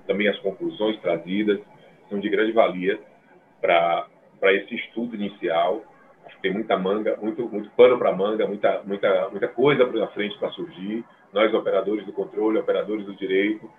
também 0.07 0.30
as 0.30 0.39
conclusões 0.39 0.97
trazidas 1.01 1.60
são 2.10 2.19
de 2.19 2.30
grande 2.30 2.53
valia 2.53 2.97
para 3.60 4.07
esse 4.53 4.73
estudo 4.76 5.15
inicial 5.15 5.84
tem 6.41 6.53
muita 6.53 6.77
manga, 6.77 7.18
muito, 7.22 7.47
muito 7.47 7.69
pano 7.72 7.97
para 7.97 8.11
manga, 8.11 8.47
muita, 8.47 8.81
muita, 8.84 9.30
muita 9.30 9.47
coisa 9.47 9.85
para 9.85 10.07
frente 10.07 10.38
para 10.38 10.49
surgir. 10.51 11.03
Nós, 11.34 11.53
operadores 11.53 12.06
do 12.06 12.14
controle, 12.14 12.57
operadores 12.57 13.06
do 13.06 13.15
direito, 13.15 13.69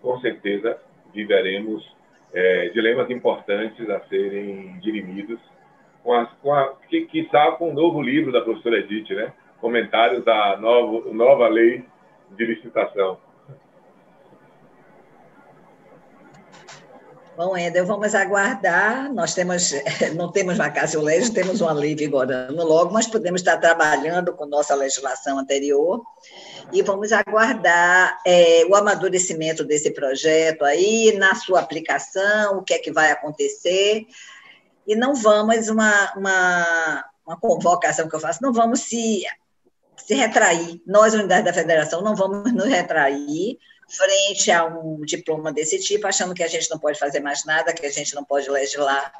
com 0.00 0.18
certeza 0.20 0.78
viveremos 1.12 1.84
é, 2.32 2.68
dilemas 2.70 3.10
importantes 3.10 3.88
a 3.88 4.00
serem 4.08 4.78
dirimidos, 4.80 5.40
com, 6.02 6.12
as, 6.12 6.30
com 6.34 6.52
a, 6.52 6.74
que, 6.88 7.06
quiçá 7.06 7.52
com 7.52 7.70
o 7.70 7.74
novo 7.74 8.00
livro 8.00 8.32
da 8.32 8.40
professora 8.40 8.78
Edith, 8.78 9.14
né? 9.14 9.32
Comentários 9.60 10.26
à 10.26 10.56
nova, 10.56 11.12
nova 11.12 11.48
lei 11.48 11.84
de 12.30 12.44
licitação. 12.44 13.18
Bom, 17.38 17.56
Ender, 17.56 17.86
vamos 17.86 18.16
aguardar. 18.16 19.14
Nós 19.14 19.32
temos, 19.32 19.70
não 20.16 20.32
temos 20.32 20.56
vacância 20.56 21.00
legis, 21.00 21.30
temos 21.30 21.60
uma 21.60 21.72
lei 21.72 21.94
vigorando 21.94 22.60
logo, 22.64 22.92
mas 22.92 23.06
podemos 23.06 23.40
estar 23.40 23.56
trabalhando 23.58 24.34
com 24.34 24.44
nossa 24.44 24.74
legislação 24.74 25.38
anterior 25.38 26.02
e 26.72 26.82
vamos 26.82 27.12
aguardar 27.12 28.18
é, 28.26 28.66
o 28.68 28.74
amadurecimento 28.74 29.62
desse 29.62 29.92
projeto 29.92 30.64
aí, 30.64 31.16
na 31.16 31.36
sua 31.36 31.60
aplicação, 31.60 32.58
o 32.58 32.64
que 32.64 32.74
é 32.74 32.78
que 32.80 32.90
vai 32.90 33.12
acontecer. 33.12 34.04
E 34.84 34.96
não 34.96 35.14
vamos, 35.14 35.68
uma, 35.68 36.12
uma, 36.16 37.04
uma 37.24 37.38
convocação 37.38 38.08
que 38.08 38.16
eu 38.16 38.20
faço, 38.20 38.42
não 38.42 38.52
vamos 38.52 38.80
se 38.80 39.22
se 39.96 40.14
retrair. 40.14 40.82
Nós, 40.84 41.14
unidade 41.14 41.44
da 41.44 41.52
federação, 41.52 42.02
não 42.02 42.16
vamos 42.16 42.52
nos 42.52 42.66
retrair 42.66 43.58
frente 43.88 44.50
a 44.50 44.64
um 44.66 45.00
diploma 45.00 45.52
desse 45.52 45.78
tipo, 45.78 46.06
achando 46.06 46.34
que 46.34 46.42
a 46.42 46.48
gente 46.48 46.70
não 46.70 46.78
pode 46.78 46.98
fazer 46.98 47.20
mais 47.20 47.44
nada, 47.44 47.72
que 47.72 47.86
a 47.86 47.90
gente 47.90 48.14
não 48.14 48.24
pode 48.24 48.48
legislar, 48.50 49.12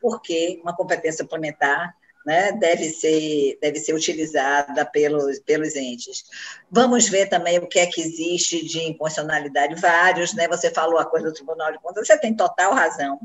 porque 0.00 0.60
uma 0.62 0.74
competência 0.74 1.24
suplementar 1.24 1.94
né, 2.24 2.52
deve, 2.52 2.88
ser, 2.90 3.58
deve 3.60 3.80
ser 3.80 3.94
utilizada 3.94 4.84
pelos, 4.86 5.40
pelos 5.40 5.74
entes. 5.74 6.24
Vamos 6.70 7.08
ver 7.08 7.28
também 7.28 7.58
o 7.58 7.66
que 7.66 7.80
é 7.80 7.86
que 7.86 8.00
existe 8.00 8.64
de 8.64 8.80
inconstitucionalidade, 8.82 9.74
vários, 9.80 10.32
né? 10.32 10.46
Você 10.48 10.70
falou 10.70 10.98
a 10.98 11.04
coisa 11.04 11.28
do 11.28 11.34
Tribunal 11.34 11.72
de 11.72 11.80
Contas, 11.80 12.06
você 12.06 12.16
tem 12.16 12.34
total 12.34 12.74
razão 12.74 13.18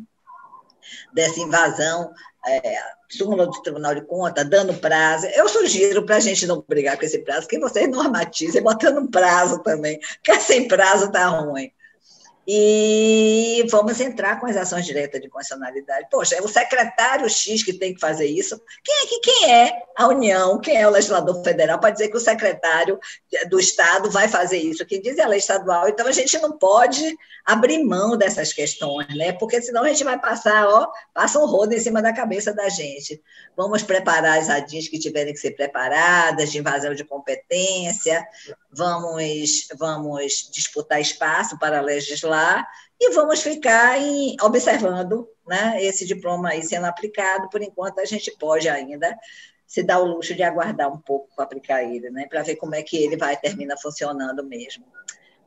dessa 1.14 1.40
invasão 1.40 2.12
é, 2.48 2.80
súmula 3.10 3.46
do 3.46 3.62
Tribunal 3.62 3.96
de 3.96 4.02
Contas, 4.02 4.50
dando 4.50 4.74
prazo. 4.74 5.28
Eu 5.28 5.48
sugiro 5.48 6.06
para 6.06 6.18
a 6.18 6.20
gente 6.20 6.46
não 6.46 6.64
brigar 6.68 6.98
com 6.98 7.06
esse 7.06 7.20
prazo, 7.20 7.48
que 7.48 7.60
vocês 7.60 7.90
normatizem, 7.90 8.62
botando 8.62 9.10
prazo 9.10 9.62
também, 9.64 10.00
porque 10.00 10.40
sem 10.40 10.68
prazo 10.68 11.06
está 11.06 11.28
ruim 11.28 11.72
e 12.50 13.68
vamos 13.70 14.00
entrar 14.00 14.40
com 14.40 14.46
as 14.46 14.56
ações 14.56 14.86
diretas 14.86 15.20
de 15.20 15.28
constitucionalidade. 15.28 16.08
Poxa, 16.10 16.36
é 16.36 16.42
o 16.42 16.48
secretário 16.48 17.30
X 17.30 17.62
que 17.62 17.74
tem 17.74 17.94
que 17.94 18.00
fazer 18.00 18.26
isso. 18.26 18.58
Quem 18.82 18.96
é, 18.96 19.08
que, 19.08 19.20
quem 19.20 19.52
é 19.52 19.82
a 19.98 20.08
União, 20.08 20.58
quem 20.58 20.78
é 20.78 20.88
o 20.88 20.92
legislador 20.92 21.44
federal 21.44 21.78
para 21.78 21.90
dizer 21.90 22.08
que 22.08 22.16
o 22.16 22.22
secretário 22.22 22.98
do 23.50 23.60
Estado 23.60 24.10
vai 24.10 24.30
fazer 24.30 24.60
isso? 24.60 24.86
Quem 24.86 25.02
diz 25.02 25.18
é 25.18 25.24
a 25.24 25.28
lei 25.28 25.40
estadual. 25.40 25.90
Então, 25.90 26.08
a 26.08 26.12
gente 26.14 26.40
não 26.40 26.58
pode 26.58 27.18
abrir 27.46 27.84
mão 27.84 28.18
dessas 28.18 28.54
questões, 28.54 29.14
né? 29.16 29.34
porque 29.34 29.62
senão 29.62 29.84
a 29.84 29.90
gente 29.90 30.06
vai 30.06 30.18
passar, 30.18 30.68
ó, 30.68 30.90
passa 31.14 31.40
um 31.40 31.46
rodo 31.46 31.74
em 31.74 31.80
cima 31.80 32.02
da 32.02 32.14
cabeça 32.14 32.54
da 32.54 32.70
gente. 32.70 33.22
Vamos 33.58 33.84
preparar 33.84 34.40
as 34.40 34.50
ADIs 34.50 34.88
que 34.88 35.00
tiverem 35.00 35.34
que 35.34 35.40
ser 35.40 35.52
preparadas, 35.52 36.52
de 36.52 36.60
invasão 36.60 36.94
de 36.94 37.04
competência, 37.04 38.26
vamos, 38.70 39.68
vamos 39.78 40.50
disputar 40.52 41.02
espaço 41.02 41.58
para 41.58 41.82
legislar 41.82 42.68
e 43.00 43.14
vamos 43.14 43.42
ficar 43.42 44.00
em, 44.00 44.36
observando 44.42 45.28
né, 45.48 45.78
esse 45.84 46.06
diploma 46.06 46.50
aí 46.50 46.64
sendo 46.64 46.86
aplicado. 46.86 47.50
Por 47.50 47.62
enquanto, 47.62 48.00
a 48.00 48.06
gente 48.06 48.32
pode 48.38 48.68
ainda 48.68 49.18
se 49.66 49.84
dar 49.84 50.00
o 50.00 50.06
luxo 50.06 50.34
de 50.34 50.44
aguardar 50.44 50.92
um 50.92 51.00
pouco 51.00 51.30
para 51.36 51.46
aplicar 51.46 51.84
ele, 51.84 52.10
né, 52.10 52.26
para 52.30 52.42
ver 52.42 52.56
como 52.56 52.74
é 52.74 52.82
que 52.82 52.98
ele 52.98 53.18
vai 53.18 53.38
terminar 53.38 53.78
funcionando 53.78 54.44
mesmo. 54.44 54.86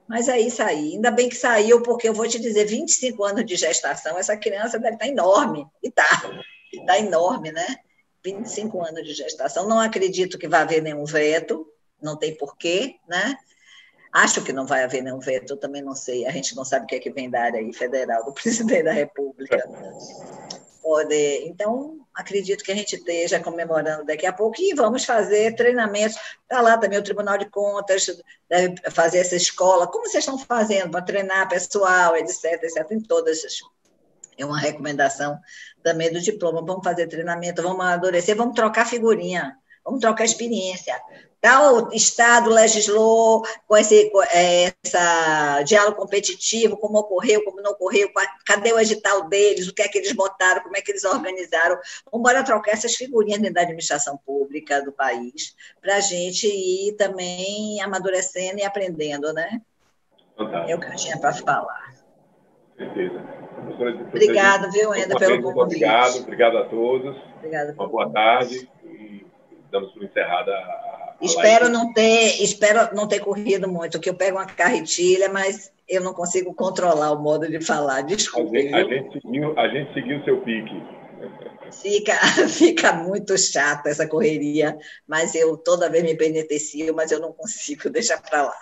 Mas 0.07 0.29
é 0.29 0.39
isso 0.41 0.63
aí. 0.63 0.95
Ainda 0.95 1.11
bem 1.11 1.29
que 1.29 1.37
saiu, 1.37 1.83
porque 1.83 2.09
eu 2.09 2.15
vou 2.15 2.27
te 2.27 2.39
dizer, 2.39 2.65
25 2.67 3.25
anos 3.25 3.47
de 3.47 3.55
gestação, 3.57 4.19
essa 4.19 4.37
criança 4.37 4.79
deve 4.79 4.95
estar 4.95 5.07
enorme. 5.07 5.67
E 5.83 5.89
está. 5.89 6.05
Está 6.73 6.99
enorme, 6.99 7.53
né? 7.53 7.77
25 8.25 8.85
anos 8.85 9.05
de 9.05 9.15
gestação. 9.15 9.69
Não 9.69 9.79
acredito 9.79 10.37
que 10.37 10.49
vai 10.49 10.63
haver 10.63 10.83
nenhum 10.83 11.05
veto, 11.05 11.67
não 12.03 12.17
tem 12.17 12.37
porquê, 12.37 12.97
né? 13.09 13.37
Acho 14.13 14.43
que 14.43 14.53
não 14.53 14.67
vai 14.67 14.83
haver 14.83 15.03
nenhum 15.03 15.21
veto, 15.21 15.53
eu 15.53 15.57
também 15.57 15.83
não 15.83 15.95
sei. 15.95 16.27
A 16.27 16.31
gente 16.33 16.57
não 16.57 16.65
sabe 16.65 16.85
o 16.85 16.89
que 16.89 16.97
é 16.97 16.99
que 16.99 17.11
vem 17.11 17.31
da 17.31 17.43
área 17.43 17.73
federal, 17.73 18.25
do 18.25 18.33
presidente 18.35 18.83
da 18.83 18.93
República. 18.93 19.63
Pode, 20.83 21.15
então, 21.45 21.99
acredito 22.15 22.65
que 22.65 22.73
a 22.73 22.75
gente 22.75 22.97
esteja 22.97 23.39
comemorando 23.39 24.05
daqui 24.05 24.27
a 24.27 24.33
pouco 24.33 24.61
e 24.61 24.75
vamos 24.75 25.05
fazer 25.05 25.55
treinamentos. 25.55 26.17
Está 26.43 26.61
lá 26.61 26.77
também 26.77 26.99
o 26.99 27.05
Tribunal 27.05 27.39
de 27.39 27.49
Contas, 27.49 28.07
deve 28.49 28.75
fazer 28.91 29.19
essa 29.19 29.37
escola. 29.37 29.87
Como 29.87 30.09
vocês 30.09 30.25
estão 30.25 30.39
fazendo 30.39 30.91
para 30.91 31.03
treinar 31.03 31.49
pessoal, 31.49 32.17
etc, 32.17 32.45
etc, 32.65 32.91
em 32.91 33.01
todas 33.01 33.45
as 33.45 33.61
é 34.39 34.47
uma 34.47 34.59
recomendação 34.59 35.39
também 35.83 36.11
do 36.11 36.21
diploma. 36.21 36.65
Vamos 36.65 36.83
fazer 36.83 37.07
treinamento, 37.07 37.63
vamos 37.63 37.81
amadurecer, 37.81 38.35
vamos 38.35 38.55
trocar 38.55 38.87
figurinha, 38.87 39.55
vamos 39.85 40.01
trocar 40.01 40.25
experiência 40.25 40.99
tal 41.41 41.91
Estado 41.93 42.51
legislou 42.51 43.43
com 43.67 43.77
esse 43.77 44.11
com 44.11 44.23
essa 44.23 45.63
diálogo 45.63 45.97
competitivo, 45.97 46.77
como 46.77 46.99
ocorreu, 46.99 47.43
como 47.45 47.63
não 47.63 47.73
ocorreu, 47.73 48.11
cadê 48.45 48.73
o 48.73 48.79
edital 48.79 49.29
deles, 49.29 49.69
o 49.69 49.75
que 49.75 49.83
é 49.83 49.89
que 49.89 49.99
eles 49.99 50.13
botaram, 50.13 50.63
como 50.63 50.77
é 50.77 50.81
que 50.81 50.93
eles 50.93 51.05
organizaram. 51.05 51.79
Vamos 52.11 52.21
embora 52.21 52.45
trocar 52.45 52.73
essas 52.73 52.95
figurinhas 52.95 53.41
dentro 53.41 53.55
da 53.55 53.63
administração 53.63 54.19
pública 54.25 54.83
do 54.83 54.93
país, 54.93 55.55
para 55.81 55.97
a 55.97 56.01
gente 56.01 56.47
ir 56.47 56.95
também 56.97 57.81
amadurecendo 57.81 58.59
e 58.59 58.65
aprendendo, 58.65 59.33
né? 59.33 59.61
É 60.67 60.75
o 60.75 60.81
que 60.81 60.87
eu 60.87 60.97
tinha 60.97 61.19
para 61.19 61.33
falar. 61.33 61.95
Certeza. 62.77 63.23
Obrigado, 64.09 64.71
viu, 64.73 64.95
Enda, 64.95 65.17
pelo 65.19 65.43
convite. 65.43 65.85
Obrigado, 65.85 66.17
obrigado 66.21 66.59
a 66.59 66.65
todos. 66.65 67.17
Obrigado. 67.37 67.75
Uma 67.75 67.89
boa 67.89 68.11
tarde 68.11 68.71
e 68.85 69.27
damos 69.71 69.93
por 69.93 70.03
encerrada 70.03 70.53
a 70.53 70.90
Espero 71.21 71.69
não 71.69 71.93
ter, 71.93 72.43
espero 72.43 72.95
não 72.95 73.07
ter 73.07 73.21
corrido 73.21 73.69
muito, 73.69 74.01
que 74.01 74.09
eu 74.09 74.15
pego 74.15 74.39
uma 74.39 74.47
carretilha, 74.47 75.29
mas 75.29 75.71
eu 75.89 76.03
não 76.03 76.15
consigo 76.15 76.55
controlar 76.55 77.13
o 77.13 77.21
modo 77.21 77.49
de 77.49 77.61
falar. 77.61 78.03
Desculpe. 78.03 78.59
A 78.59 78.61
gente, 78.61 78.75
a 78.75 78.85
gente 78.85 79.13
seguiu, 79.21 79.59
a 79.59 79.69
gente 79.69 79.93
seguiu 79.93 80.19
o 80.19 80.25
seu 80.25 80.41
pique. 80.41 80.83
Fica, 81.73 82.15
fica 82.49 82.93
muito 82.93 83.37
chato 83.37 83.87
essa 83.87 84.07
correria, 84.07 84.79
mas 85.07 85.35
eu 85.35 85.57
toda 85.57 85.91
vez 85.91 86.03
me 86.03 86.15
beneficio, 86.15 86.95
mas 86.95 87.11
eu 87.11 87.21
não 87.21 87.33
consigo 87.33 87.89
deixar 87.91 88.21
para 88.23 88.43
lá. 88.43 88.59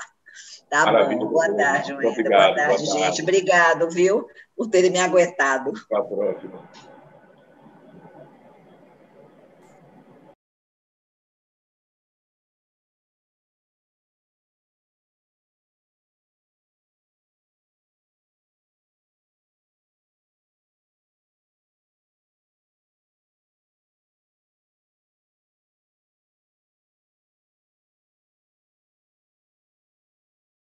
Tá 0.68 0.84
Maravilha. 0.84 1.20
bom. 1.20 1.28
Boa 1.28 1.54
tarde, 1.54 1.92
Wenda. 1.92 2.02
Boa 2.02 2.14
tarde, 2.14 2.28
boa 2.28 2.54
tarde, 2.54 2.86
gente. 2.86 3.22
Obrigado, 3.22 3.90
viu, 3.90 4.26
por 4.56 4.68
terem 4.68 4.90
me 4.90 4.98
aguentado. 4.98 5.72
Até 5.90 5.96
a 5.96 6.02
próxima. 6.02 6.68